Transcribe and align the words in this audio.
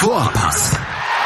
Vorpass, 0.00 0.74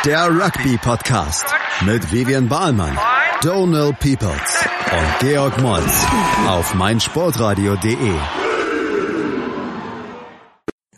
der 0.04 0.26
Rugby-Podcast 0.26 1.46
mit 1.86 2.12
Vivian 2.12 2.48
Bahlmann, 2.48 2.98
Donal 3.40 3.92
Peoples 3.92 4.66
und 4.90 5.20
Georg 5.20 5.62
Moltz 5.62 6.04
auf 6.48 6.74
meinsportradio.de. 6.74 8.18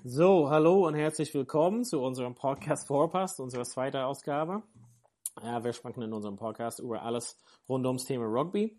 So, 0.04 0.48
hallo 0.48 0.86
und 0.86 0.94
herzlich 0.94 1.34
willkommen 1.34 1.84
zu 1.84 2.00
unserem 2.00 2.34
Podcast 2.34 2.86
Vorpass, 2.86 3.38
unserer 3.40 3.64
zweiten 3.64 3.98
Ausgabe. 3.98 4.62
Ja, 5.42 5.62
wir 5.62 5.74
sprechen 5.74 6.00
in 6.00 6.14
unserem 6.14 6.36
Podcast 6.36 6.78
über 6.78 7.02
alles 7.02 7.38
rund 7.68 7.84
ums 7.84 8.06
Thema 8.06 8.24
Rugby. 8.24 8.74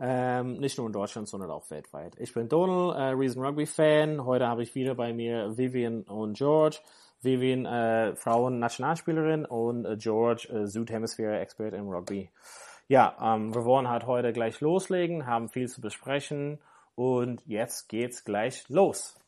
Ähm, 0.00 0.58
nicht 0.58 0.76
nur 0.76 0.88
in 0.88 0.92
Deutschland, 0.92 1.28
sondern 1.28 1.52
auch 1.52 1.70
weltweit. 1.70 2.16
Ich 2.18 2.34
bin 2.34 2.48
Donald, 2.48 2.96
äh, 2.98 3.10
Reason 3.10 3.44
Rugby 3.44 3.66
Fan. 3.66 4.24
Heute 4.24 4.48
habe 4.48 4.64
ich 4.64 4.74
wieder 4.74 4.96
bei 4.96 5.12
mir 5.12 5.56
Vivian 5.56 6.02
und 6.02 6.36
George. 6.36 6.80
Vivian, 7.22 7.66
äh, 7.66 8.14
Frauen-Nationalspielerin 8.16 9.44
und 9.44 9.84
äh, 9.84 9.96
George, 9.96 10.48
äh, 10.50 10.66
Südhemisphäre-Expert 10.66 11.74
im 11.74 11.88
Rugby. 11.88 12.30
Ja, 12.88 13.16
ähm, 13.20 13.54
wir 13.54 13.64
wollen 13.64 13.88
halt 13.88 14.06
heute 14.06 14.32
gleich 14.32 14.60
loslegen, 14.60 15.26
haben 15.26 15.48
viel 15.48 15.68
zu 15.68 15.80
besprechen 15.80 16.58
und 16.94 17.42
jetzt 17.46 17.88
geht's 17.88 18.24
gleich 18.24 18.68
los. 18.68 19.20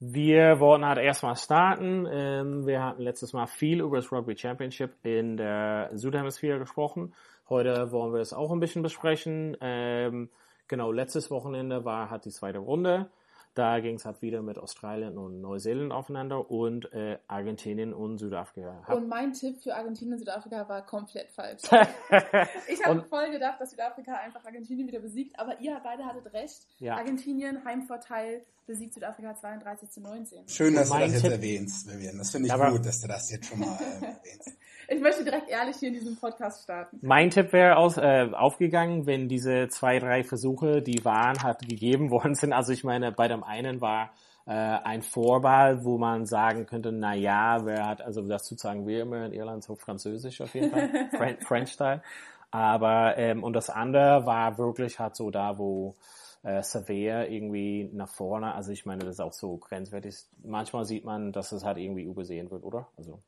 Wir 0.00 0.60
wollten 0.60 0.84
halt 0.84 0.98
erstmal 0.98 1.36
starten. 1.36 2.06
Ähm, 2.10 2.66
wir 2.66 2.82
hatten 2.82 3.02
letztes 3.02 3.32
Mal 3.32 3.46
viel 3.46 3.80
über 3.80 3.96
das 3.96 4.12
Rugby 4.12 4.36
Championship 4.36 4.92
in 5.02 5.36
der 5.36 5.90
Südhemisphäre 5.94 6.58
gesprochen. 6.58 7.14
Heute 7.48 7.90
wollen 7.92 8.12
wir 8.12 8.20
es 8.20 8.32
auch 8.32 8.50
ein 8.50 8.60
bisschen 8.60 8.82
besprechen. 8.82 9.56
Ähm, 9.60 10.30
genau, 10.68 10.92
letztes 10.92 11.30
Wochenende 11.30 11.84
war 11.84 12.10
halt 12.10 12.24
die 12.24 12.30
zweite 12.30 12.58
Runde. 12.58 13.10
Da 13.54 13.78
ging 13.78 13.94
es 13.94 14.04
halt 14.04 14.20
wieder 14.20 14.42
mit 14.42 14.58
Australien 14.58 15.16
und 15.16 15.40
Neuseeland 15.40 15.92
aufeinander 15.92 16.50
und 16.50 16.92
äh, 16.92 17.18
Argentinien 17.28 17.94
und 17.94 18.18
Südafrika. 18.18 18.82
Und 18.92 19.08
mein 19.08 19.32
Tipp 19.32 19.62
für 19.62 19.76
Argentinien 19.76 20.14
und 20.14 20.18
Südafrika 20.18 20.68
war 20.68 20.84
komplett 20.84 21.30
falsch. 21.30 21.62
ich 22.68 22.84
habe 22.84 23.02
voll 23.02 23.30
gedacht, 23.30 23.60
dass 23.60 23.70
Südafrika 23.70 24.16
einfach 24.16 24.44
Argentinien 24.44 24.88
wieder 24.88 24.98
besiegt, 24.98 25.38
aber 25.38 25.60
ihr 25.60 25.80
beide 25.84 26.04
hattet 26.04 26.32
recht. 26.32 26.66
Ja. 26.78 26.96
Argentinien, 26.96 27.64
Heimvorteil, 27.64 28.44
besiegt 28.66 28.94
Südafrika 28.94 29.36
32 29.36 29.90
zu 29.90 30.00
19. 30.00 30.48
Schön, 30.48 30.74
dass 30.74 30.90
du 30.90 30.98
das 30.98 31.12
jetzt 31.12 31.22
Tipp 31.22 31.32
erwähnst, 31.32 31.88
Vivian. 31.88 32.18
Das 32.18 32.30
finde 32.30 32.48
ich 32.48 32.52
aber 32.52 32.72
gut, 32.72 32.84
dass 32.84 33.00
du 33.00 33.08
das 33.08 33.30
jetzt 33.30 33.46
schon 33.46 33.60
mal 33.60 33.78
äh, 33.78 34.04
erwähnst. 34.06 34.52
Ich 34.88 35.00
möchte 35.00 35.24
direkt 35.24 35.48
ehrlich 35.48 35.76
hier 35.76 35.88
in 35.88 35.94
diesem 35.94 36.16
Podcast 36.16 36.64
starten. 36.64 36.98
Mein 37.00 37.30
Tipp 37.30 37.52
wäre 37.52 37.76
aus, 37.76 37.96
äh, 37.96 38.28
aufgegangen, 38.32 39.06
wenn 39.06 39.28
diese 39.28 39.68
zwei, 39.68 39.98
drei 39.98 40.24
Versuche, 40.24 40.82
die 40.82 41.04
waren, 41.04 41.42
hat 41.42 41.66
gegeben 41.66 42.10
worden 42.10 42.34
sind. 42.34 42.52
Also 42.52 42.72
ich 42.72 42.84
meine, 42.84 43.12
bei 43.12 43.28
dem 43.28 43.42
einen 43.46 43.80
war 43.80 44.10
äh, 44.46 44.50
ein 44.52 45.02
Vorball, 45.02 45.84
wo 45.84 45.98
man 45.98 46.26
sagen 46.26 46.66
könnte, 46.66 46.92
na 46.92 47.14
ja, 47.14 47.64
wer 47.64 47.86
hat, 47.86 48.02
also 48.02 48.22
das 48.22 48.44
zu 48.44 48.56
sagen 48.56 48.86
wir 48.86 49.02
immer 49.02 49.26
in 49.26 49.32
Irland 49.32 49.64
so 49.64 49.74
französisch 49.76 50.40
auf 50.40 50.54
jeden 50.54 50.70
Fall, 50.70 51.38
French-Style. 51.40 52.02
Aber, 52.50 53.16
ähm, 53.18 53.42
und 53.42 53.54
das 53.54 53.70
andere 53.70 54.26
war 54.26 54.58
wirklich 54.58 54.98
halt 55.00 55.16
so 55.16 55.30
da, 55.30 55.58
wo 55.58 55.96
äh, 56.42 56.62
Severe 56.62 57.26
irgendwie 57.26 57.90
nach 57.92 58.08
vorne, 58.08 58.54
also 58.54 58.70
ich 58.72 58.86
meine, 58.86 59.04
das 59.04 59.14
ist 59.14 59.20
auch 59.20 59.32
so 59.32 59.56
grenzwertig. 59.58 60.16
Manchmal 60.44 60.84
sieht 60.84 61.04
man, 61.04 61.32
dass 61.32 61.52
es 61.52 61.64
halt 61.64 61.78
irgendwie 61.78 62.04
übersehen 62.04 62.50
wird, 62.50 62.64
oder? 62.64 62.88
Also 62.96 63.22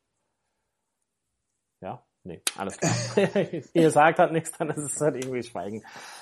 ja? 1.81 2.06
Nee, 2.27 2.41
alles 2.57 2.77
klar. 2.77 2.93
Ihr 3.73 3.89
sagt 3.89 4.19
halt 4.19 4.33
nichts, 4.33 4.51
dann 4.51 4.69
ist 4.69 4.83
es 4.83 4.99
halt 4.99 5.15
irgendwie 5.15 5.41
Schweigen. 5.43 5.81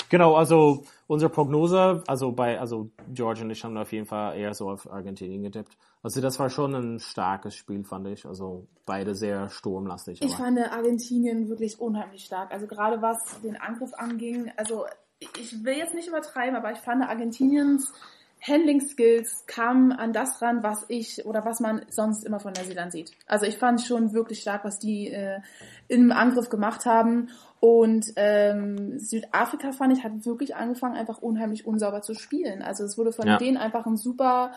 Genau, 0.10 0.36
also 0.36 0.84
unsere 1.08 1.32
Prognose, 1.32 2.04
also 2.06 2.32
bei, 2.32 2.60
also 2.60 2.92
George 3.12 3.42
und 3.42 3.50
ich 3.50 3.64
haben 3.64 3.76
auf 3.76 3.92
jeden 3.92 4.06
Fall 4.06 4.38
eher 4.38 4.54
so 4.54 4.70
auf 4.70 4.88
Argentinien 4.92 5.42
getippt. 5.42 5.76
Also 6.04 6.22
das 6.22 6.38
war 6.38 6.52
schon 6.52 6.76
ein 6.76 7.00
starkes 7.00 7.56
Spiel, 7.56 7.84
fand 7.84 8.08
ich. 8.08 8.28
Also 8.28 8.68
beide 8.86 9.16
sehr 9.16 9.50
sturmlastig. 9.50 10.22
Ich 10.22 10.36
fand 10.36 10.60
Argentinien 10.60 11.50
wirklich 11.50 11.80
unheimlich 11.80 12.26
stark. 12.26 12.52
Also 12.52 12.68
gerade 12.68 13.02
was 13.02 13.18
den 13.42 13.60
Angriff 13.60 13.96
anging, 13.96 14.52
also 14.58 14.86
ich 15.20 15.64
will 15.64 15.78
jetzt 15.78 15.96
nicht 15.96 16.08
übertreiben, 16.08 16.56
aber 16.56 16.72
ich 16.72 16.80
fand 16.80 17.02
Argentiniens 17.02 17.92
Handling 18.48 18.82
Skills 18.82 19.46
kamen 19.48 19.92
an 19.92 20.14
das 20.14 20.42
ran, 20.42 20.62
was 20.62 20.86
ich 20.88 21.26
oder 21.26 21.46
was 21.46 21.60
man 21.60 21.82
sonst 21.90 22.24
immer 22.24 22.40
von 22.40 22.54
Neuseeland 22.54 22.92
sieht. 22.92 23.12
Also 23.26 23.46
ich 23.46 23.58
fand 23.58 23.82
schon 23.82 24.14
wirklich 24.14 24.42
stark, 24.42 24.64
was 24.64 24.78
die 24.78 25.08
äh, 25.08 25.40
im 25.88 26.12
Angriff 26.12 26.50
gemacht 26.50 26.86
haben. 26.86 27.30
Und 27.60 28.06
ähm, 28.18 29.00
Südafrika 29.00 29.72
fand 29.72 29.98
ich 29.98 30.04
hat 30.04 30.26
wirklich 30.26 30.56
angefangen, 30.56 30.96
einfach 30.96 31.20
unheimlich 31.20 31.66
unsauber 31.66 32.02
zu 32.02 32.14
spielen. 32.14 32.62
Also 32.62 32.84
es 32.84 32.98
wurde 32.98 33.12
von 33.12 33.28
ja. 33.28 33.38
denen 33.38 33.58
einfach 33.58 33.88
ein 33.88 33.98
super 33.98 34.52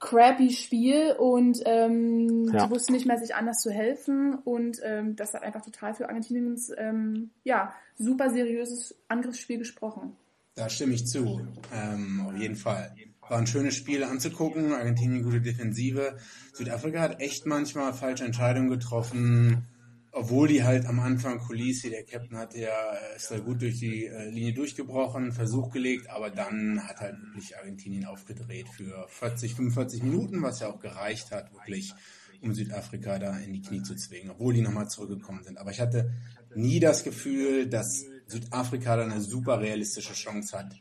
crappy 0.00 0.50
Spiel 0.50 1.14
und 1.18 1.60
ähm, 1.66 2.50
ja. 2.52 2.64
die 2.64 2.70
wussten 2.70 2.94
nicht 2.94 3.06
mehr, 3.06 3.18
sich 3.18 3.34
anders 3.34 3.58
zu 3.58 3.70
helfen. 3.70 4.34
Und 4.34 4.78
ähm, 4.82 5.14
das 5.14 5.34
hat 5.34 5.42
einfach 5.42 5.62
total 5.62 5.94
für 5.94 6.08
Argentiniens 6.08 6.72
ähm, 6.76 7.30
ja, 7.44 7.72
super 7.96 8.30
seriöses 8.30 8.96
Angriffsspiel 9.08 9.58
gesprochen. 9.58 10.16
Da 10.56 10.68
stimme 10.68 10.94
ich 10.94 11.06
zu, 11.06 11.46
ähm, 11.72 12.26
auf 12.26 12.36
jeden 12.36 12.56
Fall. 12.56 12.92
War 13.30 13.38
ein 13.38 13.46
schönes 13.46 13.76
Spiel 13.76 14.02
anzugucken. 14.02 14.72
Argentinien 14.72 15.22
gute 15.22 15.40
Defensive. 15.40 16.16
Südafrika 16.52 16.98
hat 16.98 17.20
echt 17.20 17.46
manchmal 17.46 17.94
falsche 17.94 18.24
Entscheidungen 18.24 18.70
getroffen. 18.70 19.68
Obwohl 20.10 20.48
die 20.48 20.64
halt 20.64 20.84
am 20.86 20.98
Anfang 20.98 21.38
Kulisi, 21.38 21.90
der 21.90 22.02
Captain 22.02 22.36
hat 22.36 22.56
ja, 22.56 22.74
ist 23.14 23.30
da 23.30 23.38
gut 23.38 23.62
durch 23.62 23.78
die 23.78 24.06
äh, 24.06 24.28
Linie 24.30 24.52
durchgebrochen, 24.52 25.30
Versuch 25.30 25.70
gelegt, 25.70 26.10
aber 26.10 26.30
dann 26.30 26.82
hat 26.88 26.98
halt 26.98 27.14
wirklich 27.22 27.56
Argentinien 27.56 28.04
aufgedreht 28.06 28.68
für 28.68 29.06
40, 29.08 29.54
45 29.54 30.02
Minuten, 30.02 30.42
was 30.42 30.58
ja 30.58 30.66
auch 30.66 30.80
gereicht 30.80 31.30
hat, 31.30 31.52
wirklich, 31.52 31.94
um 32.42 32.52
Südafrika 32.52 33.20
da 33.20 33.38
in 33.38 33.52
die 33.52 33.62
Knie 33.62 33.84
zu 33.84 33.94
zwingen, 33.94 34.30
obwohl 34.30 34.54
die 34.54 34.62
nochmal 34.62 34.88
zurückgekommen 34.88 35.44
sind. 35.44 35.56
Aber 35.56 35.70
ich 35.70 35.80
hatte 35.80 36.12
nie 36.56 36.80
das 36.80 37.04
Gefühl, 37.04 37.68
dass 37.68 38.04
Südafrika 38.26 38.96
da 38.96 39.04
eine 39.04 39.20
super 39.20 39.60
realistische 39.60 40.14
Chance 40.14 40.58
hat, 40.58 40.74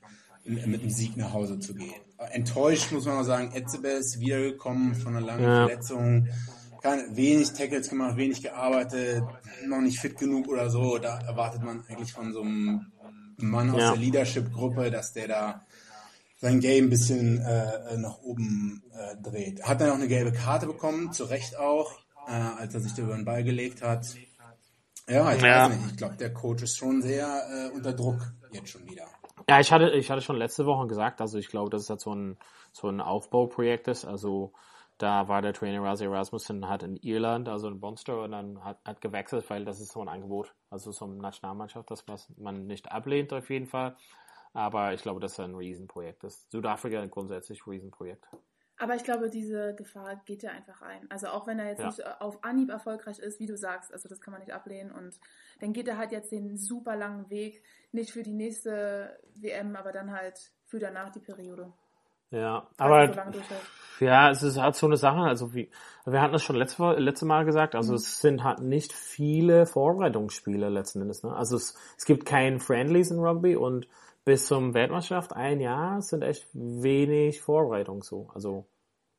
mit 0.50 0.82
einem 0.82 0.90
Sieg 0.90 1.16
nach 1.18 1.34
Hause 1.34 1.60
zu 1.60 1.74
gehen. 1.76 2.02
Enttäuscht 2.32 2.92
muss 2.92 3.06
man 3.06 3.18
auch 3.18 3.24
sagen, 3.24 3.52
Etzebe 3.54 3.90
ist 3.90 4.20
wiedergekommen 4.20 4.96
von 4.96 5.16
einer 5.16 5.26
langen 5.26 5.44
ja. 5.44 5.68
Verletzung. 5.68 6.28
Keine, 6.82 7.16
wenig 7.16 7.52
Tackles 7.52 7.90
gemacht, 7.90 8.18
wenig 8.18 8.42
gearbeitet, 8.42 9.24
noch 9.66 9.82
nicht 9.82 10.00
fit 10.00 10.18
genug 10.18 10.48
oder 10.48 10.70
so. 10.70 10.98
Da 10.98 11.20
erwartet 11.20 11.62
man 11.62 11.84
eigentlich 11.88 12.14
von 12.14 12.32
so 12.32 12.42
einem 12.42 12.92
Mann 13.38 13.70
aus 13.72 13.82
ja. 13.82 13.92
der 13.92 14.00
Leadership-Gruppe, 14.00 14.90
dass 14.90 15.14
der 15.14 15.28
da 15.28 15.66
sein 16.38 16.62
Game 16.62 16.86
ein 16.86 16.90
bisschen 16.90 17.40
äh, 17.40 17.98
nach 17.98 18.20
oben 18.22 18.82
äh, 18.94 19.22
dreht. 19.22 19.64
Hat 19.64 19.82
dann 19.82 19.90
auch 19.90 19.96
eine 19.96 20.08
gelbe 20.08 20.32
Karte 20.32 20.68
bekommen, 20.68 21.12
zu 21.12 21.26
Recht 21.26 21.58
auch, 21.58 22.00
äh, 22.28 22.32
als 22.32 22.74
er 22.74 22.80
sich 22.80 22.94
da 22.94 23.02
über 23.04 23.16
den 23.16 23.26
Ball 23.26 23.44
gelegt 23.44 23.82
hat. 23.82 24.16
Ja, 25.10 25.34
ich 25.34 25.42
ja. 25.42 25.70
weiß 25.70 25.76
nicht. 25.76 25.92
Ich 25.92 25.98
glaube, 25.98 26.16
der 26.16 26.34
Coach 26.34 26.64
ist 26.64 26.78
schon 26.78 27.02
sehr 27.02 27.26
äh, 27.28 27.76
unter 27.76 27.94
Druck 27.94 28.34
jetzt 28.52 28.70
schon 28.70 28.86
wieder. 28.86 29.06
Ja, 29.50 29.60
ich 29.60 29.72
hatte, 29.72 29.90
ich 29.92 30.12
hatte 30.12 30.22
schon 30.22 30.36
letzte 30.38 30.68
Woche 30.68 30.86
gesagt, 30.88 31.22
also 31.22 31.40
ich 31.40 31.48
glaube, 31.50 31.72
dass 31.72 31.82
es 31.84 31.90
halt 31.90 32.02
so 32.02 32.14
ein, 32.14 32.38
so 32.72 32.88
ein 32.88 33.02
Aufbauprojekt 33.02 33.88
ist. 33.88 34.06
Also 34.06 34.54
da 35.00 35.28
war 35.28 35.42
der 35.42 35.54
Trainer 35.54 35.82
Razi 35.84 36.06
Rasmussen 36.06 36.70
hat 36.70 36.84
in 36.84 36.98
Irland, 36.98 37.50
also 37.50 37.68
in 37.68 37.80
Bonster, 37.80 38.22
und 38.24 38.32
dann 38.32 38.64
hat, 38.64 38.78
hat 38.86 39.02
gewechselt, 39.02 39.50
weil 39.50 39.66
das 39.66 39.80
ist 39.82 39.92
so 39.92 40.02
ein 40.02 40.08
Angebot, 40.08 40.54
also 40.70 40.92
so 40.92 41.06
eine 41.06 41.16
Nationalmannschaft, 41.16 41.90
das 41.90 42.08
was 42.08 42.30
man 42.38 42.68
nicht 42.68 42.92
ablehnt 42.92 43.34
auf 43.34 43.50
jeden 43.50 43.66
Fall. 43.66 43.96
Aber 44.54 44.94
ich 44.94 45.02
glaube, 45.02 45.20
das 45.20 45.34
ist 45.34 45.40
ein 45.40 45.56
Riesenprojekt. 45.56 46.24
Ist 46.24 46.52
Südafrika 46.52 47.04
grundsätzlich 47.08 47.66
Riesenprojekt. 47.66 48.28
Aber 48.80 48.96
ich 48.96 49.04
glaube, 49.04 49.30
diese 49.30 49.76
Gefahr 49.76 50.22
geht 50.26 50.42
ja 50.42 50.52
einfach 50.52 50.82
ein. 50.82 51.06
Also 51.12 51.28
auch 51.28 51.48
wenn 51.48 51.60
er 51.60 51.68
jetzt 51.68 51.82
ja. 51.82 51.88
nicht 51.88 52.22
auf 52.22 52.44
Anhieb 52.44 52.70
erfolgreich 52.70 53.20
ist, 53.20 53.40
wie 53.40 53.46
du 53.46 53.58
sagst, 53.58 53.94
also 53.94 54.08
das 54.08 54.22
kann 54.22 54.32
man 54.32 54.40
nicht 54.40 54.54
ablehnen. 54.54 54.92
Und 54.92 55.20
dann 55.60 55.74
geht 55.74 55.88
er 55.90 55.98
halt 55.98 56.14
jetzt 56.14 56.32
den 56.32 56.58
super 56.58 56.96
langen 56.96 57.30
Weg, 57.30 57.62
nicht 57.92 58.12
für 58.12 58.24
die 58.24 58.34
nächste 58.34 59.20
WM, 59.36 59.76
aber 59.76 59.92
dann 59.92 60.12
halt 60.12 60.52
für 60.66 60.80
danach 60.80 61.10
die 61.10 61.20
Periode. 61.20 61.74
Ja, 62.32 62.68
aber 62.78 63.12
so 63.12 64.06
ja, 64.06 64.30
es 64.30 64.44
ist 64.44 64.58
halt 64.58 64.76
so 64.76 64.86
eine 64.86 64.98
Sache, 64.98 65.22
also 65.22 65.54
wie, 65.56 65.72
wir 66.06 66.22
hatten 66.22 66.36
es 66.36 66.44
schon 66.44 66.56
letzte, 66.56 66.94
letzte 66.94 67.26
Mal 67.26 67.44
gesagt, 67.44 67.76
also 67.76 67.94
mhm. 67.94 67.96
es 67.96 68.22
sind 68.22 68.44
halt 68.44 68.60
nicht 68.60 68.94
viele 68.94 69.66
Vorbereitungsspiele 69.66 70.70
letzten 70.70 71.02
Endes, 71.02 71.24
ne? 71.24 71.36
Also 71.36 71.56
es, 71.56 71.76
es 71.98 72.06
gibt 72.06 72.26
keinen 72.26 72.60
Friendlies 72.60 73.10
in 73.10 73.20
Rugby 73.20 73.56
und 73.56 73.88
bis 74.26 74.46
zum 74.46 74.76
Weltmeisterschaft 74.76 75.34
ein 75.34 75.60
Jahr 75.60 76.02
sind 76.02 76.22
echt 76.22 76.48
wenig 76.54 77.42
Vorbereitung 77.42 78.04
so. 78.04 78.30
Also 78.36 78.68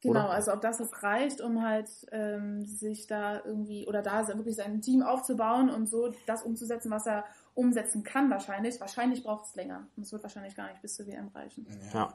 Genau, 0.02 0.20
oder? 0.20 0.31
also 0.31 0.52
ob 0.52 0.62
das 0.62 0.79
jetzt 0.79 1.02
reicht, 1.02 1.41
um 1.41 1.62
halt 1.62 1.91
ähm, 2.11 2.64
sich 2.64 3.06
da 3.06 3.43
irgendwie 3.44 3.87
oder 3.87 4.00
da 4.00 4.26
wirklich 4.29 4.56
sein 4.56 4.81
Team 4.81 5.02
aufzubauen 5.02 5.69
und 5.69 5.87
so 5.88 6.12
das 6.26 6.43
umzusetzen, 6.43 6.91
was 6.91 7.06
er 7.06 7.25
umsetzen 7.60 8.02
kann 8.02 8.30
wahrscheinlich. 8.30 8.80
Wahrscheinlich 8.80 9.22
braucht 9.22 9.46
es 9.46 9.54
länger. 9.54 9.86
Und 9.96 10.04
es 10.04 10.12
wird 10.12 10.22
wahrscheinlich 10.22 10.56
gar 10.56 10.68
nicht 10.68 10.80
bis 10.80 10.94
zur 10.94 11.06
WM 11.06 11.28
reichen. 11.28 11.66
Ja. 11.92 12.00
ja. 12.00 12.14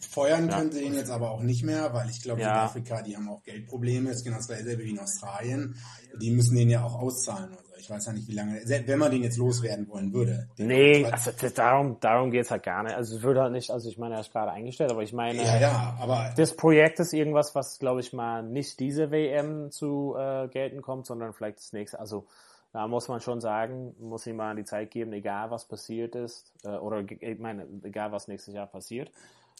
Feuern 0.00 0.48
ja. 0.48 0.58
könnte 0.58 0.80
ihn 0.80 0.94
jetzt 0.94 1.10
aber 1.10 1.30
auch 1.30 1.40
nicht 1.40 1.64
mehr, 1.64 1.92
weil 1.94 2.10
ich 2.10 2.22
glaube, 2.22 2.42
ja. 2.42 2.68
Südafrika, 2.68 3.02
die 3.02 3.16
haben 3.16 3.28
auch 3.28 3.42
Geldprobleme. 3.42 4.10
Es 4.10 4.18
ist 4.18 4.24
genau 4.24 4.36
dasselbe 4.36 4.84
wie 4.84 4.90
in 4.90 4.98
Australien. 4.98 5.76
Die 6.20 6.30
müssen 6.30 6.54
den 6.54 6.70
ja 6.70 6.84
auch 6.84 6.94
auszahlen. 6.94 7.50
Also 7.50 7.74
ich 7.78 7.90
weiß 7.90 8.06
ja 8.06 8.12
nicht, 8.12 8.28
wie 8.28 8.34
lange, 8.34 8.60
wenn 8.64 8.98
man 8.98 9.10
den 9.10 9.22
jetzt 9.22 9.36
loswerden 9.36 9.88
wollen 9.88 10.12
würde. 10.12 10.48
Nee, 10.58 11.04
also 11.04 11.30
darum, 11.54 11.98
darum 12.00 12.30
geht's 12.30 12.50
halt 12.50 12.62
gar 12.62 12.82
nicht. 12.82 12.94
Also 12.94 13.16
es 13.16 13.22
würde 13.22 13.42
halt 13.42 13.52
nicht, 13.52 13.70
also 13.70 13.88
ich 13.88 13.98
meine, 13.98 14.14
er 14.14 14.20
ist 14.20 14.32
gerade 14.32 14.52
eingestellt, 14.52 14.90
aber 14.90 15.02
ich 15.02 15.12
meine, 15.12 15.42
ja, 15.42 15.58
ja, 15.58 15.96
aber 16.00 16.32
das 16.36 16.56
Projekt 16.56 17.00
ist 17.00 17.12
irgendwas, 17.12 17.54
was, 17.54 17.78
glaube 17.78 18.00
ich 18.00 18.12
mal, 18.12 18.42
nicht 18.42 18.80
diese 18.80 19.10
WM 19.10 19.70
zu 19.70 20.14
äh, 20.16 20.48
gelten 20.48 20.82
kommt, 20.82 21.06
sondern 21.06 21.32
vielleicht 21.32 21.58
das 21.58 21.72
nächste. 21.72 21.98
Also 21.98 22.26
da 22.74 22.88
muss 22.88 23.06
man 23.06 23.20
schon 23.20 23.40
sagen, 23.40 23.94
muss 24.00 24.26
ihm 24.26 24.34
mal 24.34 24.56
die 24.56 24.64
Zeit 24.64 24.90
geben, 24.90 25.12
egal 25.12 25.52
was 25.52 25.64
passiert 25.64 26.16
ist, 26.16 26.52
äh, 26.64 26.70
oder 26.70 27.04
ich 27.08 27.38
meine, 27.38 27.68
egal 27.84 28.10
was 28.10 28.26
nächstes 28.26 28.52
Jahr 28.52 28.66
passiert, 28.66 29.12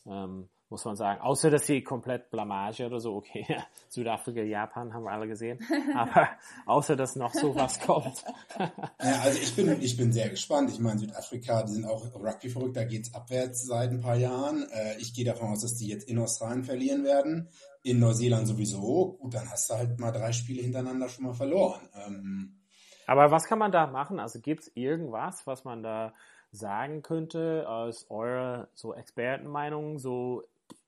ähm, 0.05 0.49
muss 0.69 0.84
man 0.84 0.96
sagen. 0.96 1.20
Außer, 1.20 1.49
dass 1.49 1.64
sie 1.64 1.84
komplett 1.84 2.28
Blamage 2.32 2.84
oder 2.84 2.99
so, 2.99 3.14
okay, 3.14 3.46
Südafrika, 3.88 4.40
Japan 4.43 4.93
haben 4.93 5.05
wir 5.05 5.12
alle 5.12 5.28
gesehen, 5.28 5.61
aber 5.94 6.28
außer, 6.66 6.96
dass 6.96 7.14
noch 7.14 7.32
so 7.32 7.55
was 7.55 7.78
kommt. 7.78 8.25
ja, 8.58 9.20
also 9.22 9.38
ich 9.38 9.55
bin, 9.55 9.81
ich 9.81 9.96
bin 9.96 10.12
sehr 10.12 10.31
gespannt. 10.31 10.70
Ich 10.70 10.81
meine, 10.81 10.99
Südafrika, 10.99 11.62
die 11.62 11.75
sind 11.75 11.84
auch 11.84 12.05
Rugby 12.17 12.49
verrückt, 12.49 12.76
da 12.76 12.82
geht's 12.82 13.14
abwärts 13.14 13.64
seit 13.64 13.90
ein 13.90 14.00
paar 14.00 14.17
Jahren. 14.17 14.69
Äh, 14.72 14.99
ich 14.99 15.14
gehe 15.14 15.25
davon 15.25 15.52
aus, 15.52 15.60
dass 15.60 15.76
die 15.76 15.87
jetzt 15.87 16.08
in 16.08 16.19
Australien 16.19 16.64
verlieren 16.64 17.05
werden. 17.05 17.49
In 17.84 18.00
Neuseeland 18.00 18.49
sowieso. 18.49 19.19
Gut, 19.20 19.34
dann 19.34 19.49
hast 19.49 19.70
du 19.70 19.75
halt 19.75 20.00
mal 20.00 20.10
drei 20.10 20.32
Spiele 20.32 20.62
hintereinander 20.62 21.08
schon 21.08 21.26
mal 21.26 21.34
verloren. 21.34 21.88
Ähm, 22.05 22.56
aber 23.06 23.30
was 23.30 23.44
kann 23.44 23.58
man 23.58 23.72
da 23.72 23.86
machen? 23.86 24.20
Also 24.20 24.40
gibt 24.40 24.62
es 24.62 24.72
irgendwas, 24.74 25.46
was 25.46 25.64
man 25.64 25.82
da 25.82 26.12
sagen 26.52 27.02
könnte 27.02 27.68
aus 27.68 28.06
eurer 28.10 28.68
so 28.74 28.94
Expertenmeinung? 28.94 29.98
So, 29.98 30.42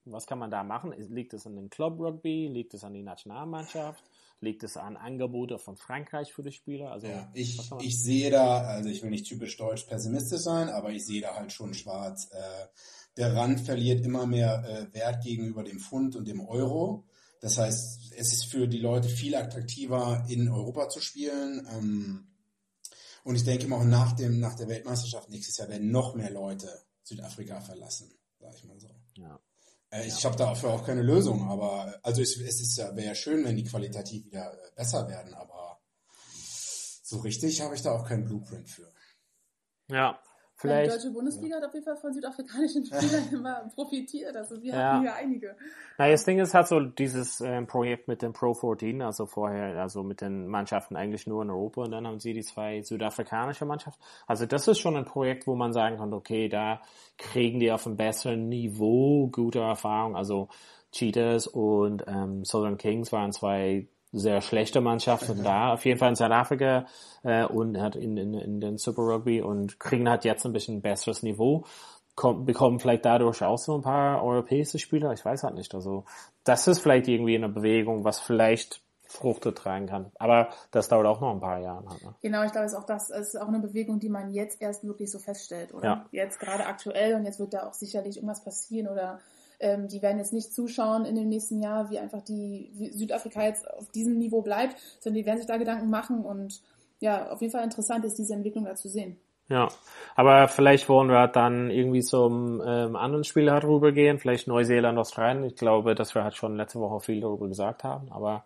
was 0.04 0.26
kann 0.26 0.38
man 0.38 0.50
da 0.50 0.62
machen? 0.62 0.94
Liegt 0.96 1.34
es 1.34 1.46
an 1.46 1.56
den 1.56 1.70
Club 1.70 1.98
Rugby? 1.98 2.48
Liegt 2.48 2.74
es 2.74 2.84
an 2.84 2.94
die 2.94 3.02
Nationalmannschaft? 3.02 4.04
Liegt 4.40 4.62
es 4.64 4.76
an 4.76 4.96
Angebote 4.96 5.58
von 5.58 5.76
Frankreich 5.76 6.32
für 6.32 6.42
die 6.42 6.52
Spieler? 6.52 6.92
Also 6.92 7.06
ja, 7.06 7.28
ich, 7.34 7.58
ich 7.80 8.02
sehe 8.02 8.30
da, 8.30 8.60
also 8.60 8.88
ich 8.88 9.02
will 9.02 9.10
nicht 9.10 9.26
typisch 9.26 9.56
deutsch 9.56 9.84
pessimistisch 9.84 10.40
sein, 10.40 10.68
aber 10.68 10.90
ich 10.90 11.06
sehe 11.06 11.22
da 11.22 11.34
halt 11.34 11.52
schon 11.52 11.74
schwarz. 11.74 12.30
Äh, 12.32 12.66
der 13.16 13.34
Rand 13.34 13.60
verliert 13.60 14.04
immer 14.04 14.26
mehr 14.26 14.62
äh, 14.68 14.94
Wert 14.94 15.24
gegenüber 15.24 15.64
dem 15.64 15.78
Pfund 15.78 16.16
und 16.16 16.28
dem 16.28 16.46
Euro. 16.46 17.04
Das 17.40 17.58
heißt, 17.58 18.12
es 18.16 18.32
ist 18.32 18.46
für 18.46 18.66
die 18.66 18.78
Leute 18.78 19.08
viel 19.08 19.34
attraktiver, 19.34 20.24
in 20.28 20.48
Europa 20.48 20.88
zu 20.88 21.00
spielen. 21.00 21.66
Ähm, 21.70 22.28
und 23.24 23.36
ich 23.36 23.44
denke 23.44 23.66
mal 23.66 23.80
auch 23.80 23.84
nach, 23.84 24.12
dem, 24.12 24.40
nach 24.40 24.54
der 24.54 24.68
Weltmeisterschaft 24.68 25.28
nächstes 25.28 25.56
Jahr 25.56 25.68
werden 25.68 25.90
noch 25.90 26.14
mehr 26.14 26.30
Leute 26.30 26.70
Südafrika 27.02 27.60
verlassen, 27.60 28.12
sag 28.40 28.54
ich 28.54 28.64
mal 28.64 28.78
so. 28.78 28.88
Ja. 29.16 29.40
Äh, 29.90 30.06
ich 30.06 30.22
ja. 30.22 30.30
habe 30.30 30.36
dafür 30.36 30.70
auch 30.70 30.84
keine 30.84 31.02
Lösung, 31.02 31.48
aber 31.48 31.98
also 32.02 32.22
es, 32.22 32.36
es 32.36 32.60
ist 32.60 32.76
ja, 32.76 32.94
wäre 32.96 33.08
ja 33.08 33.14
schön, 33.14 33.44
wenn 33.44 33.56
die 33.56 33.64
qualitativ 33.64 34.24
wieder 34.26 34.52
äh, 34.52 34.70
besser 34.74 35.08
werden, 35.08 35.34
aber 35.34 35.80
so 37.02 37.18
richtig 37.18 37.60
habe 37.60 37.74
ich 37.74 37.82
da 37.82 37.92
auch 37.92 38.06
keinen 38.06 38.24
Blueprint 38.24 38.68
für. 38.68 38.92
Ja, 39.88 40.20
Vielleicht, 40.58 40.90
die 40.90 40.96
deutsche 40.96 41.10
Bundesliga 41.10 41.56
ja. 41.56 41.60
hat 41.60 41.68
auf 41.68 41.74
jeden 41.74 41.84
Fall 41.84 41.96
von 41.96 42.14
südafrikanischen 42.14 42.84
Spielern 42.86 43.28
immer 43.30 43.70
profitiert. 43.74 44.34
Also 44.34 44.62
wir 44.62 44.72
ja. 44.72 44.92
hatten 44.92 45.02
hier 45.02 45.14
einige. 45.14 45.56
Na, 45.98 46.08
das 46.08 46.24
Ding 46.24 46.38
ist 46.38 46.54
halt 46.54 46.66
so 46.66 46.80
dieses 46.80 47.42
ähm, 47.42 47.66
Projekt 47.66 48.08
mit 48.08 48.22
dem 48.22 48.32
Pro 48.32 48.54
14, 48.54 49.02
also 49.02 49.26
vorher, 49.26 49.78
also 49.78 50.02
mit 50.02 50.22
den 50.22 50.46
Mannschaften 50.46 50.96
eigentlich 50.96 51.26
nur 51.26 51.42
in 51.42 51.50
Europa 51.50 51.82
und 51.82 51.90
dann 51.90 52.06
haben 52.06 52.20
sie 52.20 52.32
die 52.32 52.42
zwei 52.42 52.80
südafrikanische 52.80 53.66
Mannschaften. 53.66 54.02
Also 54.26 54.46
das 54.46 54.66
ist 54.66 54.78
schon 54.78 54.96
ein 54.96 55.04
Projekt, 55.04 55.46
wo 55.46 55.54
man 55.54 55.74
sagen 55.74 55.98
kann, 55.98 56.14
okay, 56.14 56.48
da 56.48 56.80
kriegen 57.18 57.60
die 57.60 57.70
auf 57.70 57.86
einem 57.86 57.96
besseren 57.96 58.48
Niveau 58.48 59.28
gute 59.28 59.60
Erfahrung. 59.60 60.16
Also 60.16 60.48
Cheetahs 60.92 61.46
und 61.46 62.04
ähm, 62.06 62.44
Southern 62.44 62.78
Kings 62.78 63.12
waren 63.12 63.32
zwei 63.32 63.88
sehr 64.18 64.40
schlechte 64.40 64.80
Mannschaften 64.80 65.42
da, 65.42 65.72
auf 65.72 65.84
jeden 65.84 65.98
Fall 65.98 66.10
in 66.10 66.14
Südafrika 66.14 66.86
äh, 67.22 67.44
und 67.44 67.80
hat 67.80 67.96
in, 67.96 68.16
in, 68.16 68.34
in 68.34 68.60
den 68.60 68.78
Super 68.78 69.02
Rugby 69.02 69.40
und 69.42 69.78
kriegen 69.78 70.08
halt 70.08 70.24
jetzt 70.24 70.44
ein 70.44 70.52
bisschen 70.52 70.82
besseres 70.82 71.22
Niveau, 71.22 71.64
kommen, 72.14 72.44
bekommen 72.44 72.80
vielleicht 72.80 73.04
dadurch 73.04 73.42
auch 73.42 73.58
so 73.58 73.76
ein 73.76 73.82
paar 73.82 74.24
europäische 74.24 74.78
Spieler, 74.78 75.12
ich 75.12 75.24
weiß 75.24 75.44
halt 75.44 75.54
nicht. 75.54 75.74
Also 75.74 76.04
das 76.44 76.66
ist 76.66 76.80
vielleicht 76.80 77.08
irgendwie 77.08 77.36
eine 77.36 77.48
Bewegung, 77.48 78.04
was 78.04 78.20
vielleicht 78.20 78.82
Fruchte 79.08 79.54
tragen 79.54 79.86
kann. 79.86 80.10
Aber 80.18 80.48
das 80.72 80.88
dauert 80.88 81.06
auch 81.06 81.20
noch 81.20 81.32
ein 81.32 81.40
paar 81.40 81.60
Jahre. 81.60 81.84
Ne? 81.84 82.14
Genau, 82.22 82.42
ich 82.42 82.52
glaube, 82.52 82.66
es 82.66 82.72
ist 82.72 82.78
auch 82.78 82.86
das 82.86 83.10
ist 83.10 83.40
auch 83.40 83.48
eine 83.48 83.60
Bewegung, 83.60 84.00
die 84.00 84.08
man 84.08 84.32
jetzt 84.32 84.60
erst 84.60 84.84
wirklich 84.84 85.10
so 85.12 85.18
feststellt, 85.18 85.72
oder? 85.72 85.84
Ja. 85.84 86.06
Jetzt 86.10 86.40
gerade 86.40 86.66
aktuell 86.66 87.14
und 87.14 87.24
jetzt 87.24 87.38
wird 87.38 87.54
da 87.54 87.66
auch 87.68 87.72
sicherlich 87.72 88.16
irgendwas 88.16 88.42
passieren 88.42 88.88
oder 88.88 89.20
ähm, 89.60 89.88
die 89.88 90.02
werden 90.02 90.18
jetzt 90.18 90.32
nicht 90.32 90.52
zuschauen 90.52 91.04
in 91.04 91.14
dem 91.14 91.28
nächsten 91.28 91.62
Jahr, 91.62 91.90
wie 91.90 91.98
einfach 91.98 92.22
die 92.22 92.70
wie 92.74 92.92
Südafrika 92.92 93.44
jetzt 93.44 93.70
auf 93.70 93.90
diesem 93.90 94.18
Niveau 94.18 94.42
bleibt, 94.42 94.76
sondern 95.00 95.20
die 95.20 95.26
werden 95.26 95.38
sich 95.38 95.46
da 95.46 95.56
Gedanken 95.56 95.90
machen 95.90 96.24
und 96.24 96.60
ja, 97.00 97.30
auf 97.30 97.40
jeden 97.40 97.52
Fall 97.52 97.64
interessant 97.64 98.04
ist 98.04 98.18
diese 98.18 98.34
Entwicklung 98.34 98.64
da 98.64 98.74
zu 98.74 98.88
sehen. 98.88 99.18
Ja, 99.48 99.68
aber 100.16 100.48
vielleicht 100.48 100.88
wollen 100.88 101.08
wir 101.08 101.28
dann 101.28 101.70
irgendwie 101.70 102.02
zum 102.02 102.60
ähm, 102.66 102.96
anderen 102.96 103.22
Spiel 103.22 103.50
halt 103.50 103.64
rübergehen, 103.64 104.18
vielleicht 104.18 104.48
Neuseeland, 104.48 104.98
Australien. 104.98 105.44
Ich 105.44 105.54
glaube, 105.54 105.94
dass 105.94 106.14
wir 106.14 106.24
halt 106.24 106.34
schon 106.34 106.56
letzte 106.56 106.80
Woche 106.80 107.00
viel 107.00 107.20
darüber 107.20 107.46
gesagt 107.46 107.84
haben, 107.84 108.10
aber 108.10 108.44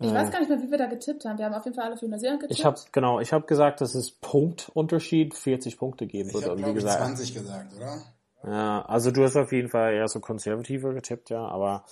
ich 0.00 0.12
weiß 0.12 0.30
gar 0.30 0.40
nicht 0.40 0.48
mehr, 0.48 0.60
wie 0.60 0.70
wir 0.70 0.78
da 0.78 0.86
getippt 0.86 1.24
haben. 1.24 1.38
Wir 1.38 1.44
haben 1.44 1.54
auf 1.54 1.64
jeden 1.64 1.76
Fall 1.76 1.86
alle 1.86 1.96
für 1.96 2.08
Neuseeland 2.08 2.40
getippt. 2.40 2.58
Ich 2.58 2.64
habe 2.64 2.78
genau, 2.90 3.20
ich 3.20 3.32
habe 3.32 3.46
gesagt, 3.46 3.80
dass 3.80 3.94
es 3.94 4.10
Punktunterschied 4.10 5.34
40 5.34 5.78
Punkte 5.78 6.06
geben 6.06 6.32
wird. 6.32 6.44
Ich 6.58 6.64
habe 6.64 6.80
20 6.80 7.34
gesagt, 7.34 7.76
oder? 7.76 8.02
Ja, 8.44 8.82
also 8.82 9.10
du 9.10 9.22
hast 9.22 9.36
auf 9.36 9.52
jeden 9.52 9.68
Fall 9.68 9.94
eher 9.94 10.08
so 10.08 10.20
konservativer 10.20 10.92
getippt, 10.94 11.30
ja, 11.30 11.46
aber 11.46 11.84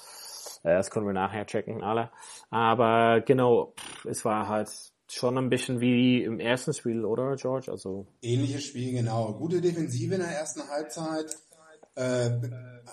äh, 0.63 0.75
das 0.75 0.91
können 0.91 1.07
wir 1.07 1.13
nachher 1.13 1.47
checken, 1.47 1.83
alle. 1.83 2.11
Aber 2.51 3.21
genau, 3.21 3.75
es 4.09 4.25
war 4.25 4.49
halt 4.49 4.71
schon 5.09 5.39
ein 5.39 5.49
bisschen 5.49 5.81
wie 5.81 6.23
im 6.23 6.41
ersten 6.41 6.73
Spiel, 6.73 7.05
oder 7.05 7.37
George? 7.37 7.71
Also 7.71 8.07
ähnliches 8.23 8.65
Spiel, 8.65 8.93
genau. 8.93 9.33
Gute 9.35 9.61
Defensive 9.61 10.15
in 10.15 10.21
der 10.21 10.31
ersten 10.31 10.69
Halbzeit. 10.69 11.37
Äh, 11.97 12.31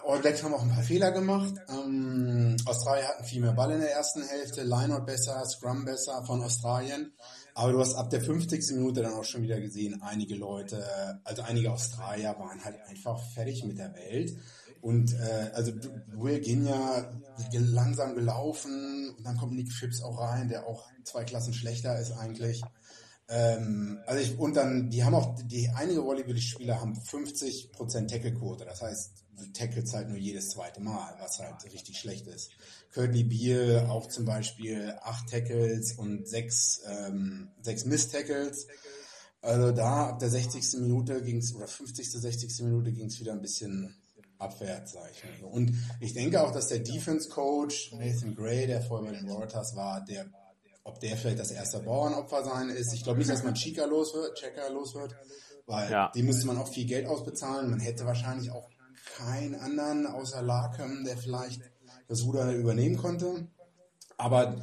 All 0.06 0.20
Blacks 0.20 0.44
haben 0.44 0.54
auch 0.54 0.64
ein 0.64 0.70
paar 0.70 0.84
Fehler 0.84 1.12
gemacht. 1.12 1.54
Ähm, 1.70 2.56
Australien 2.66 3.08
hatten 3.08 3.24
viel 3.24 3.42
mehr 3.42 3.54
Ball 3.54 3.72
in 3.72 3.80
der 3.80 3.92
ersten 3.92 4.24
Hälfte, 4.24 4.64
Lineout 4.64 5.06
besser, 5.06 5.44
Scrum 5.46 5.86
besser 5.86 6.24
von 6.26 6.42
Australien. 6.42 7.14
Aber 7.58 7.72
du 7.72 7.80
hast 7.80 7.96
ab 7.96 8.12
der 8.12 8.22
50. 8.22 8.76
Minute 8.76 9.02
dann 9.02 9.14
auch 9.14 9.24
schon 9.24 9.42
wieder 9.42 9.60
gesehen, 9.60 10.00
einige 10.04 10.36
Leute, 10.36 10.86
also 11.24 11.42
einige 11.42 11.72
Australier 11.72 12.36
waren 12.38 12.64
halt 12.64 12.80
einfach 12.88 13.20
fertig 13.34 13.64
mit 13.64 13.80
der 13.80 13.96
Welt. 13.96 14.38
Und 14.80 15.12
äh, 15.14 15.50
also 15.56 15.72
Will 16.14 16.40
Ginja 16.40 17.12
langsam 17.52 18.14
gelaufen 18.14 19.12
und 19.18 19.26
dann 19.26 19.38
kommt 19.38 19.54
Nick 19.54 19.74
Phipps 19.74 20.04
auch 20.04 20.22
rein, 20.22 20.50
der 20.50 20.68
auch 20.68 20.86
zwei 21.04 21.24
Klassen 21.24 21.52
schlechter 21.52 22.00
ist 22.00 22.12
eigentlich. 22.12 22.62
Ähm, 23.30 24.00
also 24.06 24.22
ich, 24.22 24.40
und 24.40 24.56
dann, 24.56 24.90
die 24.90 25.04
haben 25.04 25.14
auch, 25.14 25.36
die 25.44 25.70
einige 25.70 26.04
Volleyball-Spieler 26.04 26.80
haben 26.80 26.94
50% 26.94 28.08
Tackle-Quote, 28.08 28.66
das 28.66 28.82
heißt, 28.82 29.12
tackles 29.54 29.94
halt 29.94 30.10
nur 30.10 30.18
jedes 30.18 30.50
zweite 30.50 30.82
Mal, 30.82 31.16
was 31.20 31.40
halt 31.40 31.64
richtig 31.72 31.98
schlecht 31.98 32.28
ist. 32.28 32.52
Courtney 32.94 33.24
Beal 33.24 33.88
auch 33.88 34.08
zum 34.08 34.26
Beispiel 34.26 34.96
acht 35.02 35.30
Tackles 35.30 35.94
und 35.94 36.28
sechs, 36.28 36.82
ähm, 36.88 37.50
sechs 37.62 37.86
Miss-Tackles. 37.86 38.68
Also 39.42 39.72
da 39.72 40.10
ab 40.10 40.20
der 40.20 40.30
60. 40.30 40.82
Minute 40.82 41.22
ging's 41.22 41.54
oder 41.54 41.68
50. 41.68 42.12
60. 42.12 42.62
Minute 42.64 42.92
ging's 42.92 43.20
wieder 43.20 43.34
ein 43.34 43.42
bisschen 43.42 43.96
abwärts, 44.40 44.94
sag 44.94 45.12
ich 45.12 45.42
mal. 45.42 45.50
Und 45.50 45.74
ich 46.00 46.14
denke 46.14 46.42
auch, 46.42 46.52
dass 46.52 46.68
der 46.68 46.80
Defense-Coach 46.80 47.94
Nathan 47.94 48.36
Gray, 48.36 48.68
der 48.68 48.82
vorher 48.82 49.12
bei 49.12 49.18
den 49.18 49.30
Waratahs 49.30 49.76
war, 49.76 50.04
der 50.04 50.26
ob 50.88 51.00
der 51.00 51.18
vielleicht 51.18 51.40
das 51.40 51.52
erste 51.52 51.80
Bauernopfer 51.80 52.44
sein 52.44 52.70
ist. 52.70 52.94
Ich 52.94 53.04
glaube 53.04 53.20
nicht, 53.20 53.30
dass 53.30 53.44
man 53.44 53.54
Chica 53.54 53.86
los 53.86 54.14
wird, 54.14 54.36
Checker 54.38 54.70
los 54.70 54.96
wird, 54.96 55.16
weil 55.66 55.92
ja. 55.92 56.12
dem 56.16 56.26
müsste 56.26 56.48
man 56.48 56.58
auch 56.58 56.70
viel 56.70 56.86
Geld 56.86 57.08
ausbezahlen. 57.08 57.70
Man 57.70 57.80
hätte 57.80 58.06
wahrscheinlich 58.06 58.52
auch 58.52 58.70
keinen 59.18 59.56
anderen 59.56 60.08
außer 60.08 60.42
Larkham, 60.42 61.04
der 61.04 61.18
vielleicht 61.18 61.62
das 62.08 62.24
Ruder 62.24 62.52
übernehmen 62.54 62.98
konnte. 62.98 63.48
Aber 64.18 64.56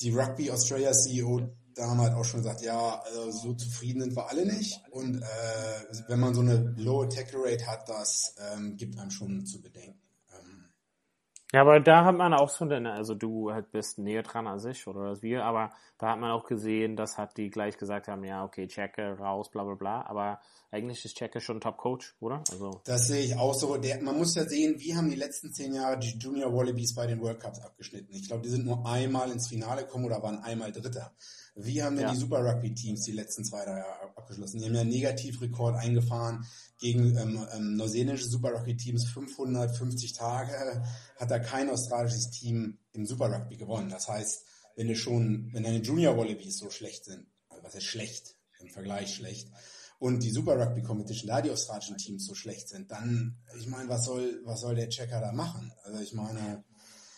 die 0.00 0.10
Rugby 0.10 0.50
Australia 0.50 0.92
CEO 0.92 1.48
da 1.76 1.88
haben 1.88 2.00
halt 2.00 2.14
auch 2.14 2.24
schon 2.24 2.40
gesagt, 2.40 2.62
ja, 2.62 3.02
also 3.02 3.30
so 3.30 3.52
zufrieden 3.52 4.00
sind 4.00 4.16
wir 4.16 4.30
alle 4.30 4.46
nicht. 4.46 4.80
Und 4.90 5.20
äh, 5.20 6.08
wenn 6.08 6.18
man 6.18 6.34
so 6.34 6.40
eine 6.40 6.74
low 6.78 7.04
Tackle 7.04 7.40
Rate 7.44 7.66
hat, 7.66 7.86
das 7.88 8.34
ähm, 8.38 8.78
gibt 8.78 8.98
einem 8.98 9.10
schon 9.10 9.44
zu 9.44 9.60
bedenken. 9.60 10.00
Ja, 11.52 11.60
aber 11.60 11.78
da 11.78 12.04
hat 12.04 12.16
man 12.16 12.34
auch 12.34 12.48
so, 12.48 12.64
also 12.64 13.14
du 13.14 13.52
halt 13.52 13.70
bist 13.70 13.98
näher 13.98 14.22
dran 14.24 14.48
als 14.48 14.64
ich 14.64 14.86
oder 14.88 15.02
als 15.02 15.22
wir, 15.22 15.44
aber 15.44 15.70
da 15.96 16.10
hat 16.10 16.18
man 16.18 16.32
auch 16.32 16.44
gesehen, 16.44 16.96
dass 16.96 17.18
hat 17.18 17.36
die 17.36 17.50
gleich 17.50 17.78
gesagt 17.78 18.08
haben, 18.08 18.24
ja, 18.24 18.44
okay, 18.44 18.66
Checke 18.66 19.16
raus, 19.18 19.48
bla 19.50 19.62
bla 19.62 19.74
bla, 19.74 20.02
aber 20.06 20.40
eigentlich 20.76 21.04
ist 21.04 21.16
Checke 21.16 21.40
schon 21.40 21.60
Top-Coach, 21.60 22.16
oder? 22.20 22.44
Also 22.50 22.80
das 22.84 23.06
sehe 23.08 23.24
ich 23.24 23.34
auch 23.36 23.54
so. 23.54 23.76
Der, 23.76 24.00
man 24.02 24.18
muss 24.18 24.34
ja 24.34 24.46
sehen, 24.46 24.76
wie 24.78 24.94
haben 24.94 25.08
die 25.08 25.16
letzten 25.16 25.52
zehn 25.52 25.74
Jahre 25.74 25.98
die 25.98 26.16
Junior 26.18 26.52
Wallabies 26.52 26.94
bei 26.94 27.06
den 27.06 27.20
World 27.20 27.40
Cups 27.40 27.60
abgeschnitten. 27.60 28.14
Ich 28.14 28.28
glaube, 28.28 28.42
die 28.42 28.50
sind 28.50 28.66
nur 28.66 28.86
einmal 28.86 29.30
ins 29.30 29.48
Finale 29.48 29.82
gekommen 29.82 30.04
oder 30.04 30.22
waren 30.22 30.38
einmal 30.40 30.72
Dritter. 30.72 31.14
Wie 31.54 31.82
haben 31.82 31.96
denn 31.96 32.04
ja. 32.04 32.12
die 32.12 32.18
Super 32.18 32.44
Rugby 32.44 32.74
Teams 32.74 33.04
die 33.04 33.12
letzten 33.12 33.42
zwei, 33.44 33.64
drei 33.64 33.78
Jahre 33.78 34.16
abgeschlossen? 34.16 34.58
Die 34.58 34.66
haben 34.66 34.74
ja 34.74 34.82
einen 34.82 34.90
Negativrekord 34.90 35.76
eingefahren 35.76 36.44
gegen 36.78 37.16
ähm, 37.16 37.46
ähm, 37.54 37.76
neuseeländische 37.76 38.28
Super 38.28 38.52
Rugby 38.52 38.76
Teams. 38.76 39.08
550 39.08 40.12
Tage 40.12 40.84
hat 41.18 41.30
da 41.30 41.38
kein 41.38 41.70
australisches 41.70 42.30
Team 42.30 42.78
im 42.92 43.06
Super 43.06 43.32
Rugby 43.32 43.56
gewonnen. 43.56 43.88
Das 43.88 44.06
heißt, 44.06 44.44
wenn 44.76 44.88
du 44.88 44.94
schon, 44.94 45.48
wenn 45.52 45.62
deine 45.62 45.78
Junior 45.78 46.16
Wallabies 46.16 46.58
so 46.58 46.68
schlecht 46.68 47.06
sind, 47.06 47.26
also 47.48 47.64
was 47.64 47.74
ist 47.74 47.84
schlecht, 47.84 48.36
im 48.60 48.68
Vergleich 48.68 49.14
schlecht, 49.14 49.50
und 49.98 50.22
die 50.22 50.30
Super 50.30 50.58
Rugby 50.58 50.82
Competition, 50.82 51.28
da 51.28 51.40
die 51.40 51.50
australischen 51.50 51.96
Teams 51.96 52.26
so 52.26 52.34
schlecht 52.34 52.68
sind, 52.68 52.90
dann, 52.90 53.36
ich 53.58 53.66
meine, 53.66 53.88
was 53.88 54.04
soll, 54.04 54.40
was 54.44 54.60
soll 54.60 54.74
der 54.74 54.88
Checker 54.88 55.20
da 55.20 55.32
machen? 55.32 55.72
Also 55.84 56.00
ich 56.00 56.12
meine, 56.12 56.64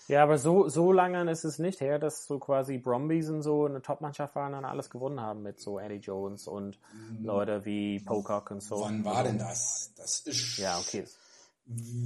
ja, 0.09 0.23
aber 0.23 0.39
so, 0.39 0.71
so 0.71 0.91
lange 0.91 1.31
ist 1.31 1.45
es 1.45 1.59
nicht 1.59 1.83
her, 1.83 1.99
dass 1.99 2.27
so 2.27 2.39
quasi 2.39 2.79
Brombies 2.79 3.29
und 3.29 3.43
so 3.43 3.67
eine 3.67 3.83
Top-Mannschaft 3.83 4.35
waren 4.37 4.55
und 4.55 4.65
alles 4.65 4.89
gewonnen 4.89 5.21
haben 5.21 5.43
mit 5.43 5.61
so 5.61 5.79
Eddie 5.79 5.97
Jones 5.97 6.49
und 6.49 6.79
mhm. 6.95 7.27
Leute 7.27 7.67
wie 7.67 8.01
Pocock 8.01 8.51
und 8.51 8.63
so. 8.63 8.81
Wann 8.81 9.05
war 9.05 9.23
denn 9.25 9.39
das? 9.39 9.93
Das 9.99 10.21
ist. 10.21 10.57
Ja, 10.57 10.79
okay. 10.79 11.05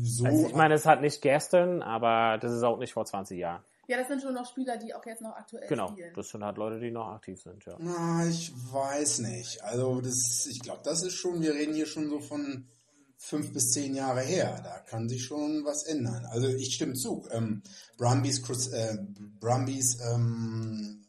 So 0.02 0.24
also 0.24 0.46
ich 0.48 0.54
meine, 0.56 0.74
es 0.74 0.84
hat 0.84 1.00
nicht 1.00 1.22
gestern, 1.22 1.80
aber 1.80 2.38
das 2.38 2.52
ist 2.52 2.64
auch 2.64 2.78
nicht 2.78 2.92
vor 2.92 3.04
20 3.04 3.38
Jahren. 3.38 3.62
Ja, 3.88 3.96
das 3.98 4.08
sind 4.08 4.22
schon 4.22 4.34
noch 4.34 4.48
Spieler, 4.48 4.76
die 4.76 4.94
auch 4.94 5.04
jetzt 5.04 5.22
noch 5.22 5.34
aktuell 5.34 5.66
genau, 5.68 5.88
spielen. 5.88 6.08
Genau, 6.08 6.16
das 6.16 6.28
sind 6.28 6.44
halt 6.44 6.56
Leute, 6.56 6.78
die 6.78 6.90
noch 6.90 7.08
aktiv 7.08 7.40
sind, 7.40 7.64
ja. 7.64 7.76
Na, 7.80 8.26
ich 8.26 8.52
weiß 8.72 9.18
nicht. 9.20 9.62
Also 9.64 10.00
das, 10.00 10.46
ich 10.48 10.60
glaube, 10.60 10.82
das 10.84 11.02
ist 11.02 11.14
schon, 11.14 11.40
wir 11.40 11.54
reden 11.54 11.74
hier 11.74 11.86
schon 11.86 12.08
so 12.08 12.20
von 12.20 12.68
fünf 13.22 13.52
bis 13.52 13.70
zehn 13.70 13.94
Jahre 13.94 14.20
her. 14.20 14.60
Da 14.62 14.78
kann 14.80 15.08
sich 15.08 15.24
schon 15.24 15.64
was 15.64 15.84
ändern. 15.84 16.26
Also 16.26 16.48
ich 16.48 16.74
stimme 16.74 16.94
zu. 16.94 17.26
Ähm, 17.30 17.62
Brumbies, 17.96 18.42
Crus 18.42 18.68
äh, 18.68 18.98
Brumbies 19.40 19.98
ähm, 20.12 21.04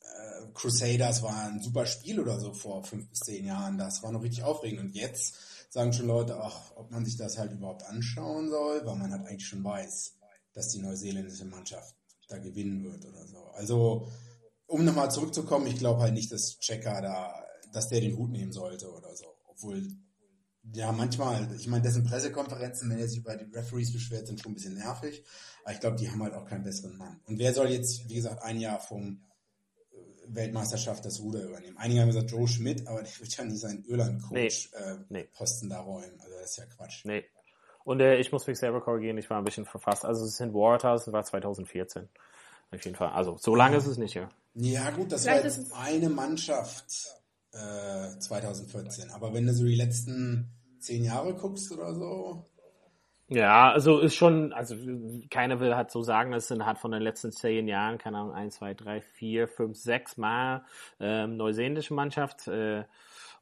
äh, 0.00 0.46
Crusaders 0.54 1.22
war 1.22 1.46
ein 1.46 1.60
super 1.60 1.86
Spiel 1.86 2.20
oder 2.20 2.38
so 2.38 2.52
vor 2.52 2.84
fünf 2.84 3.08
bis 3.08 3.20
zehn 3.20 3.44
Jahren. 3.44 3.78
Das 3.78 4.02
war 4.02 4.12
noch 4.12 4.22
richtig 4.22 4.42
aufregend. 4.44 4.80
Und 4.80 4.94
jetzt 4.94 5.36
sagen 5.70 5.92
schon 5.92 6.06
Leute, 6.06 6.36
ach, 6.40 6.72
ob 6.76 6.90
man 6.90 7.04
sich 7.04 7.16
das 7.16 7.38
halt 7.38 7.52
überhaupt 7.52 7.84
anschauen 7.84 8.48
soll, 8.48 8.84
weil 8.84 8.96
man 8.96 9.12
halt 9.12 9.26
eigentlich 9.26 9.46
schon 9.46 9.64
weiß, 9.64 10.14
dass 10.52 10.68
die 10.68 10.80
neuseeländische 10.80 11.46
Mannschaft 11.46 11.94
da 12.32 12.38
gewinnen 12.38 12.84
wird 12.84 13.04
oder 13.04 13.26
so. 13.26 13.38
Also, 13.54 14.08
um 14.66 14.84
nochmal 14.84 15.10
zurückzukommen, 15.10 15.66
ich 15.66 15.78
glaube 15.78 16.00
halt 16.00 16.14
nicht, 16.14 16.32
dass 16.32 16.58
Checker 16.58 17.02
da, 17.02 17.44
dass 17.72 17.88
der 17.88 18.00
den 18.00 18.16
Hut 18.16 18.30
nehmen 18.30 18.52
sollte 18.52 18.90
oder 18.90 19.14
so. 19.14 19.26
Obwohl 19.46 19.86
ja, 20.74 20.92
manchmal. 20.92 21.48
Ich 21.56 21.66
meine, 21.66 21.82
dessen 21.82 22.04
Pressekonferenzen, 22.04 22.88
wenn 22.88 22.98
er 22.98 23.08
sich 23.08 23.18
über 23.18 23.36
die 23.36 23.52
Referees 23.52 23.92
beschwert, 23.92 24.28
sind 24.28 24.40
schon 24.40 24.52
ein 24.52 24.54
bisschen 24.54 24.74
nervig. 24.74 25.24
Aber 25.64 25.74
ich 25.74 25.80
glaube, 25.80 25.96
die 25.96 26.08
haben 26.08 26.22
halt 26.22 26.34
auch 26.34 26.46
keinen 26.46 26.62
besseren 26.62 26.96
Mann. 26.96 27.20
Und 27.24 27.38
wer 27.38 27.52
soll 27.52 27.68
jetzt, 27.68 28.08
wie 28.08 28.14
gesagt, 28.14 28.42
ein 28.42 28.60
Jahr 28.60 28.78
vom 28.78 29.24
äh, 29.90 29.96
Weltmeisterschaft 30.28 31.04
das 31.04 31.20
Ruder 31.20 31.42
übernehmen? 31.42 31.76
Einige 31.78 32.00
haben 32.00 32.08
gesagt 32.08 32.30
Joe 32.30 32.46
Schmidt, 32.46 32.86
aber 32.86 33.02
der 33.02 33.18
wird 33.18 33.36
ja 33.36 33.44
nicht 33.44 33.58
seinen 33.58 33.84
Irland-Coach-Posten 33.84 35.08
nee, 35.10 35.24
äh, 35.24 35.26
nee. 35.28 35.68
da 35.68 35.80
räumen. 35.80 36.20
Also 36.20 36.34
das 36.40 36.50
ist 36.50 36.56
ja 36.58 36.66
Quatsch. 36.66 37.04
Nee. 37.04 37.24
Und 37.84 38.00
äh, 38.00 38.16
ich 38.18 38.32
muss 38.32 38.46
mich 38.46 38.58
selber 38.58 38.80
korrigieren, 38.80 39.18
ich 39.18 39.28
war 39.30 39.38
ein 39.38 39.44
bisschen 39.44 39.64
verfasst. 39.64 40.04
Also 40.04 40.24
es 40.24 40.36
sind 40.36 40.54
Waters, 40.54 41.04
das 41.04 41.12
war 41.12 41.24
2014. 41.24 42.08
Auf 42.70 42.84
jeden 42.84 42.96
Fall. 42.96 43.10
Also 43.10 43.36
so 43.38 43.54
lange 43.54 43.76
ist 43.76 43.86
es 43.86 43.98
nicht, 43.98 44.14
ja. 44.14 44.28
Ja 44.54 44.90
gut, 44.90 45.12
das 45.12 45.22
Vielleicht 45.22 45.44
war 45.44 45.50
jetzt 45.50 45.72
eine 45.74 46.08
Mannschaft 46.08 47.06
äh, 47.52 48.18
2014. 48.18 49.10
Aber 49.10 49.34
wenn 49.34 49.46
du 49.46 49.52
so 49.52 49.64
die 49.64 49.74
letzten 49.74 50.48
zehn 50.78 51.04
Jahre 51.04 51.34
guckst 51.34 51.70
oder 51.72 51.94
so. 51.94 52.46
Ja, 53.28 53.70
also 53.72 54.00
ist 54.00 54.14
schon, 54.14 54.52
also 54.52 54.76
keiner 55.30 55.58
will 55.60 55.74
halt 55.74 55.90
so 55.90 56.02
sagen, 56.02 56.34
es 56.34 56.48
sind 56.48 56.66
halt 56.66 56.78
von 56.78 56.90
den 56.90 57.00
letzten 57.00 57.32
zehn 57.32 57.66
Jahren, 57.66 57.96
keine 57.96 58.18
Ahnung, 58.18 58.34
eins, 58.34 58.56
zwei, 58.56 58.74
drei, 58.74 59.00
vier, 59.00 59.48
fünf, 59.48 59.78
sechs 59.78 60.18
Mal 60.18 60.64
ähm, 61.00 61.36
neuseeländische 61.38 61.94
Mannschaft 61.94 62.48
äh, 62.48 62.84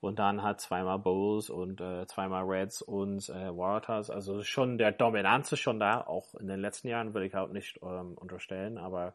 und 0.00 0.18
dann 0.18 0.42
halt 0.42 0.60
zweimal 0.60 0.98
Bulls 0.98 1.50
und 1.50 1.80
äh, 1.80 2.06
zweimal 2.06 2.44
Reds 2.44 2.82
und 2.82 3.28
äh, 3.28 3.56
Waratahs. 3.56 4.10
Also 4.10 4.42
schon 4.42 4.78
der 4.78 4.92
Dominanz 4.92 5.52
ist 5.52 5.60
schon 5.60 5.80
da, 5.80 6.00
auch 6.00 6.34
in 6.34 6.48
den 6.48 6.60
letzten 6.60 6.88
Jahren 6.88 7.14
würde 7.14 7.26
ich 7.26 7.36
auch 7.36 7.48
nicht 7.48 7.78
ähm, 7.82 8.14
unterstellen, 8.16 8.78
aber 8.78 9.14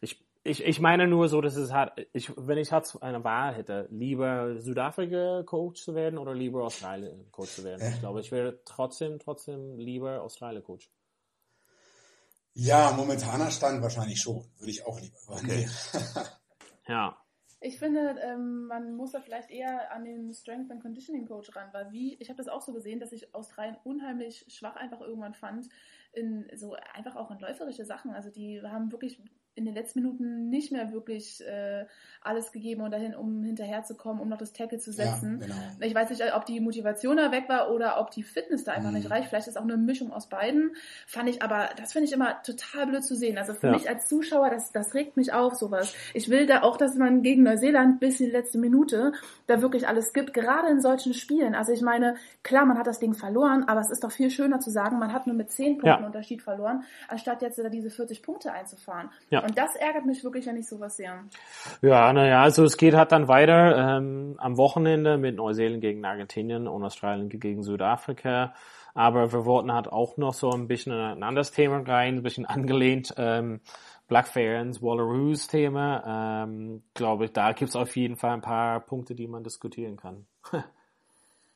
ich 0.00 0.24
ich, 0.44 0.64
ich 0.64 0.80
meine 0.80 1.06
nur 1.06 1.28
so, 1.28 1.40
dass 1.40 1.54
es 1.54 1.72
hat, 1.72 1.92
ich, 2.12 2.32
wenn 2.36 2.58
ich 2.58 2.72
halt 2.72 2.92
eine 3.00 3.22
Wahl 3.22 3.54
hätte, 3.54 3.86
lieber 3.90 4.60
Südafrika 4.60 5.44
Coach 5.44 5.82
zu 5.82 5.94
werden 5.94 6.18
oder 6.18 6.34
lieber 6.34 6.64
Australien 6.64 7.30
Coach 7.30 7.50
zu 7.50 7.64
werden. 7.64 7.92
Ich 7.92 8.00
glaube, 8.00 8.20
ich 8.20 8.32
wäre 8.32 8.58
trotzdem, 8.64 9.20
trotzdem 9.20 9.78
lieber 9.78 10.20
Australien 10.22 10.64
Coach. 10.64 10.90
Ja, 12.54 12.90
momentaner 12.92 13.50
Stand 13.50 13.82
wahrscheinlich 13.82 14.20
schon. 14.20 14.44
Würde 14.58 14.70
ich 14.70 14.84
auch 14.84 15.00
lieber. 15.00 15.16
Okay. 15.28 15.68
ja. 16.88 17.16
Ich 17.64 17.78
finde, 17.78 18.16
ähm, 18.20 18.66
man 18.66 18.96
muss 18.96 19.12
da 19.12 19.20
vielleicht 19.20 19.52
eher 19.52 19.92
an 19.92 20.04
den 20.04 20.34
Strength 20.34 20.72
and 20.72 20.82
Conditioning 20.82 21.26
Coach 21.26 21.54
ran, 21.54 21.68
weil 21.72 21.92
wie, 21.92 22.16
ich 22.18 22.28
habe 22.28 22.36
das 22.36 22.48
auch 22.48 22.60
so 22.60 22.72
gesehen, 22.72 22.98
dass 22.98 23.12
ich 23.12 23.32
Australien 23.36 23.76
unheimlich 23.84 24.44
schwach 24.48 24.74
einfach 24.74 25.00
irgendwann 25.00 25.34
fand, 25.34 25.68
in 26.12 26.50
so 26.56 26.74
einfach 26.92 27.14
auch 27.14 27.30
in 27.30 27.38
läuferische 27.38 27.84
Sachen. 27.84 28.10
Also 28.10 28.30
die 28.30 28.60
haben 28.62 28.90
wirklich 28.90 29.22
in 29.54 29.66
den 29.66 29.74
letzten 29.74 30.00
Minuten 30.00 30.48
nicht 30.48 30.72
mehr 30.72 30.92
wirklich 30.92 31.44
äh, 31.46 31.84
alles 32.22 32.52
gegeben 32.52 32.82
und 32.82 32.90
dahin, 32.90 33.14
um 33.14 33.42
hinterherzukommen, 33.42 34.22
um 34.22 34.28
noch 34.28 34.38
das 34.38 34.52
Tackle 34.52 34.78
zu 34.78 34.92
setzen. 34.92 35.40
Ja, 35.40 35.46
genau. 35.46 35.56
Ich 35.80 35.94
weiß 35.94 36.10
nicht, 36.10 36.22
ob 36.34 36.46
die 36.46 36.60
Motivation 36.60 37.18
da 37.18 37.30
weg 37.32 37.48
war 37.48 37.70
oder 37.70 38.00
ob 38.00 38.10
die 38.10 38.22
Fitness 38.22 38.64
da 38.64 38.72
einfach 38.72 38.90
mhm. 38.90 38.96
nicht 38.96 39.10
reicht. 39.10 39.28
Vielleicht 39.28 39.48
ist 39.48 39.58
auch 39.58 39.62
eine 39.62 39.76
Mischung 39.76 40.12
aus 40.12 40.28
beiden. 40.28 40.74
Fand 41.06 41.28
ich 41.28 41.42
aber, 41.42 41.70
das 41.76 41.92
finde 41.92 42.06
ich 42.06 42.12
immer 42.14 42.42
total 42.42 42.86
blöd 42.86 43.04
zu 43.04 43.14
sehen. 43.14 43.36
Also 43.36 43.52
für 43.52 43.66
ja. 43.66 43.72
mich 43.74 43.88
als 43.88 44.06
Zuschauer, 44.06 44.48
das, 44.50 44.72
das 44.72 44.94
regt 44.94 45.16
mich 45.16 45.32
auf, 45.32 45.54
sowas. 45.54 45.94
Ich 46.14 46.30
will 46.30 46.46
da 46.46 46.62
auch, 46.62 46.78
dass 46.78 46.94
man 46.96 47.22
gegen 47.22 47.42
Neuseeland 47.42 48.00
bis 48.00 48.20
in 48.20 48.26
die 48.26 48.32
letzte 48.32 48.58
Minute 48.58 49.12
da 49.46 49.60
wirklich 49.60 49.86
alles 49.86 50.14
gibt, 50.14 50.32
gerade 50.32 50.68
in 50.68 50.80
solchen 50.80 51.12
Spielen. 51.12 51.54
Also 51.54 51.72
ich 51.72 51.82
meine, 51.82 52.16
klar, 52.42 52.64
man 52.64 52.78
hat 52.78 52.86
das 52.86 53.00
Ding 53.00 53.14
verloren, 53.14 53.64
aber 53.64 53.80
es 53.80 53.90
ist 53.90 54.02
doch 54.02 54.12
viel 54.12 54.30
schöner 54.30 54.60
zu 54.60 54.70
sagen, 54.70 54.98
man 54.98 55.12
hat 55.12 55.26
nur 55.26 55.36
mit 55.36 55.50
10 55.50 55.78
Punkten 55.78 55.86
ja. 56.02 56.06
Unterschied 56.06 56.40
verloren, 56.40 56.84
anstatt 57.08 57.42
jetzt 57.42 57.60
diese 57.72 57.90
40 57.90 58.22
Punkte 58.22 58.52
einzufahren. 58.52 59.10
Ja. 59.30 59.41
Und 59.42 59.56
das 59.58 59.74
ärgert 59.76 60.06
mich 60.06 60.22
wirklich, 60.24 60.46
wenn 60.46 60.56
ich 60.56 60.68
sowas 60.68 60.96
sehe. 60.96 61.12
Ja, 61.82 62.12
naja, 62.12 62.42
also 62.42 62.64
es 62.64 62.76
geht 62.76 62.94
halt 62.94 63.12
dann 63.12 63.28
weiter 63.28 63.96
ähm, 63.96 64.34
am 64.38 64.56
Wochenende 64.56 65.18
mit 65.18 65.36
Neuseeland 65.36 65.80
gegen 65.80 66.04
Argentinien 66.04 66.68
und 66.68 66.84
Australien 66.84 67.28
gegen 67.28 67.62
Südafrika. 67.62 68.54
Aber 68.94 69.32
wir 69.32 69.44
wollten 69.46 69.72
halt 69.72 69.88
auch 69.88 70.16
noch 70.16 70.34
so 70.34 70.50
ein 70.50 70.68
bisschen 70.68 70.92
ein 70.92 71.22
anderes 71.22 71.50
Thema 71.50 71.78
rein, 71.78 72.16
ein 72.16 72.22
bisschen 72.22 72.46
angelehnt. 72.46 73.14
Ähm, 73.16 73.60
Black 74.08 74.28
Ferns, 74.28 74.82
Wallaroos 74.82 75.46
Thema. 75.46 76.44
Ähm, 76.44 76.82
Glaube 76.94 77.26
ich, 77.26 77.32
da 77.32 77.52
gibt's 77.52 77.76
auf 77.76 77.96
jeden 77.96 78.16
Fall 78.16 78.32
ein 78.32 78.42
paar 78.42 78.80
Punkte, 78.80 79.14
die 79.14 79.26
man 79.26 79.44
diskutieren 79.44 79.96
kann. 79.96 80.26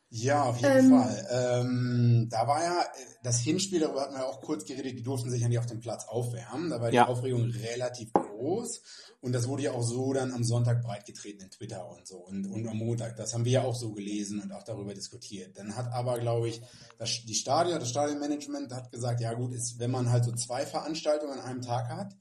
Ja, 0.08 0.44
auf 0.44 0.56
jeden 0.58 0.78
ähm, 0.78 0.90
Fall. 0.90 1.26
Ähm, 1.30 2.28
da 2.30 2.46
war 2.46 2.62
ja 2.62 2.84
das 3.24 3.40
Hinspiel, 3.40 3.80
darüber 3.80 4.02
hatten 4.02 4.14
wir 4.14 4.26
auch 4.26 4.40
kurz 4.40 4.64
geredet, 4.64 4.96
die 4.98 5.02
durften 5.02 5.30
sich 5.30 5.42
ja 5.42 5.48
nicht 5.48 5.58
auf 5.58 5.66
dem 5.66 5.80
Platz 5.80 6.04
aufwärmen. 6.06 6.70
Da 6.70 6.80
war 6.80 6.90
die 6.90 6.96
ja. 6.96 7.08
Aufregung 7.08 7.50
relativ 7.50 8.12
groß. 8.12 8.82
Und 9.20 9.32
das 9.32 9.48
wurde 9.48 9.64
ja 9.64 9.72
auch 9.72 9.82
so 9.82 10.12
dann 10.12 10.32
am 10.32 10.44
Sonntag 10.44 10.82
breitgetreten 10.82 11.42
in 11.42 11.50
Twitter 11.50 11.90
und 11.90 12.06
so 12.06 12.18
und, 12.18 12.46
und 12.46 12.68
am 12.68 12.76
Montag. 12.76 13.16
Das 13.16 13.34
haben 13.34 13.44
wir 13.44 13.52
ja 13.52 13.64
auch 13.64 13.74
so 13.74 13.92
gelesen 13.92 14.40
und 14.40 14.52
auch 14.52 14.62
darüber 14.62 14.94
diskutiert. 14.94 15.58
Dann 15.58 15.74
hat 15.74 15.92
aber, 15.92 16.20
glaube 16.20 16.48
ich, 16.48 16.62
das, 16.98 17.22
die 17.26 17.34
Stadion, 17.34 17.80
das 17.80 17.90
Stadionmanagement 17.90 18.72
hat 18.72 18.92
gesagt, 18.92 19.20
ja 19.20 19.34
gut, 19.34 19.52
ist, 19.52 19.80
wenn 19.80 19.90
man 19.90 20.10
halt 20.10 20.24
so 20.24 20.32
zwei 20.32 20.64
Veranstaltungen 20.64 21.40
an 21.40 21.40
einem 21.40 21.62
Tag 21.62 21.88
hat, 21.88 22.14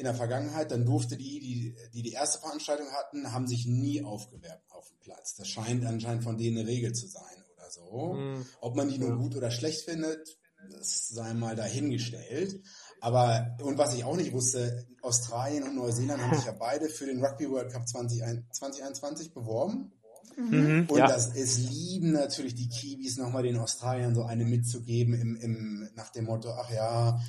in 0.00 0.04
der 0.04 0.14
Vergangenheit, 0.14 0.70
dann 0.70 0.86
durfte 0.86 1.18
die, 1.18 1.40
die, 1.40 1.76
die 1.92 2.02
die 2.02 2.12
erste 2.12 2.38
Veranstaltung 2.38 2.86
hatten, 2.92 3.32
haben 3.32 3.46
sich 3.46 3.66
nie 3.66 4.02
aufgewerbt 4.02 4.72
auf 4.72 4.88
dem 4.88 4.98
Platz. 5.00 5.34
Das 5.34 5.46
scheint 5.46 5.84
anscheinend 5.84 6.24
von 6.24 6.38
denen 6.38 6.56
eine 6.56 6.66
Regel 6.66 6.94
zu 6.94 7.06
sein 7.06 7.44
oder 7.54 7.70
so. 7.70 8.14
Mhm. 8.14 8.46
Ob 8.62 8.76
man 8.76 8.88
die 8.88 8.96
nur 8.96 9.18
gut 9.18 9.36
oder 9.36 9.50
schlecht 9.50 9.82
findet, 9.82 10.38
das 10.70 11.08
sei 11.08 11.34
mal 11.34 11.54
dahingestellt. 11.54 12.62
Aber, 13.02 13.58
und 13.62 13.76
was 13.76 13.94
ich 13.94 14.04
auch 14.04 14.16
nicht 14.16 14.32
wusste, 14.32 14.86
Australien 15.02 15.64
und 15.64 15.76
Neuseeland 15.76 16.22
haben 16.22 16.34
sich 16.34 16.46
ja 16.46 16.52
beide 16.52 16.88
für 16.88 17.04
den 17.04 17.22
Rugby 17.22 17.50
World 17.50 17.70
Cup 17.70 17.86
2021 17.86 19.34
beworben. 19.34 19.92
Mhm, 20.38 20.86
und 20.88 20.98
ja. 20.98 21.08
das, 21.08 21.36
es 21.36 21.58
lieben 21.58 22.12
natürlich 22.12 22.54
die 22.54 22.70
Kiwis 22.70 23.18
nochmal 23.18 23.42
den 23.42 23.58
Australiern 23.58 24.14
so 24.14 24.22
eine 24.22 24.46
mitzugeben 24.46 25.12
im, 25.12 25.36
im, 25.36 25.90
nach 25.94 26.08
dem 26.08 26.24
Motto, 26.24 26.52
ach 26.52 26.70
ja, 26.70 27.20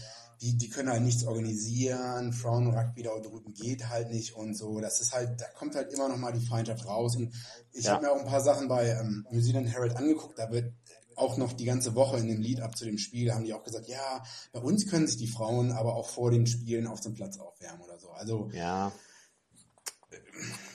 die, 0.42 0.58
die 0.58 0.70
können 0.70 0.90
halt 0.90 1.04
nichts 1.04 1.24
organisieren, 1.24 2.34
Frauen-Rugby 2.34 3.04
da 3.04 3.12
drüben 3.20 3.54
geht 3.54 3.90
halt 3.90 4.10
nicht 4.10 4.36
und 4.36 4.56
so. 4.56 4.80
Das 4.80 5.00
ist 5.00 5.14
halt, 5.14 5.40
da 5.40 5.46
kommt 5.56 5.76
halt 5.76 5.94
immer 5.94 6.10
noch 6.10 6.18
mal 6.18 6.34
die 6.34 6.46
Feindschaft 6.46 6.88
raus. 6.88 7.16
Und 7.16 7.32
ich 7.74 7.86
ja. 7.86 7.94
habe 7.94 8.06
mir 8.06 8.12
auch 8.12 8.20
ein 8.20 8.26
paar 8.26 8.42
Sachen 8.42 8.68
bei 8.68 8.90
ähm, 8.90 9.28
New 9.30 9.42
Zealand 9.42 9.72
Herald 9.72 9.96
angeguckt, 9.96 10.40
da 10.40 10.52
wird 10.52 10.74
auch 11.16 11.38
noch 11.38 11.54
die 11.54 11.66
ganze 11.66 11.94
Woche 11.94 12.18
in 12.18 12.28
dem 12.28 12.42
Lead-Up 12.42 12.76
zu 12.76 12.86
dem 12.86 12.98
Spiel 12.98 13.32
haben 13.32 13.44
die 13.44 13.54
auch 13.54 13.64
gesagt, 13.64 13.88
ja, 13.88 14.24
bei 14.54 14.60
uns 14.60 14.90
können 14.90 15.06
sich 15.06 15.18
die 15.18 15.28
Frauen 15.28 15.72
aber 15.72 15.96
auch 15.96 16.10
vor 16.10 16.32
den 16.32 16.48
Spielen 16.48 16.88
auf 16.88 17.02
dem 17.02 17.14
Platz 17.14 17.38
aufwärmen 17.38 17.82
oder 17.82 18.00
so. 18.00 18.10
Also 18.12 18.50
ja. 18.54 18.92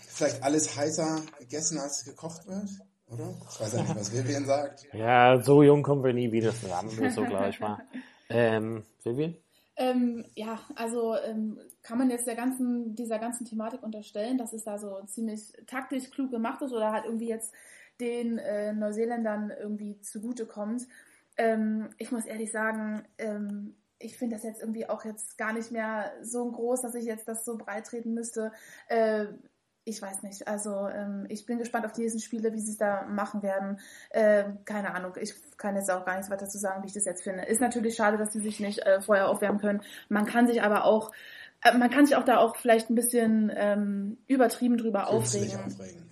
vielleicht 0.06 0.42
alles 0.44 0.76
heißer 0.76 1.22
gegessen, 1.40 1.78
als 1.78 1.98
es 1.98 2.04
gekocht 2.04 2.46
wird, 2.46 2.68
oder? 3.08 3.34
Ich 3.50 3.60
weiß 3.60 3.72
ja 3.72 3.82
nicht, 3.82 3.96
was 3.96 4.12
Vivian 4.12 4.46
sagt. 4.46 4.86
Ja, 4.92 5.42
so 5.42 5.64
jung 5.64 5.82
kommen 5.82 6.04
wir 6.04 6.12
nie 6.12 6.30
wieder 6.30 6.54
zusammen, 6.54 6.90
so 7.12 7.24
gleich 7.24 7.58
mal. 7.58 7.78
Ähm, 8.28 8.82
Vivian? 9.04 9.36
Ähm, 9.76 10.24
ja, 10.34 10.58
also 10.74 11.16
ähm, 11.16 11.60
kann 11.82 11.98
man 11.98 12.10
jetzt 12.10 12.26
der 12.26 12.34
ganzen, 12.34 12.94
dieser 12.94 13.18
ganzen 13.18 13.44
Thematik 13.44 13.82
unterstellen, 13.82 14.38
dass 14.38 14.54
es 14.54 14.64
da 14.64 14.78
so 14.78 15.02
ziemlich 15.06 15.52
taktisch 15.66 16.10
klug 16.10 16.30
gemacht 16.30 16.62
ist 16.62 16.72
oder 16.72 16.92
halt 16.92 17.04
irgendwie 17.04 17.28
jetzt 17.28 17.52
den 18.00 18.38
äh, 18.38 18.72
Neuseeländern 18.72 19.50
irgendwie 19.50 20.00
zugutekommt. 20.00 20.86
Ähm, 21.36 21.90
ich 21.98 22.10
muss 22.10 22.24
ehrlich 22.24 22.52
sagen, 22.52 23.04
ähm, 23.18 23.74
ich 23.98 24.16
finde 24.16 24.36
das 24.36 24.44
jetzt 24.44 24.60
irgendwie 24.60 24.88
auch 24.88 25.04
jetzt 25.04 25.38
gar 25.38 25.52
nicht 25.52 25.70
mehr 25.70 26.12
so 26.22 26.50
groß, 26.50 26.82
dass 26.82 26.94
ich 26.94 27.04
jetzt 27.04 27.28
das 27.28 27.44
so 27.44 27.56
breit 27.56 27.86
treten 27.86 28.14
müsste. 28.14 28.52
Äh, 28.88 29.26
ich 29.86 30.02
weiß 30.02 30.24
nicht. 30.24 30.48
Also 30.48 30.88
ähm, 30.88 31.26
ich 31.28 31.46
bin 31.46 31.58
gespannt 31.58 31.86
auf 31.86 31.92
die 31.92 32.02
nächsten 32.02 32.20
Spiele, 32.20 32.52
wie 32.52 32.60
sie 32.60 32.72
es 32.72 32.76
da 32.76 33.06
machen 33.08 33.42
werden. 33.42 33.78
Äh, 34.10 34.44
keine 34.64 34.92
Ahnung. 34.92 35.12
Ich 35.20 35.34
kann 35.56 35.76
jetzt 35.76 35.90
auch 35.92 36.04
gar 36.04 36.16
nichts 36.16 36.28
weiter 36.28 36.48
zu 36.48 36.58
sagen, 36.58 36.82
wie 36.82 36.88
ich 36.88 36.92
das 36.92 37.04
jetzt 37.04 37.22
finde. 37.22 37.44
Ist 37.44 37.60
natürlich 37.60 37.94
schade, 37.94 38.18
dass 38.18 38.32
sie 38.32 38.40
sich 38.40 38.58
nicht 38.58 38.80
äh, 38.80 39.00
vorher 39.00 39.28
aufwärmen 39.28 39.60
können. 39.60 39.80
Man 40.08 40.26
kann 40.26 40.48
sich 40.48 40.60
aber 40.60 40.84
auch, 40.84 41.12
äh, 41.62 41.78
man 41.78 41.88
kann 41.88 42.04
sich 42.04 42.16
auch 42.16 42.24
da 42.24 42.38
auch 42.38 42.56
vielleicht 42.56 42.90
ein 42.90 42.96
bisschen 42.96 43.52
ähm, 43.54 44.18
übertrieben 44.26 44.76
drüber 44.76 45.08
aufregen. 45.08 45.56
aufregen. 45.64 46.02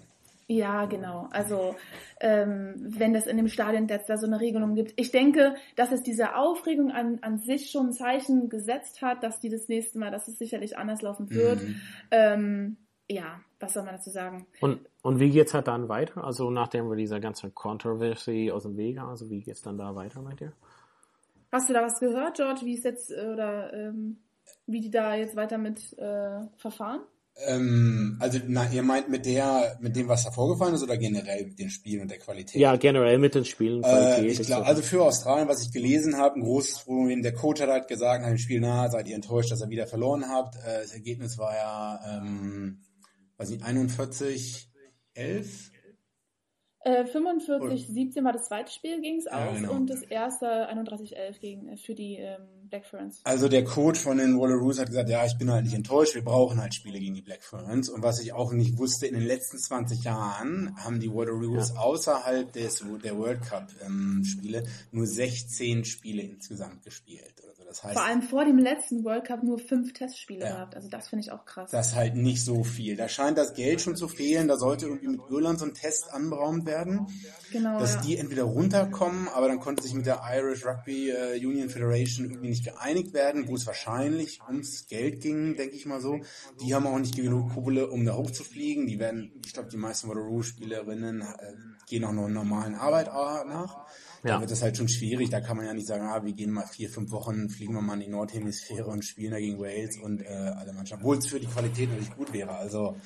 Ja, 0.46 0.84
genau. 0.84 1.26
Also 1.32 1.74
ähm, 2.20 2.74
wenn 2.76 3.14
es 3.16 3.26
in 3.26 3.38
dem 3.38 3.48
Stadion 3.48 3.88
jetzt 3.88 4.08
da 4.08 4.18
so 4.18 4.26
eine 4.26 4.38
Regelung 4.38 4.76
gibt. 4.76 4.92
Ich 4.96 5.10
denke, 5.10 5.56
dass 5.74 5.90
es 5.90 6.02
diese 6.02 6.36
Aufregung 6.36 6.92
an, 6.92 7.18
an 7.22 7.38
sich 7.38 7.70
schon 7.72 7.88
ein 7.88 7.92
Zeichen 7.92 8.50
gesetzt 8.50 9.02
hat, 9.02 9.24
dass 9.24 9.40
die 9.40 9.48
das 9.48 9.68
nächste 9.68 9.98
Mal, 9.98 10.12
dass 10.12 10.28
es 10.28 10.38
sicherlich 10.38 10.78
anders 10.78 11.02
laufen 11.02 11.30
wird. 11.30 11.62
Mhm. 11.62 11.80
Ähm, 12.12 12.76
ja, 13.08 13.40
was 13.60 13.74
soll 13.74 13.84
man 13.84 13.96
dazu 13.96 14.10
sagen? 14.10 14.46
Und, 14.60 14.80
und 15.02 15.20
wie 15.20 15.30
geht's 15.30 15.54
halt 15.54 15.68
dann 15.68 15.88
weiter? 15.88 16.24
Also 16.24 16.50
nachdem 16.50 16.88
wir 16.88 16.96
diese 16.96 17.20
ganze 17.20 17.50
Controversy 17.50 18.50
aus 18.52 18.62
dem 18.62 18.76
Weg 18.76 18.98
haben, 18.98 19.10
also 19.10 19.28
wie 19.30 19.42
geht's 19.42 19.62
dann 19.62 19.78
da 19.78 19.94
weiter 19.94 20.22
mit 20.22 20.40
dir? 20.40 20.52
Hast 21.52 21.68
du 21.68 21.72
da 21.72 21.82
was 21.82 22.00
gehört, 22.00 22.36
George, 22.36 22.62
wie 22.64 22.76
es 22.76 22.84
jetzt 22.84 23.10
äh, 23.10 23.30
oder 23.32 23.72
ähm, 23.72 24.18
wie 24.66 24.80
die 24.80 24.90
da 24.90 25.14
jetzt 25.14 25.36
weiter 25.36 25.58
mit 25.58 25.96
äh, 25.98 26.40
verfahren? 26.56 27.00
Ähm, 27.36 28.16
also, 28.20 28.38
na, 28.46 28.70
ihr 28.70 28.82
meint 28.82 29.08
mit 29.08 29.26
der, 29.26 29.76
mit 29.80 29.96
dem, 29.96 30.06
was 30.06 30.24
da 30.24 30.30
vorgefallen 30.30 30.74
ist, 30.74 30.84
oder 30.84 30.96
generell 30.96 31.46
mit 31.46 31.58
den 31.58 31.68
Spielen 31.68 32.02
und 32.02 32.10
der 32.10 32.18
Qualität? 32.18 32.60
Ja, 32.60 32.76
generell 32.76 33.18
mit 33.18 33.34
den 33.34 33.44
Spielen. 33.44 33.82
Qualität, 33.82 34.24
äh, 34.24 34.26
ich 34.42 34.46
glaube, 34.46 34.66
also 34.66 34.82
für 34.82 35.02
Australien, 35.02 35.48
was 35.48 35.62
ich 35.62 35.72
gelesen 35.72 36.16
habe, 36.16 36.38
ein 36.38 36.42
großes 36.42 36.84
Problem. 36.84 37.22
Der 37.22 37.34
Coach 37.34 37.60
hat 37.60 37.68
halt 37.68 37.88
gesagt 37.88 38.22
nach 38.22 38.28
dem 38.28 38.38
Spiel, 38.38 38.60
na, 38.60 38.88
seid 38.88 39.08
ihr 39.08 39.16
enttäuscht, 39.16 39.50
dass 39.50 39.62
ihr 39.62 39.68
wieder 39.68 39.88
verloren 39.88 40.28
habt. 40.28 40.54
Äh, 40.56 40.82
das 40.82 40.92
Ergebnis 40.92 41.36
war 41.36 41.54
ja, 41.54 42.00
ähm, 42.18 42.78
weiß 43.36 43.50
nicht, 43.50 43.64
41, 43.64 44.68
11? 45.14 45.70
Äh, 46.86 47.06
45, 47.06 47.86
17 47.86 48.24
war 48.24 48.32
das 48.32 48.48
zweite 48.48 48.70
Spiel, 48.70 49.00
ging 49.00 49.16
es 49.16 49.24
ja, 49.24 49.48
aus 49.48 49.56
genau. 49.56 49.72
und 49.72 49.88
das 49.88 50.02
erste 50.02 50.66
31, 50.66 51.16
11 51.16 51.40
gegen, 51.40 51.68
äh, 51.68 51.76
für 51.78 51.94
die 51.94 52.16
ähm, 52.16 52.68
Black 52.68 52.84
Ferns. 52.84 53.22
Also 53.24 53.48
der 53.48 53.64
Coach 53.64 53.98
von 54.00 54.18
den 54.18 54.38
Wallaroos 54.38 54.78
hat 54.78 54.88
gesagt, 54.88 55.08
ja, 55.08 55.24
ich 55.24 55.38
bin 55.38 55.50
halt 55.50 55.64
nicht 55.64 55.74
enttäuscht, 55.74 56.14
wir 56.14 56.22
brauchen 56.22 56.60
halt 56.60 56.74
Spiele 56.74 56.98
gegen 56.98 57.14
die 57.14 57.22
Black 57.22 57.42
Ferns. 57.42 57.88
Und 57.88 58.02
was 58.02 58.20
ich 58.20 58.34
auch 58.34 58.52
nicht 58.52 58.76
wusste, 58.76 59.06
in 59.06 59.14
den 59.14 59.26
letzten 59.26 59.56
20 59.56 60.04
Jahren 60.04 60.76
haben 60.76 61.00
die 61.00 61.10
Wallaroos 61.10 61.70
ja. 61.70 61.80
außerhalb 61.80 62.52
des, 62.52 62.84
der 63.02 63.16
World 63.16 63.40
Cup 63.40 63.68
ähm, 63.82 64.22
Spiele 64.22 64.64
nur 64.92 65.06
16 65.06 65.86
Spiele 65.86 66.20
insgesamt 66.20 66.82
gespielt. 66.82 67.32
Das 67.74 67.82
heißt, 67.82 67.94
Vor 67.94 68.04
allem 68.04 68.22
vor 68.22 68.44
dem 68.44 68.58
letzten 68.58 69.02
World 69.02 69.24
Cup 69.24 69.42
nur 69.42 69.58
fünf 69.58 69.92
Testspiele 69.94 70.44
ja. 70.44 70.52
gehabt. 70.52 70.76
Also 70.76 70.88
das 70.88 71.08
finde 71.08 71.24
ich 71.24 71.32
auch 71.32 71.44
krass. 71.44 71.72
Das 71.72 71.88
ist 71.88 71.94
halt 71.96 72.14
nicht 72.14 72.44
so 72.44 72.62
viel. 72.62 72.94
Da 72.94 73.08
scheint 73.08 73.36
das 73.36 73.52
Geld 73.54 73.80
schon 73.80 73.96
zu 73.96 74.06
fehlen. 74.06 74.46
Da 74.46 74.56
sollte 74.56 74.86
irgendwie 74.86 75.08
mit 75.08 75.20
Irland 75.28 75.58
so 75.58 75.64
ein 75.64 75.74
Test 75.74 76.12
anberaumt 76.12 76.66
werden. 76.66 77.08
Genau. 77.50 77.80
Dass 77.80 77.94
ja. 77.96 78.00
die 78.02 78.16
entweder 78.16 78.44
runterkommen, 78.44 79.26
aber 79.26 79.48
dann 79.48 79.58
konnte 79.58 79.82
sich 79.82 79.92
mit 79.92 80.06
der 80.06 80.22
Irish 80.24 80.64
Rugby 80.64 81.10
äh, 81.10 81.44
Union 81.44 81.68
Federation 81.68 82.26
irgendwie 82.26 82.50
nicht 82.50 82.64
geeinigt 82.64 83.12
werden, 83.12 83.48
wo 83.48 83.56
es 83.56 83.66
wahrscheinlich 83.66 84.40
ums 84.46 84.86
Geld 84.86 85.20
ging, 85.20 85.56
denke 85.56 85.74
ich 85.74 85.84
mal 85.84 86.00
so. 86.00 86.20
Die 86.60 86.76
haben 86.76 86.86
auch 86.86 86.98
nicht 87.00 87.16
genug 87.16 87.54
Kohle, 87.54 87.90
um 87.90 88.04
da 88.04 88.14
hochzufliegen. 88.14 88.86
Die 88.86 89.00
werden, 89.00 89.32
ich 89.44 89.52
glaube, 89.52 89.68
die 89.68 89.76
meisten 89.78 90.08
Waterloo-Spielerinnen 90.08 91.22
äh, 91.22 91.54
gehen 91.88 92.04
auch 92.04 92.12
noch 92.12 92.26
einer 92.26 92.34
normalen 92.34 92.76
Arbeit 92.76 93.06
nach. 93.06 93.84
Da 94.30 94.40
wird 94.40 94.50
es 94.50 94.62
halt 94.62 94.76
schon 94.76 94.88
schwierig. 94.88 95.30
Da 95.30 95.40
kann 95.40 95.56
man 95.56 95.66
ja 95.66 95.74
nicht 95.74 95.86
sagen, 95.86 96.04
ah, 96.06 96.24
wir 96.24 96.32
gehen 96.32 96.50
mal 96.50 96.66
vier, 96.66 96.88
fünf 96.88 97.10
Wochen, 97.10 97.48
fliegen 97.48 97.74
wir 97.74 97.82
mal 97.82 97.94
in 97.94 98.00
die 98.00 98.08
Nordhemisphäre 98.08 98.86
und 98.86 99.04
spielen 99.04 99.32
da 99.32 99.38
gegen 99.38 99.58
Wales 99.58 99.98
und 99.98 100.22
äh, 100.22 100.28
alle 100.28 100.72
Mannschaften. 100.72 101.04
Obwohl 101.04 101.18
es 101.18 101.26
für 101.26 101.40
die 101.40 101.46
Qualität 101.46 101.90
natürlich 101.90 102.16
gut 102.16 102.32
wäre. 102.32 102.52
Also 102.52 102.96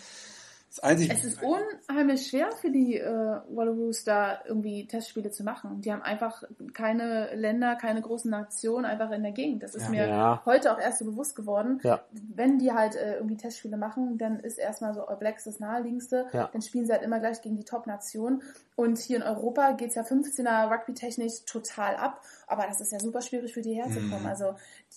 das 0.68 0.80
Einzige, 0.80 1.14
es 1.14 1.24
ist 1.24 1.38
unheimlich 1.42 2.26
schwer 2.26 2.50
für 2.60 2.70
die 2.70 2.96
äh, 2.98 3.40
Wallaroos 3.48 4.04
da 4.04 4.40
irgendwie 4.44 4.86
Testspiele 4.86 5.30
zu 5.30 5.42
machen. 5.42 5.80
Die 5.80 5.90
haben 5.90 6.02
einfach 6.02 6.42
keine 6.74 7.34
Länder, 7.34 7.74
keine 7.76 8.02
großen 8.02 8.30
Nationen 8.30 8.84
einfach 8.84 9.10
in 9.10 9.22
der 9.22 9.32
Gegend. 9.32 9.62
Das 9.62 9.74
ist 9.74 9.84
ja, 9.84 9.88
mir 9.88 10.08
ja. 10.08 10.42
heute 10.44 10.72
auch 10.72 10.78
erst 10.78 10.98
so 10.98 11.06
bewusst 11.06 11.34
geworden. 11.34 11.80
Ja. 11.82 12.02
Wenn 12.12 12.58
die 12.58 12.72
halt 12.72 12.96
äh, 12.96 13.14
irgendwie 13.14 13.38
Testspiele 13.38 13.78
machen, 13.78 14.18
dann 14.18 14.40
ist 14.40 14.58
erstmal 14.58 14.92
so 14.92 15.06
All 15.06 15.16
Blacks 15.16 15.44
das 15.44 15.58
naheliegendste. 15.58 16.26
Dann 16.32 16.60
spielen 16.60 16.84
sie 16.84 16.92
halt 16.92 17.02
immer 17.02 17.18
gleich 17.18 17.40
gegen 17.40 17.56
die 17.56 17.64
Top-Nation. 17.64 18.42
Und 18.76 18.98
hier 18.98 19.16
in 19.16 19.22
Europa 19.22 19.72
geht's 19.72 19.94
ja 19.94 20.02
15er 20.02 20.70
Rugby-technisch 20.70 21.44
total 21.46 21.96
ab. 21.96 22.22
Aber 22.46 22.66
das 22.66 22.80
ist 22.80 22.92
ja 22.92 23.00
super 23.00 23.22
schwierig 23.22 23.54
für 23.54 23.62
die 23.62 23.74
herzukommen. 23.74 24.22
Mhm. 24.22 24.28
Also 24.28 24.54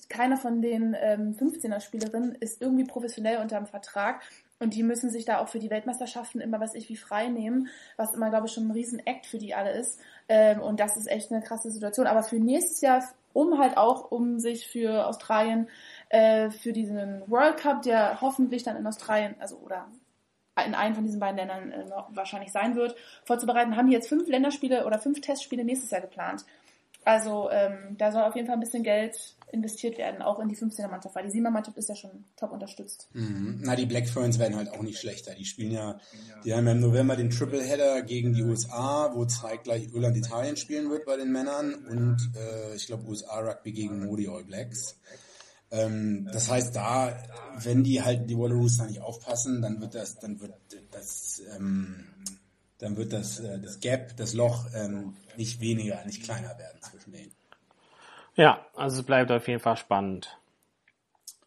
keiner 0.09 0.35
von 0.35 0.61
den 0.61 0.95
ähm, 0.99 1.33
15er-Spielerinnen 1.39 2.35
ist 2.35 2.61
irgendwie 2.61 2.83
professionell 2.83 3.37
unter 3.37 3.57
dem 3.57 3.67
Vertrag. 3.67 4.21
Und 4.61 4.75
die 4.75 4.83
müssen 4.83 5.09
sich 5.09 5.25
da 5.25 5.39
auch 5.39 5.47
für 5.47 5.57
die 5.57 5.71
Weltmeisterschaften 5.71 6.39
immer 6.39 6.59
was 6.59 6.75
ich 6.75 6.87
wie 6.87 6.95
frei 6.95 7.29
nehmen, 7.29 7.67
was 7.97 8.13
immer, 8.13 8.29
glaube 8.29 8.45
ich, 8.45 8.53
schon 8.53 8.67
ein 8.67 8.71
Riesen-Act 8.71 9.25
für 9.25 9.39
die 9.39 9.55
alle 9.55 9.71
ist. 9.71 9.99
Ähm, 10.29 10.61
und 10.61 10.79
das 10.79 10.97
ist 10.97 11.07
echt 11.07 11.31
eine 11.31 11.41
krasse 11.41 11.71
Situation. 11.71 12.05
Aber 12.05 12.21
für 12.21 12.35
nächstes 12.35 12.79
Jahr, 12.81 13.03
um 13.33 13.57
halt 13.57 13.75
auch, 13.75 14.11
um 14.11 14.37
sich 14.37 14.67
für 14.67 15.07
Australien, 15.07 15.67
äh, 16.09 16.51
für 16.51 16.73
diesen 16.73 17.23
World 17.25 17.57
Cup, 17.57 17.81
der 17.81 18.21
hoffentlich 18.21 18.61
dann 18.61 18.77
in 18.77 18.85
Australien, 18.85 19.33
also 19.39 19.57
oder 19.57 19.87
in 20.63 20.75
einem 20.75 20.93
von 20.93 21.05
diesen 21.05 21.19
beiden 21.19 21.37
Ländern 21.37 21.71
äh, 21.71 21.85
wahrscheinlich 22.09 22.51
sein 22.51 22.75
wird, 22.75 22.95
vorzubereiten, 23.23 23.75
haben 23.77 23.87
die 23.87 23.93
jetzt 23.93 24.09
fünf 24.09 24.27
Länderspiele 24.27 24.85
oder 24.85 24.99
fünf 24.99 25.21
Testspiele 25.21 25.63
nächstes 25.63 25.89
Jahr 25.89 26.01
geplant. 26.01 26.45
Also 27.03 27.49
ähm, 27.49 27.95
da 27.97 28.11
soll 28.11 28.23
auf 28.23 28.35
jeden 28.35 28.47
Fall 28.47 28.57
ein 28.57 28.59
bisschen 28.59 28.83
Geld 28.83 29.35
investiert 29.51 29.97
werden, 29.97 30.21
auch 30.21 30.39
in 30.39 30.47
die 30.47 30.55
15er-Mannschaft, 30.55 31.15
weil 31.15 31.27
die 31.27 31.39
7er-Mannschaft 31.39 31.77
ist 31.77 31.89
ja 31.89 31.95
schon 31.95 32.25
top 32.37 32.51
unterstützt. 32.51 33.09
Mhm. 33.13 33.59
Na, 33.63 33.75
die 33.75 33.85
Black 33.85 34.07
Ferns 34.07 34.39
werden 34.39 34.55
halt 34.55 34.69
auch 34.69 34.81
nicht 34.81 34.99
schlechter. 34.99 35.33
Die 35.33 35.45
spielen 35.45 35.71
ja, 35.71 35.99
die 36.45 36.53
haben 36.53 36.65
ja 36.65 36.71
im 36.71 36.79
November 36.79 37.15
den 37.15 37.29
Triple-Header 37.29 38.03
gegen 38.03 38.33
die 38.33 38.43
USA, 38.43 39.11
wo 39.13 39.25
zeitgleich 39.25 39.93
Irland-Italien 39.93 40.57
spielen 40.57 40.89
wird 40.89 41.05
bei 41.05 41.17
den 41.17 41.31
Männern 41.31 41.73
und 41.89 42.31
äh, 42.35 42.75
ich 42.75 42.87
glaube 42.87 43.07
USA-Rugby 43.07 43.71
gegen 43.71 44.05
Modi 44.05 44.27
All 44.29 44.43
Blacks. 44.43 44.97
Ähm, 45.71 46.29
das 46.31 46.49
heißt, 46.49 46.75
da, 46.75 47.17
wenn 47.57 47.83
die 47.83 48.01
halt 48.01 48.29
die 48.29 48.37
Wallaroos 48.37 48.77
da 48.77 48.85
nicht 48.85 49.01
aufpassen, 49.01 49.61
dann 49.61 49.81
wird 49.81 49.95
das, 49.95 50.19
dann 50.19 50.39
wird 50.39 50.53
das, 50.91 51.41
ähm, 51.55 52.05
dann 52.81 52.97
wird 52.97 53.13
das, 53.13 53.39
äh, 53.39 53.59
das 53.59 53.79
Gap, 53.79 54.17
das 54.17 54.33
Loch 54.33 54.65
ähm, 54.75 55.15
nicht 55.37 55.61
weniger, 55.61 56.03
nicht 56.05 56.23
kleiner 56.23 56.57
werden 56.57 56.81
zwischen 56.81 57.11
denen. 57.11 57.31
Ja, 58.35 58.65
also 58.75 58.99
es 58.99 59.05
bleibt 59.05 59.31
auf 59.31 59.47
jeden 59.47 59.59
Fall 59.59 59.77
spannend. 59.77 60.37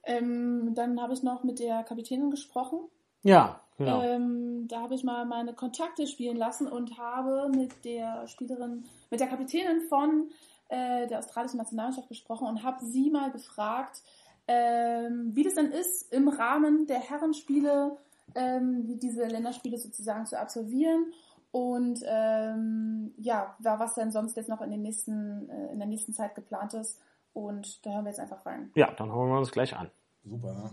Ähm, 0.05 0.75
dann 0.75 1.01
habe 1.01 1.13
ich 1.13 1.23
noch 1.23 1.43
mit 1.45 1.59
der 1.59 1.83
Kapitänin 1.83 2.31
gesprochen. 2.31 2.79
Ja, 3.23 3.61
genau. 3.79 4.03
Ähm, 4.03 4.69
da 4.69 4.81
habe 4.81 4.95
ich 4.95 5.03
mal 5.03 5.25
meine 5.25 5.55
Kontakte 5.55 6.07
spielen 6.07 6.37
lassen 6.37 6.69
und 6.69 6.99
habe 6.99 7.49
mit 7.49 7.85
der 7.85 8.29
Spielerin, 8.29 8.85
mit 9.11 9.21
der 9.21 9.29
Kapitänin 9.29 9.81
von 9.89 10.31
äh, 10.69 11.07
der 11.09 11.19
australischen 11.19 11.59
Nationalmannschaft 11.59 12.09
gesprochen 12.09 12.47
und 12.47 12.63
habe 12.63 12.85
sie 12.85 13.11
mal 13.11 13.33
gefragt, 13.33 14.03
ähm, 14.47 15.31
wie 15.35 15.43
das 15.43 15.55
dann 15.55 15.73
ist, 15.73 16.13
im 16.13 16.29
Rahmen 16.29 16.87
der 16.87 17.01
Herrenspiele 17.01 17.97
ähm, 18.35 18.99
diese 19.01 19.25
Länderspiele 19.25 19.79
sozusagen 19.79 20.27
zu 20.27 20.39
absolvieren 20.39 21.13
und 21.55 22.01
ähm, 22.05 23.15
ja, 23.17 23.57
was 23.61 23.95
denn 23.95 24.11
sonst 24.11 24.37
jetzt 24.37 24.49
noch 24.49 24.61
in, 24.61 24.73
den 24.73 24.83
nächsten, 24.83 25.49
äh, 25.49 25.73
in 25.73 25.79
der 25.79 25.87
nächsten 25.87 26.13
Zeit 26.13 26.35
geplant 26.35 26.75
ist. 26.75 27.01
Und 27.33 27.87
da 27.87 27.93
hören 27.93 28.05
wir 28.05 28.11
jetzt 28.11 28.19
einfach 28.19 28.45
rein. 28.45 28.73
Ja, 28.75 28.91
dann 28.91 29.13
hören 29.13 29.29
wir 29.29 29.39
uns 29.39 29.53
gleich 29.53 29.77
an. 29.77 29.89
Super. 30.25 30.73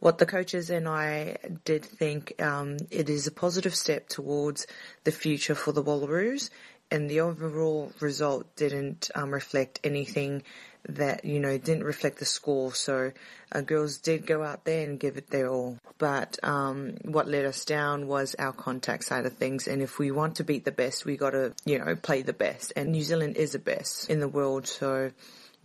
What 0.00 0.18
the 0.18 0.26
coaches 0.26 0.68
and 0.68 0.88
I 0.88 1.36
did 1.64 1.84
think 1.84 2.34
um, 2.40 2.76
it 2.90 3.08
is 3.08 3.28
a 3.28 3.30
positive 3.30 3.76
step 3.76 4.08
towards 4.08 4.66
the 5.04 5.12
future 5.12 5.54
for 5.54 5.72
the 5.72 5.84
Wallaroos, 5.84 6.50
and 6.90 7.08
the 7.08 7.20
overall 7.20 7.92
result 8.00 8.46
didn't 8.56 9.12
um, 9.14 9.32
reflect 9.32 9.78
anything 9.84 10.42
that, 10.88 11.24
you 11.24 11.40
know, 11.40 11.56
didn't 11.58 11.84
reflect 11.84 12.18
the 12.18 12.24
score. 12.24 12.74
So 12.74 13.12
uh, 13.52 13.60
girls 13.60 13.98
did 13.98 14.26
go 14.26 14.42
out 14.42 14.64
there 14.64 14.88
and 14.88 14.98
give 14.98 15.16
it 15.16 15.30
their 15.30 15.48
all. 15.48 15.78
But 15.98 16.38
um, 16.42 16.96
what 17.04 17.28
let 17.28 17.44
us 17.44 17.64
down 17.64 18.08
was 18.08 18.34
our 18.38 18.52
contact 18.52 19.04
side 19.04 19.26
of 19.26 19.34
things. 19.34 19.68
And 19.68 19.82
if 19.82 19.98
we 19.98 20.10
want 20.10 20.36
to 20.36 20.44
beat 20.44 20.64
the 20.64 20.72
best, 20.72 21.04
we 21.04 21.16
got 21.16 21.30
to, 21.30 21.54
you 21.64 21.78
know, 21.78 21.94
play 21.96 22.22
the 22.22 22.32
best. 22.32 22.72
And 22.76 22.92
New 22.92 23.02
Zealand 23.02 23.36
is 23.36 23.52
the 23.52 23.58
best 23.58 24.10
in 24.10 24.20
the 24.20 24.28
world. 24.28 24.66
So, 24.66 25.12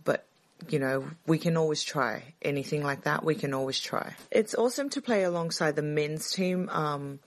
but 0.04 0.24
you 0.68 0.78
know, 0.78 1.08
we 1.26 1.38
can 1.38 1.56
always 1.56 1.82
try 1.82 2.34
anything 2.42 2.82
like 2.82 3.02
that. 3.04 3.24
We 3.24 3.34
can 3.34 3.54
always 3.54 3.80
try. 3.80 4.14
It's 4.30 4.54
awesome 4.54 4.90
to 4.90 5.00
play 5.00 5.22
alongside 5.22 5.76
the 5.76 5.82
men's 5.82 6.30
team. 6.30 6.68
Um, 6.70 7.20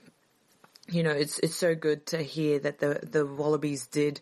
you 0.88 1.02
know, 1.02 1.12
it's 1.12 1.38
it's 1.38 1.54
so 1.54 1.74
good 1.74 2.06
to 2.06 2.22
hear 2.22 2.58
that 2.60 2.78
the 2.78 3.00
the 3.02 3.24
Wallabies 3.24 3.86
did 3.86 4.20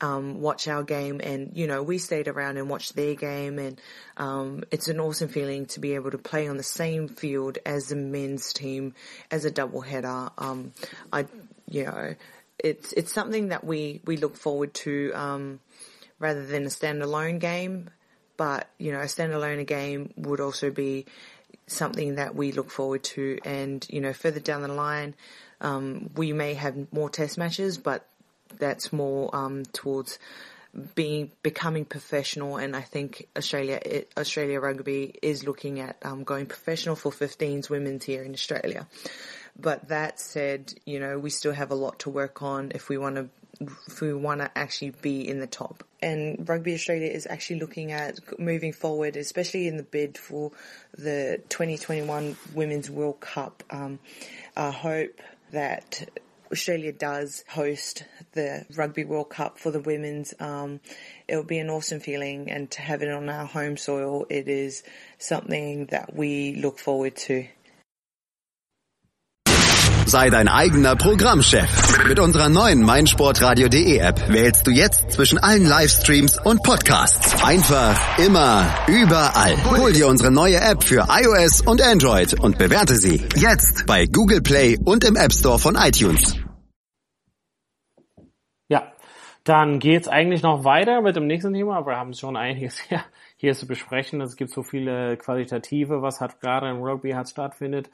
um, 0.00 0.40
watch 0.40 0.66
our 0.68 0.82
game, 0.82 1.20
and 1.22 1.52
you 1.54 1.66
know, 1.66 1.82
we 1.82 1.98
stayed 1.98 2.28
around 2.28 2.56
and 2.56 2.68
watched 2.68 2.96
their 2.96 3.14
game, 3.14 3.58
and 3.58 3.80
um, 4.16 4.64
it's 4.70 4.88
an 4.88 5.00
awesome 5.00 5.28
feeling 5.28 5.66
to 5.66 5.80
be 5.80 5.94
able 5.94 6.10
to 6.10 6.18
play 6.18 6.48
on 6.48 6.56
the 6.56 6.62
same 6.62 7.08
field 7.08 7.58
as 7.66 7.88
the 7.88 7.96
men's 7.96 8.52
team 8.52 8.94
as 9.30 9.44
a 9.44 9.50
double 9.50 9.80
header. 9.80 10.30
Um, 10.38 10.72
I, 11.12 11.26
you 11.68 11.84
know, 11.84 12.14
it's 12.58 12.92
it's 12.94 13.12
something 13.12 13.48
that 13.48 13.64
we 13.64 14.00
we 14.04 14.16
look 14.16 14.36
forward 14.36 14.74
to 14.74 15.12
um, 15.14 15.60
rather 16.18 16.46
than 16.46 16.64
a 16.64 16.70
standalone 16.70 17.38
game, 17.38 17.90
but 18.36 18.68
you 18.78 18.92
know, 18.92 19.00
a 19.00 19.04
standalone 19.04 19.66
game 19.66 20.12
would 20.16 20.40
also 20.40 20.70
be 20.70 21.06
something 21.66 22.16
that 22.16 22.34
we 22.34 22.52
look 22.52 22.70
forward 22.70 23.02
to, 23.04 23.38
and 23.44 23.86
you 23.90 24.00
know, 24.00 24.12
further 24.12 24.40
down 24.40 24.62
the 24.62 24.68
line. 24.68 25.14
Um, 25.60 26.08
we 26.16 26.32
may 26.32 26.54
have 26.54 26.90
more 26.90 27.10
test 27.10 27.36
matches, 27.36 27.76
but 27.76 28.06
that's 28.58 28.92
more 28.92 29.34
um, 29.34 29.64
towards 29.72 30.18
being 30.94 31.32
becoming 31.42 31.84
professional. 31.84 32.56
And 32.56 32.76
I 32.76 32.82
think 32.82 33.26
Australia 33.36 33.80
it, 33.84 34.12
Australia 34.16 34.60
Rugby 34.60 35.14
is 35.22 35.44
looking 35.44 35.80
at 35.80 35.96
um, 36.02 36.24
going 36.24 36.46
professional 36.46 36.96
for 36.96 37.10
15s 37.10 37.68
women's 37.68 38.04
here 38.04 38.22
in 38.22 38.32
Australia. 38.32 38.86
But 39.58 39.88
that 39.88 40.20
said, 40.20 40.72
you 40.86 41.00
know, 41.00 41.18
we 41.18 41.30
still 41.30 41.52
have 41.52 41.70
a 41.70 41.74
lot 41.74 42.00
to 42.00 42.10
work 42.10 42.42
on 42.42 42.72
if 42.74 42.88
we 42.88 42.98
want 42.98 43.16
to 43.16 43.28
if 43.60 44.00
we 44.00 44.14
want 44.14 44.40
to 44.40 44.50
actually 44.56 44.90
be 45.02 45.28
in 45.28 45.38
the 45.38 45.46
top. 45.46 45.84
And 46.02 46.48
Rugby 46.48 46.72
Australia 46.72 47.10
is 47.10 47.26
actually 47.28 47.60
looking 47.60 47.92
at 47.92 48.18
moving 48.38 48.72
forward, 48.72 49.16
especially 49.16 49.68
in 49.68 49.76
the 49.76 49.82
bid 49.82 50.16
for 50.16 50.50
the 50.96 51.42
2021 51.50 52.36
Women's 52.54 52.88
World 52.88 53.20
Cup. 53.20 53.62
Um, 53.68 53.98
I 54.56 54.70
hope 54.70 55.20
that 55.52 56.08
Australia 56.52 56.92
does 56.92 57.44
host 57.48 58.04
the 58.32 58.66
Rugby 58.76 59.04
World 59.04 59.30
Cup 59.30 59.58
for 59.58 59.70
the 59.70 59.80
women's. 59.80 60.34
Um, 60.40 60.80
it'll 61.28 61.44
be 61.44 61.58
an 61.58 61.70
awesome 61.70 62.00
feeling, 62.00 62.50
and 62.50 62.70
to 62.72 62.82
have 62.82 63.02
it 63.02 63.10
on 63.10 63.28
our 63.28 63.46
home 63.46 63.76
soil, 63.76 64.26
it 64.28 64.48
is 64.48 64.82
something 65.18 65.86
that 65.86 66.14
we 66.14 66.56
look 66.56 66.78
forward 66.78 67.16
to. 67.16 67.46
Sei 70.10 70.28
dein 70.28 70.48
eigener 70.48 70.96
Programmchef. 70.96 72.04
Mit 72.08 72.18
unserer 72.18 72.48
neuen 72.48 72.82
meinsportradio.de 72.82 73.98
App 73.98 74.28
wählst 74.28 74.66
du 74.66 74.72
jetzt 74.72 75.12
zwischen 75.12 75.38
allen 75.38 75.64
Livestreams 75.64 76.36
und 76.44 76.64
Podcasts. 76.64 77.44
Einfach, 77.44 78.18
immer, 78.18 78.66
überall. 78.88 79.56
Hol 79.78 79.92
dir 79.92 80.08
unsere 80.08 80.32
neue 80.32 80.56
App 80.56 80.82
für 80.82 81.06
iOS 81.08 81.60
und 81.60 81.80
Android 81.80 82.40
und 82.40 82.58
bewerte 82.58 82.96
sie 82.96 83.22
jetzt 83.36 83.86
bei 83.86 84.06
Google 84.06 84.40
Play 84.40 84.76
und 84.84 85.04
im 85.04 85.14
App 85.14 85.32
Store 85.32 85.60
von 85.60 85.76
iTunes. 85.76 86.34
Ja, 88.68 88.92
dann 89.50 89.80
geht's 89.80 90.06
eigentlich 90.06 90.42
noch 90.42 90.62
weiter 90.64 91.02
mit 91.02 91.16
dem 91.16 91.26
nächsten 91.26 91.52
Thema, 91.52 91.84
wir 91.84 91.96
haben 91.96 92.14
schon 92.14 92.36
einiges 92.36 92.78
hier, 92.88 93.02
hier 93.36 93.54
zu 93.54 93.66
besprechen. 93.66 94.20
Es 94.20 94.36
gibt 94.36 94.52
so 94.52 94.62
viele 94.62 95.16
qualitative, 95.16 96.02
was 96.02 96.20
hat 96.20 96.40
gerade 96.40 96.70
im 96.70 96.82
Rugby 96.82 97.10
hat 97.10 97.28
stattfindet 97.28 97.90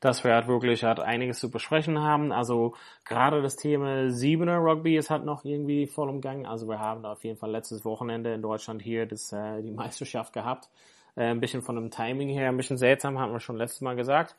dass 0.00 0.22
wir 0.22 0.32
halt 0.32 0.46
wirklich 0.46 0.84
halt 0.84 1.00
einiges 1.00 1.40
zu 1.40 1.50
besprechen 1.50 1.98
haben. 1.98 2.30
Also 2.30 2.74
gerade 3.04 3.42
das 3.42 3.56
Thema 3.56 4.10
Siebener 4.10 4.58
Rugby 4.58 4.96
ist 4.96 5.10
halt 5.10 5.24
noch 5.24 5.44
irgendwie 5.44 5.86
voll 5.86 6.08
im 6.08 6.20
Gang. 6.20 6.46
Also 6.46 6.68
wir 6.68 6.78
haben 6.78 7.02
da 7.02 7.12
auf 7.12 7.24
jeden 7.24 7.36
Fall 7.36 7.50
letztes 7.50 7.84
Wochenende 7.84 8.32
in 8.32 8.42
Deutschland 8.42 8.80
hier 8.80 9.06
das, 9.06 9.32
äh, 9.32 9.60
die 9.62 9.72
Meisterschaft 9.72 10.32
gehabt. 10.32 10.68
Äh, 11.18 11.30
ein 11.30 11.40
bisschen 11.40 11.62
von 11.62 11.74
dem 11.74 11.90
Timing 11.90 12.28
her 12.28 12.48
ein 12.48 12.56
bisschen 12.56 12.78
seltsam, 12.78 13.18
haben 13.18 13.32
wir 13.32 13.40
schon 13.40 13.56
letztes 13.56 13.80
Mal 13.80 13.96
gesagt. 13.96 14.36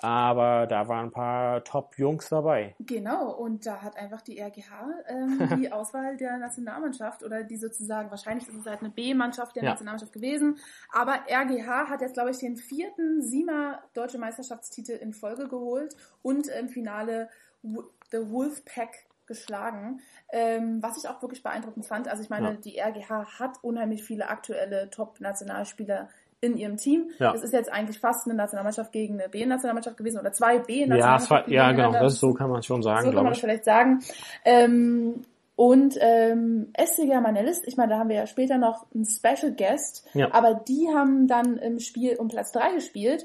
Aber 0.00 0.66
da 0.66 0.88
waren 0.88 1.06
ein 1.06 1.10
paar 1.12 1.62
Top-Jungs 1.62 2.28
dabei. 2.28 2.74
Genau, 2.80 3.30
und 3.30 3.64
da 3.64 3.80
hat 3.80 3.96
einfach 3.96 4.20
die 4.22 4.40
RGH 4.40 4.90
ähm, 5.08 5.48
die 5.60 5.70
Auswahl 5.70 6.16
der 6.16 6.36
Nationalmannschaft 6.38 7.22
oder 7.22 7.44
die 7.44 7.56
sozusagen, 7.56 8.10
wahrscheinlich 8.10 8.48
ist 8.48 8.56
es 8.56 8.66
halt 8.66 8.80
eine 8.80 8.90
B-Mannschaft 8.90 9.54
der 9.54 9.62
ja. 9.62 9.70
Nationalmannschaft 9.70 10.12
gewesen. 10.12 10.58
Aber 10.92 11.20
RGH 11.30 11.88
hat 11.88 12.00
jetzt, 12.00 12.14
glaube 12.14 12.32
ich, 12.32 12.38
den 12.38 12.56
vierten 12.56 13.22
SIMA 13.22 13.80
Deutsche 13.94 14.18
Meisterschaftstitel 14.18 14.92
in 14.92 15.12
Folge 15.12 15.46
geholt 15.46 15.96
und 16.22 16.48
im 16.48 16.68
Finale 16.68 17.28
The 17.62 18.30
Wolfpack 18.30 19.05
geschlagen, 19.26 20.00
ähm, 20.32 20.82
was 20.82 20.96
ich 20.96 21.08
auch 21.08 21.20
wirklich 21.22 21.42
beeindruckend 21.42 21.86
fand. 21.86 22.08
Also 22.08 22.22
ich 22.22 22.30
meine, 22.30 22.50
ja. 22.50 22.54
die 22.54 22.78
RGH 22.80 23.38
hat 23.38 23.58
unheimlich 23.62 24.04
viele 24.04 24.28
aktuelle 24.28 24.90
Top-Nationalspieler 24.90 26.08
in 26.40 26.56
ihrem 26.56 26.76
Team. 26.76 27.10
Ja. 27.18 27.32
Das 27.32 27.42
ist 27.42 27.52
jetzt 27.52 27.72
eigentlich 27.72 27.98
fast 27.98 28.26
eine 28.26 28.34
Nationalmannschaft 28.34 28.92
gegen 28.92 29.20
eine 29.20 29.28
B-Nationalmannschaft 29.28 29.96
gewesen 29.96 30.18
oder 30.18 30.32
zwei 30.32 30.58
B-Nationalmannschaften. 30.58 31.52
Ja, 31.52 31.70
ja 31.70 31.72
genau, 31.72 31.92
das 31.92 32.18
so 32.18 32.32
kann 32.34 32.50
man 32.50 32.62
schon 32.62 32.82
sagen, 32.82 33.06
so 33.06 33.12
kann 33.12 33.24
man 33.24 33.32
ich. 33.32 33.40
vielleicht 33.40 33.64
sagen. 33.64 34.00
Ähm, 34.44 35.22
und 35.56 35.96
ähm, 36.00 36.68
Essiger 36.74 37.22
Manelist, 37.22 37.66
ich 37.66 37.78
meine, 37.78 37.94
da 37.94 37.98
haben 37.98 38.10
wir 38.10 38.16
ja 38.16 38.26
später 38.26 38.58
noch 38.58 38.84
einen 38.94 39.06
Special 39.06 39.52
Guest, 39.56 40.06
ja. 40.12 40.28
aber 40.32 40.52
die 40.54 40.88
haben 40.94 41.26
dann 41.26 41.56
im 41.56 41.80
Spiel 41.80 42.16
um 42.16 42.28
Platz 42.28 42.52
drei 42.52 42.74
gespielt. 42.74 43.24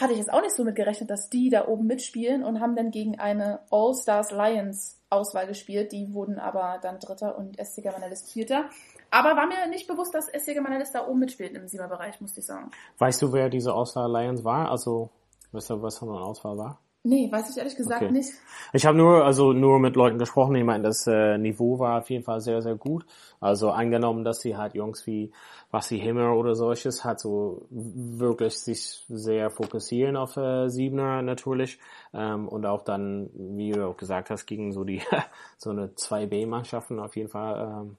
Hatte 0.00 0.12
ich 0.12 0.18
jetzt 0.18 0.32
auch 0.32 0.40
nicht 0.40 0.56
so 0.56 0.64
mit 0.64 0.74
gerechnet, 0.74 1.10
dass 1.10 1.28
die 1.28 1.50
da 1.50 1.68
oben 1.68 1.86
mitspielen 1.86 2.42
und 2.42 2.60
haben 2.60 2.74
dann 2.74 2.90
gegen 2.90 3.18
eine 3.18 3.60
All-Stars 3.70 4.32
Lions 4.32 5.00
Auswahl 5.10 5.46
gespielt. 5.46 5.92
Die 5.92 6.12
wurden 6.12 6.38
aber 6.38 6.78
dann 6.82 6.98
Dritter 6.98 7.38
und 7.38 7.58
Estiger 7.58 7.92
Manalist 7.92 8.32
Vierter. 8.32 8.68
Aber 9.10 9.36
war 9.36 9.46
mir 9.46 9.68
nicht 9.68 9.86
bewusst, 9.86 10.14
dass 10.14 10.28
Estiger 10.28 10.60
Manalist 10.60 10.94
da 10.94 11.06
oben 11.06 11.20
mitspielt 11.20 11.54
im 11.54 11.68
Siegerbereich, 11.68 12.20
musste 12.20 12.40
ich 12.40 12.46
sagen. 12.46 12.70
Weißt 12.98 13.22
du, 13.22 13.32
wer 13.32 13.48
diese 13.48 13.72
Auswahl 13.72 14.10
Lions 14.10 14.42
war? 14.42 14.70
Also, 14.70 15.10
weißt 15.52 15.70
du, 15.70 15.82
was 15.82 15.98
von 15.98 16.08
der 16.08 16.20
Auswahl 16.20 16.58
war? 16.58 16.80
Nee, 17.06 17.30
weiß 17.30 17.50
ich 17.50 17.58
ehrlich 17.58 17.76
gesagt 17.76 18.00
okay. 18.00 18.10
nicht. 18.10 18.30
Ich 18.72 18.86
habe 18.86 18.96
nur, 18.96 19.26
also 19.26 19.52
nur 19.52 19.78
mit 19.78 19.94
Leuten 19.94 20.16
gesprochen, 20.16 20.54
die 20.54 20.64
meinten, 20.64 20.84
das 20.84 21.06
äh, 21.06 21.36
Niveau 21.36 21.78
war 21.78 21.98
auf 21.98 22.08
jeden 22.08 22.24
Fall 22.24 22.40
sehr, 22.40 22.62
sehr 22.62 22.76
gut. 22.76 23.04
Also 23.40 23.72
angenommen, 23.72 24.24
dass 24.24 24.40
sie 24.40 24.56
halt 24.56 24.74
Jungs 24.74 25.06
wie 25.06 25.30
Basti 25.70 26.00
Himmer 26.00 26.34
oder 26.34 26.54
solches 26.54 27.04
hat 27.04 27.20
so 27.20 27.66
wirklich 27.70 28.56
sich 28.56 29.04
sehr 29.10 29.50
fokussieren 29.50 30.16
auf 30.16 30.38
äh, 30.38 30.70
Siebener 30.70 31.20
natürlich. 31.20 31.78
Ähm, 32.14 32.48
und 32.48 32.64
auch 32.64 32.84
dann, 32.84 33.28
wie 33.34 33.72
du 33.72 33.86
auch 33.86 33.98
gesagt 33.98 34.30
hast, 34.30 34.46
gegen 34.46 34.72
so 34.72 34.82
die 34.82 35.02
so 35.58 35.70
eine 35.70 35.88
2B-Mannschaften 35.88 37.00
auf 37.00 37.16
jeden 37.16 37.28
Fall 37.28 37.82
ähm, 37.82 37.96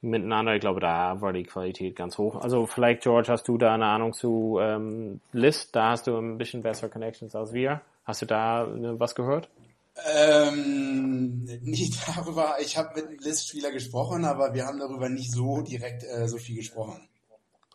miteinander. 0.00 0.56
Ich 0.56 0.60
glaube, 0.60 0.80
da 0.80 1.20
war 1.20 1.32
die 1.32 1.44
Qualität 1.44 1.94
ganz 1.94 2.18
hoch. 2.18 2.42
Also 2.42 2.66
vielleicht, 2.66 3.02
George, 3.02 3.28
hast 3.30 3.46
du 3.46 3.58
da 3.58 3.74
eine 3.74 3.86
Ahnung 3.86 4.12
zu 4.12 4.58
ähm, 4.60 5.20
List? 5.30 5.76
Da 5.76 5.90
hast 5.90 6.08
du 6.08 6.18
ein 6.18 6.36
bisschen 6.36 6.62
bessere 6.62 6.90
Connections 6.90 7.36
als 7.36 7.52
wir. 7.52 7.80
Hast 8.04 8.22
du 8.22 8.26
da 8.26 8.66
ne, 8.66 8.98
was 8.98 9.14
gehört? 9.14 9.50
Ähm, 10.12 11.44
nicht 11.62 11.94
darüber. 12.08 12.56
Ich 12.60 12.76
habe 12.76 12.90
mit 12.96 13.06
einem 13.06 13.18
List-Spieler 13.18 13.70
gesprochen, 13.70 14.24
aber 14.24 14.54
wir 14.54 14.66
haben 14.66 14.78
darüber 14.78 15.08
nicht 15.08 15.32
so 15.32 15.60
direkt 15.62 16.04
äh, 16.04 16.26
so 16.26 16.38
viel 16.38 16.56
gesprochen. 16.56 17.08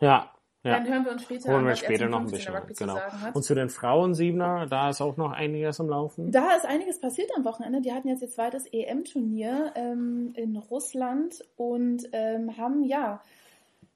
Ja, 0.02 0.32
ja. 0.64 0.74
Dann 0.74 0.88
hören 0.90 1.06
wir 1.06 1.14
uns 1.14 1.24
später 1.24 1.54
Holen 1.54 1.66
wir 1.66 1.76
später 1.78 2.10
noch 2.10 2.20
ein 2.20 2.26
bisschen. 2.26 2.54
Genau. 2.78 2.96
Zu 2.96 3.32
Und 3.34 3.44
zu 3.44 3.56
den 3.56 3.70
Frauen 3.70 4.14
Siebener, 4.14 4.68
da 4.68 4.90
ist 4.90 5.00
auch 5.00 5.16
noch 5.16 5.32
einiges 5.32 5.80
im 5.80 5.88
Laufen. 5.88 6.32
Da 6.32 6.54
ist 6.58 6.66
einiges 6.66 7.00
passiert 7.00 7.32
am 7.38 7.46
Wochenende. 7.46 7.80
Die 7.80 7.94
hatten 7.94 8.10
jetzt 8.10 8.22
ihr 8.22 8.30
zweites 8.30 8.66
EM-Turnier 8.66 9.72
ähm, 9.76 10.34
in 10.36 10.58
Russland 10.58 11.46
und 11.56 12.10
ähm, 12.12 12.58
haben 12.58 12.84
ja 12.84 13.22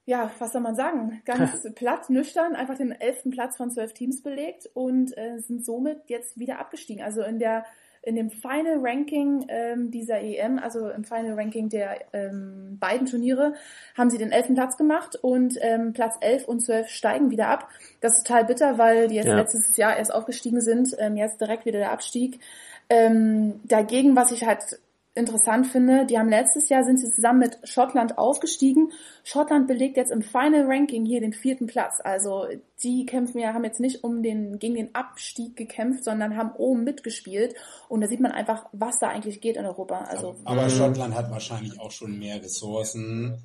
ja, 0.06 0.32
was 0.40 0.52
soll 0.52 0.62
man 0.62 0.76
sagen, 0.76 1.22
ganz 1.26 1.68
platt, 1.76 2.10
nüchtern, 2.10 2.56
einfach 2.56 2.78
den 2.78 2.92
elften 2.92 3.32
Platz 3.32 3.58
von 3.58 3.72
zwölf 3.72 3.94
Teams 3.94 4.22
belegt 4.22 4.70
und 4.74 5.18
äh, 5.18 5.40
sind 5.40 5.66
somit 5.66 6.02
jetzt 6.08 6.38
wieder 6.38 6.60
abgestiegen. 6.60 7.04
Also 7.04 7.24
in 7.24 7.40
der 7.40 7.66
in 8.06 8.18
dem 8.18 8.30
Final 8.30 8.80
Ranking 8.82 9.46
ähm, 9.48 9.90
dieser 9.90 10.20
EM, 10.20 10.60
also 10.60 10.90
im 10.90 11.06
Final 11.06 11.40
Ranking 11.40 11.70
der 11.70 12.02
ähm, 12.12 12.78
beiden 12.78 13.08
Turniere, 13.08 13.54
haben 13.98 14.10
sie 14.10 14.18
den 14.18 14.34
elften 14.34 14.56
Platz 14.56 14.78
gemacht 14.78 15.16
und 15.16 15.58
ähm, 15.62 15.94
Platz 15.94 16.18
elf 16.20 16.46
und 16.46 16.60
zwölf 16.60 16.90
steigen 16.90 17.32
wieder 17.32 17.48
ab. 17.48 17.70
Das 18.02 18.18
ist 18.18 18.28
total 18.28 18.44
bitter, 18.44 18.78
weil 18.78 19.08
die 19.08 19.16
jetzt 19.16 19.28
ja. 19.28 19.38
letztes 19.38 19.78
Jahr 19.78 19.96
erst 19.96 20.14
aufgestiegen 20.14 20.60
sind, 20.60 20.94
ähm, 21.00 21.16
jetzt 21.16 21.40
direkt 21.40 21.66
wieder 21.66 21.80
der 21.80 21.92
Abstieg. 21.92 22.42
Ähm, 22.90 23.62
dagegen, 23.64 24.18
was 24.18 24.32
ich 24.34 24.46
halt 24.46 24.80
interessant 25.16 25.68
finde, 25.68 26.06
die 26.06 26.18
haben 26.18 26.30
letztes 26.30 26.70
Jahr 26.70 26.84
sind 26.84 26.98
sie 27.00 27.10
zusammen 27.12 27.40
mit 27.40 27.60
Schottland 27.64 28.18
aufgestiegen. 28.18 28.92
Schottland 29.24 29.68
belegt 29.68 29.96
jetzt 29.98 30.12
im 30.12 30.24
Final 30.24 30.66
Ranking 30.66 31.06
hier 31.06 31.22
den 31.22 31.34
vierten 31.34 31.68
Platz. 31.68 32.00
Also 32.04 32.48
die 32.82 33.06
kämpfen 33.06 33.40
ja, 33.40 33.54
haben 33.54 33.64
jetzt 33.64 33.80
nicht 33.80 34.04
um 34.04 34.24
den, 34.24 34.58
gegen 34.58 34.76
den 34.76 34.96
Abstieg 34.96 35.56
gekämpft, 35.56 36.04
sondern 36.04 36.36
haben 36.36 36.52
oben 36.58 36.84
mitgespielt. 36.84 37.54
Und 37.90 38.02
da 38.02 38.08
sieht 38.08 38.22
man 38.22 38.32
einfach, 38.32 38.66
was 38.72 38.98
da 39.00 39.10
eigentlich 39.10 39.40
geht 39.40 39.56
in 39.58 39.66
Europa. 39.66 40.00
Also, 40.06 40.36
aber 40.46 40.70
Schottland 40.70 41.14
hat 41.14 41.30
wahrscheinlich 41.30 41.80
auch 41.80 41.92
schon 41.92 42.18
mehr 42.18 42.42
Ressourcen 42.42 43.38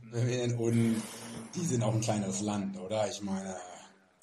und 0.59 1.03
die 1.55 1.65
sind 1.65 1.83
auch 1.83 1.95
ein 1.95 2.01
kleineres 2.01 2.41
Land, 2.41 2.79
oder? 2.81 3.09
Ich 3.11 3.23
meine, 3.23 3.55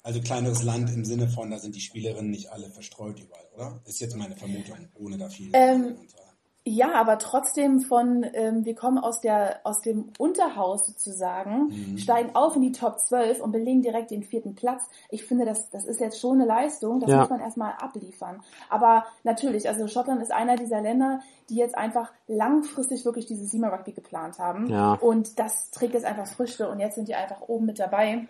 also 0.02 0.20
kleineres 0.20 0.62
Land 0.62 0.90
im 0.90 1.04
Sinne 1.04 1.28
von, 1.28 1.50
da 1.50 1.58
sind 1.58 1.76
die 1.76 1.80
Spielerinnen 1.80 2.30
nicht 2.30 2.50
alle 2.50 2.70
verstreut 2.70 3.20
überall, 3.20 3.46
oder? 3.54 3.80
Ist 3.86 4.00
jetzt 4.00 4.16
meine 4.16 4.36
Vermutung, 4.36 4.76
ohne 4.94 5.16
da 5.16 5.28
viel 5.28 5.50
ähm, 5.52 5.96
ja, 6.68 6.94
aber 6.94 7.18
trotzdem 7.18 7.80
von, 7.80 8.26
ähm, 8.32 8.64
wir 8.64 8.74
kommen 8.74 8.98
aus 8.98 9.20
der 9.20 9.60
aus 9.62 9.82
dem 9.82 10.10
Unterhaus 10.18 10.84
sozusagen, 10.84 11.68
mhm. 11.68 11.96
steigen 11.96 12.34
auf 12.34 12.56
in 12.56 12.62
die 12.62 12.72
Top 12.72 12.98
12 12.98 13.40
und 13.40 13.52
belegen 13.52 13.82
direkt 13.82 14.10
den 14.10 14.24
vierten 14.24 14.56
Platz. 14.56 14.82
Ich 15.08 15.24
finde, 15.24 15.44
das, 15.44 15.70
das 15.70 15.84
ist 15.84 16.00
jetzt 16.00 16.18
schon 16.18 16.40
eine 16.40 16.44
Leistung, 16.44 16.98
das 16.98 17.08
ja. 17.08 17.20
muss 17.20 17.30
man 17.30 17.38
erstmal 17.38 17.74
abliefern. 17.74 18.42
Aber 18.68 19.04
natürlich, 19.22 19.68
also 19.68 19.86
Schottland 19.86 20.20
ist 20.20 20.32
einer 20.32 20.56
dieser 20.56 20.80
Länder, 20.80 21.20
die 21.50 21.54
jetzt 21.54 21.78
einfach 21.78 22.10
langfristig 22.26 23.04
wirklich 23.04 23.26
dieses 23.26 23.52
Sima 23.52 23.68
Rugby 23.68 23.92
geplant 23.92 24.40
haben. 24.40 24.66
Ja. 24.66 24.94
Und 24.94 25.38
das 25.38 25.70
trägt 25.70 25.94
jetzt 25.94 26.04
einfach 26.04 26.26
Früchte 26.26 26.68
und 26.68 26.80
jetzt 26.80 26.96
sind 26.96 27.06
die 27.06 27.14
einfach 27.14 27.42
oben 27.42 27.66
mit 27.66 27.78
dabei. 27.78 28.26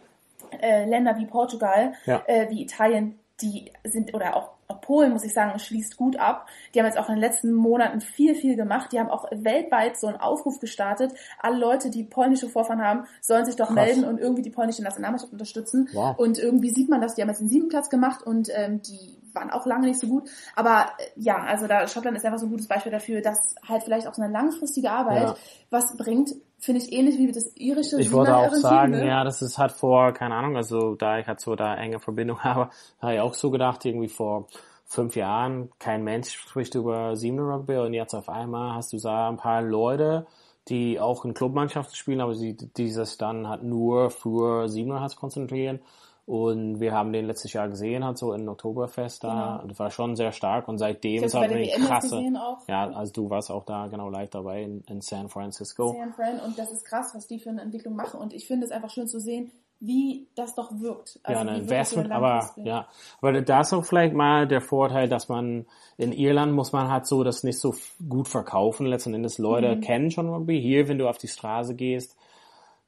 Äh, 0.60 0.84
Länder 0.84 1.16
wie 1.16 1.24
Portugal, 1.24 1.94
ja. 2.04 2.22
äh, 2.26 2.50
wie 2.50 2.60
Italien, 2.60 3.18
die 3.40 3.70
sind, 3.84 4.14
oder 4.14 4.36
auch 4.36 4.56
Polen, 4.80 5.12
muss 5.12 5.24
ich 5.24 5.32
sagen, 5.32 5.58
schließt 5.58 5.96
gut 5.96 6.18
ab. 6.18 6.48
Die 6.74 6.78
haben 6.78 6.86
jetzt 6.86 6.98
auch 6.98 7.08
in 7.08 7.16
den 7.16 7.20
letzten 7.20 7.52
Monaten 7.52 8.00
viel, 8.00 8.34
viel 8.34 8.56
gemacht. 8.56 8.92
Die 8.92 8.98
haben 8.98 9.10
auch 9.10 9.30
weltweit 9.30 9.98
so 9.98 10.06
einen 10.06 10.16
Aufruf 10.16 10.58
gestartet. 10.58 11.12
Alle 11.38 11.58
Leute, 11.58 11.90
die 11.90 12.04
polnische 12.04 12.48
Vorfahren 12.48 12.82
haben, 12.82 13.04
sollen 13.20 13.44
sich 13.44 13.56
doch 13.56 13.66
Krass. 13.66 13.76
melden 13.76 14.04
und 14.04 14.18
irgendwie 14.18 14.42
die 14.42 14.50
polnische 14.50 14.82
Nationalmannschaft 14.82 15.32
unterstützen. 15.32 15.88
Wow. 15.92 16.18
Und 16.18 16.38
irgendwie 16.38 16.70
sieht 16.70 16.88
man 16.88 17.00
das. 17.00 17.14
Die 17.14 17.22
haben 17.22 17.28
jetzt 17.28 17.40
den 17.40 17.48
siebten 17.48 17.68
Platz 17.68 17.90
gemacht 17.90 18.22
und 18.22 18.48
ähm, 18.52 18.82
die 18.82 19.18
waren 19.32 19.50
auch 19.50 19.66
lange 19.66 19.86
nicht 19.86 20.00
so 20.00 20.08
gut. 20.08 20.28
Aber 20.56 20.86
äh, 20.98 21.04
ja, 21.16 21.36
also 21.36 21.66
da 21.66 21.86
Schottland 21.86 22.16
ist 22.16 22.24
einfach 22.24 22.38
so 22.38 22.46
ein 22.46 22.50
gutes 22.50 22.66
Beispiel 22.66 22.92
dafür, 22.92 23.20
dass 23.20 23.54
halt 23.66 23.84
vielleicht 23.84 24.06
auch 24.06 24.14
so 24.14 24.22
eine 24.22 24.32
langfristige 24.32 24.90
Arbeit 24.90 25.22
ja. 25.22 25.36
was 25.70 25.96
bringt. 25.96 26.30
Finde 26.66 26.82
ich 26.82 26.92
ähnlich 26.92 27.16
wie 27.16 27.30
das 27.30 27.54
irische. 27.54 28.00
Ich 28.00 28.10
wollte 28.10 28.36
auch 28.36 28.52
sagen, 28.52 28.90
ne? 28.90 29.06
ja, 29.06 29.22
das 29.22 29.40
ist 29.40 29.56
halt 29.56 29.70
vor, 29.70 30.10
keine 30.10 30.34
Ahnung, 30.34 30.56
also 30.56 30.96
da 30.96 31.20
ich 31.20 31.28
halt 31.28 31.38
so 31.38 31.54
da 31.54 31.76
enge 31.76 32.00
Verbindung 32.00 32.40
habe, 32.44 32.70
habe 33.00 33.14
ich 33.14 33.20
auch 33.20 33.34
so 33.34 33.52
gedacht, 33.52 33.84
irgendwie 33.84 34.08
vor 34.08 34.48
fünf 34.84 35.14
Jahren, 35.14 35.70
kein 35.78 36.02
Mensch 36.02 36.32
spricht 36.32 36.74
über 36.74 37.14
Siebener 37.14 37.54
Rugby 37.54 37.76
und 37.76 37.94
jetzt 37.94 38.14
auf 38.14 38.28
einmal 38.28 38.74
hast 38.74 38.92
du 38.92 38.98
da 38.98 39.28
ein 39.28 39.36
paar 39.36 39.62
Leute, 39.62 40.26
die 40.66 40.98
auch 40.98 41.24
in 41.24 41.34
Clubmannschaften 41.34 41.94
spielen, 41.94 42.20
aber 42.20 42.34
sie 42.34 42.56
dieses 42.56 43.16
dann 43.16 43.48
halt 43.48 43.62
nur 43.62 44.10
für 44.10 44.68
Siebener 44.68 45.00
hat 45.00 45.14
konzentrieren 45.14 45.78
und 46.26 46.80
wir 46.80 46.92
haben 46.92 47.12
den 47.12 47.24
letztes 47.26 47.52
Jahr 47.52 47.68
gesehen, 47.68 48.04
halt 48.04 48.18
so 48.18 48.32
in 48.32 48.48
Oktoberfest 48.48 49.22
da. 49.22 49.58
Genau. 49.58 49.68
Das 49.68 49.78
war 49.78 49.90
schon 49.90 50.16
sehr 50.16 50.32
stark 50.32 50.66
und 50.66 50.78
seitdem 50.78 51.22
ist 51.22 51.34
halt 51.34 51.52
eine 51.52 51.68
krasse. 51.68 52.20
Ja, 52.66 52.90
also 52.90 53.12
du 53.12 53.30
warst 53.30 53.50
auch 53.50 53.64
da 53.64 53.86
genau 53.86 54.10
live 54.10 54.30
dabei 54.30 54.62
in, 54.62 54.82
in 54.88 55.00
San 55.00 55.28
Francisco. 55.28 55.94
San 55.96 56.12
Fran 56.12 56.40
und 56.40 56.58
das 56.58 56.72
ist 56.72 56.84
krass, 56.84 57.12
was 57.14 57.28
die 57.28 57.38
für 57.38 57.50
eine 57.50 57.62
Entwicklung 57.62 57.94
machen 57.94 58.20
und 58.20 58.34
ich 58.34 58.46
finde 58.46 58.66
es 58.66 58.72
einfach 58.72 58.90
schön 58.90 59.06
zu 59.06 59.20
sehen, 59.20 59.52
wie 59.78 60.26
das 60.34 60.56
doch 60.56 60.72
wirkt. 60.80 61.20
Also 61.22 61.44
ja, 61.44 61.48
ein 61.48 61.60
Investment, 61.60 62.10
aber 62.10 62.50
ja, 62.56 62.88
aber 63.20 63.40
da 63.42 63.60
ist 63.60 63.72
auch 63.72 63.84
vielleicht 63.84 64.14
mal 64.14 64.48
der 64.48 64.60
Vorteil, 64.60 65.08
dass 65.08 65.28
man 65.28 65.66
in 65.96 66.12
Irland 66.12 66.52
muss 66.52 66.72
man 66.72 66.88
halt 66.90 67.06
so 67.06 67.22
das 67.22 67.44
nicht 67.44 67.60
so 67.60 67.72
gut 68.08 68.26
verkaufen. 68.26 68.86
Letzten 68.86 69.14
Endes 69.14 69.38
Leute 69.38 69.76
mhm. 69.76 69.80
kennen 69.80 70.10
schon 70.10 70.28
Rugby. 70.28 70.60
Hier, 70.60 70.88
wenn 70.88 70.98
du 70.98 71.08
auf 71.08 71.18
die 71.18 71.28
Straße 71.28 71.76
gehst, 71.76 72.16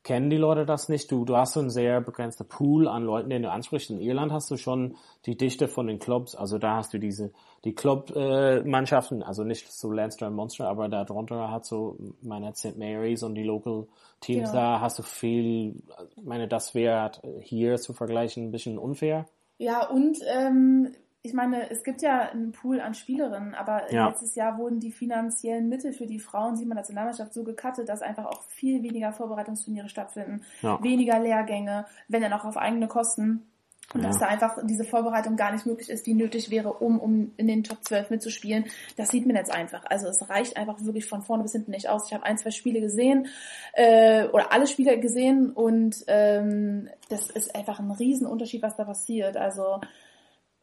kennen 0.08 0.30
die 0.30 0.38
Leute 0.38 0.64
das 0.64 0.88
nicht. 0.88 1.12
Du, 1.12 1.26
du 1.26 1.36
hast 1.36 1.52
so 1.52 1.60
einen 1.60 1.68
sehr 1.68 2.00
begrenzten 2.00 2.48
Pool 2.48 2.88
an 2.88 3.04
Leuten, 3.04 3.28
den 3.28 3.42
du 3.42 3.50
ansprichst. 3.50 3.90
In 3.90 4.00
Irland 4.00 4.32
hast 4.32 4.50
du 4.50 4.56
schon 4.56 4.96
die 5.26 5.36
Dichte 5.36 5.68
von 5.68 5.86
den 5.86 5.98
Clubs. 5.98 6.34
Also 6.34 6.56
da 6.56 6.76
hast 6.76 6.94
du 6.94 6.98
diese, 6.98 7.30
die 7.66 7.74
Club-Mannschaften, 7.74 9.20
äh, 9.20 9.24
also 9.26 9.44
nicht 9.44 9.70
so 9.70 9.92
Leinster 9.92 10.28
und 10.28 10.34
Monster, 10.34 10.66
aber 10.66 10.88
da 10.88 11.04
drunter 11.04 11.50
hat 11.50 11.66
so, 11.66 11.98
meine 12.22 12.54
St. 12.54 12.78
Mary's 12.78 13.22
und 13.22 13.34
die 13.34 13.42
Local 13.42 13.86
Teams 14.22 14.50
genau. 14.50 14.62
da 14.62 14.80
hast 14.80 14.98
du 14.98 15.02
viel, 15.02 15.82
ich 16.16 16.24
meine, 16.24 16.48
das 16.48 16.74
wäre 16.74 17.10
hier 17.42 17.76
zu 17.76 17.92
vergleichen 17.92 18.44
ein 18.44 18.50
bisschen 18.50 18.78
unfair. 18.78 19.26
Ja, 19.58 19.86
und 19.88 20.16
ähm, 20.26 20.94
ich 21.22 21.32
meine, 21.34 21.68
es 21.70 21.82
gibt 21.82 22.00
ja 22.02 22.30
einen 22.30 22.52
Pool 22.52 22.80
an 22.80 22.94
Spielerinnen, 22.94 23.54
aber 23.54 23.92
ja. 23.92 24.08
letztes 24.08 24.34
Jahr 24.34 24.56
wurden 24.56 24.78
die 24.78 24.92
finanziellen 24.92 25.68
Mittel 25.68 25.92
für 25.92 26.06
die 26.06 26.20
Frauen 26.20 26.56
Siebener 26.56 26.76
Nationalmannschaft 26.76 27.34
so 27.34 27.42
gekattet, 27.42 27.88
dass 27.88 28.02
einfach 28.02 28.26
auch 28.26 28.42
viel 28.44 28.82
weniger 28.82 29.12
Vorbereitungsturniere 29.12 29.88
stattfinden, 29.88 30.42
ja. 30.62 30.82
weniger 30.82 31.18
Lehrgänge, 31.18 31.86
wenn 32.06 32.22
dann 32.22 32.32
auch 32.32 32.44
auf 32.44 32.56
eigene 32.56 32.86
Kosten. 32.86 33.46
Und 33.94 34.02
ja. 34.02 34.08
dass 34.08 34.18
da 34.18 34.26
einfach 34.26 34.58
diese 34.64 34.84
Vorbereitung 34.84 35.36
gar 35.36 35.50
nicht 35.50 35.64
möglich 35.64 35.88
ist, 35.88 36.06
die 36.06 36.12
nötig 36.12 36.50
wäre, 36.50 36.74
um, 36.74 37.00
um 37.00 37.32
in 37.38 37.46
den 37.46 37.64
Top 37.64 37.82
12 37.82 38.10
mitzuspielen. 38.10 38.66
Das 38.96 39.08
sieht 39.08 39.26
man 39.26 39.34
jetzt 39.34 39.50
einfach. 39.50 39.82
Also 39.86 40.08
es 40.08 40.28
reicht 40.28 40.58
einfach 40.58 40.84
wirklich 40.84 41.06
von 41.06 41.22
vorne 41.22 41.42
bis 41.42 41.52
hinten 41.52 41.70
nicht 41.70 41.88
aus. 41.88 42.06
Ich 42.06 42.12
habe 42.12 42.24
ein, 42.24 42.36
zwei 42.36 42.50
Spiele 42.50 42.82
gesehen 42.82 43.28
äh, 43.72 44.26
oder 44.28 44.52
alle 44.52 44.66
Spiele 44.66 45.00
gesehen 45.00 45.52
und 45.52 46.04
ähm, 46.06 46.90
das 47.08 47.30
ist 47.30 47.56
einfach 47.56 47.80
ein 47.80 47.90
Riesenunterschied, 47.90 48.62
was 48.62 48.76
da 48.76 48.84
passiert. 48.84 49.38
Also 49.38 49.80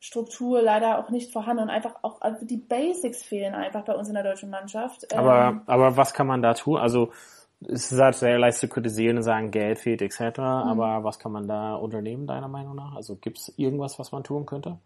Struktur 0.06 0.62
leider 0.62 1.00
auch 1.00 1.10
nicht 1.10 1.34
vorhanden 1.34 1.64
und 1.64 1.70
einfach 1.72 1.96
auch 2.04 2.22
also 2.22 2.46
die 2.46 2.58
Basics 2.58 3.24
fehlen 3.24 3.56
einfach 3.56 3.84
bei 3.84 3.94
uns 3.94 4.08
in 4.08 4.14
der 4.14 4.24
deutschen 4.24 4.52
Mannschaft. 4.52 5.12
Aber, 5.16 5.48
ähm, 5.48 5.62
aber 5.66 5.98
was 5.98 6.14
kann 6.14 6.28
man 6.28 6.44
da 6.44 6.54
tun? 6.54 6.78
Also 6.78 7.12
es 7.68 7.92
ist 7.92 8.00
halt 8.00 8.14
sehr 8.14 8.38
leicht 8.38 8.60
zu 8.60 8.68
kritisieren 8.68 9.18
und 9.18 9.24
sagen, 9.24 9.50
Geld 9.50 9.80
fehlt 9.80 10.04
etc. 10.04 10.38
Mhm. 10.38 10.44
Aber 10.44 11.04
was 11.04 11.18
kann 11.18 11.32
man 11.32 11.48
da 11.48 11.74
unternehmen, 11.74 12.28
deiner 12.28 12.48
Meinung 12.48 12.76
nach? 12.76 12.96
Also 12.96 13.16
gibt 13.16 13.40
es 13.40 13.52
irgendwas, 13.58 13.98
was 13.98 14.12
man 14.12 14.24
tun 14.24 14.46
könnte? 14.46 14.78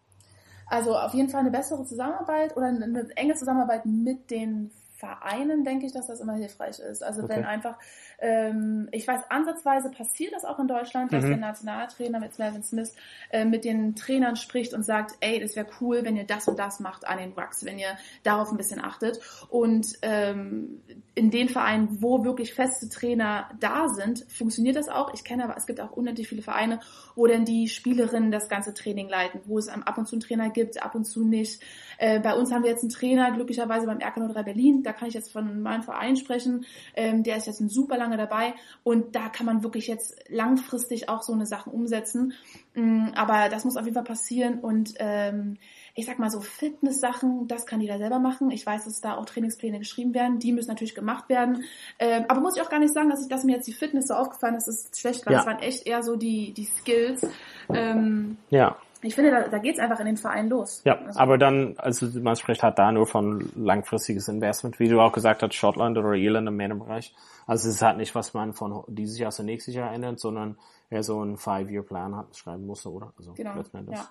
Also 0.66 0.96
auf 0.96 1.12
jeden 1.12 1.28
Fall 1.28 1.40
eine 1.40 1.50
bessere 1.50 1.84
Zusammenarbeit 1.84 2.56
oder 2.56 2.68
eine 2.68 3.06
enge 3.16 3.34
Zusammenarbeit 3.34 3.84
mit 3.84 4.30
den 4.30 4.70
Vereinen 5.00 5.64
denke 5.64 5.86
ich, 5.86 5.92
dass 5.92 6.06
das 6.06 6.20
immer 6.20 6.34
hilfreich 6.34 6.78
ist. 6.78 7.02
Also 7.02 7.22
okay. 7.22 7.36
wenn 7.36 7.44
einfach, 7.46 7.78
ähm, 8.18 8.88
ich 8.92 9.08
weiß, 9.08 9.22
ansatzweise 9.30 9.90
passiert 9.90 10.34
das 10.34 10.44
auch 10.44 10.58
in 10.58 10.68
Deutschland, 10.68 11.10
dass 11.12 11.24
mhm. 11.24 11.30
der 11.30 11.36
Nationaltrainer 11.38 12.20
mit 12.20 12.38
Melvin 12.38 12.62
Smith 12.62 12.94
äh, 13.30 13.46
mit 13.46 13.64
den 13.64 13.96
Trainern 13.96 14.36
spricht 14.36 14.74
und 14.74 14.84
sagt, 14.84 15.16
ey, 15.20 15.40
das 15.40 15.56
wäre 15.56 15.66
cool, 15.80 16.04
wenn 16.04 16.16
ihr 16.16 16.24
das 16.24 16.46
und 16.48 16.58
das 16.58 16.80
macht 16.80 17.06
an 17.06 17.18
den 17.18 17.32
Rucks, 17.32 17.64
wenn 17.64 17.78
ihr 17.78 17.96
darauf 18.22 18.50
ein 18.50 18.58
bisschen 18.58 18.84
achtet. 18.84 19.18
Und 19.48 19.94
ähm, 20.02 20.82
in 21.20 21.30
den 21.30 21.50
Vereinen, 21.50 22.00
wo 22.00 22.24
wirklich 22.24 22.54
feste 22.54 22.88
Trainer 22.88 23.50
da 23.60 23.90
sind, 23.90 24.24
funktioniert 24.30 24.76
das 24.76 24.88
auch. 24.88 25.12
Ich 25.12 25.22
kenne 25.22 25.44
aber, 25.44 25.54
es 25.54 25.66
gibt 25.66 25.78
auch 25.78 25.90
unendlich 25.90 26.26
viele 26.26 26.40
Vereine, 26.40 26.80
wo 27.14 27.26
denn 27.26 27.44
die 27.44 27.68
Spielerinnen 27.68 28.30
das 28.30 28.48
ganze 28.48 28.72
Training 28.72 29.06
leiten, 29.06 29.42
wo 29.44 29.58
es 29.58 29.68
ab 29.68 29.98
und 29.98 30.06
zu 30.06 30.14
einen 30.14 30.22
Trainer 30.22 30.48
gibt, 30.48 30.82
ab 30.82 30.94
und 30.94 31.04
zu 31.04 31.22
nicht. 31.22 31.60
Äh, 31.98 32.20
bei 32.20 32.32
uns 32.32 32.50
haben 32.50 32.62
wir 32.62 32.70
jetzt 32.70 32.84
einen 32.84 32.90
Trainer, 32.90 33.32
glücklicherweise 33.32 33.84
beim 33.84 33.98
RK03 33.98 34.42
Berlin, 34.42 34.82
da 34.82 34.94
kann 34.94 35.08
ich 35.08 35.14
jetzt 35.14 35.30
von 35.30 35.60
meinem 35.60 35.82
Verein 35.82 36.16
sprechen, 36.16 36.64
ähm, 36.96 37.22
der 37.22 37.36
ist 37.36 37.46
jetzt 37.46 37.58
super 37.68 37.98
lange 37.98 38.16
dabei 38.16 38.54
und 38.82 39.14
da 39.14 39.28
kann 39.28 39.44
man 39.44 39.62
wirklich 39.62 39.88
jetzt 39.88 40.16
langfristig 40.30 41.10
auch 41.10 41.22
so 41.22 41.34
eine 41.34 41.44
Sache 41.44 41.68
umsetzen. 41.68 42.32
Ähm, 42.74 43.12
aber 43.14 43.50
das 43.50 43.66
muss 43.66 43.76
auf 43.76 43.84
jeden 43.84 43.94
Fall 43.94 44.04
passieren 44.04 44.60
und 44.60 44.94
ähm, 44.96 45.58
ich 46.00 46.06
sag 46.06 46.18
mal 46.18 46.30
so 46.30 46.40
Fitness-Sachen, 46.40 47.46
das 47.46 47.66
kann 47.66 47.80
jeder 47.80 47.98
selber 47.98 48.18
machen. 48.18 48.50
Ich 48.50 48.66
weiß, 48.66 48.84
dass 48.84 49.00
da 49.00 49.16
auch 49.16 49.24
Trainingspläne 49.24 49.78
geschrieben 49.78 50.14
werden, 50.14 50.38
die 50.38 50.52
müssen 50.52 50.68
natürlich 50.68 50.94
gemacht 50.94 51.28
werden. 51.28 51.64
Ähm, 51.98 52.24
aber 52.28 52.40
muss 52.40 52.56
ich 52.56 52.62
auch 52.62 52.70
gar 52.70 52.80
nicht 52.80 52.92
sagen, 52.92 53.10
dass, 53.10 53.22
ich, 53.22 53.28
dass 53.28 53.44
mir 53.44 53.56
jetzt 53.56 53.68
die 53.68 53.72
Fitness 53.72 54.08
so 54.08 54.14
aufgefallen 54.14 54.56
ist, 54.56 54.68
es 54.68 54.90
schlecht 54.98 55.26
war. 55.26 55.32
Ja. 55.32 55.38
Das 55.38 55.46
waren 55.46 55.60
echt 55.60 55.86
eher 55.86 56.02
so 56.02 56.16
die, 56.16 56.52
die 56.52 56.64
Skills. 56.64 57.26
Ähm, 57.72 58.36
ja 58.50 58.76
ich 59.02 59.14
finde, 59.14 59.30
da, 59.30 59.48
da 59.48 59.58
geht 59.58 59.74
es 59.74 59.80
einfach 59.80 59.98
in 60.00 60.06
den 60.06 60.16
Verein 60.16 60.48
los. 60.48 60.82
Ja, 60.84 60.98
also, 60.98 61.18
aber 61.18 61.38
dann, 61.38 61.74
also 61.78 62.06
man 62.20 62.36
spricht 62.36 62.62
halt 62.62 62.78
da 62.78 62.92
nur 62.92 63.06
von 63.06 63.50
langfristiges 63.56 64.28
Investment, 64.28 64.78
wie 64.78 64.88
du 64.88 65.00
auch 65.00 65.12
gesagt 65.12 65.42
hast, 65.42 65.54
Schottland 65.54 65.96
oder 65.96 66.12
Irland 66.12 66.48
im 66.48 66.56
Männerbereich. 66.56 67.14
Also 67.46 67.68
es 67.68 67.76
ist 67.76 67.82
halt 67.82 67.96
nicht, 67.96 68.14
was 68.14 68.34
man 68.34 68.52
von 68.52 68.84
dieses 68.88 69.18
Jahr 69.18 69.30
zu 69.30 69.42
nächstes 69.42 69.74
Jahr 69.74 69.92
ändert, 69.92 70.20
sondern 70.20 70.58
eher 70.90 71.02
so 71.02 71.20
einen 71.20 71.38
Five-Year-Plan 71.38 72.14
hat, 72.14 72.36
schreiben 72.36 72.66
musste, 72.66 72.92
oder? 72.92 73.12
Also 73.16 73.32
genau, 73.32 73.54
ja. 73.90 74.08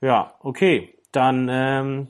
ja, 0.00 0.34
okay. 0.40 0.97
Dann 1.12 1.48
ähm, 1.50 2.08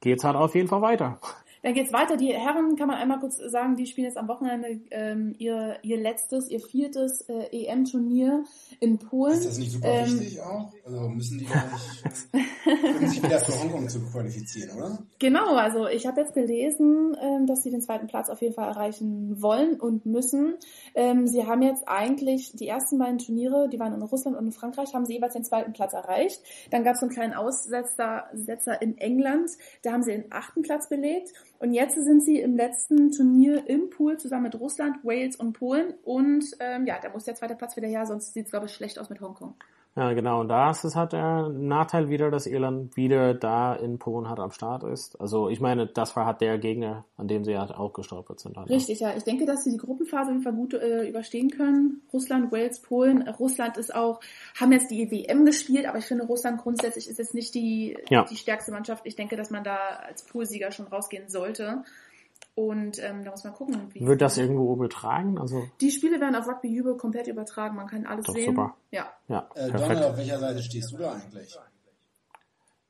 geht's 0.00 0.24
halt 0.24 0.36
auf 0.36 0.54
jeden 0.54 0.68
Fall 0.68 0.82
weiter. 0.82 1.20
Dann 1.62 1.74
geht's 1.74 1.92
weiter. 1.92 2.16
Die 2.16 2.32
Herren, 2.32 2.76
kann 2.76 2.88
man 2.88 2.96
einmal 2.96 3.20
kurz 3.20 3.36
sagen, 3.36 3.76
die 3.76 3.86
spielen 3.86 4.06
jetzt 4.06 4.16
am 4.16 4.28
Wochenende 4.28 4.80
ähm, 4.90 5.34
ihr, 5.38 5.78
ihr 5.82 5.98
letztes, 5.98 6.48
ihr 6.48 6.60
viertes 6.60 7.22
äh, 7.28 7.48
EM-Turnier 7.52 8.44
in 8.80 8.98
Polen. 8.98 9.34
Ist 9.34 9.46
das 9.46 9.58
nicht 9.58 9.72
super 9.72 9.88
ähm, 9.88 10.20
wichtig 10.20 10.40
auch? 10.40 10.72
Also 10.84 11.08
müssen 11.08 11.38
die 11.38 11.44
gar 11.44 11.64
nicht, 11.64 12.32
können 12.96 13.08
sich 13.08 13.22
wieder 13.22 13.38
für 13.40 13.60
Hongkong 13.60 13.88
zu 13.88 14.00
qualifizieren, 14.00 14.76
oder? 14.76 14.98
Genau, 15.18 15.54
also 15.54 15.86
ich 15.86 16.06
habe 16.06 16.20
jetzt 16.20 16.34
gelesen, 16.34 17.16
ähm, 17.20 17.46
dass 17.46 17.62
sie 17.62 17.70
den 17.70 17.82
zweiten 17.82 18.06
Platz 18.06 18.30
auf 18.30 18.40
jeden 18.40 18.54
Fall 18.54 18.68
erreichen 18.68 19.42
wollen 19.42 19.78
und 19.78 20.06
müssen. 20.06 20.54
Ähm, 20.94 21.26
sie 21.26 21.46
haben 21.46 21.62
jetzt 21.62 21.86
eigentlich 21.86 22.52
die 22.52 22.68
ersten 22.68 22.98
beiden 22.98 23.18
Turniere, 23.18 23.68
die 23.68 23.78
waren 23.78 23.92
in 23.92 24.02
Russland 24.02 24.36
und 24.36 24.46
in 24.46 24.52
Frankreich, 24.52 24.94
haben 24.94 25.04
sie 25.04 25.14
jeweils 25.14 25.34
den 25.34 25.44
zweiten 25.44 25.72
Platz 25.72 25.92
erreicht. 25.92 26.42
Dann 26.70 26.84
gab 26.84 26.94
es 26.94 27.02
einen 27.02 27.10
kleinen 27.10 27.34
Aussetzer 27.34 28.24
Setzer 28.32 28.80
in 28.80 28.96
England, 28.98 29.50
da 29.82 29.92
haben 29.92 30.02
sie 30.02 30.12
den 30.12 30.32
achten 30.32 30.62
Platz 30.62 30.88
belegt. 30.88 31.32
Und 31.60 31.74
jetzt 31.74 31.94
sind 31.94 32.24
sie 32.24 32.40
im 32.40 32.56
letzten 32.56 33.12
Turnier 33.12 33.68
im 33.68 33.90
Pool 33.90 34.16
zusammen 34.16 34.44
mit 34.44 34.58
Russland, 34.58 35.04
Wales 35.04 35.36
und 35.36 35.52
Polen. 35.52 35.92
Und 36.02 36.44
ähm, 36.58 36.86
ja, 36.86 36.98
da 37.00 37.10
muss 37.10 37.24
der 37.24 37.34
zweite 37.34 37.54
Platz 37.54 37.76
wieder 37.76 37.86
her, 37.86 38.06
sonst 38.06 38.32
sieht 38.32 38.46
es, 38.46 38.50
glaube 38.50 38.64
ich, 38.64 38.72
schlecht 38.72 38.98
aus 38.98 39.10
mit 39.10 39.20
Hongkong. 39.20 39.54
Ja, 39.96 40.12
genau. 40.12 40.40
Und 40.40 40.48
da 40.48 40.70
ist 40.70 40.84
es 40.84 40.94
halt 40.94 41.12
der 41.12 41.48
Nachteil 41.48 42.08
wieder, 42.08 42.30
dass 42.30 42.46
Irland 42.46 42.96
wieder 42.96 43.34
da 43.34 43.74
in 43.74 43.98
Polen 43.98 44.28
halt 44.28 44.38
am 44.38 44.52
Start 44.52 44.84
ist. 44.84 45.20
Also 45.20 45.48
ich 45.48 45.60
meine, 45.60 45.86
das 45.88 46.14
war 46.14 46.26
halt 46.26 46.40
der 46.40 46.58
Gegner, 46.58 47.04
an 47.16 47.26
dem 47.26 47.44
sie 47.44 47.58
halt 47.58 47.72
auch 47.74 47.92
gestolpert 47.92 48.38
sind. 48.38 48.56
Halt. 48.56 48.70
Richtig, 48.70 49.00
ja. 49.00 49.12
Ich 49.16 49.24
denke, 49.24 49.46
dass 49.46 49.64
sie 49.64 49.72
die 49.72 49.78
Gruppenphase 49.78 50.40
Fall 50.40 50.52
gut 50.52 50.74
äh, 50.74 51.08
überstehen 51.08 51.50
können. 51.50 52.02
Russland, 52.12 52.52
Wales, 52.52 52.80
Polen. 52.80 53.28
Russland 53.28 53.76
ist 53.76 53.92
auch, 53.94 54.20
haben 54.58 54.72
jetzt 54.72 54.90
die 54.92 55.10
WM 55.10 55.44
gespielt, 55.44 55.86
aber 55.86 55.98
ich 55.98 56.06
finde, 56.06 56.24
Russland 56.24 56.60
grundsätzlich 56.60 57.08
ist 57.08 57.18
jetzt 57.18 57.34
nicht 57.34 57.54
die, 57.54 57.98
Ja. 58.10 58.24
die 58.24 58.36
stärkste 58.36 58.70
Mannschaft. 58.70 59.06
Ich 59.06 59.16
denke, 59.16 59.36
dass 59.36 59.50
man 59.50 59.64
da 59.64 59.76
als 60.06 60.22
Poolsieger 60.24 60.70
schon 60.70 60.86
rausgehen 60.86 61.28
sollte. 61.28 61.82
Und 62.66 62.98
ähm, 63.02 63.24
da 63.24 63.30
muss 63.30 63.42
man 63.42 63.54
gucken, 63.54 63.88
wie 63.92 64.06
Wird 64.06 64.20
das 64.20 64.36
irgendwo 64.36 64.74
übertragen? 64.74 65.38
Also, 65.38 65.64
die 65.80 65.90
Spiele 65.90 66.20
werden 66.20 66.34
auf 66.36 66.46
Rugby 66.46 66.78
Euro 66.82 66.94
komplett 66.96 67.26
übertragen. 67.26 67.74
Man 67.76 67.86
kann 67.86 68.04
alles 68.04 68.26
Doch, 68.26 68.34
sehen. 68.34 68.50
super. 68.54 68.76
Ja. 68.90 69.06
ja, 69.28 69.48
Äh, 69.54 69.70
Donald, 69.70 70.04
auf 70.04 70.16
welcher 70.18 70.38
Seite 70.38 70.62
stehst 70.62 70.92
du 70.92 70.98
da 70.98 71.12
eigentlich? 71.12 71.58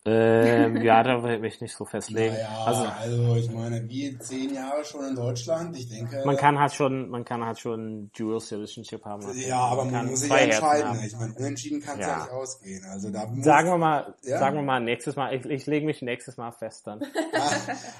Ähm, 0.06 0.80
ja, 0.82 1.02
da 1.02 1.22
will 1.22 1.44
ich 1.44 1.60
nicht 1.60 1.76
so 1.76 1.84
festlegen. 1.84 2.32
Naja, 2.34 2.48
Also, 2.64 2.84
also, 2.84 3.36
ich 3.36 3.50
meine, 3.50 3.86
wir 3.86 4.18
zehn 4.20 4.54
Jahre 4.54 4.82
schon 4.82 5.04
in 5.08 5.14
Deutschland. 5.14 5.76
Ich 5.76 5.90
denke. 5.90 6.22
man 6.24 6.36
kann 6.38 6.58
halt 6.58 6.72
schon, 6.72 7.10
man 7.10 7.24
kann 7.24 7.44
halt 7.44 7.58
schon 7.58 8.10
Dual 8.16 8.40
Citizenship 8.40 9.04
haben. 9.04 9.22
Ja, 9.46 9.58
aber 9.58 9.84
man 9.84 9.92
kann 9.94 10.06
muss 10.06 10.20
sich 10.20 10.30
ja 10.30 10.36
entscheiden. 10.38 10.98
Ich 11.04 11.14
meine, 11.16 11.34
unentschieden 11.34 11.82
kann 11.82 12.00
es 12.00 12.06
ja. 12.06 12.12
Ja. 12.12 12.22
nicht 12.24 12.32
ausgehen. 12.32 12.84
Also 12.90 13.10
da 13.10 13.26
muss, 13.26 13.44
Sagen 13.44 13.68
wir 13.68 13.76
mal, 13.78 14.14
Ja. 14.22 14.38
sagen 14.38 14.56
wir 14.56 14.62
mal 14.62 14.80
nächstes 14.80 15.16
Mal, 15.16 15.34
ich, 15.34 15.44
ich 15.44 15.66
lege 15.66 15.84
mich 15.84 16.00
nächstes 16.00 16.38
Mal 16.38 16.52
fest 16.52 16.86
dann. 16.86 17.00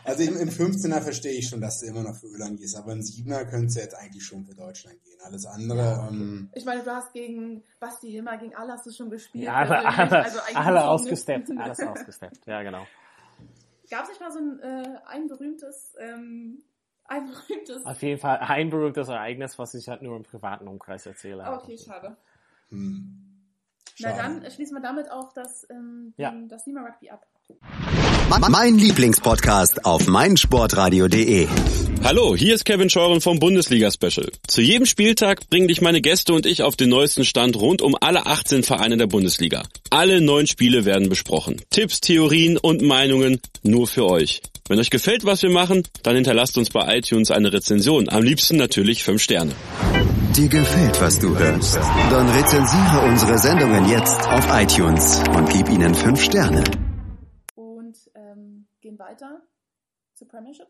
Also 0.04 0.22
im, 0.22 0.38
im 0.38 0.48
15er 0.48 1.02
verstehe 1.02 1.32
ich 1.32 1.48
schon, 1.48 1.60
dass 1.60 1.80
du 1.80 1.86
immer 1.86 2.02
noch 2.02 2.14
für 2.16 2.28
Irland 2.28 2.58
gehst, 2.60 2.76
aber 2.76 2.92
im 2.92 3.00
7er 3.00 3.44
könntest 3.44 3.76
du 3.76 3.80
jetzt 3.82 3.94
eigentlich 3.94 4.24
schon 4.24 4.44
für 4.46 4.54
Deutschland 4.54 4.96
gehen. 5.04 5.18
Alles 5.22 5.44
andere, 5.44 6.08
ähm, 6.10 6.48
Ich 6.54 6.64
meine, 6.64 6.82
du 6.82 6.90
hast 6.90 7.12
gegen 7.12 7.62
Basti 7.78 8.10
Himmer, 8.10 8.38
gegen 8.38 8.54
alle 8.54 8.72
hast 8.72 8.86
du 8.86 8.90
schon 8.90 9.10
gespielt. 9.10 9.44
Ja, 9.44 9.54
alle, 9.54 9.68
persönlich. 9.82 9.98
alle, 9.98 10.24
Also 10.24 10.38
alle 10.54 10.88
ausgesteppt, 10.88 11.50
alles 11.50 11.80
ausgesteppt. 11.80 11.89
Ja, 12.46 12.62
genau. 12.62 12.87
Gab 13.90 14.05
es 14.05 14.11
nicht 14.11 14.20
mal 14.20 14.31
so 14.31 14.38
ein, 14.38 14.61
äh, 14.61 14.98
ein 15.07 15.26
berühmtes, 15.26 15.96
ähm, 15.98 16.62
ein 17.05 17.26
berühmtes. 17.26 17.85
Auf 17.85 18.03
jeden 18.03 18.20
Fall 18.20 18.38
ein 18.38 18.70
berühmtes 18.70 19.09
Ereignis, 19.09 19.59
was 19.59 19.74
ich 19.74 19.88
halt 19.88 20.03
nur 20.03 20.16
im 20.16 20.22
privaten 20.22 20.68
Umkreis 20.68 21.07
erzähle. 21.07 21.44
Oh, 21.48 21.55
okay, 21.55 21.76
schade. 21.76 22.16
hm. 22.68 23.26
Na 23.98 24.16
dann 24.16 24.50
schließen 24.50 24.74
wir 24.76 24.81
damit 24.81 25.11
auch 25.11 25.33
das, 25.33 25.68
ähm, 25.68 26.14
Ja. 26.16 26.33
das 26.48 26.66
Nima 26.66 26.83
Rugby 26.83 27.11
ab. 27.11 27.26
Mein 28.38 28.78
Lieblingspodcast 28.78 29.84
auf 29.84 30.06
meinsportradio.de. 30.06 31.48
Hallo, 32.04 32.36
hier 32.36 32.54
ist 32.54 32.64
Kevin 32.64 32.88
Scheuren 32.88 33.20
vom 33.20 33.40
Bundesliga-Special. 33.40 34.30
Zu 34.46 34.60
jedem 34.60 34.86
Spieltag 34.86 35.50
bringen 35.50 35.66
dich 35.66 35.80
meine 35.80 36.00
Gäste 36.00 36.32
und 36.32 36.46
ich 36.46 36.62
auf 36.62 36.76
den 36.76 36.90
neuesten 36.90 37.24
Stand 37.24 37.56
rund 37.56 37.82
um 37.82 37.96
alle 38.00 38.26
18 38.26 38.62
Vereine 38.62 38.96
der 38.96 39.08
Bundesliga. 39.08 39.64
Alle 39.90 40.20
neun 40.20 40.46
Spiele 40.46 40.84
werden 40.84 41.08
besprochen. 41.08 41.60
Tipps, 41.70 42.00
Theorien 42.00 42.56
und 42.56 42.82
Meinungen 42.82 43.40
nur 43.64 43.88
für 43.88 44.06
euch. 44.06 44.42
Wenn 44.68 44.78
euch 44.78 44.90
gefällt, 44.90 45.24
was 45.24 45.42
wir 45.42 45.50
machen, 45.50 45.82
dann 46.04 46.14
hinterlasst 46.14 46.56
uns 46.56 46.70
bei 46.70 46.98
iTunes 46.98 47.32
eine 47.32 47.52
Rezension. 47.52 48.08
Am 48.08 48.22
liebsten 48.22 48.56
natürlich 48.56 49.02
5 49.02 49.20
Sterne. 49.20 49.52
Dir 50.36 50.48
gefällt, 50.48 51.00
was 51.00 51.18
du 51.18 51.36
hörst? 51.36 51.76
Dann 52.10 52.28
rezensiere 52.28 53.00
unsere 53.08 53.38
Sendungen 53.38 53.88
jetzt 53.88 54.20
auf 54.28 54.46
iTunes 54.52 55.20
und 55.36 55.50
gib 55.50 55.68
ihnen 55.68 55.96
fünf 55.96 56.22
Sterne. 56.22 56.62
Weiter 59.20 59.42
zur 60.14 60.28
Premiership. 60.28 60.68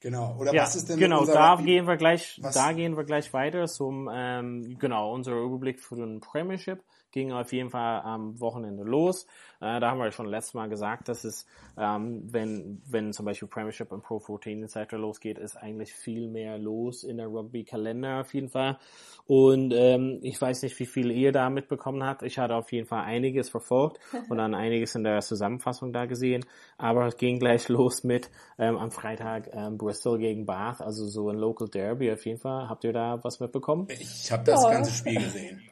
Genau. 0.00 0.36
Oder 0.38 0.54
Ja, 0.54 0.62
was 0.62 0.76
ist 0.76 0.88
denn 0.88 0.98
genau, 0.98 1.24
da 1.24 1.56
gehen 1.56 1.86
wir 1.86 1.96
gleich, 1.96 2.38
Was- 2.40 2.54
da 2.54 2.72
gehen 2.72 2.96
wir 2.96 3.04
gleich 3.04 3.32
weiter 3.32 3.66
zum, 3.66 4.08
ähm, 4.12 4.78
genau, 4.78 5.12
unser 5.12 5.32
Überblick 5.32 5.80
für 5.80 5.96
den 5.96 6.20
Premiership 6.20 6.84
ging 7.18 7.32
auf 7.32 7.52
jeden 7.52 7.70
Fall 7.70 8.00
am 8.02 8.38
Wochenende 8.40 8.84
los. 8.84 9.26
Äh, 9.60 9.80
da 9.80 9.90
haben 9.90 9.98
wir 9.98 10.12
schon 10.12 10.26
letztes 10.26 10.54
Mal 10.54 10.68
gesagt, 10.68 11.08
dass 11.08 11.24
es, 11.24 11.46
ähm, 11.76 12.22
wenn, 12.32 12.80
wenn 12.88 13.12
zum 13.12 13.26
Beispiel 13.26 13.48
Premiership 13.48 13.90
und 13.90 14.02
Pro 14.04 14.20
14 14.20 14.62
etc. 14.62 14.92
losgeht, 14.92 15.36
ist 15.36 15.56
eigentlich 15.56 15.92
viel 15.92 16.28
mehr 16.28 16.58
los 16.58 17.02
in 17.02 17.16
der 17.16 17.26
Rugby-Kalender 17.26 18.20
auf 18.20 18.32
jeden 18.34 18.50
Fall. 18.50 18.78
Und 19.26 19.74
ähm, 19.74 20.20
ich 20.22 20.40
weiß 20.40 20.62
nicht, 20.62 20.78
wie 20.78 20.86
viel 20.86 21.10
ihr 21.10 21.32
da 21.32 21.50
mitbekommen 21.50 22.04
habt. 22.04 22.22
Ich 22.22 22.38
hatte 22.38 22.54
auf 22.54 22.70
jeden 22.70 22.86
Fall 22.86 23.02
einiges 23.02 23.50
verfolgt 23.50 23.98
und 24.28 24.38
dann 24.38 24.54
einiges 24.64 24.94
in 24.94 25.02
der 25.02 25.20
Zusammenfassung 25.20 25.92
da 25.92 26.06
gesehen. 26.06 26.44
Aber 26.76 27.06
es 27.06 27.16
ging 27.16 27.40
gleich 27.40 27.68
los 27.68 28.04
mit 28.04 28.30
ähm, 28.58 28.76
am 28.76 28.92
Freitag 28.92 29.50
ähm, 29.52 29.76
Bristol 29.76 30.18
gegen 30.18 30.46
Bath, 30.46 30.80
also 30.80 31.06
so 31.08 31.30
ein 31.30 31.36
Local 31.36 31.68
Derby 31.68 32.12
auf 32.12 32.24
jeden 32.24 32.38
Fall. 32.38 32.68
Habt 32.68 32.84
ihr 32.84 32.92
da 32.92 33.18
was 33.24 33.40
mitbekommen? 33.40 33.88
Ich 33.90 34.30
habe 34.30 34.44
das 34.44 34.62
Ja. 34.62 34.70
ganze 34.70 34.92
Spiel 34.92 35.20
gesehen. 35.20 35.62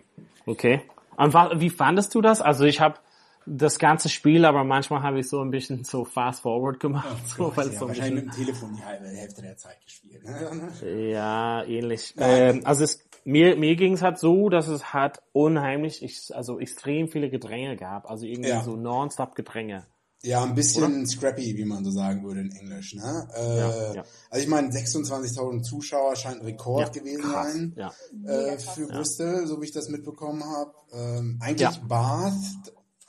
Okay. 0.44 0.80
Und 1.16 1.35
wie 1.61 1.70
fandest 1.70 2.14
du 2.14 2.20
das? 2.20 2.40
Also 2.40 2.64
ich 2.64 2.81
habe 2.81 2.98
das 3.46 3.79
ganze 3.79 4.09
Spiel, 4.09 4.44
aber 4.44 4.64
manchmal 4.64 5.02
habe 5.02 5.20
ich 5.20 5.29
so 5.29 5.40
ein 5.40 5.50
bisschen 5.50 5.85
so 5.85 6.05
fast 6.05 6.42
forward 6.42 6.81
gemacht, 6.81 7.26
so, 7.29 7.57
weil 7.57 7.68
ja, 7.72 7.79
so 7.79 7.85
ein 7.85 7.88
wahrscheinlich 7.88 8.24
mit 8.24 8.35
dem 8.35 8.44
Telefon 8.44 8.74
die 8.76 8.85
halbe 8.85 9.07
Hälfte 9.07 9.42
der 9.42 9.57
Zeit 9.57 9.81
gespielt. 9.85 10.22
Ja, 10.83 11.64
ähnlich. 11.64 12.14
Ähm, 12.18 12.61
also 12.64 12.85
es, 12.85 13.02
mir, 13.24 13.57
mir 13.57 13.76
ging 13.76 13.94
es 13.94 14.02
halt 14.02 14.18
so, 14.18 14.48
dass 14.48 14.68
es 14.68 14.92
halt 14.92 15.20
unheimlich, 15.33 16.02
ich, 16.02 16.35
also 16.35 16.59
extrem 16.61 17.09
viele 17.09 17.31
Gedränge 17.31 17.76
gab. 17.76 18.11
Also 18.11 18.26
irgendwie 18.26 18.50
Ja. 18.50 18.62
so 18.62 18.76
nonstop 18.76 19.35
Gedränge. 19.35 19.87
Ja, 20.26 20.42
ein 20.42 20.54
bisschen 20.54 21.06
scrappy, 21.06 21.56
wie 21.56 21.64
man 21.64 21.84
so 21.84 21.90
sagen 21.90 22.22
würde 22.24 22.40
in 22.40 22.50
Englisch. 22.50 22.94
Ne? 22.94 23.28
Äh, 23.36 23.58
Ja, 23.58 23.92
ja. 23.94 24.04
Also 24.30 24.42
ich 24.42 24.48
meine, 24.48 24.68
26.000 24.70 25.62
Zuschauer 25.62 26.16
scheint 26.16 26.40
ein 26.40 26.46
Rekord 26.46 26.92
gewesen 26.92 27.22
krass. 27.22 27.46
sein 27.52 27.74
Ja. 27.76 27.92
äh, 28.26 28.58
für 28.58 28.86
Bristol, 28.88 29.46
so 29.46 29.60
wie 29.60 29.66
ich 29.66 29.72
das 29.72 29.88
mitbekommen 29.88 30.42
habe. 30.44 30.72
Ähm, 30.92 31.38
eigentlich 31.40 31.60
Ja. 31.60 31.80
Bath 31.86 32.34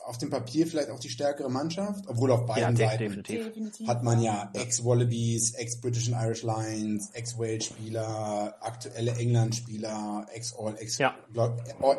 auf 0.06 0.18
dem 0.18 0.30
Papier 0.30 0.66
vielleicht 0.68 0.90
auch 0.90 1.00
die 1.02 1.10
stärkere 1.10 1.50
Mannschaft, 1.50 2.06
obwohl 2.08 2.32
auf 2.32 2.42
Ja, 2.42 2.46
beiden 2.46 2.76
de 2.76 2.86
Seiten 2.88 3.22
definitiv. 3.24 3.88
Hat 3.88 4.04
man 4.04 4.22
ja 4.22 4.50
Ex-Wallabies, 4.54 5.54
Ex-British 5.56 6.14
and 6.14 6.24
Irish 6.24 6.44
Lions, 6.44 7.10
Ex-Wales-Spieler, 7.12 8.56
aktuelle 8.62 9.12
England-Spieler, 9.18 10.28
Ex-All, 10.34 10.76
Ja. 10.98 11.14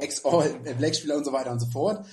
Ex-All-Black-Spieler 0.00 1.16
und 1.16 1.24
so 1.24 1.33
weiter 1.33 1.50
und 1.52 1.61
so 1.61 1.66
fort. 1.66 2.07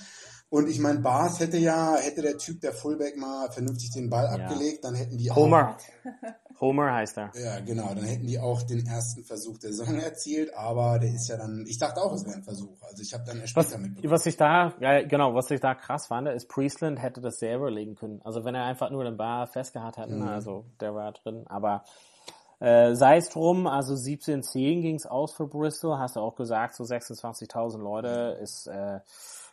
Und 0.48 0.68
ich 0.68 0.78
meine, 0.78 1.00
Bart 1.00 1.40
hätte 1.40 1.56
ja, 1.56 1.96
hätte 1.96 2.22
der 2.22 2.38
Typ, 2.38 2.60
der 2.60 2.72
Fullback 2.72 3.16
mal 3.16 3.50
vernünftig 3.50 3.90
den 3.90 4.08
Ball 4.08 4.26
abgelegt, 4.28 4.84
dann 4.84 4.94
hätten 4.94 5.18
die 5.18 5.30
Homer. 5.30 5.76
Homer 6.60 6.94
heißt 6.94 7.18
er. 7.18 7.30
auch, 7.30 7.34
ja 7.34 7.60
genau, 7.60 7.88
dann 7.94 8.04
hätten 8.04 8.26
die 8.26 8.38
auch 8.38 8.62
den 8.62 8.86
ersten 8.86 9.24
Versuch 9.24 9.58
der 9.58 9.72
Saison 9.72 9.98
erzielt, 9.98 10.54
aber 10.54 10.98
der 10.98 11.12
ist 11.12 11.28
ja 11.28 11.36
dann, 11.36 11.66
ich 11.66 11.76
dachte 11.78 12.00
auch, 12.00 12.14
es 12.14 12.24
wäre 12.24 12.36
ein 12.36 12.44
Versuch. 12.44 12.80
Also 12.82 13.02
ich 13.02 13.12
habe 13.12 13.24
dann 13.26 13.40
erst 13.40 13.56
Was, 13.56 13.66
später 13.66 13.80
mitbekommen. 13.82 14.10
was 14.12 14.24
ich 14.26 14.36
da, 14.38 14.72
ja, 14.80 15.02
genau, 15.02 15.34
was 15.34 15.50
ich 15.50 15.60
da 15.60 15.74
krass 15.74 16.06
fand, 16.06 16.28
ist, 16.28 16.48
Priestland 16.48 17.02
hätte 17.02 17.20
das 17.20 17.40
selber 17.40 17.70
legen 17.70 17.94
können. 17.96 18.22
Also 18.24 18.44
wenn 18.44 18.54
er 18.54 18.64
einfach 18.64 18.88
nur 18.90 19.04
den 19.04 19.16
Bar 19.18 19.46
festgehalten 19.48 20.00
hätte, 20.00 20.14
Mhm. 20.14 20.28
also 20.28 20.64
der 20.80 20.94
war 20.94 21.12
drin. 21.12 21.44
Aber 21.48 21.84
äh, 22.60 22.94
sei 22.94 23.18
es 23.18 23.28
drum, 23.28 23.66
also 23.66 23.92
17-10 23.94 24.80
ging 24.80 24.94
es 24.94 25.04
aus 25.06 25.32
für 25.32 25.46
Bristol, 25.46 25.98
hast 25.98 26.16
du 26.16 26.20
auch 26.20 26.36
gesagt, 26.36 26.74
so 26.74 26.84
26.000 26.84 27.78
Leute 27.82 28.38
ist, 28.40 28.66
äh, 28.68 29.00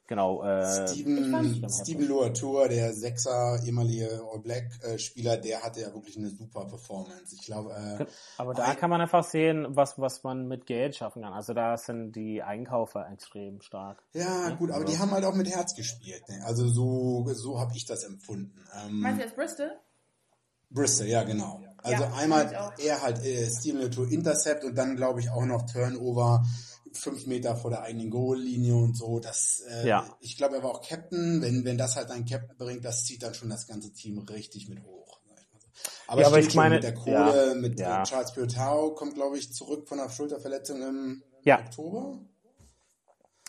genau, 0.08 0.44
äh, 0.44 0.88
Steven, 0.88 1.70
Steven 1.70 2.08
Loator, 2.08 2.68
der 2.68 2.94
Sechser, 2.94 3.60
ehemalige 3.64 4.22
All 4.32 4.40
Black 4.40 4.66
äh, 4.84 4.98
Spieler, 4.98 5.38
der 5.38 5.62
hatte 5.62 5.82
ja 5.82 5.94
wirklich 5.94 6.18
eine 6.18 6.30
super 6.30 6.66
Performance. 6.66 7.36
Ich 7.36 7.46
glaube, 7.46 7.72
äh, 7.72 8.06
aber 8.38 8.54
da 8.54 8.76
kann 8.76 8.90
man 8.90 9.02
einfach 9.02 9.24
sehen, 9.24 9.68
was, 9.70 10.00
was 10.00 10.24
man 10.24 10.48
mit 10.48 10.66
Geld 10.66 10.96
schaffen 10.96 11.22
kann. 11.22 11.34
Also 11.34 11.54
da 11.54 11.78
sind 11.78 12.14
die 12.14 12.42
Einkaufer 12.42 13.10
extrem 13.12 13.62
stark. 13.62 14.04
ja 14.14 14.50
gut, 14.52 14.72
aber 14.72 14.86
die 14.86 14.98
haben 14.98 15.12
halt 15.12 15.26
auch 15.26 15.36
mit 15.36 15.50
Herz 15.50 15.76
gespielt. 15.76 16.28
Ne? 16.30 16.42
Also 16.46 16.68
so, 16.68 17.26
so 17.34 17.60
habe 17.60 17.76
ich 17.76 17.86
das 17.86 18.04
empfunden. 18.04 18.64
Ähm, 18.86 19.02
Meinst 19.02 19.20
du 19.20 19.26
jetzt 19.26 19.36
Bristol? 19.36 19.72
Bristol, 20.70 21.08
ja 21.08 21.24
genau. 21.24 21.62
Also 21.84 22.04
Ja, 22.04 22.14
einmal 22.14 22.74
er 22.80 23.02
halt 23.02 23.24
äh, 23.24 23.50
Steven 23.50 23.82
Loator 23.82 24.10
Intercept 24.10 24.64
und 24.64 24.76
dann 24.76 24.96
glaube 24.96 25.20
ich 25.20 25.30
auch 25.30 25.46
noch 25.46 25.64
Turnover 25.70 26.44
fünf 26.98 27.26
Meter 27.28 27.56
vor 27.56 27.72
der 27.72 27.82
eigenen 27.84 28.10
Goallinie 28.10 28.76
und 28.76 28.96
so. 28.98 29.20
Das, 29.20 29.62
äh, 29.70 29.88
Ja. 29.88 30.06
ich 30.20 30.38
glaube, 30.38 30.56
er 30.58 30.64
war 30.64 30.72
auch 30.72 30.82
Captain. 30.88 31.42
Wenn, 31.42 31.66
wenn 31.66 31.78
das 31.78 31.96
halt 31.96 32.10
ein 32.12 32.26
Captain 32.26 32.58
bringt, 32.58 32.84
das 32.86 33.06
zieht 33.06 33.24
dann 33.24 33.34
schon 33.34 33.50
das 33.50 33.68
ganze 33.68 33.92
Team 33.94 34.18
richtig 34.20 34.70
mit 34.70 34.84
hoch. 34.84 35.20
Aber, 36.08 36.22
Ja, 36.22 36.28
aber 36.28 36.40
ich 36.40 36.54
meine- 36.54 36.76
mit 36.76 36.84
der 36.84 36.94
Kohle, 36.94 37.48
ja, 37.50 37.56
mit 37.56 37.80
ja. 37.80 38.02
äh, 38.02 38.06
Charles 38.06 38.34
Piotau 38.34 38.92
kommt, 38.92 39.16
glaube 39.16 39.38
ich, 39.38 39.54
zurück 39.54 39.88
von 39.88 40.00
einer 40.00 40.10
Schulterverletzung 40.10 40.82
im 40.82 41.24
Ja. 41.44 41.60
Oktober. 41.60 42.20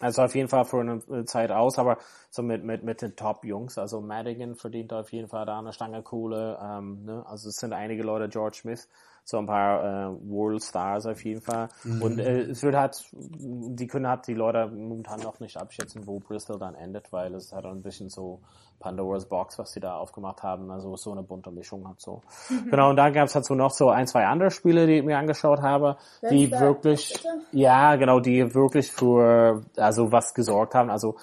Also 0.01 0.23
auf 0.23 0.35
jeden 0.35 0.49
Fall 0.49 0.65
für 0.65 0.81
eine 0.81 1.25
Zeit 1.25 1.51
aus, 1.53 1.79
aber 1.79 1.99
so 2.31 2.43
mit, 2.43 2.65
mit, 2.65 2.83
mit 2.83 3.01
den 3.01 3.15
Top-Jungs. 3.15 3.79
Also 3.79 4.01
Madigan 4.01 4.57
verdient 4.57 4.93
auf 4.93 5.13
jeden 5.13 5.29
Fall 5.29 5.47
da 5.47 5.59
eine 5.61 5.73
Stange 5.73 6.03
Kohle. 6.03 6.59
Ähm, 6.61 7.05
ne? 7.05 7.25
Also 7.27 7.49
es 7.49 7.57
sind 7.57 7.73
einige 7.73 8.03
Leute, 8.03 8.29
George 8.29 8.59
Smith, 8.63 8.89
so 9.25 9.39
ein 9.39 9.47
paar 9.47 9.83
äh, 9.83 10.17
World 10.29 10.63
Stars 10.63 11.07
auf 11.07 11.25
jeden 11.25 11.41
Fall. 11.41 11.69
Mhm. 11.83 12.03
Und 12.03 12.19
äh, 12.19 12.43
es 12.43 12.63
wird 12.63 12.77
halt, 12.77 13.03
die 13.13 13.87
können 13.87 14.07
halt 14.07 14.27
die 14.27 14.35
Leute 14.35 14.67
momentan 14.67 15.21
noch 15.21 15.41
nicht 15.41 15.57
abschätzen, 15.57 16.07
wo 16.07 16.19
Bristol 16.21 16.59
dann 16.59 16.75
endet, 16.75 17.13
weil 17.13 17.35
es 17.35 17.53
hat 17.53 17.65
ein 17.65 17.83
bisschen 17.83 18.11
so 18.11 18.41
Pandora's 18.81 19.27
Box, 19.27 19.59
was 19.59 19.73
sie 19.73 19.81
da 19.81 19.97
aufgemacht 19.97 20.43
haben, 20.43 20.71
also 20.71 20.95
so 20.97 21.13
eine 21.13 21.23
bunte 21.23 21.51
Mischung 21.51 21.89
hat 21.89 22.01
so. 22.01 22.23
Genau, 22.71 22.91
und 22.91 22.97
dann 22.97 23.15
gab 23.15 23.29
es 23.29 23.35
halt 23.35 23.47
so 23.47 23.55
noch 23.55 23.71
so 23.71 23.89
ein, 23.89 24.07
zwei 24.07 24.27
andere 24.27 24.51
Spiele, 24.51 24.87
die 24.87 24.99
ich 24.99 25.05
mir 25.05 25.17
angeschaut 25.17 25.63
habe, 25.63 25.97
die 26.29 26.47
Letzter- 26.47 26.61
wirklich, 26.61 27.25
ja, 27.53 27.97
genau, 27.97 28.21
die 28.21 28.55
wirklich 28.55 28.93
für, 28.93 29.63
also 29.77 30.13
was 30.13 30.35
gesorgt 30.35 30.75
haben, 30.75 30.91
also 30.91 31.17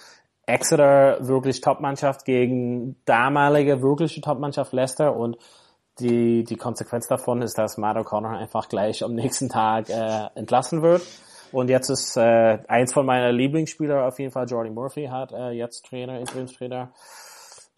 Exeter 0.48 1.18
wirklich 1.28 1.62
Topmannschaft 1.62 2.26
gegen 2.26 2.96
damalige 3.06 3.82
wirkliche 3.84 4.22
Topmannschaft 4.22 4.74
Leicester 4.74 5.16
und 5.16 5.38
die, 6.00 6.44
die 6.44 6.56
Konsequenz 6.56 7.08
davon 7.08 7.42
ist, 7.42 7.58
dass 7.58 7.78
Matt 7.78 7.98
O'Connor 7.98 8.38
einfach 8.38 8.70
gleich 8.70 9.04
am 9.04 9.14
nächsten 9.14 9.50
Tag 9.50 9.90
äh, 9.90 10.28
entlassen 10.36 10.82
wird. 10.82 11.02
Und 11.52 11.70
jetzt 11.70 11.90
ist 11.90 12.16
äh, 12.18 12.60
eins 12.68 12.94
von 12.94 13.06
meiner 13.06 13.32
Lieblingsspieler 13.32 14.08
auf 14.08 14.20
jeden 14.20 14.32
Fall, 14.32 14.48
Jordy 14.48 14.70
Murphy, 14.70 15.08
hat 15.08 15.34
äh, 15.34 15.52
jetzt 15.52 15.86
Trainer, 15.86 16.20
Interimstrainer. 16.20 16.94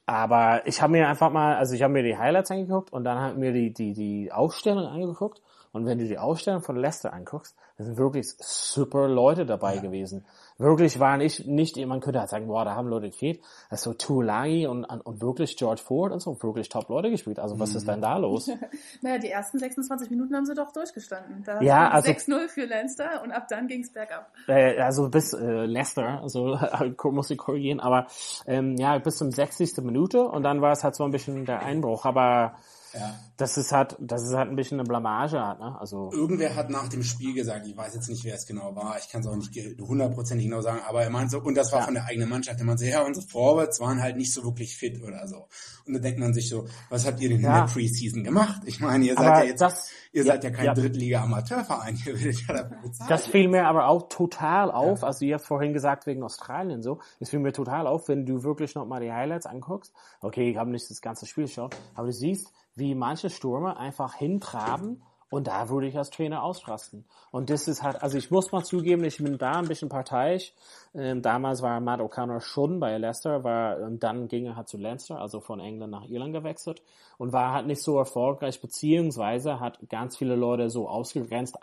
Aber 0.06 0.68
ich 0.68 0.82
habe 0.82 0.92
mir 0.92 1.08
einfach 1.08 1.32
mal, 1.32 1.56
also 1.56 1.74
ich 1.74 1.82
habe 1.82 1.94
mir 1.94 2.04
die 2.04 2.18
Highlights 2.18 2.52
angeguckt 2.52 2.92
und 2.92 3.04
dann 3.04 3.20
habe 3.20 3.40
mir 3.40 3.54
die, 3.54 3.74
die, 3.74 3.94
die 3.94 4.32
Aufstellung 4.32 4.86
angeguckt. 4.86 5.42
Und 5.74 5.88
wenn 5.88 5.98
du 5.98 6.08
die 6.08 6.20
Aufstellung 6.20 6.62
von 6.62 6.76
Leicester 6.78 7.12
anguckst, 7.14 7.56
da 7.78 7.84
sind 7.84 7.98
wirklich 7.98 8.28
super 8.40 9.08
Leute 9.08 9.46
dabei 9.48 9.80
gewesen. 9.80 10.24
Wirklich 10.60 11.00
waren 11.00 11.20
ich 11.20 11.48
nicht, 11.48 11.84
man 11.88 12.00
könnte 12.00 12.20
halt 12.20 12.30
sagen, 12.30 12.46
boah, 12.48 12.64
da 12.64 12.76
haben 12.76 12.88
Leute 12.88 13.10
gefehlt. 13.10 13.42
Also 13.72 13.96
Tulagi 13.96 14.68
und, 14.68 14.86
und 14.86 15.20
wirklich 15.22 15.58
George 15.58 15.82
Ford 15.84 16.12
und 16.12 16.20
so, 16.20 16.42
wirklich 16.44 16.70
top 16.70 16.90
Leute 16.90 17.10
gespielt. 17.10 17.40
Also 17.40 17.60
was 17.60 17.74
ist 17.74 17.88
denn 17.88 18.02
da 18.02 18.18
los? 18.18 18.50
Naja, 19.02 19.18
die 19.18 19.30
ersten 19.30 19.58
26 19.58 20.12
Minuten 20.12 20.36
haben 20.36 20.46
sie 20.46 20.54
doch 20.54 20.72
durchgestanden. 20.72 21.44
Da 21.44 21.60
Ja, 21.62 21.90
also- 21.90 22.12
6-0 22.12 22.48
für 22.50 22.66
Leinster 22.66 23.24
und 23.24 23.32
ab 23.32 23.48
dann 23.50 23.68
ging's 23.68 23.92
bergab. 23.92 24.32
äh, 24.48 24.80
also 24.80 25.10
bis 25.10 25.34
äh, 25.34 25.66
Leicester, 25.66 26.22
also 26.22 26.56
muss 27.12 27.32
ich 27.32 27.38
korrigieren, 27.40 27.80
aber 27.80 28.06
ähm, 28.46 28.78
ja, 28.78 29.00
bis 29.00 29.18
zum 29.18 29.32
60. 29.32 29.78
Minute 29.84 30.24
und 30.24 30.44
dann 30.44 30.62
war 30.62 30.72
es 30.72 30.84
halt 30.84 30.96
so 30.96 31.04
ein 31.04 31.12
bisschen 31.12 31.46
der 31.46 31.64
Einbruch, 31.64 32.06
aber 32.06 32.54
Ja. 32.94 33.16
das 33.38 33.58
ist 33.58 33.72
halt, 33.72 33.96
das 34.00 34.24
ist 34.24 34.34
halt 34.36 34.50
ein 34.50 34.56
bisschen 34.56 34.80
eine 34.80 34.88
Blamage 34.88 35.40
halt, 35.44 35.60
ne? 35.60 35.76
Also 35.80 36.12
Irgendwer 36.14 36.56
hat 36.56 36.70
nach 36.70 36.88
dem 36.90 37.04
Spiel 37.04 37.34
gesagt, 37.34 37.66
ich 37.68 37.76
weiß 37.76 37.94
jetzt 37.96 38.10
nicht, 38.10 38.24
wer 38.24 38.36
es 38.36 38.46
genau 38.46 38.76
war, 38.76 38.98
ich 39.00 39.10
kann 39.10 39.22
es 39.22 39.28
auch 39.28 39.36
nicht 39.36 39.52
hundertprozentig 39.80 40.46
genau 40.48 40.62
sagen, 40.62 40.80
aber 40.88 41.04
er 41.04 41.10
meinte 41.10 41.32
so, 41.32 41.40
und 41.42 41.56
das 41.56 41.72
war 41.72 41.80
Ja. 41.80 41.86
von 41.86 41.94
der 41.96 42.06
eigenen 42.06 42.30
Mannschaft, 42.30 42.60
er 42.60 42.66
meinte 42.66 42.84
so, 42.84 42.90
ja, 42.90 43.02
unsere 43.02 43.26
Forwards 43.28 43.80
waren 43.80 44.02
halt 44.02 44.18
nicht 44.18 44.34
so 44.34 44.44
wirklich 44.44 44.76
fit 44.78 45.02
oder 45.04 45.28
so. 45.28 45.48
Und 45.86 45.94
dann 45.94 46.02
denkt 46.02 46.20
man 46.20 46.34
sich 46.34 46.48
so, 46.50 46.66
was 46.90 47.06
habt 47.06 47.20
ihr 47.20 47.30
denn 47.30 47.42
Ja. 47.42 47.62
in 47.62 47.66
der 47.66 47.74
Preseason 47.74 48.24
gemacht? 48.24 48.62
Ich 48.66 48.80
meine, 48.80 49.06
ihr 49.06 49.18
Aber 49.18 49.26
seid 49.28 49.44
ja 49.44 49.50
jetzt, 49.50 49.62
das- 49.62 49.90
ihr 50.14 50.24
ja, 50.24 50.32
seid 50.34 50.44
ja 50.44 50.50
kein 50.52 50.66
ja. 50.66 50.74
Drittliga-Amateurverein, 50.74 51.96
ihr 52.06 52.20
werdet 52.20 52.48
ja 52.48 52.54
dafür 52.54 52.78
bezahlt. 52.82 53.10
Das 53.12 53.26
fiel 53.28 53.48
mir 53.48 53.66
aber 53.68 53.88
auch 53.88 54.08
total 54.10 54.72
auf, 54.72 55.04
also 55.04 55.26
ihr 55.26 55.36
habt 55.36 55.46
vorhin 55.46 55.74
gesagt 55.74 56.06
wegen 56.06 56.24
Australien 56.24 56.82
so, 56.82 57.00
es 57.20 57.30
fiel 57.30 57.40
mir 57.40 57.52
total 57.54 57.88
auf, 57.88 58.08
wenn 58.08 58.26
du 58.26 58.44
wirklich 58.44 58.76
nochmal 58.76 59.02
die 59.02 59.12
Highlights 59.12 59.46
anguckst, 59.46 59.92
okay, 60.22 60.52
ich 60.52 60.58
habe 60.58 60.70
nicht 60.72 60.90
das 60.90 61.02
ganze 61.02 61.26
Spiel 61.26 61.46
geschaut, 61.46 61.76
aber 61.96 62.08
du 62.08 62.14
siehst, 62.14 62.52
wie 62.76 62.96
manche 62.96 63.30
Stürmer 63.30 63.78
einfach 63.78 64.16
hintraben 64.16 65.04
und 65.34 65.48
da 65.48 65.68
würde 65.70 65.88
ich 65.88 65.98
als 65.98 66.12
Trainer 66.12 66.44
ausrasten. 66.44 67.06
Und 67.32 67.50
das 67.50 67.68
ist 67.68 67.82
halt, 67.82 68.04
also 68.04 68.20
ich 68.20 68.30
muss 68.30 68.52
mal 68.52 68.64
zugeben, 68.64 69.04
ich 69.04 69.18
bin 69.18 69.40
da 69.40 69.54
ein 69.54 69.68
bisschen 69.68 69.90
parteiisch. 69.90 70.54
Ähm, 70.94 71.24
damals 71.24 71.64
war 71.64 71.80
Matt 71.80 72.02
O'Connor 72.02 72.40
schon 72.40 72.80
bei 72.80 72.96
Leicester, 73.00 73.44
war, 73.44 73.80
und 73.80 74.04
dann 74.04 74.28
ging 74.28 74.46
er 74.46 74.56
halt 74.56 74.68
zu 74.68 74.78
Leinster, 74.78 75.20
also 75.20 75.40
von 75.40 75.60
England 75.60 75.92
nach 75.92 76.08
Irland 76.08 76.34
gewechselt 76.34 76.84
und 77.18 77.34
war 77.34 77.52
halt 77.52 77.66
nicht 77.66 77.82
so 77.82 77.98
erfolgreich, 77.98 78.62
beziehungsweise 78.62 79.60
hat 79.60 79.80
ganz 79.90 80.18
viele 80.18 80.36
Leute 80.36 80.70
so 80.70 80.88
ausgegrenzt, 80.88 81.58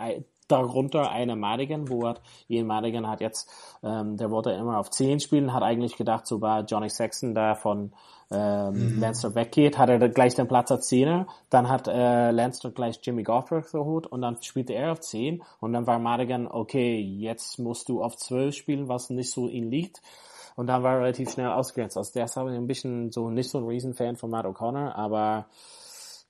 darunter 0.51 1.11
eine 1.11 1.37
Madigan, 1.37 1.89
wo 1.89 2.07
hat, 2.07 2.21
Ian 2.49 2.67
Madigan 2.67 3.09
hat 3.09 3.21
jetzt, 3.21 3.51
ähm, 3.83 4.17
der 4.17 4.31
wollte 4.31 4.51
immer 4.51 4.79
auf 4.79 4.91
10 4.91 5.21
spielen, 5.21 5.53
hat 5.53 5.63
eigentlich 5.63 5.97
gedacht, 5.97 6.27
so 6.27 6.39
bei 6.39 6.61
Johnny 6.61 6.89
Sexton 6.89 7.35
da 7.35 7.55
von 7.55 7.93
ähm, 8.31 9.01
Leinster 9.01 9.35
weggeht, 9.35 9.77
hat 9.77 9.91
er 9.91 10.09
gleich 10.09 10.35
den 10.35 10.47
Platz 10.47 10.71
als 10.71 10.87
Zehner, 10.87 11.27
dann 11.49 11.69
hat 11.69 11.89
äh, 11.89 12.31
Leinster 12.31 12.71
gleich 12.71 13.01
Jimmy 13.03 13.23
Goffberg 13.23 13.71
geholt 13.73 14.07
und 14.07 14.23
dann 14.23 14.41
spielte 14.43 14.73
er 14.75 14.93
auf 14.93 15.01
10 15.01 15.43
und 15.61 15.73
dann 15.73 15.87
war 15.87 15.99
Madigan, 15.99 16.47
okay, 16.47 17.01
jetzt 17.01 17.59
musst 17.59 17.89
du 17.89 18.03
auf 18.03 18.17
12 18.17 18.55
spielen, 18.55 18.89
was 18.89 19.11
nicht 19.11 19.33
so 19.33 19.49
ihm 19.49 19.71
liegt. 19.71 20.01
Und 20.57 20.67
dann 20.67 20.83
war 20.83 20.95
er 20.95 21.01
relativ 21.01 21.31
schnell 21.31 21.49
ausgegrenzt. 21.49 21.97
Also 21.97 22.13
der 22.13 22.25
ist 22.25 22.37
aber 22.37 22.51
ein 22.51 22.67
bisschen 22.67 23.13
so 23.13 23.31
nicht 23.31 23.49
so 23.49 23.59
ein 23.59 23.67
Riesenfan 23.67 24.17
von 24.17 24.31
Matt 24.31 24.45
O'Connor, 24.45 24.95
aber 24.95 25.47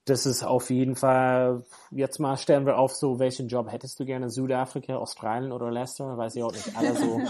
das 0.06 0.26
ist 0.26 0.42
auf 0.42 0.70
jeden 0.70 0.96
Fall, 0.96 1.62
jetzt 1.90 2.18
mal 2.18 2.36
stellen 2.36 2.66
wir 2.66 2.78
auf, 2.78 2.94
so 2.94 3.18
welchen 3.18 3.48
Job 3.48 3.70
hättest 3.70 4.00
du 4.00 4.04
gerne? 4.04 4.30
Südafrika, 4.30 4.96
Australien 4.96 5.52
oder 5.52 5.70
Leicester? 5.70 6.16
Weiß 6.16 6.34
ich 6.36 6.42
auch 6.42 6.52
nicht. 6.52 6.76
Alle 6.76 6.96
so. 6.96 7.20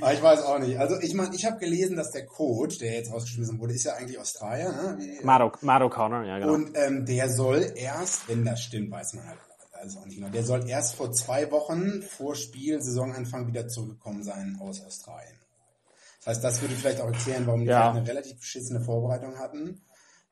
Aber 0.00 0.12
ich 0.12 0.22
weiß 0.22 0.42
auch 0.42 0.58
nicht. 0.58 0.78
Also 0.78 0.98
ich 1.00 1.14
meine, 1.14 1.34
ich 1.34 1.46
habe 1.46 1.58
gelesen, 1.58 1.96
dass 1.96 2.10
der 2.10 2.26
Coach, 2.26 2.78
der 2.78 2.94
jetzt 2.94 3.12
rausgeschmissen 3.12 3.58
wurde, 3.60 3.74
ist 3.74 3.84
ja 3.84 3.94
eigentlich 3.94 4.18
Australier, 4.18 4.72
ne? 4.72 4.98
Matt 5.22 5.42
O'Connor, 5.82 6.24
ja 6.24 6.38
genau. 6.38 6.54
Und 6.54 6.72
ähm, 6.74 7.06
der 7.06 7.30
soll 7.30 7.72
erst, 7.76 8.28
wenn 8.28 8.44
das 8.44 8.60
stimmt, 8.60 8.90
weiß 8.90 9.14
man 9.14 9.28
halt 9.28 9.38
also 9.84 9.98
auch 10.00 10.06
nicht 10.06 10.16
genau, 10.16 10.30
der 10.30 10.44
soll 10.44 10.68
erst 10.68 10.94
vor 10.94 11.12
zwei 11.12 11.50
Wochen 11.50 12.00
vor 12.02 12.34
Spiel, 12.34 12.80
Saisonanfang 12.80 13.46
wieder 13.46 13.68
zurückgekommen 13.68 14.22
sein 14.22 14.56
aus 14.60 14.82
Australien. 14.84 15.36
Das 16.20 16.36
heißt, 16.36 16.44
das 16.44 16.62
würde 16.62 16.74
vielleicht 16.74 17.00
auch 17.02 17.06
erklären, 17.06 17.46
warum 17.46 17.60
die 17.60 17.66
Ja. 17.66 17.90
eine 17.90 18.06
relativ 18.06 18.38
beschissene 18.38 18.80
Vorbereitung 18.80 19.38
hatten. 19.38 19.82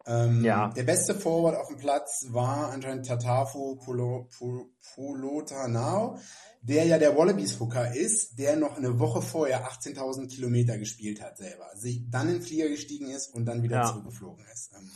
Ähm, 0.07 0.45
Ja. 0.45 0.69
Der 0.71 0.83
beste 0.83 1.15
Forward 1.15 1.57
auf 1.57 1.69
dem 1.69 1.77
Platz 1.79 2.27
war 2.31 2.71
anscheinend 2.73 3.07
Tatafu 3.07 3.77
Polo- 3.77 4.29
Pu- 4.37 4.67
Pulotanao, 4.95 6.19
der 6.61 6.85
ja 6.87 6.99
der 6.99 7.17
Wallabies-Hooker 7.17 7.95
ist, 7.95 8.39
der 8.39 8.57
noch 8.57 8.77
eine 8.77 8.99
Woche 8.99 9.23
vorher 9.23 9.65
18.000 9.69 10.29
Kilometer 10.29 10.79
gespielt 10.79 11.23
hat 11.23 11.37
selber. 11.39 11.67
Sie 11.75 12.07
dann 12.11 12.29
in 12.29 12.35
den 12.35 12.43
Flieger 12.43 12.69
gestiegen 12.69 13.11
ist 13.11 13.35
und 13.35 13.45
dann 13.47 13.63
wieder 13.63 13.77
Ja. 13.79 13.85
zurückgeflogen 13.85 14.45
ist. 14.53 14.73
Ähm, 14.77 14.91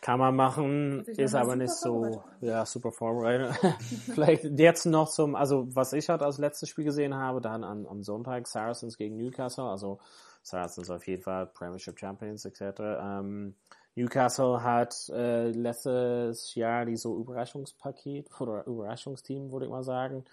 Kann 0.00 0.20
man 0.20 0.36
machen, 0.36 1.04
sich 1.04 1.18
ist 1.18 1.34
aber 1.34 1.56
nicht 1.56 1.72
so, 1.74 2.22
ja, 2.40 2.64
super 2.64 2.92
vorbereitet. 2.92 3.52
Vielleicht 4.14 4.44
jetzt 4.44 4.86
noch 4.86 5.08
zum, 5.08 5.34
also 5.34 5.66
was 5.74 5.92
ich 5.92 6.08
halt 6.08 6.22
als 6.22 6.38
letztes 6.38 6.68
Spiel 6.68 6.84
gesehen 6.84 7.14
habe, 7.14 7.40
dann 7.40 7.64
am, 7.64 7.86
am 7.86 8.02
Sonntag 8.04 8.46
Saracens 8.46 8.96
gegen 8.96 9.16
Newcastle, 9.16 9.64
also 9.64 9.98
Saracens 10.42 10.90
auf 10.90 11.04
jeden 11.08 11.22
Fall 11.22 11.46
Premiership 11.48 11.98
Champions 11.98 12.44
etc. 12.44 12.60
Ähm, 13.02 13.56
Newcastle 13.96 14.62
hat 14.62 15.08
äh, 15.08 15.50
letztes 15.50 16.54
Jahr 16.54 16.84
die 16.84 16.96
so 16.96 17.18
Überraschungspaket 17.18 18.28
oder 18.40 18.66
Überraschungsteam, 18.66 19.50
würde 19.50 19.66
ich 19.66 19.70
mal 19.72 19.82
sagen. 19.82 20.24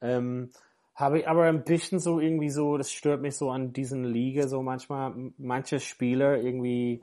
Ähm, 0.00 0.50
habe 0.94 1.20
ich 1.20 1.28
aber 1.28 1.44
ein 1.44 1.64
bisschen 1.64 2.00
so 2.00 2.20
irgendwie 2.20 2.50
so, 2.50 2.76
das 2.76 2.92
stört 2.92 3.22
mich 3.22 3.36
so 3.36 3.50
an 3.50 3.72
diesen 3.72 4.04
Liga 4.04 4.46
so 4.46 4.62
manchmal, 4.62 5.14
manche 5.38 5.80
Spieler 5.80 6.36
irgendwie 6.36 7.02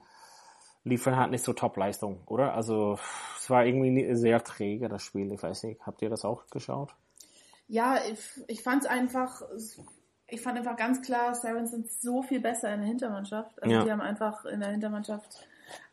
liefern 0.83 1.17
halt 1.17 1.31
nicht 1.31 1.43
so 1.43 1.53
Top-Leistung, 1.53 2.21
oder? 2.25 2.53
Also 2.53 2.99
es 3.37 3.49
war 3.49 3.65
irgendwie 3.65 4.13
sehr 4.15 4.43
träge, 4.43 4.89
das 4.89 5.01
Spiel. 5.01 5.31
Ich 5.31 5.41
weiß 5.41 5.63
nicht, 5.63 5.85
habt 5.85 6.01
ihr 6.01 6.09
das 6.09 6.25
auch 6.25 6.47
geschaut? 6.47 6.93
Ja, 7.67 7.97
ich, 8.11 8.19
ich 8.47 8.63
fand 8.63 8.83
es 8.83 8.89
einfach, 8.89 9.41
ich 10.27 10.41
fand 10.41 10.57
einfach 10.57 10.75
ganz 10.75 11.01
klar, 11.01 11.35
Sarens 11.35 11.71
sind 11.71 11.91
so 11.91 12.23
viel 12.23 12.39
besser 12.39 12.73
in 12.73 12.81
der 12.81 12.89
Hintermannschaft. 12.89 13.61
Also 13.61 13.75
Ja. 13.75 13.83
die 13.83 13.91
haben 13.91 14.01
einfach 14.01 14.45
in 14.45 14.59
der 14.59 14.69
Hintermannschaft 14.69 15.47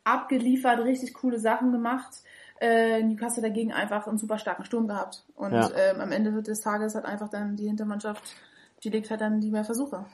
abgeliefert, 0.05 0.81
richtig 0.81 1.15
coole 1.15 1.39
Sachen 1.39 1.73
gemacht. 1.73 2.23
Äh, 2.61 3.03
Newcastle 3.03 3.43
dagegen 3.43 3.73
einfach 3.73 4.07
einen 4.07 4.19
super 4.19 4.39
starken 4.39 4.65
Sturm 4.65 4.89
gehabt. 4.89 5.25
Und 5.35 5.53
Ja. 5.53 5.71
ähm, 5.77 6.01
am 6.01 6.13
Ende 6.13 6.43
des 6.43 6.61
Tages 6.61 6.95
hat 6.95 7.05
einfach 7.05 7.29
dann 7.29 7.57
die 7.57 7.67
Hintermannschaft, 7.67 8.23
die 8.83 8.91
legt 8.91 9.11
halt 9.11 9.21
dann 9.21 9.41
die 9.41 9.51
mehr 9.51 9.65
Versuche. 9.65 10.05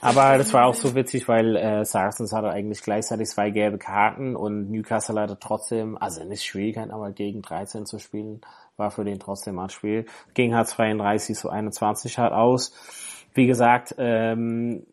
Aber 0.00 0.38
das 0.38 0.52
war 0.52 0.66
auch 0.66 0.74
so 0.74 0.94
witzig, 0.94 1.26
weil 1.28 1.56
äh, 1.56 1.84
Saracens 1.84 2.32
hatte 2.32 2.50
eigentlich 2.50 2.82
gleichzeitig 2.82 3.28
zwei 3.28 3.50
gelbe 3.50 3.78
Karten 3.78 4.36
und 4.36 4.70
Newcastle 4.70 5.20
hatte 5.20 5.38
trotzdem, 5.38 5.96
also 5.98 6.24
nicht 6.24 6.44
Schwierigkeiten, 6.44 6.90
aber 6.90 7.10
gegen 7.10 7.42
13 7.42 7.86
zu 7.86 7.98
spielen, 7.98 8.40
war 8.76 8.90
für 8.90 9.04
den 9.04 9.18
trotzdem 9.18 9.58
ein 9.58 9.70
Spiel. 9.70 10.06
Ging 10.34 10.54
halt 10.54 10.68
32 10.68 11.36
zu 11.36 11.50
21 11.50 12.18
halt 12.18 12.32
aus. 12.32 12.72
Wie 13.34 13.46
gesagt, 13.46 13.94
ähm, 13.98 14.86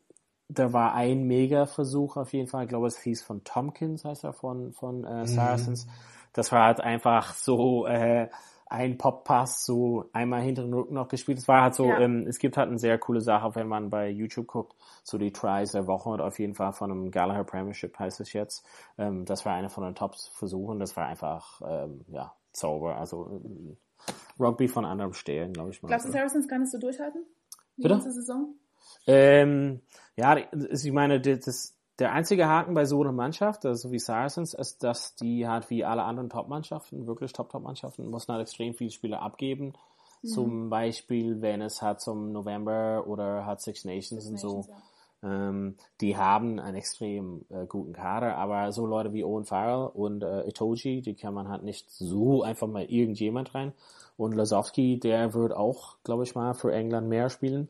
da 0.49 0.71
war 0.73 0.93
ein 0.93 1.23
Mega-Versuch 1.23 2.17
auf 2.17 2.33
jeden 2.33 2.47
Fall. 2.47 2.63
Ich 2.63 2.69
glaube, 2.69 2.87
es 2.87 2.99
hieß 2.99 3.21
von 3.21 3.43
Tompkins, 3.43 4.05
heißt 4.05 4.23
er, 4.23 4.33
von, 4.33 4.71
von 4.73 5.03
äh, 5.03 5.25
Saracens. 5.27 5.87
Das 6.33 6.51
war 6.51 6.65
halt 6.65 6.79
einfach 6.79 7.33
so 7.33 7.85
äh, 7.85 8.29
ein 8.67 8.97
Pop-Pass, 8.97 9.65
so 9.65 10.09
einmal 10.13 10.41
hinter 10.41 10.63
den 10.63 10.73
Rücken 10.73 10.93
noch 10.93 11.07
gespielt. 11.07 11.37
Es 11.37 11.47
war 11.47 11.63
halt 11.63 11.75
so, 11.75 11.85
Ja. 11.85 11.99
ähm, 11.99 12.27
es 12.27 12.37
gibt 12.37 12.57
halt 12.57 12.69
eine 12.69 12.79
sehr 12.79 12.97
coole 12.97 13.21
Sache, 13.21 13.55
wenn 13.55 13.67
man 13.67 13.89
bei 13.89 14.09
YouTube 14.09 14.47
guckt, 14.47 14.75
so 15.03 15.17
die 15.17 15.31
Tries 15.31 15.71
der 15.71 15.87
Woche 15.87 16.09
und 16.09 16.21
auf 16.21 16.37
jeden 16.39 16.53
Fall 16.53 16.73
von 16.73 16.91
einem 16.91 17.11
Gallagher 17.11 17.43
Premiership 17.43 17.97
heißt 17.97 18.19
es 18.19 18.33
jetzt. 18.33 18.65
Ähm, 18.97 19.25
das 19.25 19.45
war 19.45 19.53
einer 19.53 19.69
von 19.69 19.83
den 19.83 19.95
Top-Versuchen. 19.95 20.79
Das 20.79 20.95
war 20.95 21.07
einfach, 21.07 21.61
ähm, 21.65 22.05
ja, 22.09 22.33
Zauber. 22.51 22.97
Also 22.97 23.41
ähm, 23.43 23.77
Rugby 24.39 24.67
von 24.67 24.85
anderem 24.85 25.13
Stellen, 25.13 25.53
glaube 25.53 25.71
ich 25.71 25.81
mal. 25.81 25.89
Glaubst 25.89 26.07
du, 26.07 26.11
Saracens 26.11 26.47
kann 26.47 26.61
es 26.63 26.71
so 26.71 26.79
durchhalten? 26.79 27.23
Die 27.77 27.83
Bitte? 27.83 27.95
ganze 27.95 28.11
Saison? 28.11 28.53
Ähm, 29.05 29.81
ja, 30.15 30.37
ich 30.37 30.91
meine, 30.91 31.21
das, 31.21 31.75
der 31.99 32.11
einzige 32.11 32.47
Haken 32.47 32.73
bei 32.73 32.85
so 32.85 33.01
einer 33.01 33.11
Mannschaft, 33.11 33.65
also 33.65 33.91
wie 33.91 33.99
Saracens, 33.99 34.53
ist, 34.53 34.83
dass 34.83 35.15
die 35.15 35.47
halt 35.47 35.69
wie 35.69 35.85
alle 35.85 36.03
anderen 36.03 36.29
Top-Mannschaften, 36.29 37.07
wirklich 37.07 37.33
Top-Top-Mannschaften, 37.33 38.09
muss 38.09 38.27
halt 38.27 38.41
extrem 38.41 38.73
viele 38.73 38.91
Spieler 38.91 39.21
abgeben. 39.21 39.73
Mhm. 40.21 40.27
Zum 40.27 40.69
Beispiel, 40.69 41.41
wenn 41.41 41.61
es 41.61 41.81
halt 41.81 42.01
zum 42.01 42.31
November 42.31 43.05
oder 43.07 43.45
hat 43.45 43.61
Six 43.61 43.85
Nations 43.85 44.25
Six 44.25 44.29
und 44.29 44.37
so. 44.37 44.57
Nations, 44.57 44.67
ja. 44.67 44.81
Ähm, 45.23 45.75
die 45.99 46.15
haben 46.15 46.59
einen 46.59 46.77
extrem 46.77 47.45
äh, 47.49 47.65
guten 47.65 47.93
Kader, 47.93 48.37
aber 48.37 48.71
so 48.71 48.85
Leute 48.85 49.13
wie 49.13 49.23
Owen 49.23 49.45
Farrell 49.45 49.87
und 49.87 50.23
äh, 50.23 50.47
Itoji, 50.47 51.01
die 51.01 51.15
kann 51.15 51.33
man 51.33 51.49
halt 51.49 51.63
nicht 51.63 51.89
so 51.89 52.43
einfach 52.43 52.67
mal 52.67 52.83
irgendjemand 52.83 53.55
rein. 53.55 53.73
Und 54.15 54.35
Lasowski, 54.35 54.99
der 54.99 55.33
wird 55.33 55.53
auch, 55.53 55.97
glaube 56.03 56.23
ich 56.23 56.35
mal, 56.35 56.53
für 56.53 56.71
England 56.71 57.07
mehr 57.07 57.29
spielen. 57.29 57.67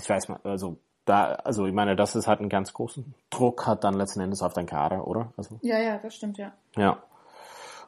Ich 0.00 0.08
weiß 0.08 0.28
mal, 0.28 0.40
also 0.44 0.78
da, 1.04 1.32
also 1.44 1.66
ich 1.66 1.72
meine, 1.72 1.96
das 1.96 2.14
ist 2.14 2.26
halt 2.26 2.40
einen 2.40 2.48
ganz 2.48 2.72
großen 2.72 3.14
Druck 3.30 3.66
hat 3.66 3.84
dann 3.84 3.94
letzten 3.94 4.20
Endes 4.20 4.42
auf 4.42 4.52
dein 4.52 4.66
Kader, 4.66 5.06
oder? 5.06 5.32
Also, 5.36 5.58
ja, 5.62 5.78
ja, 5.78 5.98
das 5.98 6.14
stimmt, 6.14 6.38
ja. 6.38 6.52
Ja. 6.76 7.02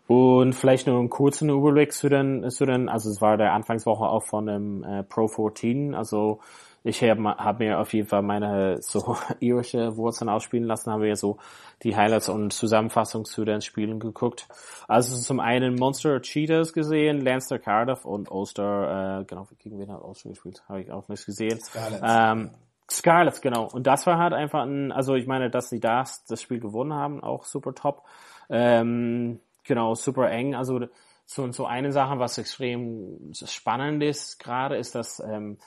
Und 0.07 0.55
vielleicht 0.55 0.87
nur 0.87 0.99
einen 0.99 1.11
kurzen 1.11 1.51
Überblick 1.51 1.93
zu 1.93 2.09
den, 2.09 2.51
zu 2.51 2.67
den, 2.67 2.89
also 2.89 3.11
es 3.11 3.21
war 3.21 3.37
der 3.37 3.53
Anfangswoche 3.53 4.05
auch 4.05 4.25
von 4.25 4.47
dem 4.47 4.83
äh, 4.83 5.03
Pro 5.05 5.29
14, 5.29 5.95
also 5.95 6.41
ich 6.83 7.03
habe 7.03 7.23
hab 7.23 7.59
mir 7.59 7.79
auf 7.79 7.93
jeden 7.93 8.09
Fall 8.09 8.23
meine 8.23 8.81
so 8.81 9.17
irische 9.41 9.97
Wurzeln 9.97 10.29
ausspielen 10.29 10.67
lassen, 10.67 10.91
habe 10.91 11.09
ja 11.09 11.17
so 11.17 11.39
die 11.83 11.97
Highlights 11.97 12.29
und 12.29 12.53
Zusammenfassung 12.53 13.25
zu 13.25 13.45
den 13.45 13.61
Spielen 13.61 14.01
geguckt. 14.01 14.49
Also 14.89 15.17
zum 15.17 15.41
einen 15.41 15.75
Monster 15.75 16.21
Cheetahs 16.21 16.73
gesehen, 16.73 17.21
Lancer 17.21 17.59
Cardiff 17.59 18.05
und 18.05 18.31
Ulster, 18.31 19.21
äh, 19.21 19.25
genau, 19.25 19.47
gegen 19.59 19.79
wen 19.79 19.93
hat 19.93 20.03
Ulster 20.03 20.31
gespielt? 20.31 20.63
Habe 20.69 20.83
ich 20.83 20.91
auch 20.91 21.09
nicht 21.09 21.27
gesehen. 21.27 21.61
Scarlett. 21.61 22.01
Ähm, 22.03 22.51
Scarlett, 22.91 23.43
genau. 23.43 23.69
Und 23.71 23.87
das 23.87 24.07
war 24.07 24.19
halt 24.19 24.33
einfach 24.33 24.63
ein, 24.63 24.91
also 24.91 25.15
ich 25.15 25.27
meine, 25.27 25.51
dass 25.51 25.69
sie 25.69 25.81
das, 25.81 26.25
das 26.25 26.43
Spiel 26.43 26.61
gewonnen 26.61 26.95
haben, 26.95 27.23
auch 27.23 27.45
super 27.45 27.75
top. 27.75 28.05
Ähm, 28.49 29.41
genau, 29.65 29.95
super 29.95 30.31
eng. 30.31 30.55
Also 30.55 30.81
so, 31.25 31.53
so 31.53 31.67
eine 31.67 31.93
Sache, 31.93 32.19
was 32.19 32.39
extrem 32.39 33.33
spannend 33.33 34.03
ist 34.03 34.41
gerade, 34.41 34.77
ist, 34.77 34.97
dass 34.97 35.21
ähm, 35.21 35.59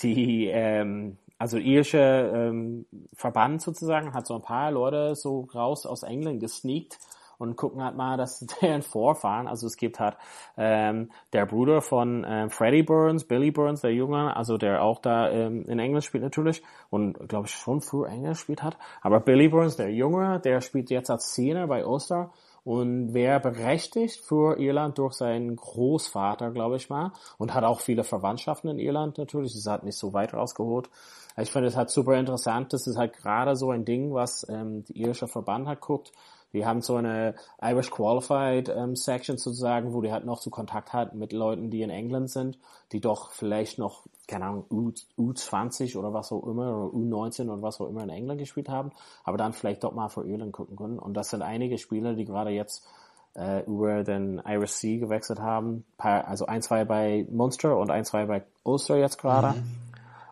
die, 0.00 0.46
ähm, 0.46 1.18
also 1.38 1.58
irische 1.58 2.32
ähm, 2.34 2.86
Verband 3.14 3.62
sozusagen 3.62 4.14
hat 4.14 4.26
so 4.26 4.34
ein 4.34 4.42
paar 4.42 4.70
Leute 4.70 5.14
so 5.14 5.48
raus 5.54 5.86
aus 5.86 6.02
England 6.02 6.40
gesneakt 6.40 6.98
und 7.42 7.56
gucken 7.56 7.82
halt 7.82 7.96
mal, 7.96 8.16
dass 8.16 8.38
deren 8.62 8.82
Vorfahren, 8.82 9.48
also 9.48 9.66
es 9.66 9.76
gibt 9.76 10.00
halt 10.00 10.16
ähm, 10.56 11.10
der 11.32 11.44
Bruder 11.44 11.82
von 11.82 12.24
ähm, 12.26 12.50
Freddie 12.50 12.82
Burns, 12.82 13.24
Billy 13.24 13.50
Burns, 13.50 13.82
der 13.82 13.92
Junge, 13.92 14.34
also 14.36 14.56
der 14.56 14.82
auch 14.82 15.00
da 15.00 15.28
ähm, 15.28 15.66
in 15.66 15.78
Englisch 15.78 16.06
spielt 16.06 16.22
natürlich 16.22 16.62
und 16.88 17.28
glaube 17.28 17.46
ich 17.48 17.54
schon 17.54 17.80
früher 17.80 18.08
Englisch 18.08 18.38
spielt 18.38 18.62
hat, 18.62 18.78
aber 19.02 19.20
Billy 19.20 19.48
Burns, 19.48 19.76
der 19.76 19.92
Junge, 19.92 20.40
der 20.40 20.60
spielt 20.60 20.90
jetzt 20.90 21.10
als 21.10 21.34
Senior 21.34 21.66
bei 21.66 21.84
Ulster 21.84 22.30
und 22.64 23.12
wäre 23.12 23.40
berechtigt 23.40 24.20
für 24.24 24.58
Irland 24.58 24.98
durch 24.98 25.14
seinen 25.14 25.56
Großvater, 25.56 26.52
glaube 26.52 26.76
ich 26.76 26.88
mal, 26.88 27.12
und 27.38 27.54
hat 27.54 27.64
auch 27.64 27.80
viele 27.80 28.04
Verwandtschaften 28.04 28.70
in 28.70 28.78
Irland 28.78 29.18
natürlich, 29.18 29.54
ist 29.54 29.66
halt 29.66 29.82
nicht 29.82 29.98
so 29.98 30.12
weit 30.12 30.32
rausgeholt. 30.32 30.88
Ich 31.36 31.50
finde 31.50 31.68
es 31.68 31.76
halt 31.76 31.90
super 31.90 32.14
interessant, 32.16 32.72
das 32.72 32.86
ist 32.86 32.98
halt 32.98 33.14
gerade 33.14 33.56
so 33.56 33.70
ein 33.70 33.84
Ding, 33.84 34.12
was 34.12 34.46
ähm, 34.48 34.84
die 34.84 35.00
irische 35.00 35.26
Verband 35.26 35.66
hat 35.66 35.80
guckt, 35.80 36.12
die 36.52 36.66
haben 36.66 36.82
so 36.82 36.96
eine 36.96 37.34
Irish 37.62 37.90
Qualified 37.90 38.68
ähm, 38.68 38.94
Section 38.94 39.38
sozusagen, 39.38 39.92
wo 39.94 40.02
die 40.02 40.12
halt 40.12 40.24
noch 40.24 40.38
so 40.38 40.50
Kontakt 40.50 40.92
hat 40.92 41.14
mit 41.14 41.32
Leuten, 41.32 41.70
die 41.70 41.82
in 41.82 41.90
England 41.90 42.30
sind, 42.30 42.58
die 42.92 43.00
doch 43.00 43.30
vielleicht 43.30 43.78
noch, 43.78 44.02
keine 44.28 44.44
Ahnung, 44.46 44.64
U, 44.70 44.92
U20 45.18 45.96
oder 45.96 46.12
was 46.12 46.30
auch 46.30 46.46
immer, 46.46 46.76
oder 46.76 46.94
U19 46.94 47.50
oder 47.50 47.62
was 47.62 47.80
auch 47.80 47.88
immer 47.88 48.02
in 48.02 48.10
England 48.10 48.40
gespielt 48.40 48.68
haben, 48.68 48.92
aber 49.24 49.38
dann 49.38 49.52
vielleicht 49.52 49.82
doch 49.82 49.92
mal 49.92 50.08
für 50.08 50.26
Irland 50.26 50.52
gucken 50.52 50.76
können. 50.76 50.98
Und 50.98 51.14
das 51.14 51.30
sind 51.30 51.42
einige 51.42 51.78
Spieler, 51.78 52.14
die 52.14 52.24
gerade 52.24 52.50
jetzt 52.50 52.86
äh, 53.34 53.64
über 53.64 54.04
den 54.04 54.42
Irish 54.46 54.72
Sea 54.72 54.98
gewechselt 54.98 55.40
haben. 55.40 55.84
Also 55.96 56.46
ein, 56.46 56.60
zwei 56.60 56.84
bei 56.84 57.26
Munster 57.30 57.78
und 57.78 57.90
ein, 57.90 58.04
zwei 58.04 58.26
bei 58.26 58.42
Ulster 58.62 58.98
jetzt 58.98 59.18
gerade. 59.18 59.58
Mhm. 59.58 59.64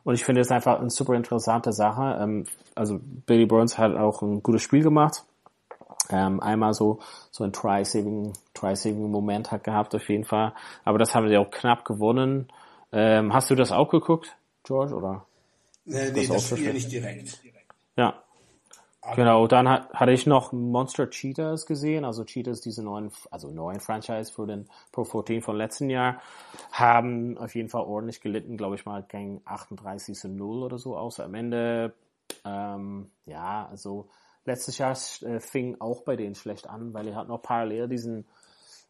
Und 0.05 0.15
ich 0.15 0.25
finde 0.25 0.41
es 0.41 0.51
einfach 0.51 0.81
eine 0.81 0.91
super 0.91 1.15
interessante 1.15 1.73
Sache. 1.73 2.19
Ähm, 2.21 2.45
also 2.75 3.01
Billy 3.27 3.47
Burns 3.47 3.79
hat 3.79 3.95
auch 3.97 4.21
ein 4.23 4.43
gutes 4.43 4.63
Spiel 4.63 4.83
gemacht 4.83 5.25
ähm, 6.11 6.41
einmal 6.41 6.75
so 6.75 7.01
so 7.31 7.45
ein 7.45 7.53
Try-Saving 7.53 8.33
Try-Saving 8.55 9.11
Moment 9.11 9.51
hat 9.51 9.65
gehabt 9.65 9.95
auf 9.95 10.09
jeden 10.09 10.25
Fall. 10.25 10.53
Aber 10.85 10.99
das 10.99 11.15
haben 11.15 11.29
sie 11.29 11.37
auch 11.37 11.51
knapp 11.51 11.85
gewonnen. 11.85 12.49
Ähm, 12.93 13.33
hast 13.33 13.51
du 13.51 13.55
das 13.55 13.73
auch 13.73 13.89
geguckt, 13.89 14.37
George, 14.65 14.95
oder? 14.95 15.25
Nee, 15.85 16.11
nee 16.13 16.27
das, 16.27 16.49
das 16.49 16.59
Spiel 16.59 16.73
nicht 16.73 16.91
direkt. 16.91 17.41
Ja. 17.97 18.23
Aber 19.03 19.17
genau, 19.17 19.47
dann 19.47 19.69
hat, 19.69 19.93
hatte 19.95 20.13
ich 20.13 20.27
noch 20.27 20.53
Monster 20.53 21.09
Cheetahs 21.09 21.65
gesehen, 21.65 22.05
also 22.05 22.25
Cheetahs, 22.25 22.61
diese 22.61 22.83
neuen, 22.83 23.11
also 23.31 23.51
neuen 23.51 23.81
Franchise 23.81 24.31
für 24.31 24.47
den 24.47 24.69
Pro 24.93 25.05
14 25.05 25.41
von 25.41 25.57
letzten 25.57 25.89
Jahr, 25.89 26.21
haben 26.71 27.39
auf 27.39 27.55
jeden 27.55 27.71
Fall 27.71 27.83
ordentlich 27.83 28.21
gelitten, 28.21 28.59
glaube 28.59 28.75
ich 28.75 28.85
mal, 28.85 29.03
gegen 29.03 29.41
38 29.47 30.17
zu 30.17 30.29
0 30.29 30.63
oder 30.63 30.79
so 30.79 30.99
aus. 30.99 31.19
Am 31.19 31.35
Ende, 31.35 31.95
ähm, 32.45 33.11
ja, 33.25 33.67
also 33.71 34.11
letztes 34.51 34.79
Jahr 34.79 34.97
äh, 35.23 35.41
fing 35.41 35.77
auch 35.81 36.03
bei 36.03 36.17
denen 36.17 36.35
schlecht 36.35 36.69
an, 36.69 36.93
weil 36.93 37.07
er 37.09 37.15
hat 37.15 37.29
noch 37.29 37.43
parallel 37.43 37.89
diesen, 37.89 38.27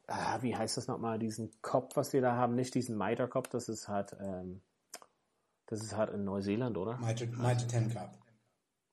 äh, 0.09 0.41
wie 0.41 0.57
heißt 0.57 0.77
das 0.77 0.89
nochmal, 0.89 1.19
diesen 1.19 1.51
Kopf, 1.61 1.97
was 1.97 2.13
wir 2.13 2.23
da 2.23 2.35
haben, 2.35 2.55
nicht 2.55 2.75
diesen 2.75 2.97
Mitre-Kopf, 2.97 3.49
das 3.49 3.69
ist 3.69 3.89
halt, 3.89 4.17
ähm, 4.21 4.63
das 5.67 5.83
ist 5.83 5.97
halt 5.97 6.11
in 6.11 6.25
Neuseeland, 6.25 6.77
oder? 6.77 6.97
Mitre, 6.99 7.27
Mitre 7.27 7.67
10 7.67 7.95
Cup. 7.95 8.11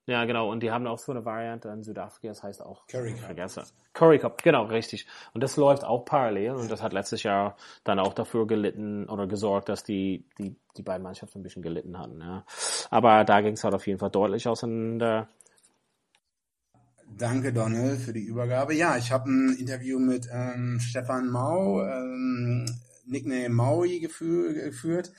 Ja, 0.10 0.24
genau. 0.24 0.50
Und 0.50 0.64
die 0.64 0.72
haben 0.72 0.88
auch 0.88 1.00
so 1.00 1.12
eine 1.12 1.26
Variante 1.26 1.68
in 1.68 1.84
Südafrika, 1.84 2.30
das 2.30 2.42
heißt 2.42 2.62
auch 2.62 2.88
Curry 2.88 3.14
Cup. 3.14 3.26
Vergesse. 3.26 3.64
Curry 3.92 4.20
Cup, 4.20 4.42
genau, 4.42 4.64
richtig. 4.66 5.06
Und 5.34 5.44
das 5.44 5.58
läuft 5.58 5.84
auch 5.84 6.06
parallel 6.06 6.52
und 6.52 6.72
das 6.72 6.82
hat 6.82 6.94
letztes 6.94 7.24
Jahr 7.24 7.58
dann 7.84 8.00
auch 8.00 8.14
dafür 8.14 8.48
gelitten 8.48 9.10
oder 9.10 9.28
gesorgt, 9.28 9.68
dass 9.68 9.84
die, 9.84 10.24
die, 10.38 10.56
die 10.78 10.84
beiden 10.84 11.04
Mannschaften 11.04 11.40
ein 11.40 11.44
bisschen 11.44 11.62
gelitten 11.62 12.00
hatten. 12.00 12.22
Ja. 12.22 12.46
Aber 12.90 13.26
da 13.26 13.42
ging 13.42 13.54
es 13.54 13.64
halt 13.66 13.74
auf 13.74 13.86
jeden 13.86 14.00
Fall 14.00 14.12
deutlich 14.12 14.48
auseinander. 14.48 15.28
Danke, 17.18 17.52
Donald, 17.52 18.00
für 18.00 18.14
die 18.14 18.26
Übergabe. 18.26 18.76
Ja, 18.76 18.96
ich 18.96 19.12
habe 19.12 19.32
ein 19.32 19.56
Interview 19.58 19.98
mit 19.98 20.28
ähm, 20.32 20.80
Stefan 20.80 21.28
Mau, 21.30 21.82
ähm, 21.82 22.66
Nickname 23.08 23.50
Maui 23.50 24.00
geführt, 24.00 25.12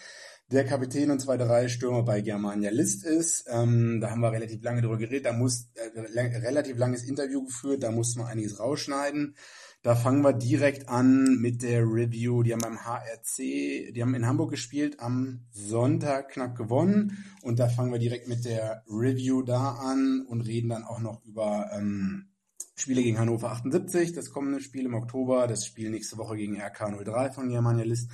der 0.53 0.65
Kapitän 0.65 1.11
und 1.11 1.19
zweite 1.19 1.49
Reihe 1.49 1.69
Stürmer 1.69 2.05
bei 2.05 2.21
Germania 2.21 2.71
List 2.71 3.05
ist. 3.05 3.47
Ähm, 3.49 4.01
da 4.01 4.11
haben 4.11 4.21
wir 4.21 4.31
relativ 4.31 4.63
lange 4.63 4.81
drüber 4.81 4.97
geredet, 4.97 5.27
da 5.27 5.33
muss 5.33 5.71
äh, 5.75 5.99
relativ 6.39 6.79
langes 6.79 7.03
Interview 7.03 7.45
geführt, 7.45 7.83
da 7.83 7.91
mussten 7.91 8.21
wir 8.21 8.29
einiges 8.29 8.61
rausschneiden. 8.61 9.35
Da 9.83 9.95
fangen 9.95 10.23
wir 10.23 10.33
direkt 10.33 10.89
an 10.89 11.39
mit 11.41 11.63
der 11.63 11.85
Review. 11.85 12.43
Die 12.43 12.53
haben 12.53 12.61
beim 12.61 12.85
HRC, 12.85 13.93
die 13.93 14.03
haben 14.03 14.15
in 14.15 14.27
Hamburg 14.27 14.51
gespielt, 14.51 14.99
am 14.99 15.47
Sonntag 15.51 16.31
knapp 16.31 16.57
gewonnen. 16.57 17.25
Und 17.43 17.61
da 17.61 17.69
fangen 17.69 17.93
wir 17.93 18.01
direkt 18.01 18.27
mit 18.27 18.45
der 18.45 18.83
Review 18.89 19.43
da 19.43 19.75
an 19.75 20.27
und 20.29 20.41
reden 20.41 20.71
dann 20.71 20.85
auch 20.85 20.99
noch 20.99 21.25
über 21.25 21.71
ähm, 21.73 22.29
Spiele 22.75 23.03
gegen 23.03 23.19
Hannover 23.19 23.51
78, 23.53 24.13
das 24.13 24.31
kommende 24.31 24.61
Spiel 24.61 24.85
im 24.85 24.95
Oktober, 24.95 25.47
das 25.47 25.65
Spiel 25.65 25.91
nächste 25.91 26.17
Woche 26.19 26.37
gegen 26.37 26.61
RK03 26.61 27.33
von 27.33 27.49
Germania 27.49 27.85
List 27.85 28.11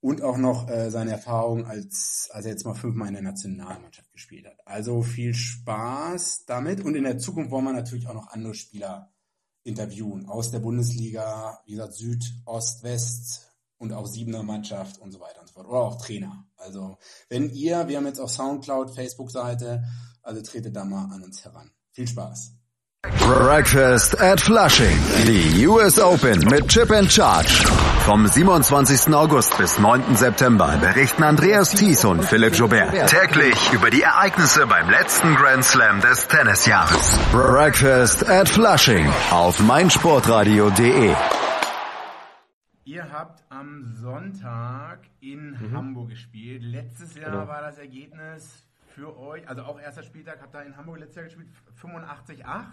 und 0.00 0.22
auch 0.22 0.36
noch 0.36 0.68
äh, 0.68 0.90
seine 0.90 1.12
Erfahrung, 1.12 1.66
als, 1.66 2.28
als 2.32 2.44
er 2.44 2.52
jetzt 2.52 2.64
mal 2.64 2.74
fünfmal 2.74 3.08
in 3.08 3.14
der 3.14 3.22
Nationalmannschaft 3.22 4.12
gespielt 4.12 4.46
hat. 4.46 4.66
Also 4.66 5.02
viel 5.02 5.34
Spaß 5.34 6.44
damit 6.46 6.84
und 6.84 6.94
in 6.94 7.04
der 7.04 7.18
Zukunft 7.18 7.50
wollen 7.50 7.64
wir 7.64 7.72
natürlich 7.72 8.08
auch 8.08 8.14
noch 8.14 8.28
andere 8.28 8.54
Spieler 8.54 9.11
interviewen 9.64 10.26
aus 10.26 10.50
der 10.50 10.58
Bundesliga, 10.58 11.60
wie 11.66 11.72
gesagt, 11.72 11.94
Süd, 11.94 12.24
Ost, 12.44 12.82
West 12.82 13.52
und 13.78 13.92
auch 13.92 14.06
Siebener 14.06 14.42
Mannschaft 14.42 14.98
und 15.00 15.12
so 15.12 15.20
weiter 15.20 15.40
und 15.40 15.48
so 15.48 15.54
fort. 15.54 15.68
Oder 15.68 15.80
auch 15.80 16.04
Trainer. 16.04 16.44
Also 16.56 16.98
wenn 17.28 17.50
ihr, 17.50 17.88
wir 17.88 17.96
haben 17.96 18.06
jetzt 18.06 18.20
auch 18.20 18.28
Soundcloud, 18.28 18.94
Facebook-Seite, 18.94 19.84
also 20.22 20.40
tretet 20.42 20.76
da 20.76 20.84
mal 20.84 21.12
an 21.12 21.22
uns 21.22 21.44
heran. 21.44 21.70
Viel 21.90 22.08
Spaß. 22.08 22.52
Breakfast 23.18 24.20
at 24.20 24.40
Flushing. 24.40 24.96
Die 25.26 25.66
US 25.66 25.98
Open 25.98 26.38
mit 26.50 26.68
Chip 26.68 26.90
and 26.92 27.10
Charge. 27.10 27.66
Vom 28.12 28.26
27. 28.26 29.14
August 29.14 29.56
bis 29.56 29.78
9. 29.78 30.16
September 30.16 30.76
berichten 30.76 31.22
Andreas 31.22 31.70
Thies 31.70 32.04
und 32.04 32.22
Philipp 32.22 32.54
Joubert 32.54 33.08
täglich 33.08 33.72
über 33.72 33.88
die 33.88 34.02
Ereignisse 34.02 34.66
beim 34.66 34.90
letzten 34.90 35.34
Grand 35.34 35.64
Slam 35.64 36.02
des 36.02 36.28
Tennisjahres. 36.28 37.18
Breakfast 37.32 38.28
at 38.28 38.50
Flushing 38.50 39.10
auf 39.30 39.60
meinsportradio.de. 39.60 41.14
Ihr 42.84 43.10
habt 43.10 43.44
am 43.48 43.94
Sonntag 43.94 45.08
in 45.20 45.52
mhm. 45.52 45.74
Hamburg 45.74 46.10
gespielt. 46.10 46.62
Letztes 46.62 47.14
Jahr 47.14 47.30
genau. 47.30 47.48
war 47.48 47.62
das 47.62 47.78
Ergebnis 47.78 48.62
für 48.94 49.18
euch, 49.18 49.48
also 49.48 49.62
auch 49.62 49.80
erster 49.80 50.02
Spieltag, 50.02 50.38
habt 50.42 50.54
ihr 50.54 50.66
in 50.66 50.76
Hamburg 50.76 50.98
letztes 50.98 51.16
Jahr 51.16 51.24
gespielt, 51.24 51.48
85-8. 51.80 52.64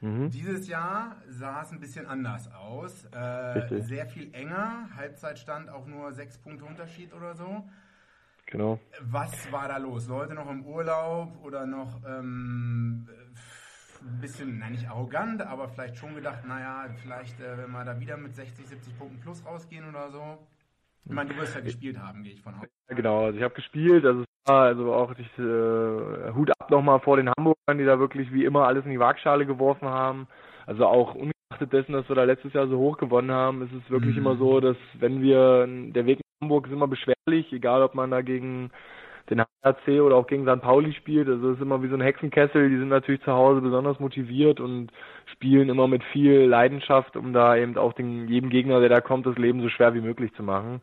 Mhm. 0.00 0.30
Dieses 0.30 0.68
Jahr 0.68 1.16
sah 1.28 1.62
es 1.62 1.72
ein 1.72 1.80
bisschen 1.80 2.06
anders 2.06 2.52
aus. 2.52 3.04
Äh, 3.06 3.80
sehr 3.80 4.06
viel 4.06 4.32
enger. 4.32 4.88
Halbzeitstand 4.96 5.68
auch 5.70 5.86
nur 5.86 6.12
sechs 6.12 6.38
Punkte 6.38 6.64
Unterschied 6.64 7.12
oder 7.12 7.34
so. 7.34 7.68
Genau. 8.46 8.78
Was 9.02 9.50
war 9.52 9.68
da 9.68 9.76
los? 9.76 10.08
Leute 10.08 10.34
noch 10.34 10.48
im 10.48 10.64
Urlaub 10.64 11.36
oder 11.42 11.66
noch 11.66 12.00
ähm, 12.06 13.06
ein 14.00 14.20
bisschen, 14.20 14.58
nein, 14.58 14.72
nicht 14.72 14.88
arrogant, 14.88 15.42
aber 15.42 15.68
vielleicht 15.68 15.96
schon 15.96 16.14
gedacht, 16.14 16.46
naja, 16.46 16.88
vielleicht, 17.02 17.40
äh, 17.40 17.58
wenn 17.58 17.70
wir 17.70 17.84
da 17.84 17.98
wieder 18.00 18.16
mit 18.16 18.34
60, 18.34 18.66
70 18.66 18.98
Punkten 18.98 19.20
plus 19.20 19.44
rausgehen 19.44 19.88
oder 19.88 20.10
so. 20.10 20.38
Ich 21.04 21.12
meine, 21.12 21.30
du 21.30 21.36
wirst 21.36 21.54
ja 21.54 21.60
gespielt 21.60 21.98
haben, 21.98 22.22
gehe 22.22 22.32
ich 22.32 22.42
von 22.42 22.54
aus. 22.54 22.66
Ja, 22.88 22.94
genau, 22.94 23.26
also 23.26 23.38
ich 23.38 23.44
habe 23.44 23.54
gespielt, 23.54 24.04
also 24.04 24.24
also 24.48 24.92
auch 24.92 25.12
ich, 25.12 25.38
äh, 25.38 26.32
Hut 26.34 26.50
ab 26.58 26.70
nochmal 26.70 27.00
vor 27.00 27.16
den 27.16 27.30
Hamburgern, 27.30 27.78
die 27.78 27.84
da 27.84 27.98
wirklich 27.98 28.32
wie 28.32 28.44
immer 28.44 28.66
alles 28.66 28.84
in 28.84 28.90
die 28.90 29.00
Waagschale 29.00 29.46
geworfen 29.46 29.88
haben. 29.88 30.26
Also 30.66 30.86
auch 30.86 31.14
ungeachtet 31.14 31.72
dessen, 31.72 31.92
dass 31.92 32.08
wir 32.08 32.16
da 32.16 32.24
letztes 32.24 32.52
Jahr 32.52 32.66
so 32.68 32.78
hoch 32.78 32.98
gewonnen 32.98 33.30
haben, 33.30 33.62
ist 33.62 33.72
es 33.72 33.90
wirklich 33.90 34.16
mhm. 34.16 34.22
immer 34.22 34.36
so, 34.36 34.60
dass 34.60 34.76
wenn 34.98 35.22
wir, 35.22 35.66
der 35.66 36.06
Weg 36.06 36.20
Hamburg 36.40 36.66
ist 36.66 36.72
immer 36.72 36.88
beschwerlich, 36.88 37.52
egal 37.52 37.82
ob 37.82 37.94
man 37.94 38.10
da 38.10 38.22
gegen 38.22 38.70
den 39.28 39.42
HRC 39.42 40.00
oder 40.00 40.16
auch 40.16 40.26
gegen 40.26 40.46
St. 40.46 40.62
Pauli 40.62 40.92
spielt. 40.92 41.28
Also 41.28 41.50
es 41.50 41.56
ist 41.56 41.62
immer 41.62 41.82
wie 41.82 41.88
so 41.88 41.94
ein 41.94 42.00
Hexenkessel. 42.00 42.70
Die 42.70 42.78
sind 42.78 42.88
natürlich 42.88 43.22
zu 43.22 43.32
Hause 43.32 43.60
besonders 43.60 44.00
motiviert 44.00 44.60
und 44.60 44.90
spielen 45.32 45.68
immer 45.68 45.88
mit 45.88 46.02
viel 46.04 46.42
Leidenschaft, 46.42 47.16
um 47.16 47.32
da 47.32 47.56
eben 47.56 47.76
auch 47.76 47.92
den, 47.92 48.28
jedem 48.28 48.50
Gegner, 48.50 48.80
der 48.80 48.88
da 48.88 49.00
kommt, 49.00 49.26
das 49.26 49.36
Leben 49.36 49.60
so 49.60 49.68
schwer 49.68 49.94
wie 49.94 50.00
möglich 50.00 50.32
zu 50.34 50.42
machen. 50.42 50.80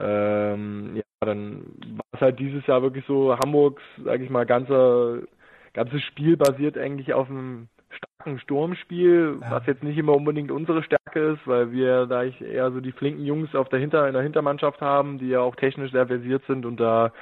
Ähm, 0.00 0.96
ja, 0.96 1.02
dann 1.20 1.64
war 1.96 2.04
es 2.12 2.20
halt 2.20 2.38
dieses 2.38 2.66
Jahr 2.66 2.82
wirklich 2.82 3.04
so, 3.06 3.36
Hamburgs, 3.36 3.82
sage 4.04 4.24
ich 4.24 4.30
mal, 4.30 4.46
ganze, 4.46 5.28
ganzes 5.74 6.02
Spiel 6.02 6.36
basiert 6.36 6.78
eigentlich 6.78 7.12
auf 7.12 7.28
einem 7.28 7.68
starken 7.90 8.38
Sturmspiel, 8.38 9.38
ja. 9.40 9.50
was 9.50 9.66
jetzt 9.66 9.82
nicht 9.82 9.98
immer 9.98 10.14
unbedingt 10.14 10.50
unsere 10.50 10.82
Stärke 10.82 11.20
ist, 11.20 11.46
weil 11.46 11.72
wir 11.72 12.06
da 12.06 12.22
ich 12.22 12.40
eher 12.40 12.70
so 12.70 12.80
die 12.80 12.92
flinken 12.92 13.24
Jungs 13.24 13.54
auf 13.54 13.68
der 13.68 13.80
Hinter 13.80 14.06
in 14.06 14.14
der 14.14 14.22
Hintermannschaft 14.22 14.80
haben, 14.80 15.18
die 15.18 15.28
ja 15.28 15.40
auch 15.40 15.56
technisch 15.56 15.92
sehr 15.92 16.06
versiert 16.06 16.42
sind 16.46 16.64
und 16.64 16.78
da 16.78 17.12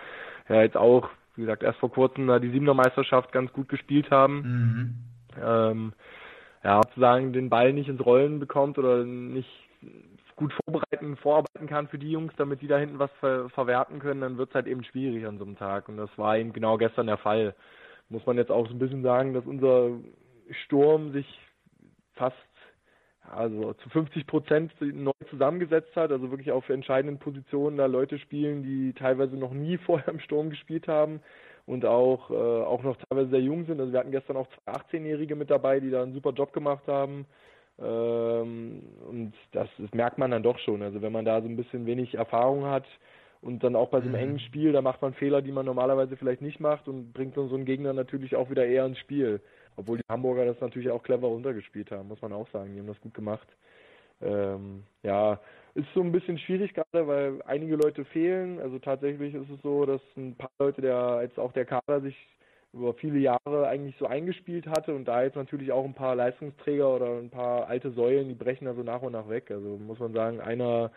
ja 0.49 0.63
jetzt 0.63 0.77
auch, 0.77 1.09
wie 1.37 1.43
gesagt, 1.43 1.63
erst 1.63 1.79
vor 1.79 1.91
kurzem 1.91 2.27
da 2.27 2.39
die 2.39 2.51
Siebener 2.51 2.75
Meisterschaft 2.75 3.33
ganz 3.33 3.53
gut 3.53 3.69
gespielt 3.69 4.11
haben. 4.11 4.43
Mhm. 4.43 4.95
Ähm, 5.43 5.93
ja, 6.65 6.81
sozusagen 6.83 7.33
den 7.33 7.51
Ball 7.51 7.73
nicht 7.73 7.89
ins 7.89 8.05
Rollen 8.05 8.41
bekommt 8.41 8.79
oder 8.79 9.05
nicht 9.05 9.49
gut 10.39 10.55
vorbereiten, 10.65 11.17
vorarbeiten 11.17 11.67
kann 11.67 11.89
für 11.89 11.99
die 11.99 12.13
Jungs, 12.13 12.33
damit 12.37 12.63
die 12.63 12.69
da 12.69 12.79
hinten 12.79 12.99
was 12.99 13.11
ver 13.21 13.51
verwerten 13.51 13.99
können, 13.99 14.21
dann 14.21 14.39
wird 14.39 14.51
es 14.51 14.55
halt 14.55 14.67
eben 14.67 14.85
schwierig 14.85 15.27
an 15.27 15.39
so 15.39 15.45
einem 15.45 15.57
Tag. 15.57 15.89
Und 15.89 15.97
das 15.97 16.11
war 16.17 16.39
eben 16.39 16.53
genau 16.53 16.79
gestern 16.79 17.09
der 17.09 17.19
Fall. 17.19 17.55
Muss 18.09 18.25
man 18.25 18.39
jetzt 18.39 18.51
auch 18.51 18.67
so 18.67 18.73
ein 18.73 18.79
bisschen 18.79 19.03
sagen, 19.03 19.35
dass 19.35 19.45
unser 19.45 19.91
Sturm 20.65 21.13
sich 21.13 21.27
fast 22.15 22.37
also 23.31 23.75
zu 23.75 23.91
50 23.91 24.27
Prozent 24.27 24.73
neu 24.81 25.13
zusammengesetzt 25.29 25.95
hat, 25.97 26.11
also 26.13 26.31
wirklich 26.31 26.53
auch 26.53 26.65
für 26.65 26.73
entscheidenden 26.73 27.19
Positionen 27.19 27.77
da 27.77 27.87
Leute 27.87 28.19
spielen, 28.19 28.63
die 28.63 28.95
teilweise 28.95 29.37
noch 29.37 29.53
nie 29.53 29.77
vorher 29.87 30.09
im 30.09 30.21
Sturm 30.21 30.51
gespielt 30.51 30.89
haben 30.89 31.21
und 31.67 31.85
auch, 31.85 32.31
äh, 32.31 32.35
auch 32.35 32.83
noch 32.83 32.97
teilweise 32.97 33.31
sehr 33.31 33.43
jung 33.43 33.67
sind. 33.67 33.81
Also 33.81 33.93
wir 33.93 34.01
hatten 34.01 34.13
gestern 34.13 34.37
auch 34.37 34.49
zwei 34.49 34.73
18-Jährige 34.73 35.37
mit 35.37 35.51
dabei, 35.51 35.81
die 35.81 35.91
da 35.91 36.03
einen 36.03 36.15
super 36.15 36.31
Job 36.31 36.53
gemacht 36.53 36.87
haben. 36.87 37.27
Ähm, 37.81 38.83
und 39.09 39.33
das, 39.53 39.69
das 39.79 39.93
merkt 39.93 40.19
man 40.19 40.31
dann 40.31 40.43
doch 40.43 40.59
schon. 40.59 40.83
Also 40.83 41.03
wenn 41.03 41.13
man 41.13 41.25
da 41.25 41.41
so 41.41 41.49
ein 41.49 41.57
bisschen 41.57 41.87
wenig 41.87 42.15
Erfahrung 42.15 42.67
hat, 42.67 42.85
und 43.41 43.63
dann 43.63 43.77
auch 43.77 43.89
bei 43.89 43.99
so 44.01 44.09
einem 44.09 44.15
mhm. 44.15 44.21
engen 44.21 44.41
Spiel, 44.41 44.73
da 44.73 44.83
macht 44.83 45.01
man 45.01 45.15
Fehler, 45.15 45.43
die 45.43 45.53
man 45.53 45.67
normalerweise 45.67 46.17
vielleicht 46.17 46.43
nicht 46.43 46.61
macht 46.61 46.89
und 46.89 47.13
bringt 47.13 47.37
dann 47.37 47.49
so 47.49 47.55
einen 47.55 47.65
Gegner 47.65 47.93
natürlich 47.93 48.35
auch 48.35 48.51
wieder 48.51 48.67
eher 48.67 48.87
ins 48.87 48.99
Spiel. 48.99 49.41
Obwohl 49.77 49.99
die 49.99 50.05
Hamburger 50.09 50.45
das 50.45 50.61
natürlich 50.61 50.91
auch 50.91 51.03
clever 51.05 51.29
runtergespielt 51.29 51.91
haben, 51.93 52.09
muss 52.09 52.21
man 52.21 52.33
auch 52.33 52.49
sagen. 52.51 52.75
Die 52.75 52.81
haben 52.81 52.89
das 52.89 53.01
gut 53.01 53.15
gemacht. 53.15 53.47
Ähm, 54.21 54.83
ja, 55.05 55.41
ist 55.75 55.87
so 55.95 56.01
ein 56.01 56.11
bisschen 56.11 56.39
schwierig 56.39 56.75
gerade, 56.75 57.07
weil 57.07 57.41
einige 57.47 57.77
Leute 57.77 58.05
fehlen. 58.07 58.59
Also 58.59 58.81
tatsächlich 58.81 59.35
ist 59.35 59.49
es 59.49 59.63
so, 59.63 59.87
dass 59.87 60.01
ein 60.17 60.35
paar 60.35 60.51
Leute, 60.59 60.81
der 60.81 61.21
jetzt 61.23 61.39
auch 61.39 61.53
der 61.53 61.65
Kader 61.65 62.01
sich 62.01 62.17
über 62.79 62.95
viele 62.95 63.19
Jahre 63.19 63.69
eigentlich 63.69 63.97
so 63.99 64.07
eingespielt 64.07 64.67
hatte 64.67 64.95
und 64.95 65.07
da 65.07 65.23
jetzt 65.23 65.37
natürlich 65.37 65.73
auch 65.73 65.85
ein 65.85 65.95
paar 65.95 66.15
Leistungsträger 66.15 66.95
oder 66.95 67.19
ein 67.19 67.31
paar 67.31 67.69
alte 67.69 67.91
Säulen, 67.91 68.29
die 68.29 68.35
brechen 68.35 68.67
da 68.67 68.75
so 68.75 68.83
nach 68.83 69.03
und 69.03 69.13
nach 69.13 69.29
weg. 69.29 69.51
Also 69.51 69.77
muss 69.77 69.99
man 69.99 70.13
sagen, 70.13 70.41
einer, 70.41 70.91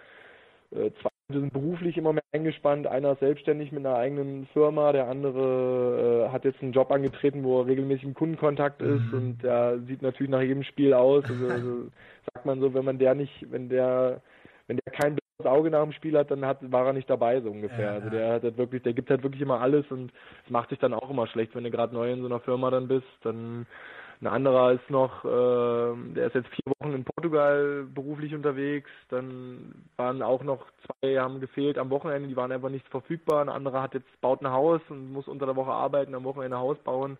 äh, 0.72 0.92
zwei 1.02 1.10
sind 1.32 1.54
beruflich 1.54 1.98
immer 1.98 2.14
mehr 2.14 2.24
eingespannt. 2.34 2.88
Einer 2.88 3.14
ist 3.14 3.20
selbstständig 3.20 3.72
mit 3.72 3.86
einer 3.86 3.96
eigenen 3.96 4.48
Firma, 4.48 4.92
der 4.92 5.08
andere 5.08 6.28
äh, 6.28 6.32
hat 6.32 6.46
jetzt 6.46 6.62
einen 6.62 6.74
Job 6.74 6.92
angetreten, 6.92 7.44
wo 7.44 7.62
er 7.62 7.68
regelmäßig 7.68 8.04
im 8.04 8.14
Kundenkontakt 8.14 8.82
ist 8.82 9.12
mhm. 9.12 9.14
und 9.14 9.44
der 9.44 9.80
sieht 9.88 10.02
natürlich 10.02 10.32
nach 10.32 10.42
jedem 10.42 10.64
Spiel 10.64 10.94
aus. 10.94 11.24
Also, 11.26 11.48
also 11.48 11.84
sagt 12.34 12.46
man 12.46 12.60
so, 12.60 12.74
wenn 12.74 12.86
man 12.86 13.00
der 13.00 13.16
nicht, 13.16 13.46
wenn 13.50 13.70
der, 13.70 14.22
wenn 14.68 14.78
der 14.78 14.94
kein 14.94 15.16
blaues 15.42 15.46
Auge 15.46 15.70
nach 15.70 15.84
dem 15.84 15.94
Spiel 15.94 16.18
hat, 16.18 16.32
dann 16.32 16.46
hat, 16.46 16.60
war 16.72 16.88
er 16.88 16.94
nicht 16.94 17.10
dabei, 17.10 17.42
so 17.42 17.50
ungefähr. 17.50 17.86
Ja, 17.86 17.94
also 17.94 18.10
der 18.10 18.34
hat 18.34 18.44
halt 18.44 18.58
wirklich, 18.58 18.84
der 18.84 18.94
gibt 18.94 19.10
halt 19.10 19.24
wirklich 19.24 19.42
immer 19.42 19.62
alles 19.62 19.86
und 19.89 20.12
es 20.46 20.50
macht 20.50 20.70
sich 20.70 20.80
dann 20.80 20.94
auch 20.94 21.10
immer 21.10 21.28
schlecht, 21.28 21.56
wenn 21.56 21.64
du 21.64 21.72
gerade 21.72 21.94
neu 21.94 22.12
in 22.12 22.22
so 22.22 22.28
einer 22.28 22.39
Firma 22.39 22.70
dann 22.70 22.88
bist, 22.88 23.08
dann 23.24 23.66
ein 24.22 24.28
anderer 24.28 24.74
ist 24.74 24.88
noch, 24.92 25.26
äh, 25.26 26.14
der 26.14 26.28
ist 26.28 26.36
jetzt 26.36 26.50
vier 26.50 26.74
Wochen 26.80 26.94
in 26.94 27.04
Portugal 27.04 27.88
beruflich 27.92 28.36
unterwegs. 28.36 28.89
Dann 29.10 29.74
waren 29.98 30.22
auch 30.22 30.44
noch 30.44 30.64
zwei, 30.86 31.18
haben 31.18 31.39
gefehlt 31.39 31.80
am 31.80 31.89
Wochenende, 31.89 32.30
die 32.30 32.36
waren 32.36 32.52
einfach 32.52 32.70
nicht 32.70 32.88
verfügbar. 32.89 33.42
Ein 33.42 33.50
anderer 33.50 33.82
hat 33.82 33.96
jetzt 33.96 34.22
baut 34.22 34.42
ein 34.42 34.52
Haus 34.52 34.80
und 34.89 35.12
muss 35.12 35.28
unter 35.28 35.48
der 35.48 35.56
Woche 35.56 35.72
arbeiten, 35.72 36.14
am 36.14 36.24
Wochenende 36.24 36.60
Haus 36.60 36.78
bauen. 36.84 37.18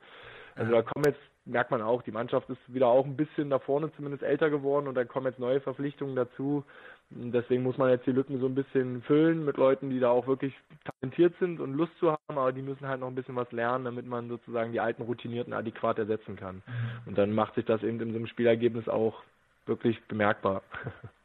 Also 0.56 0.72
da 0.72 0.84
kommen 0.84 1.06
jetzt, 1.06 1.22
merkt 1.46 1.72
man 1.72 1.82
auch, 1.82 2.02
die 2.04 2.12
Mannschaft 2.12 2.50
ist 2.50 2.60
wieder 2.68 2.88
auch 2.88 3.06
ein 3.06 3.16
bisschen 3.16 3.50
da 3.50 3.60
vorne 3.60 3.92
zumindest 3.96 4.24
älter 4.24 4.50
geworden 4.50 4.88
und 4.88 4.96
da 4.96 5.06
kommen 5.06 5.26
jetzt 5.26 5.40
neue 5.40 5.62
Verpflichtungen 5.62 6.16
dazu. 6.16 6.64
Deswegen 7.10 7.64
muss 7.64 7.78
man 7.78 7.90
jetzt 7.90 8.06
die 8.06 8.12
Lücken 8.12 8.40
so 8.40 8.46
ein 8.46 8.56
bisschen 8.56 9.02
füllen 9.02 9.44
mit 9.44 9.58
Leuten, 9.58 9.90
die 9.90 10.00
da 10.00 10.12
auch 10.12 10.28
wirklich 10.28 10.54
talentiert 10.86 11.34
sind 11.40 11.60
und 11.60 11.74
Lust 11.74 11.92
zu 12.00 12.12
haben, 12.12 12.38
aber 12.38 12.54
die 12.54 12.62
müssen 12.62 12.88
halt 12.88 13.02
noch 13.02 13.08
ein 13.08 13.16
bisschen 13.16 13.36
was 13.36 13.52
lernen, 13.52 13.86
damit 13.86 14.06
man 14.06 14.30
sozusagen 14.30 14.72
die 14.72 14.80
alten 14.80 15.04
Routinierten 15.04 15.54
adäquat 15.54 16.00
ersetzen 16.00 16.36
kann. 16.36 16.58
Mhm. 16.58 17.08
Und 17.08 17.18
dann 17.18 17.34
macht 17.34 17.56
sich 17.56 17.66
das 17.66 17.84
eben 17.84 18.00
in 18.00 18.12
so 18.12 18.18
einem 18.18 18.28
Spielergebnis 18.28 18.88
auch 18.88 19.24
wirklich 19.66 20.02
bemerkbar. 20.08 20.64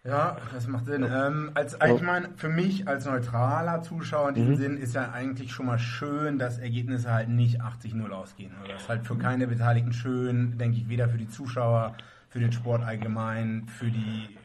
Ja, 0.06 0.36
das 0.52 0.66
macht 0.68 0.86
Sinn. 0.86 1.02
Ähm, 1.02 1.50
als, 1.54 1.74
ich 1.74 2.02
meine, 2.02 2.28
für 2.36 2.48
mich 2.48 2.86
als 2.86 3.06
neutraler 3.06 3.82
Zuschauer 3.82 4.28
in 4.30 4.34
diesem 4.36 4.52
mhm. 4.52 4.56
Sinn 4.56 4.76
ist 4.78 4.94
ja 4.94 5.10
eigentlich 5.10 5.52
schon 5.52 5.66
mal 5.66 5.78
schön, 5.78 6.38
dass 6.38 6.58
Ergebnisse 6.58 7.12
halt 7.12 7.28
nicht 7.28 7.60
80-0 7.62 8.08
ausgehen. 8.10 8.52
Das 8.68 8.82
ist 8.82 8.88
halt 8.88 9.06
für 9.06 9.16
keine 9.16 9.46
Beteiligten 9.46 9.92
schön, 9.92 10.58
denke 10.58 10.78
ich, 10.78 10.88
weder 10.88 11.08
für 11.08 11.18
die 11.18 11.28
Zuschauer, 11.28 11.96
für 12.28 12.38
den 12.38 12.52
Sport 12.52 12.84
allgemein, 12.84 13.66
für 13.68 13.90
die 13.90 14.36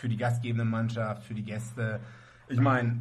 für 0.00 0.08
die 0.08 0.16
gastgebende 0.16 0.64
Mannschaft, 0.64 1.24
für 1.24 1.34
die 1.34 1.44
Gäste. 1.44 2.00
Ich 2.48 2.58
meine, 2.58 3.00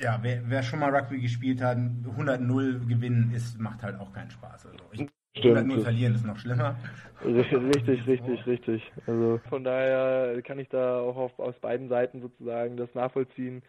ja, 0.00 0.18
wer, 0.22 0.42
wer, 0.48 0.62
schon 0.62 0.80
mal 0.80 0.94
Rugby 0.94 1.20
gespielt 1.20 1.62
hat, 1.62 1.78
100-0 1.78 2.86
gewinnen 2.86 3.32
ist, 3.32 3.58
macht 3.58 3.82
halt 3.82 3.98
auch 4.00 4.12
keinen 4.12 4.30
Spaß. 4.30 4.66
Also 4.66 4.78
ich, 4.90 5.08
100-0 5.36 5.82
verlieren 5.82 6.14
ist 6.14 6.26
noch 6.26 6.38
schlimmer. 6.38 6.76
Richtig, 7.24 8.06
richtig, 8.06 8.46
richtig. 8.46 8.92
Also 9.06 9.40
von 9.48 9.64
daher 9.64 10.40
kann 10.42 10.58
ich 10.58 10.68
da 10.68 11.00
auch 11.00 11.16
auf, 11.16 11.38
aus 11.38 11.54
beiden 11.60 11.88
Seiten 11.88 12.20
sozusagen 12.20 12.76
das 12.76 12.92
nachvollziehen. 12.94 13.62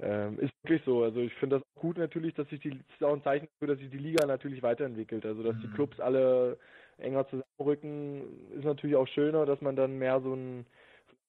Ähm, 0.00 0.38
ist 0.40 0.52
wirklich 0.62 0.82
so. 0.84 1.04
Also 1.04 1.20
ich 1.20 1.32
finde 1.34 1.58
das 1.58 1.80
gut 1.80 1.98
natürlich, 1.98 2.34
dass 2.34 2.48
sich 2.48 2.60
die, 2.60 2.70
das 2.70 2.78
ist 2.98 3.04
auch 3.04 3.12
ein 3.12 3.22
Zeichen 3.22 3.46
dafür, 3.54 3.74
dass 3.74 3.78
sich 3.78 3.90
die 3.90 3.98
Liga 3.98 4.26
natürlich 4.26 4.62
weiterentwickelt. 4.62 5.24
Also 5.24 5.42
dass 5.42 5.54
mhm. 5.56 5.60
die 5.60 5.68
Clubs 5.68 6.00
alle 6.00 6.58
enger 6.98 7.26
zusammenrücken, 7.28 8.22
ist 8.56 8.64
natürlich 8.64 8.96
auch 8.96 9.08
schöner, 9.08 9.46
dass 9.46 9.60
man 9.60 9.76
dann 9.76 9.98
mehr 9.98 10.20
so 10.20 10.34
ein 10.34 10.66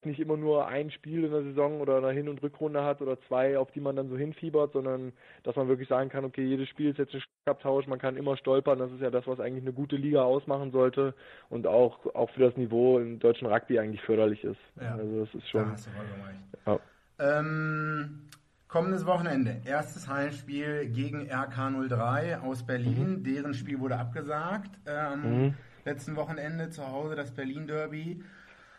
nicht 0.06 0.20
immer 0.20 0.38
nur 0.38 0.68
ein 0.68 0.92
Spiel 0.92 1.24
in 1.24 1.32
der 1.32 1.44
Saison 1.44 1.82
oder 1.82 1.98
eine 1.98 2.12
Hin- 2.12 2.30
und 2.30 2.42
Rückrunde 2.42 2.84
hat 2.84 3.02
oder 3.02 3.20
zwei, 3.28 3.58
auf 3.58 3.72
die 3.72 3.80
man 3.80 3.96
dann 3.96 4.10
so 4.10 4.18
hinfiebert, 4.18 4.74
sondern 4.74 5.14
dass 5.44 5.56
man 5.56 5.68
wirklich 5.68 5.90
sagen 5.90 6.10
kann, 6.10 6.26
okay, 6.26 6.44
jedes 6.44 6.70
Spiel 6.70 6.90
ist 6.90 7.00
jetzt 7.00 7.14
ein 7.14 7.22
Schlagabtausch, 7.22 7.88
man 7.88 8.00
kann 8.00 8.18
immer 8.18 8.38
stolpern, 8.38 8.80
das 8.80 8.92
ist 8.92 9.02
ja 9.02 9.10
das, 9.10 9.28
was 9.28 9.40
eigentlich 9.40 9.64
eine 9.64 9.74
gute 9.74 9.96
Liga 9.96 10.24
ausmachen 10.24 10.72
sollte 10.72 11.14
und 11.50 11.68
auch, 11.68 12.06
auch 12.16 12.30
für 12.32 12.42
das 12.42 12.58
Niveau 12.58 13.00
im 13.00 13.20
deutschen 13.20 13.48
Rugby 13.48 13.80
eigentlich 13.80 14.02
förderlich 14.02 14.44
ist. 14.44 14.60
Ja. 14.80 14.96
Also 14.96 15.26
das 15.26 15.36
ist 15.36 15.50
schon. 15.50 15.64
Da 15.64 15.72
hast 15.72 15.88
du 15.88 16.72
ja. 16.72 17.40
ähm, 17.40 18.22
kommendes 18.68 19.06
Wochenende, 19.06 19.62
erstes 19.66 20.08
Heimspiel 20.08 20.90
gegen 20.90 21.30
RK03 21.30 22.42
aus 22.42 22.66
Berlin, 22.66 23.20
mhm. 23.20 23.24
deren 23.24 23.54
Spiel 23.54 23.80
wurde 23.80 23.98
abgesagt. 23.98 24.72
Ähm, 24.86 25.22
mhm. 25.22 25.54
Letzten 25.86 26.16
Wochenende 26.16 26.72
zu 26.72 26.86
Hause 26.86 27.16
das 27.16 27.32
Berlin 27.32 27.68
Derby. 27.68 28.24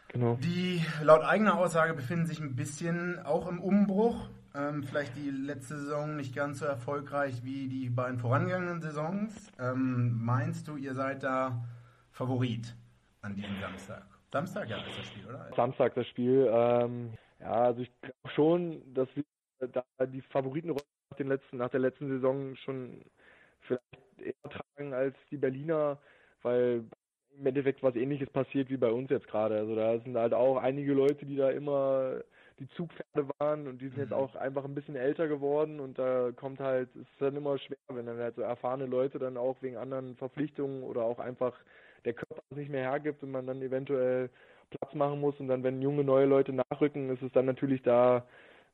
Genau. 0.09 0.37
Die 0.37 0.83
laut 1.03 1.23
eigener 1.23 1.59
Aussage 1.59 1.95
befinden 1.95 2.27
sich 2.27 2.41
ein 2.41 2.57
bisschen 2.57 3.19
auch 3.25 3.49
im 3.49 3.61
Umbruch. 3.61 4.29
Ähm, 4.55 4.85
vielleicht 4.85 5.17
die 5.17 5.31
letzte 5.31 5.77
Saison 5.79 6.17
nicht 6.17 6.35
ganz 6.35 6.61
so 6.61 6.65
erfolgreich 6.65 7.45
wie 7.45 7.69
die 7.69 7.91
beiden 7.91 8.19
vorangegangenen 8.19 8.81
Saisons. 8.81 9.53
Ähm, 9.59 10.19
meinst 10.25 10.69
du, 10.69 10.77
ihr 10.77 10.95
seid 10.95 11.23
da 11.23 11.63
Favorit 12.13 12.75
an 13.21 13.35
diesem 13.35 13.61
Samstag? 13.61 14.07
Samstag, 14.33 14.69
ja, 14.69 14.79
ist 14.79 14.99
das 14.99 15.07
Spiel, 15.07 15.27
oder? 15.27 15.51
Samstag 15.55 15.95
das 15.95 16.07
Spiel. 16.09 16.49
Ähm, 16.51 17.13
ja, 17.41 17.53
also 17.53 17.83
ich 17.83 17.91
glaube 18.01 18.35
schon, 18.35 18.95
dass 18.95 19.09
wir 19.15 19.25
da 19.69 20.07
die 20.07 20.23
Favoritenrolle 20.23 20.85
nach, 21.11 21.17
den 21.19 21.29
letzten, 21.29 21.57
nach 21.59 21.71
der 21.71 21.81
letzten 21.81 22.09
Saison 22.09 22.57
schon 22.57 23.03
vielleicht 23.61 23.83
eher 24.19 24.51
tragen 24.51 24.95
als 24.95 25.17
die 25.31 25.37
Berliner, 25.37 25.99
weil 26.43 26.85
im 27.39 27.47
Endeffekt 27.47 27.83
was 27.83 27.97
ähnliches 27.97 28.31
passiert 28.31 28.71
wie 28.71 28.77
bei 28.77 28.91
uns 28.91 29.11
jetzt 29.11 29.29
gerade. 29.29 29.57
Also 29.57 29.75
da 29.75 29.99
sind 30.01 30.17
halt 30.17 30.35
auch 30.35 30.57
einige 30.59 30.93
Leute, 30.95 31.27
die 31.27 31.37
da 31.37 31.51
immer 31.51 32.21
die 32.59 32.69
Zugpferde 32.71 33.29
waren 33.39 33.67
und 33.69 33.81
die 33.81 33.89
sind 33.89 33.99
jetzt 33.99 34.13
Mhm. 34.13 34.17
auch 34.17 34.35
einfach 34.35 34.65
ein 34.65 34.75
bisschen 34.75 34.97
älter 34.97 35.29
geworden 35.29 35.79
und 35.81 35.99
da 35.99 36.31
kommt 36.35 36.59
halt, 36.61 36.89
es 36.95 37.03
ist 37.03 37.21
dann 37.21 37.37
immer 37.37 37.59
schwer, 37.59 37.77
wenn 37.89 38.07
dann 38.07 38.19
halt 38.19 38.37
so 38.37 38.43
erfahrene 38.43 38.87
Leute 38.87 39.19
dann 39.19 39.37
auch 39.37 39.57
wegen 39.61 39.77
anderen 39.77 40.17
Verpflichtungen 40.17 40.83
oder 40.83 41.03
auch 41.03 41.19
einfach 41.19 41.55
der 42.05 42.15
Körper 42.15 42.43
es 42.51 42.57
nicht 42.57 42.71
mehr 42.71 42.83
hergibt 42.83 43.23
und 43.23 43.31
man 43.31 43.47
dann 43.47 43.61
eventuell 43.61 44.31
Platz 44.71 44.95
machen 44.95 45.21
muss 45.21 45.39
und 45.39 45.49
dann, 45.49 45.63
wenn 45.63 45.83
junge 45.83 46.05
neue 46.05 46.27
Leute 46.27 46.53
nachrücken, 46.53 47.11
ist 47.11 47.23
es 47.23 47.33
dann 47.33 47.47
natürlich 47.47 47.83
da, 47.83 48.25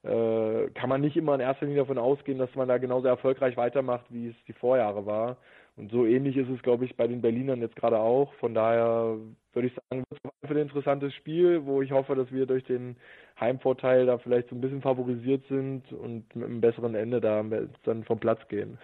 äh, 0.05 0.69
kann 0.71 0.89
man 0.89 1.01
nicht 1.01 1.17
immer 1.17 1.35
in 1.35 1.41
erster 1.41 1.67
Linie 1.67 1.83
davon 1.83 1.99
ausgehen, 1.99 2.39
dass 2.39 2.55
man 2.55 2.69
da 2.69 2.79
genauso 2.79 3.09
erfolgreich 3.09 3.57
weitermacht, 3.57 4.07
wie 4.11 4.29
es 4.29 4.37
die 4.47 4.53
Vorjahre 4.53 5.07
war. 5.07 5.37
Und 5.77 5.91
so 5.91 6.05
ähnlich 6.05 6.37
ist 6.37 6.51
es, 6.51 6.63
glaube 6.63 6.85
ich, 6.85 6.97
bei 6.97 7.07
den 7.07 7.23
Berlinern 7.23 7.61
jetzt 7.61 7.77
gerade 7.77 7.99
auch. 7.99 8.33
Von 8.35 8.55
daher 8.55 9.17
würde 9.53 9.69
ich 9.69 9.75
sagen, 9.75 10.05
wird 10.11 10.35
es 10.43 10.51
ein 10.51 10.57
interessantes 10.57 11.15
Spiel, 11.15 11.65
wo 11.65 11.81
ich 11.81 11.93
hoffe, 11.93 12.15
dass 12.15 12.31
wir 12.31 12.47
durch 12.47 12.65
den 12.65 12.97
Heimvorteil 13.41 14.07
da 14.07 14.19
vielleicht 14.19 14.51
so 14.51 14.55
ein 14.55 14.61
bisschen 14.61 14.83
favorisiert 14.83 15.45
sind 15.49 15.91
und 15.93 16.35
mit 16.37 16.45
einem 16.45 16.61
besseren 16.61 16.95
Ende 16.95 17.21
da 17.21 17.43
dann 17.85 18.05
vom 18.05 18.19
Platz 18.19 18.47
gehen. 18.49 18.79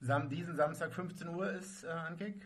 Sam 0.00 0.28
diesen 0.28 0.56
Samstag 0.56 0.92
15 0.92 1.28
Uhr 1.28 1.50
ist 1.52 1.84
äh, 1.84 1.88
Ankick. 1.88 2.42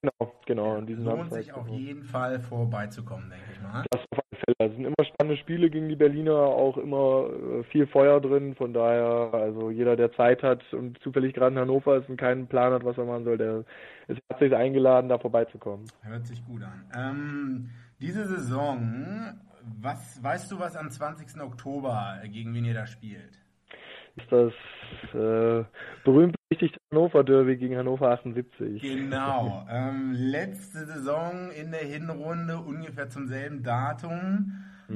Genau, 0.00 0.32
genau. 0.46 0.80
diesem 0.82 1.04
Lohnt 1.04 1.18
Samstag, 1.18 1.42
sich 1.42 1.52
auf 1.52 1.66
genau. 1.66 1.78
jeden 1.78 2.02
Fall 2.04 2.40
vorbeizukommen, 2.40 3.30
denke 3.30 3.46
ich 3.52 3.60
mal. 3.62 3.84
Das 3.90 4.02
auf 4.10 4.25
Fälle. 4.46 4.70
Es 4.70 4.76
sind 4.76 4.84
immer 4.84 5.04
spannende 5.04 5.36
Spiele 5.40 5.70
gegen 5.70 5.88
die 5.88 5.96
Berliner, 5.96 6.34
auch 6.34 6.76
immer 6.76 7.28
äh, 7.30 7.62
viel 7.64 7.86
Feuer 7.86 8.20
drin. 8.20 8.54
Von 8.54 8.72
daher, 8.72 9.30
also 9.32 9.70
jeder, 9.70 9.96
der 9.96 10.12
Zeit 10.12 10.42
hat 10.42 10.62
und 10.72 10.98
zufällig 11.00 11.34
gerade 11.34 11.54
in 11.54 11.60
Hannover 11.60 11.96
ist 11.96 12.08
und 12.08 12.16
keinen 12.16 12.46
Plan 12.46 12.72
hat, 12.72 12.84
was 12.84 12.96
er 12.96 13.04
machen 13.04 13.24
soll, 13.24 13.38
der 13.38 13.64
ist 14.08 14.20
herzlich 14.30 14.54
eingeladen, 14.54 15.08
da 15.08 15.18
vorbeizukommen. 15.18 15.86
Hört 16.02 16.26
sich 16.26 16.44
gut 16.44 16.62
an. 16.62 16.84
Ähm, 16.94 17.70
diese 18.00 18.26
Saison, 18.26 19.40
was 19.80 20.22
weißt 20.22 20.52
du, 20.52 20.58
was 20.58 20.76
am 20.76 20.90
20. 20.90 21.40
Oktober 21.40 22.20
gegen 22.24 22.54
wen 22.54 22.64
ihr 22.64 22.74
da 22.74 22.86
spielt? 22.86 23.45
Ist 24.16 24.32
das 24.32 24.52
äh, 25.14 25.64
berühmt 26.04 26.36
berüchtigte 26.48 26.78
Hannover 26.90 27.22
Derby 27.24 27.56
gegen 27.56 27.76
Hannover 27.76 28.10
78. 28.12 28.80
Genau. 28.80 29.66
ähm, 29.70 30.12
letzte 30.12 30.86
Saison 30.86 31.50
in 31.50 31.70
der 31.70 31.80
Hinrunde 31.80 32.58
ungefähr 32.58 33.08
zum 33.08 33.26
selben 33.28 33.62
Datum 33.62 34.52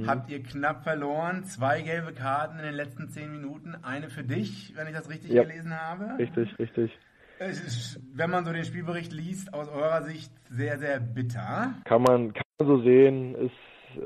habt 0.06 0.30
ihr 0.30 0.42
knapp 0.42 0.84
verloren. 0.84 1.44
Zwei 1.44 1.82
gelbe 1.82 2.12
Karten 2.12 2.58
in 2.58 2.64
den 2.64 2.74
letzten 2.74 3.08
zehn 3.08 3.30
Minuten. 3.32 3.76
Eine 3.82 4.08
für 4.08 4.22
dich, 4.22 4.72
wenn 4.76 4.86
ich 4.86 4.94
das 4.94 5.10
richtig 5.10 5.32
Ja. 5.32 5.42
gelesen 5.42 5.74
habe. 5.78 6.16
Richtig, 6.18 6.58
richtig. 6.58 6.96
Es 7.38 7.60
ist, 7.60 8.00
wenn 8.14 8.30
man 8.30 8.44
so 8.44 8.52
den 8.52 8.64
Spielbericht 8.64 9.12
liest, 9.12 9.54
aus 9.54 9.68
eurer 9.68 10.02
Sicht 10.02 10.30
sehr, 10.50 10.78
sehr 10.78 11.00
bitter. 11.00 11.74
Kann 11.84 12.02
man, 12.02 12.32
kann 12.34 12.44
man 12.58 12.68
so 12.68 12.82
sehen, 12.82 13.34
ist 13.34 13.54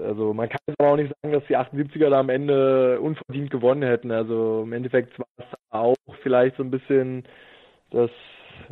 also 0.06 0.34
man 0.34 0.48
kann 0.48 0.58
jetzt 0.66 0.80
aber 0.80 0.90
auch 0.90 0.96
nicht 0.96 1.12
sagen, 1.22 1.32
dass 1.32 1.46
die 1.46 1.56
78er 1.56 2.10
da 2.10 2.20
am 2.20 2.28
Ende 2.28 3.00
unverdient 3.00 3.50
gewonnen 3.50 3.82
hätten. 3.82 4.10
Also 4.10 4.62
im 4.62 4.72
Endeffekt 4.72 5.18
war 5.18 5.26
es 5.38 5.44
auch 5.70 5.96
vielleicht 6.22 6.56
so 6.56 6.62
ein 6.62 6.70
bisschen 6.70 7.24
das 7.90 8.10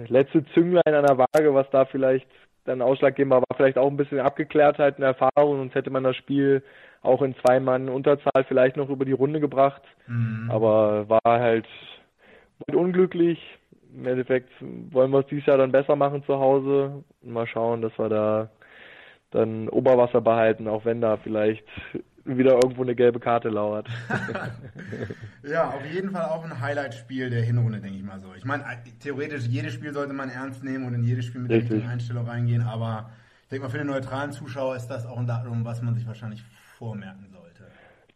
letzte 0.09 0.45
Zünglein 0.55 0.83
an 0.87 1.07
der 1.07 1.19
Waage, 1.19 1.55
was 1.55 1.69
da 1.71 1.85
vielleicht 1.85 2.27
dann 2.65 2.83
ausschlaggebend 2.83 3.33
war, 3.33 3.41
war 3.41 3.57
vielleicht 3.57 3.79
auch 3.79 3.89
ein 3.89 3.97
bisschen 3.97 4.21
Abgeklärtheit 4.21 4.99
und 4.99 5.05
Erfahrung, 5.05 5.59
sonst 5.59 5.75
hätte 5.75 5.91
man 5.91 6.05
das 6.05 6.17
Spiel 6.17 6.63
auch 7.03 7.23
in 7.23 7.35
zwei 7.45 7.59
Mann 7.59 7.89
Unterzahl 7.89 8.45
vielleicht 8.47 8.77
noch 8.77 8.89
über 8.89 9.05
die 9.05 9.13
Runde 9.13 9.41
gebracht. 9.41 9.83
Mhm. 10.07 10.49
Aber 10.51 11.09
war 11.09 11.21
halt, 11.41 11.67
halt 12.67 12.77
unglücklich. 12.77 13.39
Im 13.95 14.07
Endeffekt 14.07 14.51
wollen 14.61 15.11
wir 15.11 15.21
es 15.21 15.27
dieses 15.27 15.47
Jahr 15.47 15.59
dann 15.59 15.73
besser 15.73 15.97
machen 15.97 16.23
zu 16.25 16.39
Hause. 16.39 17.03
Mal 17.23 17.47
schauen, 17.47 17.83
dass 17.83 17.99
wir 17.99 18.09
da 18.09 18.51
dann 19.33 19.69
Oberwasser 19.69 20.21
behalten, 20.21 20.69
auch 20.69 20.85
wenn 20.85 21.01
da 21.01 21.17
vielleicht 21.17 21.65
wieder 22.25 22.53
irgendwo 22.55 22.83
eine 22.83 22.95
gelbe 22.95 23.21
Karte 23.21 23.49
lauert. 23.49 23.89
Ja, 25.45 25.71
auf 25.71 25.85
jeden 25.85 26.13
Fall 26.13 26.27
auch 26.27 26.45
ein 26.45 26.61
Highlight-Spiel 26.61 27.29
der 27.29 27.43
Hinrunde, 27.43 27.81
denke 27.81 27.99
ich 27.99 28.05
mal 28.05 28.21
so. 28.21 28.33
Ich 28.37 28.45
meine, 28.45 28.63
theoretisch 29.01 29.45
jedes 29.47 29.73
Spiel 29.75 29.93
sollte 29.93 30.13
man 30.13 30.31
ernst 30.31 30.63
nehmen 30.63 30.87
und 30.87 30.95
in 30.95 31.03
jedes 31.03 31.25
Spiel 31.25 31.41
mit 31.41 31.51
der 31.51 31.59
Richtig. 31.59 31.73
richtigen 31.73 31.91
Einstellung 31.91 32.29
reingehen, 32.29 32.63
aber 32.63 33.11
ich 33.43 33.49
denke 33.49 33.65
mal, 33.65 33.71
für 33.71 33.79
den 33.79 33.89
neutralen 33.89 34.31
Zuschauer 34.31 34.77
ist 34.77 34.87
das 34.87 35.05
auch 35.05 35.19
ein 35.19 35.27
Datum, 35.27 35.65
was 35.65 35.83
man 35.83 35.95
sich 35.95 36.07
wahrscheinlich 36.07 36.45
vormerken 36.79 37.27
sollte. 37.29 37.65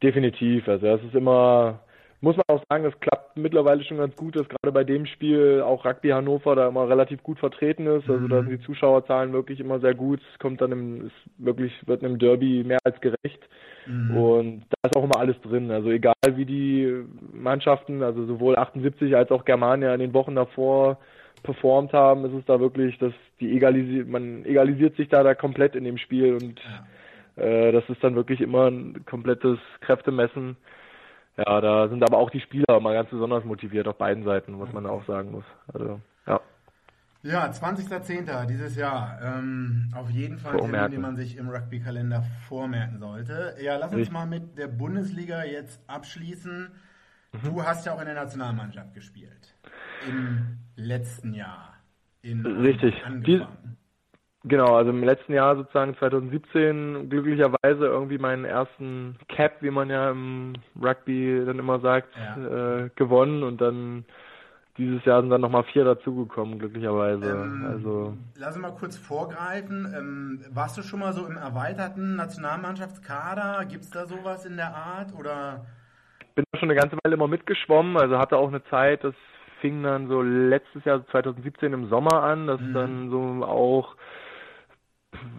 Definitiv. 0.00 0.68
Also 0.68 0.86
das 0.86 1.02
ist 1.02 1.16
immer, 1.16 1.80
muss 2.20 2.36
man 2.36 2.44
auch 2.48 2.62
sagen, 2.68 2.84
das 2.84 2.98
klappt 3.00 3.36
mittlerweile 3.36 3.84
schon 3.84 3.98
ganz 3.98 4.16
gut, 4.16 4.36
dass 4.36 4.48
gerade 4.48 4.72
bei 4.72 4.84
dem 4.84 5.06
Spiel 5.06 5.62
auch 5.62 5.84
Rugby 5.84 6.08
Hannover 6.08 6.56
da 6.56 6.68
immer 6.68 6.88
relativ 6.88 7.22
gut 7.22 7.38
vertreten 7.38 7.86
ist. 7.86 8.08
Also 8.08 8.26
da 8.28 8.42
sind 8.42 8.50
die 8.50 8.64
Zuschauerzahlen 8.64 9.32
wirklich 9.32 9.60
immer 9.60 9.80
sehr 9.80 9.94
gut. 9.94 10.20
Es 10.32 10.38
kommt 10.38 10.60
dann 10.60 10.72
im, 10.72 11.06
ist 11.06 11.14
wirklich, 11.38 11.72
wird 11.86 12.02
in 12.02 12.08
einem 12.08 12.18
Derby 12.18 12.64
mehr 12.64 12.78
als 12.84 13.00
gerecht. 13.00 13.48
Und 14.16 14.64
da 14.70 14.88
ist 14.88 14.96
auch 14.96 15.04
immer 15.04 15.18
alles 15.18 15.40
drin. 15.42 15.70
Also 15.70 15.90
egal 15.90 16.14
wie 16.34 16.44
die 16.44 17.04
Mannschaften, 17.32 18.02
also 18.02 18.24
sowohl 18.26 18.56
78 18.56 19.14
als 19.14 19.30
auch 19.30 19.44
Germania 19.44 19.94
in 19.94 20.00
den 20.00 20.14
Wochen 20.14 20.34
davor 20.34 20.98
performt 21.42 21.92
haben, 21.92 22.24
ist 22.24 22.32
es 22.32 22.44
da 22.46 22.58
wirklich, 22.58 22.98
dass 22.98 23.12
die 23.40 23.54
egalisiert, 23.54 24.08
man 24.08 24.44
egalisiert 24.44 24.96
sich 24.96 25.08
da, 25.08 25.22
da 25.22 25.34
komplett 25.34 25.76
in 25.76 25.84
dem 25.84 25.98
Spiel 25.98 26.34
und 26.34 26.60
äh, 27.36 27.70
das 27.70 27.88
ist 27.88 28.02
dann 28.02 28.16
wirklich 28.16 28.40
immer 28.40 28.68
ein 28.68 29.04
komplettes 29.06 29.58
Kräftemessen. 29.80 30.56
Ja, 31.36 31.60
da 31.60 31.88
sind 31.88 32.02
aber 32.02 32.16
auch 32.18 32.30
die 32.30 32.40
Spieler 32.40 32.80
mal 32.80 32.94
ganz 32.94 33.10
besonders 33.10 33.44
motiviert 33.44 33.86
auf 33.88 33.98
beiden 33.98 34.24
Seiten, 34.24 34.52
muss 34.52 34.72
man 34.72 34.86
auch 34.86 35.04
sagen 35.06 35.32
muss. 35.32 35.44
Also, 35.72 36.00
ja. 36.26 36.40
Ja, 37.22 37.50
20.10. 37.50 38.46
dieses 38.46 38.76
Jahr. 38.76 39.20
Ähm, 39.22 39.92
auf 39.94 40.08
jeden 40.10 40.38
Fall 40.38 40.54
ein 40.54 40.70
Termin, 40.70 40.90
den 40.92 41.00
man 41.00 41.16
sich 41.16 41.36
im 41.36 41.48
Rugby-Kalender 41.48 42.22
vormerken 42.48 42.98
sollte. 42.98 43.56
Ja, 43.60 43.76
lass 43.76 43.90
uns 43.90 44.02
Richtig. 44.02 44.12
mal 44.14 44.26
mit 44.26 44.56
der 44.56 44.68
Bundesliga 44.68 45.44
jetzt 45.44 45.82
abschließen. 45.88 46.70
Mhm. 47.32 47.38
Du 47.42 47.62
hast 47.62 47.84
ja 47.84 47.92
auch 47.92 48.00
in 48.00 48.06
der 48.06 48.14
Nationalmannschaft 48.14 48.94
gespielt. 48.94 49.54
Im 50.08 50.58
letzten 50.76 51.34
Jahr. 51.34 51.74
In 52.22 52.46
Richtig. 52.46 52.94
Angefangen. 53.04 53.76
Genau, 54.48 54.76
also 54.76 54.90
im 54.90 55.02
letzten 55.02 55.32
Jahr 55.32 55.56
sozusagen 55.56 55.96
2017 55.98 57.10
glücklicherweise 57.10 57.84
irgendwie 57.86 58.18
meinen 58.18 58.44
ersten 58.44 59.16
Cap, 59.28 59.56
wie 59.60 59.70
man 59.70 59.90
ja 59.90 60.10
im 60.10 60.54
Rugby 60.80 61.42
dann 61.44 61.58
immer 61.58 61.80
sagt, 61.80 62.08
Ja. 62.36 62.84
äh, 62.84 62.90
gewonnen 62.94 63.42
und 63.42 63.60
dann 63.60 64.04
dieses 64.78 65.04
Jahr 65.04 65.20
sind 65.22 65.30
dann 65.30 65.40
nochmal 65.40 65.64
vier 65.64 65.84
dazugekommen, 65.84 66.58
glücklicherweise. 66.58 67.26
Ähm, 67.26 67.66
also 67.66 68.16
Lass 68.38 68.54
uns 68.56 68.62
mal 68.62 68.74
kurz 68.74 68.96
vorgreifen. 68.96 69.92
Ähm, 69.96 70.44
warst 70.50 70.76
du 70.78 70.82
schon 70.82 71.00
mal 71.00 71.12
so 71.12 71.26
im 71.26 71.36
erweiterten 71.38 72.14
Nationalmannschaftskader? 72.16 73.64
Gibt 73.64 73.84
es 73.84 73.90
da 73.90 74.06
sowas 74.06 74.44
in 74.44 74.56
der 74.56 74.74
Art? 74.74 75.12
Oder 75.18 75.64
bin 76.36 76.44
da 76.52 76.58
schon 76.58 76.70
eine 76.70 76.78
ganze 76.78 76.96
Weile 77.02 77.14
immer 77.14 77.28
mitgeschwommen, 77.28 77.96
also 77.96 78.18
hatte 78.18 78.36
auch 78.36 78.48
eine 78.48 78.62
Zeit, 78.64 79.02
das 79.02 79.14
fing 79.60 79.82
dann 79.82 80.08
so 80.08 80.20
letztes 80.22 80.84
Jahr, 80.84 81.04
2017 81.08 81.72
im 81.72 81.88
Sommer 81.88 82.22
an, 82.22 82.46
dass 82.46 82.60
Mhm. 82.60 82.74
dann 82.74 83.10
so 83.10 83.44
auch 83.46 83.96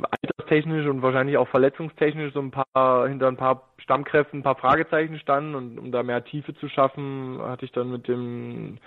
alterstechnisch 0.10 0.88
und 0.88 1.02
wahrscheinlich 1.02 1.38
auch 1.38 1.48
verletzungstechnisch 1.48 2.34
so 2.34 2.40
ein 2.40 2.52
paar, 2.52 3.08
hinter 3.08 3.28
ein 3.28 3.38
paar 3.38 3.64
Stammkräften 3.80 4.40
ein 4.40 4.44
paar 4.44 4.56
Fragezeichen 4.56 5.20
standen 5.20 5.56
und 5.56 5.80
um 5.80 5.92
da 5.92 6.04
mehr 6.04 6.24
Tiefe 6.24 6.54
zu 6.56 6.68
schaffen, 6.70 7.40
hatte 7.42 7.66
ich 7.66 7.72
dann 7.72 7.92
mit 7.92 8.08
dem 8.08 8.78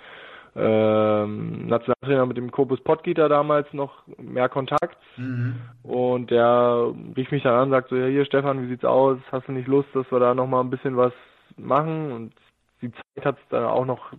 ähm, 0.55 1.67
Nationaltrainer, 1.67 2.25
mit 2.25 2.37
dem 2.37 2.51
Kobus 2.51 2.81
Pottgitter 2.81 3.29
damals 3.29 3.71
noch 3.73 4.03
mehr 4.17 4.49
Kontakt 4.49 4.97
Mhm. 5.17 5.55
und 5.83 6.31
der 6.31 6.93
rief 7.15 7.31
mich 7.31 7.43
dann 7.43 7.53
an 7.53 7.63
und 7.63 7.71
sagte, 7.71 7.97
ja, 7.97 8.07
hier 8.07 8.25
Stefan, 8.25 8.61
wie 8.63 8.67
sieht's 8.67 8.85
aus? 8.85 9.17
Hast 9.31 9.47
du 9.47 9.51
nicht 9.51 9.67
Lust, 9.67 9.89
dass 9.93 10.09
wir 10.11 10.19
da 10.19 10.33
nochmal 10.33 10.63
ein 10.63 10.69
bisschen 10.69 10.97
was 10.97 11.13
machen? 11.57 12.11
Und 12.11 12.33
die 12.81 12.91
Zeit 12.91 13.25
hat 13.25 13.37
es 13.37 13.47
dann 13.49 13.65
auch 13.65 13.85
noch 13.85 14.11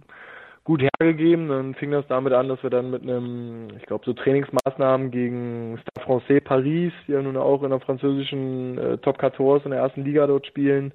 gut 0.64 0.82
hergegeben. 0.82 1.48
Dann 1.48 1.74
fing 1.74 1.90
das 1.90 2.06
damit 2.08 2.32
an, 2.32 2.48
dass 2.48 2.62
wir 2.62 2.70
dann 2.70 2.90
mit 2.90 3.02
einem, 3.02 3.68
ich 3.76 3.86
glaube, 3.86 4.04
so 4.04 4.12
Trainingsmaßnahmen 4.12 5.10
gegen 5.10 5.78
Stade 5.82 6.06
Francais 6.06 6.40
Paris, 6.44 6.92
die 7.06 7.12
ja 7.12 7.22
nun 7.22 7.36
auch 7.36 7.62
in 7.62 7.70
der 7.70 7.80
französischen 7.80 8.78
äh, 8.78 8.98
Top 8.98 9.20
14 9.20 9.64
in 9.66 9.70
der 9.72 9.80
ersten 9.80 10.04
Liga 10.04 10.26
dort 10.26 10.46
spielen, 10.46 10.92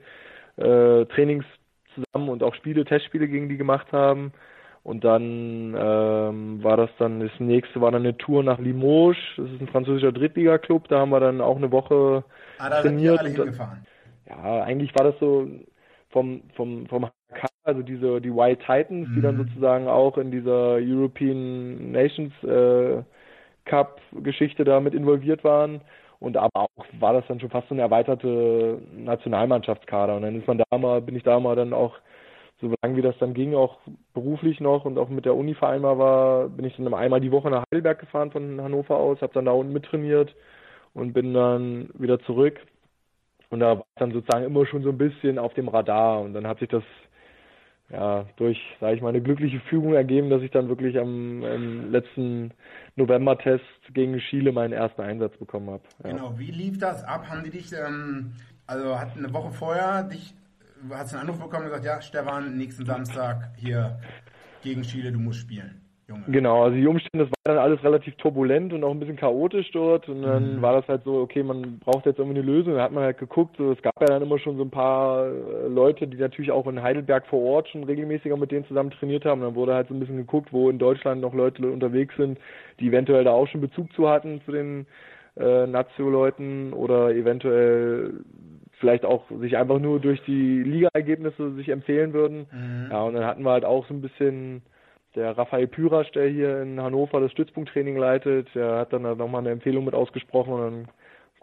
äh, 0.57 1.05
Trainings 1.05 1.45
zusammen 1.93 2.29
und 2.29 2.43
auch 2.43 2.55
Spiele, 2.55 2.85
Testspiele 2.85 3.27
gegen 3.27 3.49
die 3.49 3.57
gemacht 3.57 3.91
haben. 3.91 4.33
Und 4.83 5.03
dann 5.03 5.75
ähm, 5.77 6.63
war 6.63 6.77
das 6.77 6.89
dann, 6.97 7.19
das 7.19 7.31
nächste 7.39 7.81
war 7.81 7.91
dann 7.91 8.03
eine 8.03 8.17
Tour 8.17 8.41
nach 8.43 8.57
Limoges, 8.57 9.17
das 9.35 9.49
ist 9.51 9.59
ein 9.61 9.67
französischer 9.67 10.13
Drittliga-Club, 10.13 10.87
da 10.87 10.99
haben 10.99 11.09
wir 11.09 11.19
dann 11.19 11.41
auch 11.41 11.57
eine 11.57 11.71
Woche 11.73 12.23
ah, 12.57 12.69
da 12.69 12.81
sind 12.81 12.83
trainiert. 12.83 13.19
alle 13.19 13.29
und 13.29 13.37
da- 13.37 13.43
hingefahren. 13.43 13.85
ja, 14.29 14.63
eigentlich 14.63 14.95
war 14.95 15.03
das 15.03 15.19
so 15.19 15.47
vom, 16.09 16.41
vom, 16.55 16.87
vom 16.87 17.09
also 17.67 17.81
diese, 17.83 18.21
die 18.21 18.33
Wild 18.33 18.59
Titans, 18.61 19.09
die 19.15 19.21
dann 19.21 19.35
Mhm. 19.35 19.37
sozusagen 19.37 19.87
auch 19.87 20.17
in 20.17 20.31
dieser 20.31 20.75
European 20.81 21.91
Nations 21.91 22.33
äh, 22.43 23.03
Cup 23.65 24.01
Geschichte 24.23 24.63
da 24.63 24.79
mit 24.79 24.93
involviert 24.93 25.43
waren. 25.43 25.81
Und 26.19 26.37
aber 26.37 26.63
auch 26.63 26.85
war 26.99 27.13
das 27.13 27.25
dann 27.27 27.39
schon 27.39 27.49
fast 27.51 27.69
so 27.69 27.75
eine 27.75 27.83
erweiterte 27.83 28.81
Nationalmannschaftskader. 28.95 30.15
Und 30.17 30.23
dann 30.23 30.35
ist 30.39 30.47
man 30.47 30.57
da 30.69 30.77
mal, 30.77 31.01
bin 31.01 31.15
ich 31.15 31.23
da 31.23 31.39
mal 31.39 31.55
dann 31.55 31.73
auch, 31.73 31.95
so 32.61 32.73
lange 32.83 32.97
wie 32.97 33.01
das 33.03 33.17
dann 33.19 33.33
ging, 33.35 33.55
auch 33.55 33.79
beruflich 34.13 34.59
noch 34.61 34.85
und 34.85 34.97
auch 34.97 35.09
mit 35.09 35.25
der 35.25 35.35
Uni 35.35 35.55
vereinbar 35.55 35.99
war, 35.99 36.49
bin 36.49 36.65
ich 36.65 36.75
dann 36.77 36.93
einmal 36.93 37.21
die 37.21 37.31
Woche 37.31 37.49
nach 37.51 37.63
Heidelberg 37.71 37.99
gefahren 37.99 38.31
von 38.31 38.61
Hannover 38.61 38.97
aus, 38.97 39.21
habe 39.21 39.33
dann 39.33 39.45
da 39.45 39.51
unten 39.51 39.73
mittrainiert 39.73 40.35
und 40.93 41.13
bin 41.13 41.33
dann 41.33 41.89
wieder 41.95 42.19
zurück 42.21 42.59
Und 43.49 43.59
da 43.61 43.77
war 43.77 43.85
ich 43.95 43.99
dann 43.99 44.11
sozusagen 44.11 44.45
immer 44.45 44.65
schon 44.65 44.83
so 44.83 44.89
ein 44.89 44.97
bisschen 44.97 45.39
auf 45.39 45.53
dem 45.53 45.69
Radar. 45.69 46.21
Und 46.21 46.33
dann 46.33 46.47
hat 46.47 46.59
sich 46.59 46.69
das 46.69 46.83
ja, 47.89 48.25
durch, 48.35 48.59
sage 48.81 48.95
ich 48.95 49.01
mal, 49.01 49.09
eine 49.09 49.21
glückliche 49.21 49.59
Fügung 49.69 49.93
ergeben, 49.93 50.29
dass 50.29 50.41
ich 50.41 50.51
dann 50.51 50.67
wirklich 50.67 50.99
am 50.99 51.89
letzten 51.89 52.51
November-Test 52.95 53.63
gegen 53.93 54.17
Chile 54.19 54.51
meinen 54.51 54.73
ersten 54.73 55.01
Einsatz 55.01 55.37
bekommen 55.37 55.69
habe. 55.69 55.83
Ja. 56.03 56.11
Genau, 56.11 56.37
wie 56.37 56.51
lief 56.51 56.77
das 56.79 57.03
ab? 57.03 57.29
Haben 57.29 57.43
die 57.43 57.51
dich, 57.51 57.71
ähm, 57.73 58.33
also 58.65 58.99
hat 58.99 59.17
eine 59.17 59.31
Woche 59.33 59.51
vorher 59.51 60.03
dich, 60.03 60.33
hast 60.91 61.13
du 61.13 61.17
einen 61.17 61.29
Anruf 61.29 61.41
bekommen 61.41 61.63
und 61.63 61.69
gesagt, 61.69 61.85
ja, 61.85 62.01
Stefan, 62.01 62.57
nächsten 62.57 62.85
Samstag 62.85 63.51
hier 63.55 63.99
gegen 64.63 64.81
Chile, 64.81 65.11
du 65.11 65.19
musst 65.19 65.39
spielen? 65.39 65.86
Junge. 66.07 66.23
Genau, 66.27 66.63
also 66.63 66.77
die 66.77 66.87
Umstände, 66.87 67.25
das 67.25 67.31
war 67.31 67.55
dann 67.55 67.63
alles 67.63 67.83
relativ 67.83 68.15
turbulent 68.15 68.71
und 68.71 68.83
auch 68.85 68.91
ein 68.91 68.99
bisschen 68.99 69.17
chaotisch 69.17 69.69
dort. 69.71 70.07
Und 70.07 70.21
dann 70.21 70.57
mhm. 70.57 70.61
war 70.61 70.73
das 70.73 70.87
halt 70.87 71.03
so, 71.03 71.19
okay, 71.19 71.43
man 71.43 71.79
braucht 71.79 72.05
jetzt 72.05 72.17
irgendwie 72.17 72.39
eine 72.39 72.47
Lösung. 72.47 72.75
Da 72.75 72.83
hat 72.83 72.93
man 72.93 73.03
halt 73.03 73.17
geguckt, 73.17 73.57
so, 73.57 73.71
es 73.71 73.81
gab 73.81 73.99
ja 73.99 74.07
dann 74.07 74.21
immer 74.21 74.39
schon 74.39 74.55
so 74.55 74.63
ein 74.63 74.71
paar 74.71 75.27
äh, 75.27 75.67
Leute, 75.67 76.07
die 76.07 76.15
natürlich 76.15 76.51
auch 76.51 76.65
in 76.67 76.81
Heidelberg 76.81 77.27
vor 77.27 77.41
Ort 77.41 77.67
schon 77.67 77.83
regelmäßiger 77.83 78.37
mit 78.37 78.51
denen 78.51 78.65
zusammen 78.67 78.91
trainiert 78.91 79.25
haben. 79.25 79.41
Und 79.41 79.47
dann 79.47 79.55
wurde 79.55 79.73
halt 79.73 79.89
so 79.89 79.93
ein 79.93 79.99
bisschen 79.99 80.15
geguckt, 80.15 80.53
wo 80.53 80.69
in 80.69 80.79
Deutschland 80.79 81.19
noch 81.19 81.33
Leute 81.33 81.69
unterwegs 81.69 82.15
sind, 82.15 82.39
die 82.79 82.87
eventuell 82.87 83.25
da 83.25 83.31
auch 83.31 83.47
schon 83.47 83.59
Bezug 83.59 83.91
zu 83.91 84.07
hatten 84.07 84.41
zu 84.45 84.53
den 84.53 84.87
äh, 85.35 85.67
Nazio-Leuten 85.67 86.71
oder 86.71 87.11
eventuell 87.11 88.13
vielleicht 88.79 89.03
auch 89.03 89.23
sich 89.41 89.57
einfach 89.57 89.79
nur 89.79 89.99
durch 89.99 90.23
die 90.23 90.63
Liga-Ergebnisse 90.63 91.53
sich 91.55 91.67
empfehlen 91.67 92.13
würden. 92.13 92.45
Mhm. 92.51 92.91
Ja, 92.91 93.01
und 93.03 93.15
dann 93.15 93.25
hatten 93.25 93.43
wir 93.43 93.51
halt 93.51 93.65
auch 93.65 93.85
so 93.87 93.93
ein 93.93 94.01
bisschen 94.01 94.61
der 95.17 95.37
Raphael 95.37 95.67
Pyrasch, 95.67 96.11
der 96.11 96.29
hier 96.29 96.61
in 96.61 96.79
Hannover 96.81 97.19
das 97.19 97.31
Stützpunkttraining 97.31 97.97
leitet, 97.97 98.47
der 98.55 98.77
hat 98.77 98.93
dann 98.93 99.01
nochmal 99.01 99.41
eine 99.41 99.51
Empfehlung 99.51 99.83
mit 99.83 99.95
ausgesprochen 99.95 100.53
und 100.53 100.61
dann 100.61 100.87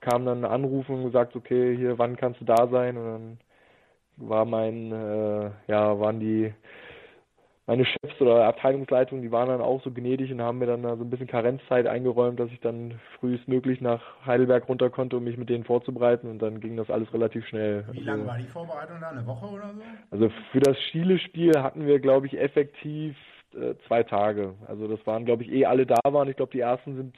kam 0.00 0.24
dann 0.24 0.44
ein 0.44 0.50
Anruf 0.50 0.88
und 0.88 1.04
gesagt, 1.04 1.34
okay, 1.34 1.76
hier, 1.76 1.98
wann 1.98 2.16
kannst 2.16 2.40
du 2.40 2.44
da 2.44 2.68
sein? 2.68 2.96
Und 2.96 3.04
dann 3.04 3.38
war 4.16 4.44
mein, 4.44 4.92
äh, 4.92 5.50
ja, 5.66 5.98
waren 5.98 6.20
die 6.20 6.52
meine 7.66 7.86
Chefs 7.86 8.20
oder 8.20 8.44
Abteilungsleitungen, 8.44 9.22
die 9.22 9.32
waren 9.32 9.48
dann 9.48 9.62
auch 9.62 9.82
so 9.82 9.90
gnädig 9.90 10.30
und 10.30 10.42
haben 10.42 10.58
mir 10.58 10.66
dann 10.66 10.82
so 10.82 10.88
ein 11.02 11.08
bisschen 11.08 11.26
Karenzzeit 11.26 11.86
eingeräumt, 11.86 12.38
dass 12.38 12.50
ich 12.50 12.60
dann 12.60 13.00
frühestmöglich 13.18 13.80
nach 13.80 14.02
Heidelberg 14.26 14.68
runter 14.68 14.90
konnte, 14.90 15.16
um 15.16 15.24
mich 15.24 15.38
mit 15.38 15.48
denen 15.48 15.64
vorzubereiten 15.64 16.28
und 16.28 16.40
dann 16.40 16.60
ging 16.60 16.76
das 16.76 16.90
alles 16.90 17.12
relativ 17.14 17.46
schnell. 17.46 17.86
Wie 17.90 18.00
also, 18.00 18.10
lange 18.10 18.26
war 18.26 18.36
die 18.36 18.44
Vorbereitung 18.44 19.00
da? 19.00 19.08
Eine 19.08 19.26
Woche 19.26 19.46
oder 19.46 19.72
so? 19.72 19.80
Also 20.10 20.28
für 20.52 20.60
das 20.60 20.76
Chile-Spiel 20.90 21.62
hatten 21.62 21.86
wir, 21.86 22.00
glaube 22.00 22.26
ich, 22.26 22.38
effektiv 22.38 23.16
äh, 23.54 23.74
zwei 23.86 24.02
Tage. 24.02 24.54
Also 24.66 24.88
das 24.88 25.04
waren, 25.06 25.24
glaube 25.24 25.42
ich, 25.42 25.52
eh 25.52 25.66
alle 25.66 25.86
da 25.86 25.98
waren. 26.08 26.28
Ich 26.28 26.36
glaube, 26.36 26.52
die 26.52 26.60
ersten 26.60 26.96
sind, 26.96 27.16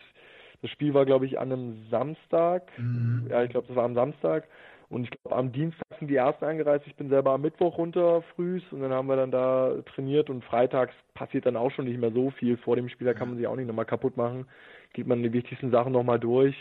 das 0.62 0.70
Spiel 0.70 0.95
war, 0.95 1.05
glaube 1.07 1.26
ich, 1.26 1.39
an 1.39 1.53
einem 1.53 1.87
Samstag. 1.91 2.70
Mhm. 2.78 3.26
Ja, 3.30 3.43
ich 3.43 3.51
glaube, 3.51 3.66
das 3.68 3.76
war 3.76 3.84
am 3.84 3.95
Samstag. 3.95 4.45
Und 4.89 5.05
ich 5.05 5.11
glaube, 5.11 5.37
am 5.37 5.53
Dienstag 5.53 5.99
sind 5.99 6.09
die 6.09 6.16
ersten 6.16 6.45
eingereist. 6.45 6.87
Ich 6.87 6.95
bin 6.95 7.09
selber 7.09 7.32
am 7.32 7.43
Mittwoch 7.43 7.76
runter 7.76 8.22
frühs 8.34 8.62
und 8.70 8.80
dann 8.80 8.93
haben 8.93 9.09
wir 9.09 9.16
dann 9.16 9.32
da 9.32 9.74
trainiert 9.95 10.30
und 10.30 10.45
freitags 10.45 10.95
passiert 11.14 11.47
dann 11.47 11.57
auch 11.57 11.70
schon 11.72 11.87
nicht 11.87 11.99
mehr 11.99 12.12
so 12.12 12.30
viel. 12.30 12.57
Vor 12.59 12.76
dem 12.76 12.89
Spiel, 12.89 13.07
da 13.07 13.14
kann 13.14 13.28
man 13.28 13.37
sich 13.37 13.47
auch 13.47 13.57
nicht 13.57 13.66
nochmal 13.66 13.84
kaputt 13.84 14.16
machen. 14.16 14.47
Geht 14.93 15.09
man 15.09 15.22
die 15.22 15.32
wichtigsten 15.32 15.70
Sachen 15.70 15.93
nochmal 15.93 16.20
durch. 16.20 16.55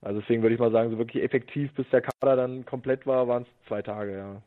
Also 0.00 0.20
deswegen 0.20 0.42
würde 0.42 0.54
ich 0.54 0.60
mal 0.60 0.70
sagen, 0.70 0.90
so 0.90 0.98
wirklich 0.98 1.24
effektiv, 1.24 1.72
bis 1.74 1.88
der 1.90 2.02
Kader 2.02 2.36
dann 2.36 2.64
komplett 2.66 3.06
war, 3.06 3.26
waren 3.26 3.42
es 3.42 3.68
zwei 3.68 3.82
Tage, 3.82 4.16
ja. 4.16 4.42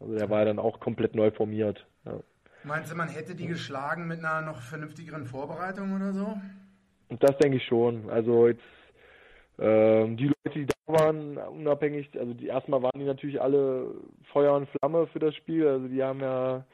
Also 0.00 0.16
der 0.16 0.28
war 0.28 0.40
ja 0.40 0.44
dann 0.44 0.58
auch 0.58 0.80
komplett 0.80 1.14
neu 1.14 1.30
formiert. 1.30 1.86
Ja. 2.04 2.20
Meinst 2.64 2.90
du, 2.90 2.96
man 2.96 3.08
hätte 3.08 3.34
die 3.34 3.46
geschlagen 3.46 4.06
mit 4.06 4.18
einer 4.18 4.42
noch 4.42 4.60
vernünftigeren 4.60 5.26
Vorbereitung 5.26 5.94
oder 5.94 6.12
so? 6.12 6.36
Das 7.20 7.36
denke 7.38 7.56
ich 7.56 7.64
schon. 7.64 8.10
Also 8.10 8.48
jetzt 8.48 8.62
ähm, 9.58 10.16
die 10.16 10.26
Leute, 10.26 10.58
die 10.58 10.66
da 10.66 10.74
waren, 10.92 11.38
unabhängig, 11.38 12.10
also 12.18 12.34
die 12.34 12.46
erstmal 12.46 12.82
waren 12.82 12.98
die 12.98 13.04
natürlich 13.04 13.40
alle 13.40 13.94
Feuer 14.32 14.54
und 14.54 14.68
Flamme 14.70 15.06
für 15.08 15.18
das 15.18 15.34
Spiel. 15.34 15.66
Also 15.66 15.88
die 15.88 16.02
haben 16.02 16.20
ja 16.20 16.64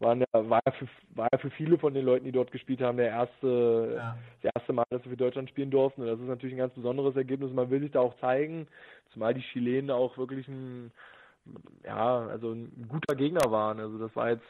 waren 0.00 0.20
ja, 0.20 0.26
war 0.50 0.60
ja 0.66 0.72
für, 0.72 0.88
war 1.14 1.28
ja 1.32 1.38
für 1.38 1.50
viele 1.50 1.78
von 1.78 1.94
den 1.94 2.04
Leuten, 2.04 2.24
die 2.24 2.32
dort 2.32 2.50
gespielt 2.50 2.80
haben, 2.80 2.96
der 2.96 3.08
erste, 3.08 3.94
ja. 3.96 4.16
das 4.42 4.52
erste 4.54 4.72
Mal, 4.72 4.84
dass 4.90 5.02
sie 5.02 5.08
für 5.08 5.16
Deutschland 5.16 5.48
spielen 5.48 5.70
durften. 5.70 6.02
Und 6.02 6.08
das 6.08 6.20
ist 6.20 6.26
natürlich 6.26 6.54
ein 6.54 6.58
ganz 6.58 6.74
besonderes 6.74 7.16
Ergebnis. 7.16 7.52
Man 7.52 7.70
will 7.70 7.80
sich 7.80 7.92
da 7.92 8.00
auch 8.00 8.18
zeigen, 8.18 8.66
zumal 9.12 9.34
die 9.34 9.42
Chilenen 9.52 9.90
auch 9.90 10.16
wirklich 10.18 10.46
ein, 10.48 10.90
ja, 11.84 12.26
also 12.26 12.52
ein 12.52 12.86
guter 12.88 13.14
Gegner 13.14 13.50
waren. 13.50 13.80
Also 13.80 13.98
das 13.98 14.14
war 14.16 14.30
jetzt 14.30 14.44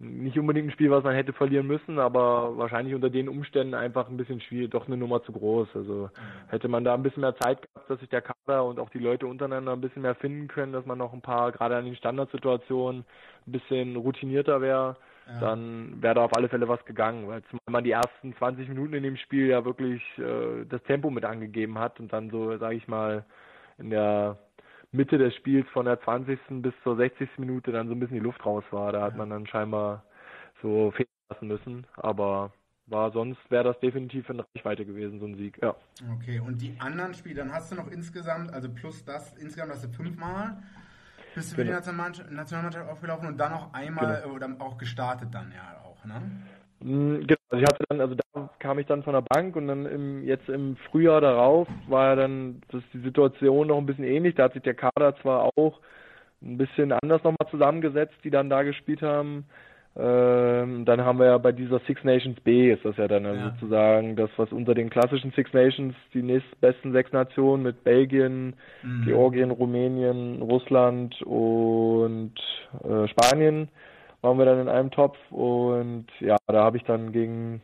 nicht 0.00 0.38
unbedingt 0.38 0.68
ein 0.68 0.72
Spiel, 0.72 0.90
was 0.90 1.04
man 1.04 1.14
hätte 1.14 1.34
verlieren 1.34 1.66
müssen, 1.66 1.98
aber 1.98 2.56
wahrscheinlich 2.56 2.94
unter 2.94 3.10
den 3.10 3.28
Umständen 3.28 3.74
einfach 3.74 4.08
ein 4.08 4.16
bisschen 4.16 4.40
schwierig, 4.40 4.70
doch 4.70 4.86
eine 4.86 4.96
Nummer 4.96 5.22
zu 5.22 5.30
groß. 5.30 5.68
Also 5.74 6.08
hätte 6.48 6.68
man 6.68 6.84
da 6.84 6.94
ein 6.94 7.02
bisschen 7.02 7.20
mehr 7.20 7.36
Zeit 7.36 7.60
gehabt, 7.60 7.90
dass 7.90 8.00
sich 8.00 8.08
der 8.08 8.22
Kader 8.22 8.64
und 8.64 8.80
auch 8.80 8.88
die 8.88 8.98
Leute 8.98 9.26
untereinander 9.26 9.72
ein 9.72 9.82
bisschen 9.82 10.00
mehr 10.00 10.14
finden 10.14 10.48
können, 10.48 10.72
dass 10.72 10.86
man 10.86 10.96
noch 10.96 11.12
ein 11.12 11.20
paar, 11.20 11.52
gerade 11.52 11.76
an 11.76 11.84
den 11.84 11.96
Standardsituationen, 11.96 13.04
ein 13.46 13.52
bisschen 13.52 13.94
routinierter 13.94 14.62
wäre, 14.62 14.96
ja. 15.26 15.40
dann 15.40 16.02
wäre 16.02 16.14
da 16.14 16.24
auf 16.24 16.34
alle 16.34 16.48
Fälle 16.48 16.66
was 16.66 16.82
gegangen, 16.86 17.28
weil 17.28 17.42
zumal 17.44 17.60
man 17.70 17.84
die 17.84 17.92
ersten 17.92 18.34
20 18.36 18.68
Minuten 18.68 18.94
in 18.94 19.02
dem 19.02 19.16
Spiel 19.18 19.48
ja 19.48 19.66
wirklich 19.66 20.02
äh, 20.18 20.64
das 20.66 20.82
Tempo 20.84 21.10
mit 21.10 21.26
angegeben 21.26 21.78
hat 21.78 22.00
und 22.00 22.10
dann 22.10 22.30
so, 22.30 22.56
sage 22.56 22.76
ich 22.76 22.88
mal, 22.88 23.26
in 23.76 23.90
der 23.90 24.38
Mitte 24.92 25.18
des 25.18 25.34
Spiels 25.36 25.68
von 25.70 25.86
der 25.86 26.00
20. 26.00 26.38
bis 26.62 26.74
zur 26.82 26.96
60. 26.96 27.28
Minute 27.38 27.72
dann 27.72 27.88
so 27.88 27.94
ein 27.94 28.00
bisschen 28.00 28.16
die 28.16 28.22
Luft 28.22 28.44
raus 28.44 28.64
war. 28.70 28.92
Da 28.92 29.02
hat 29.02 29.16
man 29.16 29.30
dann 29.30 29.46
scheinbar 29.46 30.04
so 30.62 30.90
fehlen 30.90 31.08
lassen 31.28 31.48
müssen. 31.48 31.86
Aber 31.96 32.52
war 32.86 33.12
sonst 33.12 33.38
wäre 33.50 33.64
das 33.64 33.78
definitiv 33.78 34.28
in 34.30 34.40
Reichweite 34.40 34.84
gewesen, 34.84 35.20
so 35.20 35.26
ein 35.26 35.36
Sieg, 35.36 35.62
ja. 35.62 35.76
Okay, 36.16 36.40
und 36.40 36.60
die 36.60 36.74
anderen 36.80 37.14
Spiele, 37.14 37.36
dann 37.36 37.52
hast 37.52 37.70
du 37.70 37.76
noch 37.76 37.88
insgesamt, 37.88 38.52
also 38.52 38.68
plus 38.68 39.04
das, 39.04 39.36
insgesamt 39.36 39.72
hast 39.72 39.84
du 39.84 39.88
fünfmal 39.88 40.60
bist 41.34 41.52
du 41.52 41.56
genau. 41.56 41.80
für 41.80 41.92
die. 41.92 42.34
Nationalmannschaft 42.34 42.88
aufgelaufen 42.88 43.28
und 43.28 43.38
dann 43.38 43.52
noch 43.52 43.72
einmal 43.72 44.22
genau. 44.22 44.34
oder 44.34 44.48
auch 44.58 44.78
gestartet 44.78 45.28
dann 45.32 45.52
ja 45.52 45.80
auch, 45.84 46.04
ne? 46.04 46.22
Genau, 46.80 47.39
also 47.50 47.62
ich 47.62 47.68
hatte 47.68 47.84
dann, 47.88 48.00
also 48.00 48.14
da 48.14 48.48
kam 48.60 48.78
ich 48.78 48.86
dann 48.86 49.02
von 49.02 49.12
der 49.12 49.22
Bank 49.22 49.56
und 49.56 49.66
dann 49.66 49.84
im, 49.84 50.24
jetzt 50.24 50.48
im 50.48 50.76
Frühjahr 50.90 51.20
darauf 51.20 51.66
war 51.88 52.10
ja 52.10 52.16
dann 52.16 52.62
das 52.70 52.82
die 52.94 53.00
Situation 53.00 53.66
noch 53.66 53.78
ein 53.78 53.86
bisschen 53.86 54.04
ähnlich. 54.04 54.36
Da 54.36 54.44
hat 54.44 54.52
sich 54.52 54.62
der 54.62 54.74
Kader 54.74 55.16
zwar 55.20 55.50
auch 55.56 55.80
ein 56.42 56.56
bisschen 56.56 56.92
anders 56.92 57.24
nochmal 57.24 57.50
zusammengesetzt, 57.50 58.14
die 58.22 58.30
dann 58.30 58.50
da 58.50 58.62
gespielt 58.62 59.02
haben. 59.02 59.46
Ähm, 59.96 60.84
dann 60.84 61.00
haben 61.00 61.18
wir 61.18 61.26
ja 61.26 61.38
bei 61.38 61.50
dieser 61.50 61.80
Six 61.80 62.04
Nations 62.04 62.38
B 62.40 62.72
ist 62.72 62.84
das 62.84 62.96
ja 62.96 63.08
dann 63.08 63.26
also 63.26 63.40
ja. 63.40 63.50
sozusagen 63.50 64.14
das, 64.14 64.30
was 64.36 64.52
unter 64.52 64.72
den 64.72 64.88
klassischen 64.88 65.32
Six 65.32 65.52
Nations 65.52 65.96
die 66.14 66.22
nächstbesten 66.22 66.92
sechs 66.92 67.10
Nationen 67.12 67.64
mit 67.64 67.82
Belgien, 67.82 68.54
mhm. 68.84 69.04
Georgien, 69.04 69.50
Rumänien, 69.50 70.40
Russland 70.40 71.20
und 71.22 72.34
äh, 72.84 73.08
Spanien 73.08 73.68
waren 74.22 74.38
wir 74.38 74.44
dann 74.44 74.60
in 74.60 74.68
einem 74.68 74.90
Topf 74.90 75.16
und 75.30 76.06
ja, 76.20 76.36
da 76.46 76.64
habe 76.64 76.76
ich 76.76 76.84
dann 76.84 77.12
gegen 77.12 77.62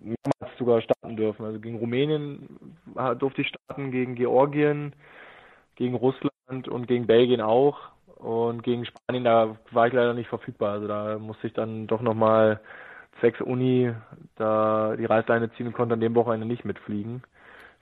mehrmals 0.00 0.58
sogar 0.58 0.80
starten 0.82 1.16
dürfen. 1.16 1.44
Also 1.44 1.60
gegen 1.60 1.78
Rumänien 1.78 2.48
durfte 3.18 3.42
ich 3.42 3.48
starten, 3.48 3.90
gegen 3.90 4.14
Georgien, 4.14 4.94
gegen 5.76 5.94
Russland 5.94 6.68
und 6.68 6.86
gegen 6.86 7.06
Belgien 7.06 7.40
auch. 7.40 7.78
Und 8.16 8.62
gegen 8.62 8.84
Spanien, 8.84 9.24
da 9.24 9.56
war 9.70 9.86
ich 9.86 9.94
leider 9.94 10.12
nicht 10.12 10.28
verfügbar. 10.28 10.72
Also 10.72 10.86
da 10.86 11.18
musste 11.18 11.46
ich 11.46 11.54
dann 11.54 11.86
doch 11.86 12.02
nochmal 12.02 12.60
zwecks 13.18 13.40
Uni 13.40 13.92
da 14.36 14.94
die 14.96 15.06
Reißleine 15.06 15.50
ziehen 15.52 15.68
und 15.68 15.72
konnte 15.72 15.94
an 15.94 16.00
dem 16.00 16.14
Wochenende 16.14 16.46
nicht 16.46 16.64
mitfliegen. 16.64 17.22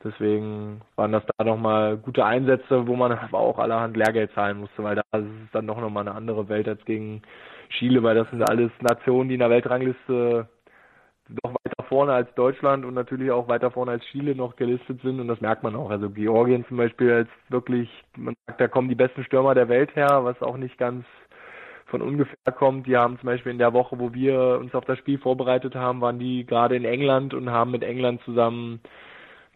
Deswegen 0.04 0.80
waren 0.94 1.10
das 1.10 1.24
da 1.36 1.44
nochmal 1.44 1.96
gute 1.96 2.24
Einsätze, 2.24 2.86
wo 2.86 2.94
man 2.94 3.10
aber 3.10 3.40
auch 3.40 3.58
allerhand 3.58 3.96
Lehrgeld 3.96 4.32
zahlen 4.32 4.58
musste, 4.58 4.84
weil 4.84 4.94
da 4.94 5.02
ist 5.18 5.26
es 5.44 5.50
dann 5.52 5.66
doch 5.66 5.80
nochmal 5.80 6.06
eine 6.06 6.16
andere 6.16 6.48
Welt 6.48 6.68
als 6.68 6.84
gegen 6.84 7.22
Chile, 7.70 8.02
weil 8.02 8.14
das 8.14 8.30
sind 8.30 8.42
alles 8.42 8.70
Nationen, 8.80 9.28
die 9.28 9.34
in 9.34 9.40
der 9.40 9.50
Weltrangliste 9.50 10.48
doch 11.42 11.52
weiter 11.52 11.84
vorne 11.88 12.12
als 12.12 12.32
Deutschland 12.34 12.84
und 12.84 12.94
natürlich 12.94 13.30
auch 13.30 13.48
weiter 13.48 13.70
vorne 13.70 13.92
als 13.92 14.04
Chile 14.06 14.34
noch 14.34 14.56
gelistet 14.56 15.00
sind 15.02 15.20
und 15.20 15.28
das 15.28 15.40
merkt 15.40 15.62
man 15.62 15.76
auch. 15.76 15.90
Also 15.90 16.08
Georgien 16.10 16.64
zum 16.66 16.78
Beispiel 16.78 17.12
als 17.12 17.28
wirklich, 17.48 17.90
man 18.16 18.34
sagt, 18.46 18.60
da 18.60 18.68
kommen 18.68 18.88
die 18.88 18.94
besten 18.94 19.24
Stürmer 19.24 19.54
der 19.54 19.68
Welt 19.68 19.94
her, 19.94 20.24
was 20.24 20.40
auch 20.42 20.56
nicht 20.56 20.78
ganz 20.78 21.04
von 21.86 22.02
ungefähr 22.02 22.52
kommt. 22.52 22.86
Die 22.86 22.96
haben 22.96 23.18
zum 23.18 23.26
Beispiel 23.26 23.52
in 23.52 23.58
der 23.58 23.72
Woche, 23.72 23.98
wo 23.98 24.12
wir 24.14 24.58
uns 24.60 24.74
auf 24.74 24.84
das 24.84 24.98
Spiel 24.98 25.18
vorbereitet 25.18 25.74
haben, 25.74 26.00
waren 26.00 26.18
die 26.18 26.46
gerade 26.46 26.76
in 26.76 26.84
England 26.84 27.34
und 27.34 27.50
haben 27.50 27.70
mit 27.70 27.82
England 27.82 28.22
zusammen 28.22 28.80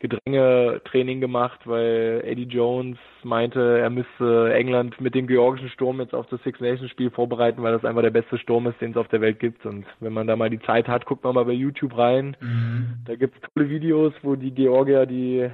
Gedränge-Training 0.02 1.20
gemacht, 1.20 1.60
weil 1.64 2.22
Eddie 2.24 2.48
Jones 2.48 2.98
meinte, 3.22 3.78
er 3.78 3.88
müsste 3.88 4.52
England 4.52 5.00
mit 5.00 5.14
dem 5.14 5.28
georgischen 5.28 5.68
Sturm 5.68 6.00
jetzt 6.00 6.12
auf 6.12 6.26
das 6.26 6.42
Six 6.42 6.60
Nations 6.60 6.90
Spiel 6.90 7.10
vorbereiten, 7.10 7.62
weil 7.62 7.72
das 7.72 7.84
einfach 7.84 8.02
der 8.02 8.10
beste 8.10 8.36
Sturm 8.36 8.66
ist, 8.66 8.80
den 8.80 8.90
es 8.90 8.96
auf 8.96 9.06
der 9.08 9.20
Welt 9.20 9.38
gibt. 9.38 9.64
Und 9.64 9.86
wenn 10.00 10.12
man 10.12 10.26
da 10.26 10.34
mal 10.34 10.50
die 10.50 10.60
Zeit 10.60 10.88
hat, 10.88 11.06
guckt 11.06 11.22
man 11.22 11.36
mal 11.36 11.44
bei 11.44 11.52
YouTube 11.52 11.96
rein. 11.96 12.36
Mhm. 12.40 13.04
Da 13.06 13.14
gibt's 13.14 13.38
tolle 13.54 13.68
Videos, 13.70 14.12
wo 14.22 14.34
die 14.34 14.50
Georgier 14.50 15.06
die 15.06 15.48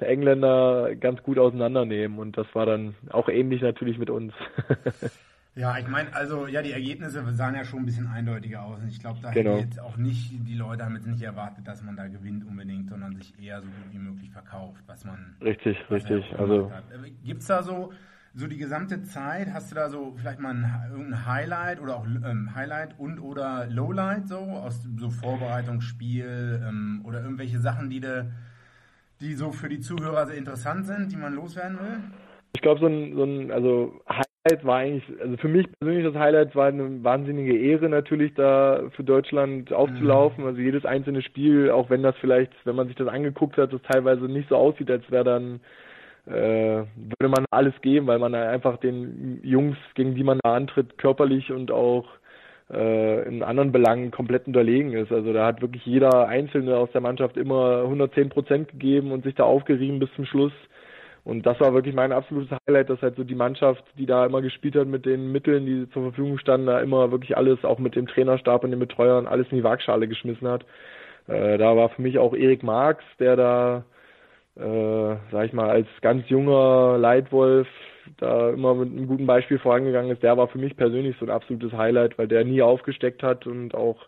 Engländer 0.00 0.94
ganz 0.96 1.22
gut 1.22 1.38
auseinandernehmen. 1.38 2.18
Und 2.18 2.38
das 2.38 2.46
war 2.54 2.64
dann 2.64 2.94
auch 3.10 3.28
ähnlich 3.28 3.60
natürlich 3.60 3.98
mit 3.98 4.08
uns. 4.08 4.32
Ja, 5.60 5.76
ich 5.76 5.86
meine, 5.88 6.14
also 6.14 6.46
ja, 6.46 6.62
die 6.62 6.72
Ergebnisse 6.72 7.22
sahen 7.34 7.54
ja 7.54 7.66
schon 7.66 7.80
ein 7.80 7.84
bisschen 7.84 8.06
eindeutiger 8.06 8.62
aus. 8.62 8.80
Und 8.80 8.88
ich 8.88 8.98
glaube, 8.98 9.18
da 9.20 9.30
genau. 9.30 9.52
hätte 9.52 9.64
jetzt 9.64 9.78
auch 9.78 9.98
nicht, 9.98 10.32
die 10.48 10.54
Leute 10.54 10.86
haben 10.86 10.94
jetzt 10.94 11.06
nicht 11.06 11.20
erwartet, 11.20 11.68
dass 11.68 11.82
man 11.82 11.96
da 11.96 12.08
gewinnt 12.08 12.46
unbedingt, 12.46 12.88
sondern 12.88 13.14
sich 13.14 13.34
eher 13.38 13.60
so 13.60 13.66
gut 13.66 13.92
wie 13.92 13.98
möglich 13.98 14.30
verkauft, 14.30 14.82
was 14.86 15.04
man. 15.04 15.36
Richtig, 15.42 15.76
was 15.90 16.02
richtig. 16.02 16.24
Also. 16.38 16.72
Gibt 17.24 17.42
es 17.42 17.46
da 17.46 17.62
so 17.62 17.92
so 18.32 18.46
die 18.46 18.56
gesamte 18.56 19.02
Zeit, 19.02 19.52
hast 19.52 19.72
du 19.72 19.74
da 19.74 19.90
so 19.90 20.14
vielleicht 20.16 20.38
mal 20.38 20.54
ein, 20.54 20.64
ein 20.64 21.26
Highlight 21.26 21.80
oder 21.80 21.96
auch 21.96 22.06
ähm, 22.06 22.54
Highlight 22.54 22.96
und 22.96 23.18
oder 23.18 23.66
Lowlight 23.66 24.28
so 24.28 24.36
aus 24.36 24.86
so 24.98 25.10
Vorbereitungsspiel 25.10 26.62
ähm, 26.64 27.02
oder 27.04 27.22
irgendwelche 27.22 27.58
Sachen, 27.58 27.90
die, 27.90 28.00
de, 28.00 28.26
die 29.20 29.34
so 29.34 29.50
für 29.50 29.68
die 29.68 29.80
Zuhörer 29.80 30.26
sehr 30.26 30.36
interessant 30.36 30.86
sind, 30.86 31.10
die 31.10 31.16
man 31.16 31.34
loswerden 31.34 31.80
will? 31.80 31.98
Ich 32.52 32.62
glaube, 32.62 32.80
so 32.80 32.86
ein, 32.86 33.16
so 33.16 33.24
ein, 33.24 33.50
also 33.50 34.00
Highlight 34.08 34.29
war 34.62 34.78
eigentlich, 34.78 35.04
also 35.20 35.36
für 35.36 35.48
mich 35.48 35.66
persönlich 35.78 36.04
das 36.04 36.20
Highlight 36.20 36.56
war 36.56 36.68
eine 36.68 37.04
wahnsinnige 37.04 37.58
Ehre 37.58 37.88
natürlich 37.88 38.32
da 38.34 38.84
für 38.96 39.04
Deutschland 39.04 39.72
aufzulaufen. 39.72 40.44
Mhm. 40.44 40.48
Also 40.48 40.60
jedes 40.60 40.84
einzelne 40.86 41.22
Spiel, 41.22 41.70
auch 41.70 41.90
wenn 41.90 42.02
das 42.02 42.16
vielleicht, 42.20 42.52
wenn 42.64 42.76
man 42.76 42.86
sich 42.86 42.96
das 42.96 43.08
angeguckt 43.08 43.58
hat, 43.58 43.72
das 43.72 43.82
teilweise 43.82 44.24
nicht 44.24 44.48
so 44.48 44.56
aussieht, 44.56 44.90
als 44.90 45.08
wäre 45.10 45.24
dann 45.24 45.60
äh, 46.26 46.84
würde 46.86 47.28
man 47.28 47.44
alles 47.50 47.74
geben, 47.82 48.06
weil 48.06 48.18
man 48.18 48.34
einfach 48.34 48.78
den 48.78 49.40
Jungs, 49.42 49.76
gegen 49.94 50.14
die 50.14 50.24
man 50.24 50.38
da 50.42 50.54
antritt, 50.54 50.96
körperlich 50.96 51.50
und 51.52 51.70
auch 51.70 52.06
äh, 52.70 53.28
in 53.28 53.42
anderen 53.42 53.72
Belangen 53.72 54.10
komplett 54.10 54.46
unterlegen 54.46 54.92
ist. 54.92 55.12
Also 55.12 55.32
da 55.32 55.46
hat 55.46 55.60
wirklich 55.60 55.84
jeder 55.84 56.28
Einzelne 56.28 56.76
aus 56.76 56.90
der 56.92 57.00
Mannschaft 57.00 57.36
immer 57.36 57.82
110 57.82 58.28
Prozent 58.30 58.68
gegeben 58.68 59.12
und 59.12 59.24
sich 59.24 59.34
da 59.34 59.44
aufgerieben 59.44 59.98
bis 59.98 60.12
zum 60.14 60.24
Schluss. 60.24 60.52
Und 61.24 61.44
das 61.46 61.60
war 61.60 61.74
wirklich 61.74 61.94
mein 61.94 62.12
absolutes 62.12 62.56
Highlight, 62.66 62.90
dass 62.90 63.02
halt 63.02 63.16
so 63.16 63.24
die 63.24 63.34
Mannschaft, 63.34 63.84
die 63.98 64.06
da 64.06 64.26
immer 64.26 64.40
gespielt 64.42 64.76
hat 64.76 64.88
mit 64.88 65.04
den 65.06 65.32
Mitteln, 65.32 65.66
die 65.66 65.90
zur 65.90 66.02
Verfügung 66.02 66.38
standen, 66.38 66.66
da 66.66 66.80
immer 66.80 67.10
wirklich 67.10 67.36
alles, 67.36 67.64
auch 67.64 67.78
mit 67.78 67.94
dem 67.94 68.06
Trainerstab 68.06 68.64
und 68.64 68.70
den 68.70 68.80
Betreuern, 68.80 69.26
alles 69.26 69.46
in 69.50 69.58
die 69.58 69.64
Waagschale 69.64 70.08
geschmissen 70.08 70.48
hat. 70.48 70.64
Äh, 71.28 71.58
da 71.58 71.76
war 71.76 71.90
für 71.90 72.02
mich 72.02 72.18
auch 72.18 72.34
Erik 72.34 72.62
Marx, 72.62 73.04
der 73.18 73.36
da 73.36 73.84
äh, 74.56 75.16
sag 75.30 75.46
ich 75.46 75.52
mal, 75.52 75.70
als 75.70 75.86
ganz 76.00 76.28
junger 76.28 76.98
Leitwolf 76.98 77.68
da 78.18 78.50
immer 78.50 78.74
mit 78.74 78.90
einem 78.90 79.06
guten 79.06 79.26
Beispiel 79.26 79.58
vorangegangen 79.58 80.10
ist, 80.10 80.22
der 80.22 80.36
war 80.36 80.48
für 80.48 80.58
mich 80.58 80.76
persönlich 80.76 81.16
so 81.18 81.26
ein 81.26 81.30
absolutes 81.30 81.72
Highlight, 81.72 82.18
weil 82.18 82.28
der 82.28 82.44
nie 82.44 82.60
aufgesteckt 82.62 83.22
hat 83.22 83.46
und 83.46 83.74
auch 83.74 84.06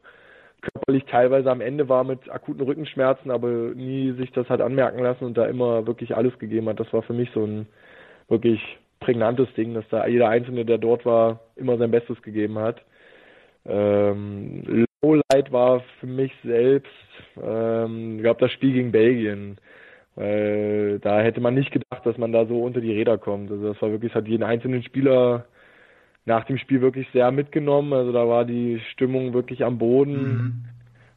körperlich 0.62 1.04
teilweise 1.04 1.50
am 1.50 1.60
Ende 1.60 1.88
war 1.88 2.04
mit 2.04 2.30
akuten 2.30 2.62
Rückenschmerzen, 2.62 3.30
aber 3.30 3.48
nie 3.48 4.12
sich 4.12 4.30
das 4.32 4.48
hat 4.48 4.60
anmerken 4.60 5.02
lassen 5.02 5.24
und 5.24 5.36
da 5.36 5.46
immer 5.46 5.86
wirklich 5.86 6.16
alles 6.16 6.38
gegeben 6.38 6.68
hat. 6.68 6.80
Das 6.80 6.92
war 6.92 7.02
für 7.02 7.12
mich 7.12 7.30
so 7.34 7.44
ein 7.44 7.66
wirklich 8.28 8.60
prägnantes 9.00 9.52
Ding, 9.54 9.74
dass 9.74 9.84
da 9.90 10.06
jeder 10.06 10.28
Einzelne, 10.28 10.64
der 10.64 10.78
dort 10.78 11.04
war, 11.04 11.40
immer 11.56 11.76
sein 11.76 11.90
Bestes 11.90 12.22
gegeben 12.22 12.58
hat. 12.58 12.82
Ähm, 13.66 14.86
Lowlight 15.02 15.52
war 15.52 15.80
für 16.00 16.06
mich 16.06 16.32
selbst, 16.44 16.90
ähm, 17.42 18.16
ich 18.16 18.22
glaube, 18.22 18.40
das 18.40 18.52
Spiel 18.52 18.72
gegen 18.72 18.92
Belgien. 18.92 19.58
Weil 20.14 20.98
da 21.00 21.20
hätte 21.20 21.40
man 21.40 21.54
nicht 21.54 21.72
gedacht, 21.72 22.04
dass 22.04 22.18
man 22.18 22.32
da 22.32 22.46
so 22.46 22.62
unter 22.62 22.80
die 22.80 22.92
Räder 22.92 23.18
kommt. 23.18 23.50
Also 23.50 23.72
das 23.72 23.82
war 23.82 23.90
wirklich, 23.90 24.14
hat 24.14 24.28
jeden 24.28 24.42
einzelnen 24.42 24.82
Spieler 24.82 25.46
nach 26.24 26.44
dem 26.44 26.58
Spiel 26.58 26.80
wirklich 26.80 27.08
sehr 27.12 27.30
mitgenommen. 27.30 27.92
Also 27.92 28.12
da 28.12 28.28
war 28.28 28.44
die 28.44 28.80
Stimmung 28.92 29.32
wirklich 29.32 29.64
am 29.64 29.78
Boden. 29.78 30.12
Mhm. 30.12 30.64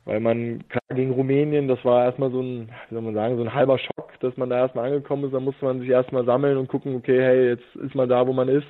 Weil 0.06 0.20
man 0.20 0.68
klar 0.70 0.82
gegen 0.95 1.12
Rumänien, 1.12 1.68
das 1.68 1.84
war 1.84 2.06
erstmal 2.06 2.30
so 2.30 2.39
ein, 2.39 2.70
wie 2.89 2.93
soll 2.93 3.03
man 3.03 3.16
sagen, 3.16 3.38
so 3.38 3.43
ein 3.43 3.53
halber 3.56 3.80
Schock, 3.80 4.20
dass 4.20 4.38
man 4.38 4.51
da 4.51 4.60
erstmal 4.60 4.86
angekommen 4.86 5.24
ist. 5.26 5.34
Da 5.34 5.39
musste 5.39 5.66
man 5.66 5.80
sich 5.80 5.89
erstmal 5.89 6.26
sammeln 6.26 6.58
und 6.58 6.68
gucken, 6.68 6.95
okay, 6.95 7.20
hey, 7.20 7.47
jetzt 7.49 7.76
ist 7.76 7.95
man 7.95 8.08
da, 8.08 8.28
wo 8.28 8.34
man 8.34 8.47
ist. 8.47 8.68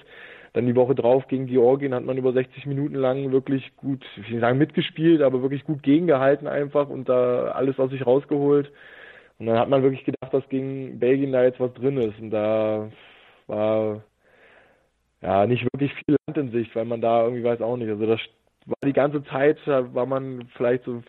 Dann 0.53 0.65
die 0.65 0.75
Woche 0.77 0.95
drauf 0.95 1.27
gegen 1.27 1.47
Georgien 1.47 1.93
hat 1.93 2.05
man 2.05 2.17
über 2.17 2.31
60 2.31 2.65
Minuten 2.65 2.95
lang 2.95 3.33
wirklich 3.33 3.75
gut, 3.75 4.05
ich 4.15 4.27
will 4.27 4.35
nicht 4.35 4.41
sagen 4.41 4.57
mitgespielt, 4.57 5.21
aber 5.21 5.41
wirklich 5.41 5.65
gut 5.65 5.83
gegengehalten 5.83 6.47
einfach 6.47 6.87
und 6.87 7.09
da 7.09 7.47
alles 7.47 7.77
aus 7.77 7.91
sich 7.91 8.07
rausgeholt. 8.07 8.71
Und 9.37 9.47
dann 9.47 9.59
hat 9.59 9.67
man 9.67 9.83
wirklich 9.83 10.05
gedacht, 10.05 10.33
dass 10.33 10.47
gegen 10.47 10.97
Belgien 10.97 11.33
da 11.33 11.43
jetzt 11.43 11.59
was 11.59 11.73
drin 11.73 11.97
ist. 11.97 12.17
Und 12.21 12.31
da 12.31 12.89
war 13.47 14.01
ja 15.21 15.45
nicht 15.45 15.63
wirklich 15.73 15.93
viel 15.93 16.15
Land 16.27 16.37
in 16.37 16.51
Sicht, 16.51 16.75
weil 16.75 16.85
man 16.85 17.01
da 17.01 17.23
irgendwie 17.23 17.43
weiß 17.43 17.61
auch 17.61 17.77
nicht. 17.77 17.89
Also 17.89 18.05
das 18.05 18.19
war 18.65 18.77
die 18.85 18.93
ganze 18.93 19.23
Zeit, 19.25 19.57
da 19.65 19.93
war 19.93 20.05
man 20.05 20.47
vielleicht 20.55 20.85
so 20.85 21.03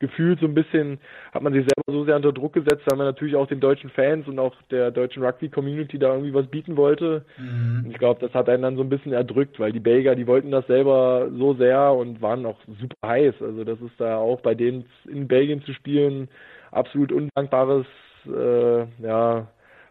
gefühlt 0.00 0.38
so 0.40 0.46
ein 0.46 0.54
bisschen, 0.54 1.00
hat 1.32 1.42
man 1.42 1.52
sich 1.52 1.62
selber 1.62 1.98
so 1.98 2.04
sehr 2.04 2.16
unter 2.16 2.32
Druck 2.32 2.52
gesetzt, 2.52 2.82
weil 2.86 2.96
man 2.96 3.06
natürlich 3.06 3.34
auch 3.34 3.48
den 3.48 3.60
deutschen 3.60 3.90
Fans 3.90 4.28
und 4.28 4.38
auch 4.38 4.54
der 4.70 4.90
deutschen 4.90 5.24
Rugby-Community 5.24 5.98
da 5.98 6.12
irgendwie 6.12 6.34
was 6.34 6.46
bieten 6.46 6.76
wollte. 6.76 7.24
Mhm. 7.36 7.82
Und 7.84 7.90
ich 7.90 7.98
glaube, 7.98 8.20
das 8.20 8.32
hat 8.32 8.48
einen 8.48 8.62
dann 8.62 8.76
so 8.76 8.82
ein 8.82 8.88
bisschen 8.88 9.12
erdrückt, 9.12 9.58
weil 9.58 9.72
die 9.72 9.80
Belgier, 9.80 10.14
die 10.14 10.26
wollten 10.26 10.50
das 10.50 10.66
selber 10.66 11.28
so 11.36 11.54
sehr 11.54 11.92
und 11.92 12.22
waren 12.22 12.46
auch 12.46 12.58
super 12.66 13.08
heiß. 13.08 13.34
Also 13.40 13.64
das 13.64 13.80
ist 13.80 13.98
da 13.98 14.18
auch 14.18 14.40
bei 14.40 14.54
denen 14.54 14.84
in 15.08 15.26
Belgien 15.26 15.62
zu 15.62 15.72
spielen, 15.72 16.28
absolut 16.70 17.10
undankbares 17.10 17.86
äh, 18.26 18.86
ja, 19.02 19.48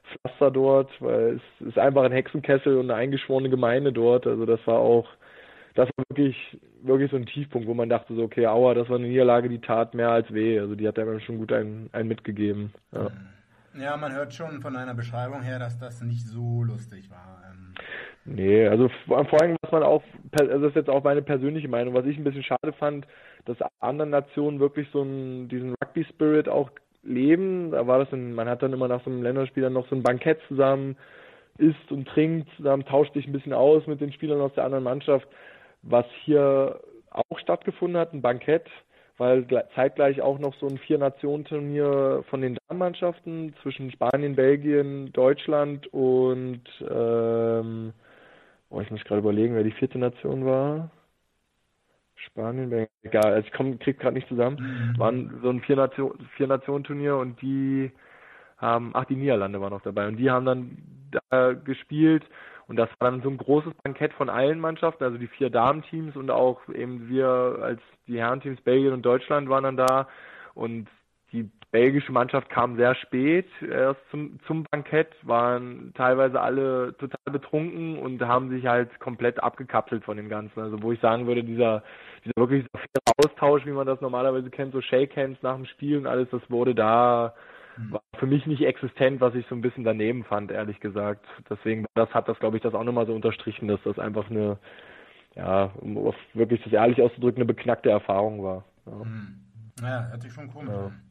Pflaster 0.08 0.52
dort, 0.52 0.90
weil 1.02 1.40
es 1.62 1.68
ist 1.68 1.78
einfach 1.78 2.04
ein 2.04 2.12
Hexenkessel 2.12 2.78
und 2.78 2.90
eine 2.90 2.96
eingeschworene 2.96 3.50
Gemeinde 3.50 3.92
dort. 3.92 4.28
Also 4.28 4.46
das 4.46 4.60
war 4.66 4.80
auch, 4.80 5.08
das 5.76 5.90
war 5.96 6.06
wirklich, 6.10 6.36
wirklich 6.82 7.12
so 7.12 7.18
ein 7.18 7.26
Tiefpunkt, 7.26 7.68
wo 7.68 7.74
man 7.74 7.90
dachte 7.90 8.16
so, 8.16 8.24
okay, 8.24 8.48
aua, 8.48 8.74
das 8.74 8.90
war 8.90 8.98
eine 8.98 9.08
Niederlage, 9.08 9.50
die 9.50 9.60
tat 9.60 9.94
mehr 9.94 10.10
als 10.10 10.32
weh. 10.34 10.60
Also 10.60 10.76
die 10.76 10.88
hat 10.88 10.98
einem 11.00 11.20
schon 11.20 11.38
gut 11.38 11.52
einen, 11.52 11.90
einen 11.94 12.08
mitgegeben. 12.08 12.74
Ja. 12.92 13.12
ja, 13.80 13.98
man 13.98 14.14
hört 14.14 14.34
schon 14.34 14.62
von 14.62 14.76
einer 14.76 14.94
Beschreibung 14.94 15.42
her, 15.42 15.60
dass 15.60 15.78
das 15.78 16.02
nicht 16.02 16.26
so 16.28 16.64
lustig 16.64 17.10
war. 17.10 17.44
Ähm. 17.50 17.74
Nee, 18.26 18.68
also 18.68 18.90
vor 19.06 19.42
allem, 19.42 19.56
was 19.62 19.72
man 19.72 19.84
auch, 19.84 20.04
also 20.40 20.60
das 20.60 20.70
ist 20.70 20.76
jetzt 20.76 20.90
auch 20.90 21.04
meine 21.04 21.22
persönliche 21.22 21.70
Meinung, 21.70 21.94
was 21.94 22.06
ich 22.06 22.18
ein 22.18 22.26
bisschen 22.26 22.44
schade 22.44 22.74
fand, 22.74 23.08
dass 23.46 23.58
andere 23.80 24.08
Nationen 24.08 24.60
wirklich 24.60 24.88
so 24.92 25.02
einen, 25.02 25.48
diesen 25.48 25.76
Rugby-Spirit 25.82 26.50
auch 26.50 26.70
leben. 27.08 27.72
Da 27.72 27.88
war 27.88 28.00
das, 28.00 28.12
ein, 28.12 28.34
man 28.34 28.50
hat 28.50 28.62
dann 28.62 28.74
immer 28.74 28.88
nach 28.88 29.04
so 29.04 29.10
einem 29.10 29.24
Länderspiel 29.24 29.64
dann 29.64 29.74
noch 29.74 29.88
so 29.90 29.96
ein 29.96 30.04
Bankett 30.04 30.40
zusammen, 30.48 30.98
isst 31.58 31.92
und 31.92 32.08
trinkt, 32.08 32.50
zusammen 32.58 32.86
tauscht 32.86 33.14
sich 33.14 33.26
ein 33.28 33.34
bisschen 33.34 33.54
aus 33.54 33.88
mit 33.88 34.02
den 34.02 34.14
Spielern 34.14 34.42
aus 34.42 34.54
der 34.54 34.66
anderen 34.66 34.84
Mannschaft, 34.84 35.28
was 35.82 36.06
hier 36.24 36.80
auch 37.12 37.40
stattgefunden 37.40 38.00
hat, 38.00 38.14
ein 38.14 38.22
Bankett, 38.22 38.68
weil 39.18 39.48
zeitgleich 39.74 40.22
auch 40.22 40.38
noch 40.38 40.54
so 40.60 40.68
ein 40.68 40.78
Vier-Nationen-Turnier 40.78 42.24
von 42.30 42.42
den 42.42 42.58
Damenmannschaften 42.68 43.56
zwischen 43.64 43.92
Spanien, 43.92 44.36
Belgien, 44.36 45.12
Deutschland 45.14 45.88
und 45.92 46.62
ähm, 46.88 47.94
oh, 48.70 48.82
ich 48.82 48.92
muss 48.92 49.04
gerade 49.04 49.22
überlegen, 49.22 49.56
wer 49.56 49.64
die 49.64 49.72
vierte 49.72 49.98
Nation 49.98 50.46
war. 50.46 50.92
Spanien, 52.18 52.88
egal, 53.04 53.34
also 53.34 53.48
ich 53.48 53.54
komm, 53.54 53.80
krieg 53.80 54.00
gerade 54.00 54.16
nicht 54.16 54.28
zusammen. 54.28 54.94
Mhm. 54.96 55.00
Waren 55.00 55.40
so 55.42 55.50
ein 55.50 55.62
Vier-Nationen-Turnier 55.62 57.18
und 57.18 57.42
die 57.42 57.92
haben, 58.58 58.92
ach, 58.94 59.06
die 59.06 59.16
Niederlande 59.16 59.62
waren 59.62 59.72
noch 59.72 59.82
dabei. 59.82 60.08
Und 60.08 60.18
die 60.18 60.30
haben 60.30 60.46
dann 60.46 60.78
da 61.30 61.54
gespielt. 61.54 62.24
Und 62.68 62.76
das 62.76 62.90
war 63.00 63.10
dann 63.10 63.22
so 63.22 63.30
ein 63.30 63.38
großes 63.38 63.74
Bankett 63.84 64.14
von 64.14 64.30
allen 64.30 64.60
Mannschaften, 64.60 65.04
also 65.04 65.18
die 65.18 65.28
vier 65.28 65.50
Damenteams 65.50 66.18
und 66.18 66.30
auch 66.30 66.68
eben 66.68 67.08
wir 67.08 67.60
als 67.62 67.82
die 68.08 68.20
Herrenteams 68.20 68.60
Belgien 68.62 68.94
und 68.94 69.04
Deutschland 69.04 69.48
waren 69.48 69.64
dann 69.64 69.78
da. 69.78 70.08
Und 70.54 70.90
belgische 71.72 72.12
Mannschaft 72.12 72.50
kam 72.50 72.78
sehr 72.78 72.96
spät 72.96 73.48
erst 73.62 74.00
zum, 74.10 74.40
zum 74.48 74.66
Bankett, 74.72 75.14
waren 75.24 75.92
teilweise 75.96 76.40
alle 76.40 76.96
total 76.98 77.32
betrunken 77.32 78.00
und 78.00 78.22
haben 78.22 78.50
sich 78.50 78.66
halt 78.66 79.00
komplett 79.00 79.42
abgekapselt 79.44 80.04
von 80.04 80.18
dem 80.18 80.30
Ganzen. 80.30 80.60
Also 80.60 80.82
wo 80.82 80.92
ich 80.92 81.00
sagen 81.02 81.28
würde, 81.28 81.44
dieser, 81.44 81.84
dieser 82.24 82.34
wirklich 82.38 82.66
faire 82.74 83.18
Austausch, 83.18 83.66
wie 83.66 83.72
man 83.72 83.88
das 83.88 84.02
normalerweise 84.02 84.50
kennt, 84.50 84.74
so 84.74 84.82
Shake 84.82 85.16
Hands 85.18 85.42
nach 85.42 85.56
dem 85.56 85.66
Spiel 85.66 85.98
und 85.98 86.08
alles, 86.08 86.30
das 86.30 86.42
wurde 86.50 86.74
da 86.74 87.34
hm. 87.76 87.92
war 87.92 88.02
für 88.18 88.28
mich 88.28 88.46
nicht 88.46 88.62
existent, 88.62 89.20
was 89.20 89.36
ich 89.36 89.46
so 89.48 89.56
ein 89.56 89.62
bisschen 89.62 89.84
daneben 89.84 90.24
fand, 90.24 90.52
ehrlich 90.52 90.80
gesagt. 90.80 91.26
Deswegen 91.50 91.86
das 91.96 92.10
hat 92.14 92.30
das, 92.30 92.40
glaube 92.40 92.58
ich, 92.58 92.64
das 92.64 92.74
auch 92.74 92.84
nochmal 92.84 93.08
so 93.08 93.14
unterstrichen, 93.14 93.68
dass 93.68 93.82
das 93.84 94.00
einfach 94.00 94.30
eine, 94.30 94.58
ja, 95.36 95.72
um 95.82 96.14
wirklich 96.34 96.64
das 96.64 96.72
ehrlich 96.72 97.02
auszudrücken, 97.02 97.42
eine 97.42 97.54
beknackte 97.54 97.90
Erfahrung 97.90 98.42
war. 98.42 98.64
Ja, 98.86 99.00
hm. 99.02 99.40
ja 99.82 100.08
hört 100.10 100.22
sich 100.22 100.32
schon 100.32 100.48
komisch 100.52 100.70
an. 100.70 100.76
Ja. 100.76 101.07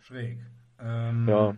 Schräg. 0.00 0.38
Ähm, 0.78 1.28
ja. 1.28 1.54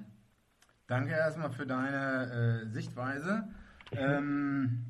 Danke 0.87 1.13
erstmal 1.13 1.51
für 1.51 1.67
deine 1.67 2.65
äh, 2.65 2.69
Sichtweise. 2.69 3.49
Ähm, 3.93 4.87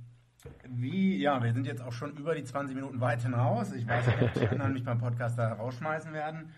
wie, 0.68 1.16
ja, 1.16 1.42
wir 1.42 1.52
sind 1.52 1.66
jetzt 1.66 1.80
auch 1.80 1.92
schon 1.92 2.16
über 2.16 2.34
die 2.34 2.44
20 2.44 2.74
Minuten 2.74 3.00
weit 3.00 3.22
hinaus. 3.22 3.72
Ich 3.72 3.86
weiß 3.86 4.06
nicht, 4.06 4.22
ob 4.22 4.32
die 4.34 4.48
anderen 4.48 4.72
mich 4.72 4.84
beim 4.84 4.98
Podcast 4.98 5.38
da 5.38 5.52
rausschmeißen 5.52 6.12
werden. 6.12 6.50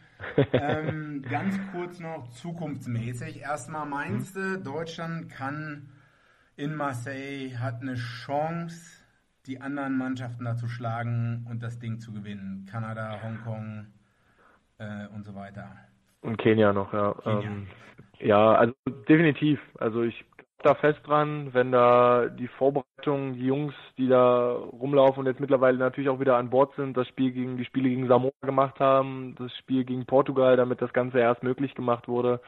Ähm, 0.53 1.23
ganz 1.23 1.59
kurz 1.73 2.01
noch 2.01 2.31
zukunftsmäßig. 2.31 3.41
Erstmal 3.41 3.87
meinst 3.87 4.37
du, 4.37 4.59
Deutschland 4.59 5.29
kann 5.29 5.91
in 6.57 6.75
Marseille, 6.75 7.59
hat 7.59 7.83
eine 7.83 7.95
Chance, 7.95 9.03
die 9.47 9.61
anderen 9.61 9.97
Mannschaften 9.97 10.45
da 10.45 10.57
zu 10.57 10.67
schlagen 10.67 11.47
und 11.49 11.63
das 11.63 11.79
Ding 11.79 12.01
zu 12.01 12.13
gewinnen. 12.13 12.67
Kanada, 12.69 13.23
Hongkong 13.23 13.87
äh, 14.79 15.07
und 15.09 15.25
so 15.25 15.35
weiter. 15.35 15.77
Und 16.23 16.39
Kenia 16.39 16.73
noch, 16.73 16.93
ja. 16.93 17.15
Kenia. 17.23 17.41
Ähm, 17.41 17.67
ja, 18.19 18.55
also 18.55 18.75
definitiv. 19.09 19.61
Also 19.79 20.03
ich 20.03 20.25
da 20.63 20.75
fest 20.75 20.99
dran, 21.05 21.53
wenn 21.53 21.71
da 21.71 22.27
die 22.27 22.49
Vorbereitungen, 22.49 23.35
die 23.35 23.47
Jungs, 23.47 23.75
die 23.99 24.09
da 24.09 24.53
rumlaufen 24.53 25.21
und 25.21 25.27
jetzt 25.27 25.41
mittlerweile 25.41 25.79
natürlich 25.79 26.09
auch 26.11 26.19
wieder 26.19 26.37
an 26.37 26.51
Bord 26.51 26.75
sind, 26.77 26.97
das 26.97 27.07
Spiel 27.09 27.31
gegen 27.31 27.57
die 27.57 27.65
Spiele 27.65 27.89
gegen 27.89 28.09
Samoa 28.09 28.33
gemacht 28.43 28.81
haben, 28.81 29.35
das 29.39 29.55
Spiel 29.59 29.85
gegen 29.85 30.07
Portugal, 30.07 30.57
damit 30.57 30.83
das 30.83 30.93
Ganze 30.93 31.21
erst 31.21 31.43
möglich 31.43 31.75
gemacht 31.75 32.09
wurde. 32.09 32.41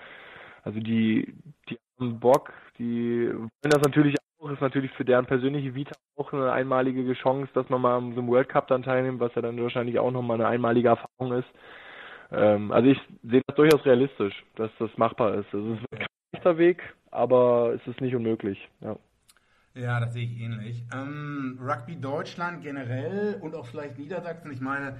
Also 0.64 0.80
die, 0.80 1.34
die 1.68 1.78
haben 1.98 2.18
Bock, 2.18 2.52
die 2.78 3.30
wollen 3.32 3.50
das 3.62 3.82
natürlich 3.82 4.16
auch. 4.40 4.50
Ist 4.50 4.60
natürlich 4.60 4.92
für 4.92 5.04
deren 5.04 5.26
persönliche 5.26 5.74
Vita 5.74 5.92
auch 6.16 6.32
eine 6.32 6.52
einmalige 6.52 7.12
Chance, 7.14 7.50
dass 7.54 7.68
man 7.68 7.80
mal 7.82 7.96
am 7.96 8.14
so 8.14 8.20
einem 8.20 8.28
World 8.28 8.48
Cup 8.48 8.68
dann 8.68 8.82
teilnimmt, 8.82 9.20
was 9.20 9.34
ja 9.34 9.42
dann 9.42 9.60
wahrscheinlich 9.60 9.98
auch 9.98 10.10
nochmal 10.10 10.40
eine 10.40 10.48
einmalige 10.48 10.88
Erfahrung 10.88 11.32
ist. 11.32 11.48
Ähm, 12.30 12.72
also 12.72 12.88
ich 12.88 12.98
sehe 13.22 13.42
das 13.46 13.56
durchaus 13.56 13.84
realistisch, 13.84 14.44
dass 14.56 14.70
das 14.78 14.90
machbar 14.96 15.34
ist. 15.34 15.52
Also 15.52 15.74
es 15.74 15.80
ist 15.80 15.90
kein 15.90 16.06
leichter 16.32 16.58
Weg, 16.58 16.82
aber 17.10 17.74
es 17.74 17.86
ist 17.86 18.00
nicht 18.00 18.14
unmöglich. 18.14 18.68
Ja. 18.80 18.96
Ja, 19.74 20.00
das 20.00 20.12
sehe 20.12 20.24
ich 20.24 20.40
ähnlich. 20.40 20.84
Ähm, 20.92 21.58
Rugby 21.62 21.96
Deutschland 22.00 22.62
generell 22.62 23.38
und 23.40 23.54
auch 23.54 23.66
vielleicht 23.66 23.98
Niedersachsen. 23.98 24.50
Ich 24.50 24.60
meine, 24.60 24.96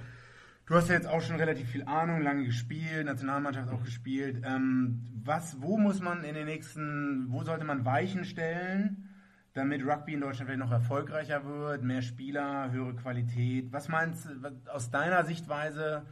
du 0.67 0.75
hast 0.75 0.87
ja 0.87 0.95
jetzt 0.95 1.07
auch 1.07 1.21
schon 1.21 1.35
relativ 1.35 1.67
viel 1.69 1.83
Ahnung, 1.83 2.21
lange 2.21 2.45
gespielt, 2.45 3.05
Nationalmannschaft 3.05 3.69
auch 3.69 3.83
gespielt. 3.83 4.41
Ähm, 4.45 5.05
was, 5.23 5.61
wo 5.61 5.77
muss 5.77 6.01
man 6.01 6.23
in 6.23 6.33
den 6.33 6.45
nächsten, 6.45 7.25
wo 7.29 7.43
sollte 7.43 7.65
man 7.65 7.83
Weichen 7.83 8.23
stellen, 8.23 9.09
damit 9.53 9.85
Rugby 9.85 10.13
in 10.13 10.21
Deutschland 10.21 10.49
vielleicht 10.49 10.65
noch 10.65 10.71
erfolgreicher 10.71 11.43
wird, 11.43 11.83
mehr 11.83 12.01
Spieler, 12.01 12.71
höhere 12.71 12.95
Qualität? 12.95 13.73
Was 13.73 13.89
meinst 13.89 14.29
du 14.29 14.71
aus 14.71 14.91
deiner 14.91 15.25
Sichtweise, 15.25 16.05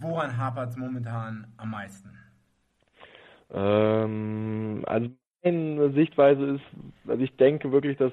woran 0.00 0.36
hapert 0.36 0.70
es 0.70 0.76
momentan 0.76 1.46
am 1.56 1.70
meisten? 1.70 2.10
Ähm, 3.52 4.82
also 4.86 5.10
meine 5.42 5.92
Sichtweise 5.92 6.44
ist, 6.56 6.64
also 7.08 7.22
ich 7.22 7.36
denke 7.36 7.70
wirklich, 7.72 7.96
dass, 7.96 8.12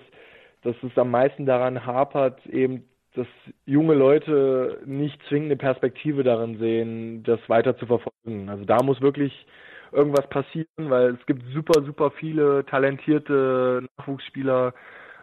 dass 0.61 0.75
es 0.83 0.97
am 0.97 1.11
meisten 1.11 1.45
daran 1.45 1.85
hapert, 1.85 2.45
eben, 2.45 2.83
dass 3.15 3.27
junge 3.65 3.93
Leute 3.93 4.81
nicht 4.85 5.19
zwingende 5.27 5.55
Perspektive 5.55 6.23
darin 6.23 6.57
sehen, 6.57 7.23
das 7.23 7.39
weiter 7.47 7.77
zu 7.77 7.85
verfolgen. 7.85 8.49
Also 8.49 8.65
da 8.65 8.81
muss 8.83 9.01
wirklich 9.01 9.45
irgendwas 9.91 10.27
passieren, 10.29 10.67
weil 10.77 11.15
es 11.15 11.25
gibt 11.25 11.43
super, 11.53 11.83
super 11.83 12.11
viele 12.11 12.65
talentierte 12.65 13.87
Nachwuchsspieler, 13.97 14.73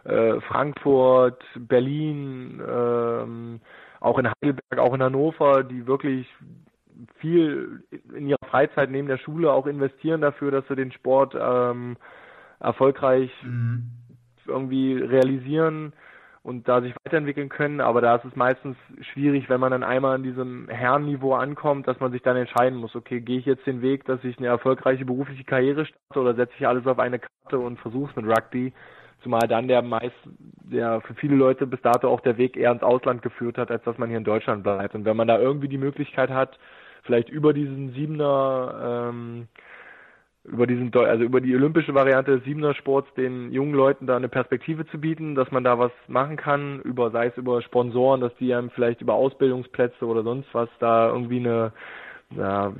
äh, 0.05 0.39
Frankfurt, 0.41 1.43
Berlin, 1.55 2.61
ähm, 2.67 3.61
auch 4.01 4.19
in 4.19 4.27
Heidelberg, 4.27 4.79
auch 4.79 4.93
in 4.93 5.01
Hannover, 5.01 5.63
die 5.63 5.87
wirklich 5.87 6.27
viel 7.19 7.83
in 8.13 8.27
ihrer 8.27 8.45
Freizeit 8.49 8.91
neben 8.91 9.07
der 9.07 9.17
Schule 9.17 9.51
auch 9.51 9.67
investieren 9.67 10.21
dafür, 10.21 10.51
dass 10.51 10.67
sie 10.67 10.75
den 10.75 10.91
Sport 10.91 11.35
ähm, 11.39 11.97
erfolgreich 12.59 13.31
mhm. 13.43 13.91
irgendwie 14.45 14.93
realisieren 14.97 15.93
und 16.43 16.67
da 16.67 16.81
sich 16.81 16.93
weiterentwickeln 17.03 17.49
können. 17.49 17.81
Aber 17.81 18.01
da 18.01 18.15
ist 18.15 18.25
es 18.25 18.35
meistens 18.35 18.75
schwierig, 19.13 19.49
wenn 19.49 19.59
man 19.59 19.71
dann 19.71 19.83
einmal 19.83 20.15
an 20.15 20.23
diesem 20.23 20.67
Herrenniveau 20.67 21.33
ankommt, 21.33 21.87
dass 21.87 21.99
man 21.99 22.11
sich 22.11 22.23
dann 22.23 22.37
entscheiden 22.37 22.79
muss, 22.79 22.95
okay, 22.95 23.21
gehe 23.21 23.39
ich 23.39 23.45
jetzt 23.45 23.65
den 23.67 23.81
Weg, 23.81 24.05
dass 24.05 24.23
ich 24.23 24.37
eine 24.37 24.47
erfolgreiche 24.47 25.05
berufliche 25.05 25.43
Karriere 25.43 25.85
starte 25.85 26.19
oder 26.19 26.35
setze 26.35 26.53
ich 26.57 26.67
alles 26.67 26.87
auf 26.87 26.99
eine 26.99 27.19
Karte 27.19 27.59
und 27.59 27.79
versuche 27.79 28.09
es 28.09 28.15
mit 28.15 28.25
Rugby. 28.25 28.73
Zumal 29.23 29.47
dann 29.47 29.67
der 29.67 29.81
meist, 29.81 30.15
der 30.63 31.01
für 31.01 31.13
viele 31.15 31.35
Leute 31.35 31.67
bis 31.67 31.81
dato 31.81 32.09
auch 32.09 32.21
der 32.21 32.37
Weg 32.37 32.57
eher 32.57 32.71
ins 32.71 32.83
Ausland 32.83 33.21
geführt 33.21 33.57
hat, 33.57 33.69
als 33.69 33.83
dass 33.83 33.97
man 33.97 34.09
hier 34.09 34.17
in 34.17 34.23
Deutschland 34.23 34.63
bleibt. 34.63 34.95
Und 34.95 35.05
wenn 35.05 35.17
man 35.17 35.27
da 35.27 35.39
irgendwie 35.39 35.67
die 35.67 35.77
Möglichkeit 35.77 36.29
hat, 36.29 36.57
vielleicht 37.03 37.29
über 37.29 37.53
diesen 37.53 37.93
Siebener, 37.93 39.09
ähm, 39.11 39.47
über 40.43 40.65
diesen, 40.65 40.93
also 40.95 41.23
über 41.23 41.39
die 41.39 41.55
olympische 41.55 41.93
Variante 41.93 42.37
des 42.37 42.43
Siebener 42.45 42.73
Sports 42.73 43.13
den 43.15 43.51
jungen 43.51 43.73
Leuten 43.73 44.07
da 44.07 44.15
eine 44.15 44.29
Perspektive 44.29 44.87
zu 44.87 44.99
bieten, 44.99 45.35
dass 45.35 45.51
man 45.51 45.63
da 45.63 45.77
was 45.77 45.91
machen 46.07 46.35
kann, 46.35 46.79
über, 46.81 47.11
sei 47.11 47.27
es 47.27 47.37
über 47.37 47.61
Sponsoren, 47.61 48.21
dass 48.21 48.35
die 48.37 48.53
einem 48.53 48.71
vielleicht 48.71 49.01
über 49.01 49.13
Ausbildungsplätze 49.13 50.05
oder 50.05 50.23
sonst 50.23 50.47
was 50.53 50.69
da 50.79 51.09
irgendwie 51.09 51.39
eine, 51.39 51.73
ja, 52.35 52.73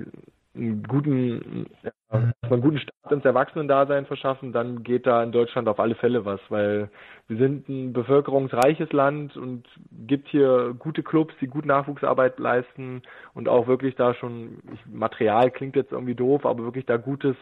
einen 0.56 0.84
guten, 0.84 1.68
dass 2.12 2.50
man 2.50 2.54
einen 2.54 2.62
guten 2.62 2.80
Start 2.80 3.12
ins 3.12 3.26
Erwachsenendasein 3.26 4.06
verschaffen, 4.06 4.52
dann 4.52 4.84
geht 4.84 5.08
da 5.08 5.24
in 5.24 5.32
Deutschland 5.32 5.68
auf 5.68 5.80
alle 5.80 5.96
Fälle 5.96 6.26
was, 6.26 6.40
weil 6.50 6.90
wir 7.28 7.38
sind 7.38 7.70
ein 7.70 7.94
bevölkerungsreiches 7.94 8.92
Land 8.92 9.38
und 9.38 9.66
gibt 10.06 10.28
hier 10.28 10.76
gute 10.78 11.04
Clubs, 11.04 11.34
die 11.40 11.48
gut 11.48 11.66
Nachwuchsarbeit 11.66 12.40
leisten 12.40 13.02
und 13.34 13.48
auch 13.48 13.68
wirklich 13.68 13.96
da 13.96 14.14
schon, 14.14 14.60
Material 14.92 15.52
klingt 15.52 15.76
jetzt 15.76 15.92
irgendwie 15.92 16.16
doof, 16.16 16.46
aber 16.46 16.64
wirklich 16.64 16.86
da 16.86 16.98
gutes 16.98 17.36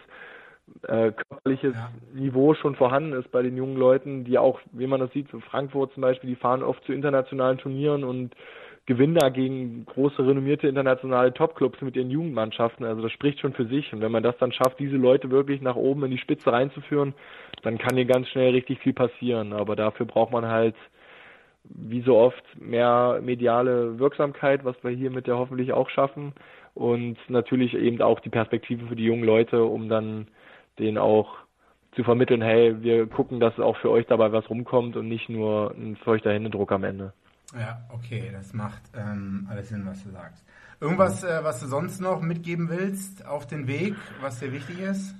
äh, 0.83 1.11
körperliches 1.11 1.73
ja. 1.73 1.89
Niveau 2.13 2.53
schon 2.53 2.75
vorhanden 2.75 3.13
ist 3.13 3.31
bei 3.31 3.41
den 3.41 3.57
jungen 3.57 3.77
Leuten, 3.77 4.23
die 4.23 4.37
auch, 4.37 4.59
wie 4.71 4.87
man 4.87 4.99
das 4.99 5.11
sieht, 5.11 5.29
so 5.31 5.39
Frankfurt 5.39 5.93
zum 5.93 6.01
Beispiel, 6.01 6.29
die 6.29 6.35
fahren 6.35 6.61
oft 6.61 6.83
zu 6.85 6.93
internationalen 6.93 7.57
Turnieren 7.57 8.03
und 8.03 8.35
gewinnen 8.89 9.13
da 9.13 9.29
gegen 9.29 9.85
große 9.85 10.25
renommierte 10.25 10.67
internationale 10.67 11.31
Topclubs 11.31 11.79
mit 11.81 11.95
ihren 11.95 12.09
Jugendmannschaften. 12.09 12.83
Also 12.87 13.03
das 13.03 13.11
spricht 13.11 13.39
schon 13.39 13.53
für 13.53 13.67
sich. 13.67 13.93
Und 13.93 14.01
wenn 14.01 14.11
man 14.11 14.23
das 14.23 14.35
dann 14.39 14.51
schafft, 14.51 14.79
diese 14.79 14.97
Leute 14.97 15.29
wirklich 15.29 15.61
nach 15.61 15.75
oben 15.75 16.05
in 16.05 16.11
die 16.11 16.17
Spitze 16.17 16.51
reinzuführen, 16.51 17.13
dann 17.61 17.77
kann 17.77 17.95
hier 17.95 18.05
ganz 18.05 18.27
schnell 18.29 18.51
richtig 18.51 18.79
viel 18.79 18.93
passieren. 18.93 19.53
Aber 19.53 19.75
dafür 19.75 20.07
braucht 20.07 20.31
man 20.31 20.47
halt 20.47 20.73
wie 21.65 22.01
so 22.01 22.17
oft 22.17 22.43
mehr 22.59 23.19
mediale 23.21 23.99
Wirksamkeit, 23.99 24.65
was 24.65 24.75
wir 24.83 24.89
hiermit 24.89 25.27
ja 25.27 25.37
hoffentlich 25.37 25.71
auch 25.71 25.91
schaffen. 25.91 26.33
Und 26.73 27.17
natürlich 27.27 27.75
eben 27.75 28.01
auch 28.01 28.19
die 28.21 28.29
Perspektive 28.29 28.87
für 28.87 28.95
die 28.95 29.05
jungen 29.05 29.23
Leute, 29.23 29.65
um 29.65 29.87
dann 29.87 30.29
denen 30.79 30.97
auch 30.97 31.35
zu 31.91 32.03
vermitteln, 32.03 32.41
hey, 32.41 32.81
wir 32.81 33.05
gucken, 33.05 33.39
dass 33.39 33.59
auch 33.59 33.77
für 33.77 33.91
euch 33.91 34.07
dabei 34.07 34.31
was 34.31 34.49
rumkommt 34.49 34.95
und 34.95 35.07
nicht 35.07 35.29
nur 35.29 35.75
ein 35.77 35.95
feuchter 35.97 36.33
Händedruck 36.33 36.71
am 36.71 36.83
Ende. 36.83 37.13
Ja, 37.53 37.79
okay, 37.89 38.29
das 38.31 38.53
macht 38.53 38.81
ähm, 38.95 39.47
alles 39.49 39.69
Sinn, 39.69 39.85
was 39.85 40.03
du 40.03 40.09
sagst. 40.09 40.45
Irgendwas, 40.79 41.23
äh, 41.23 41.43
was 41.43 41.59
du 41.59 41.67
sonst 41.67 41.99
noch 41.99 42.21
mitgeben 42.21 42.69
willst 42.69 43.25
auf 43.25 43.47
den 43.47 43.67
Weg, 43.67 43.95
was 44.21 44.39
dir 44.39 44.51
wichtig 44.51 44.79
ist? 44.79 45.15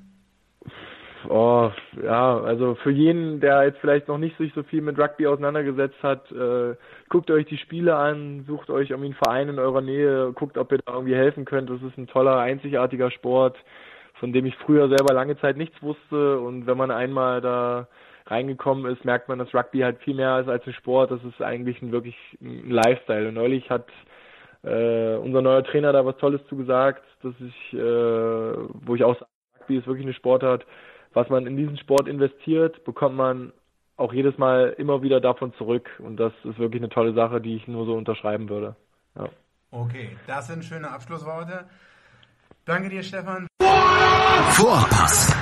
Oh, 1.28 1.70
ja, 2.02 2.40
also 2.40 2.76
für 2.76 2.92
jeden, 2.92 3.42
der 3.42 3.64
jetzt 3.64 3.80
vielleicht 3.80 4.08
noch 4.08 4.18
nicht 4.18 4.38
sich 4.38 4.54
so 4.54 4.64
viel 4.64 4.82
mit 4.82 4.98
Rugby 4.98 5.28
auseinandergesetzt 5.28 6.02
hat, 6.02 6.32
äh, 6.32 6.76
guckt 7.10 7.30
euch 7.30 7.46
die 7.48 7.58
Spiele 7.58 7.96
an, 7.96 8.46
sucht 8.48 8.70
euch 8.70 8.92
irgendwie 8.92 9.10
einen 9.10 9.22
Verein 9.22 9.50
in 9.50 9.60
eurer 9.60 9.82
Nähe, 9.82 10.32
guckt, 10.34 10.58
ob 10.58 10.72
ihr 10.72 10.78
da 10.78 10.94
irgendwie 10.94 11.16
helfen 11.16 11.44
könnt. 11.44 11.70
Das 11.70 11.82
ist 11.82 11.98
ein 11.98 12.08
toller, 12.08 12.38
einzigartiger 12.38 13.12
Sport, 13.12 13.58
von 14.14 14.32
dem 14.32 14.46
ich 14.46 14.56
früher 14.58 14.88
selber 14.88 15.14
lange 15.14 15.38
Zeit 15.40 15.58
nichts 15.58 15.82
wusste. 15.82 16.40
Und 16.40 16.68
wenn 16.68 16.78
man 16.78 16.92
einmal 16.92 17.42
da 17.42 17.88
reingekommen 18.30 18.92
ist, 18.92 19.06
merkt 19.06 19.28
man, 19.28 19.40
dass 19.40 19.54
Rugby 19.54 19.80
halt 19.80 20.00
viel 20.00 20.16
mehr 20.16 20.40
ist 20.40 20.50
als 20.50 20.66
ein 20.66 20.74
Sport. 20.74 21.12
Das 21.12 21.24
ist 21.24 21.42
eigentlich 21.42 21.82
ein, 21.82 21.92
wirklich 21.92 22.16
ein 22.42 22.70
Lifestyle. 22.70 23.28
Und 23.28 23.36
neulich 23.36 23.70
hat 23.70 23.88
äh, 24.64 25.16
unser 25.16 25.42
neuer 25.42 25.64
Trainer 25.64 25.94
da 25.94 26.06
was 26.06 26.18
Tolles 26.18 26.42
zugesagt, 26.48 27.04
dass 27.24 27.34
ich, 27.40 27.74
äh, 27.74 27.78
wo 27.78 28.96
ich 28.96 29.04
auch 29.04 29.16
sage, 29.16 29.30
Rugby 29.62 29.78
ist 29.78 29.88
wirklich 29.88 30.06
eine 30.06 30.14
Sportart. 30.14 30.66
Was 31.14 31.30
man 31.30 31.48
in 31.48 31.58
diesen 31.58 31.78
Sport 31.78 32.08
investiert, 32.08 32.84
bekommt 32.84 33.16
man 33.16 33.52
auch 33.98 34.14
jedes 34.14 34.38
Mal 34.38 34.76
immer 34.78 35.02
wieder 35.02 35.20
davon 35.20 35.54
zurück. 35.54 35.90
Und 36.00 36.18
das 36.18 36.34
ist 36.44 36.60
wirklich 36.60 36.82
eine 36.82 36.90
tolle 36.90 37.14
Sache, 37.14 37.42
die 37.42 37.56
ich 37.56 37.68
nur 37.68 37.86
so 37.86 37.94
unterschreiben 37.96 38.50
würde. 38.50 38.76
Ja. 39.16 39.30
Okay, 39.72 40.18
das 40.28 40.48
sind 40.48 40.64
schöne 40.64 40.90
Abschlussworte. 40.90 41.66
Danke 42.66 42.90
dir, 42.90 43.04
Stefan. 43.04 43.48
Vorpass, 44.52 45.36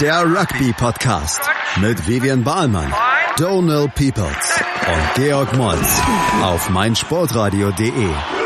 der 0.00 0.22
Rugby-Podcast 0.24 1.61
mit 1.80 2.06
Vivian 2.06 2.44
Bahlmann, 2.44 2.92
Donald 3.36 3.94
Peoples 3.94 4.60
und 4.86 5.14
Georg 5.14 5.56
Moltz 5.56 6.00
auf 6.42 6.68
meinsportradio.de. 6.70 8.41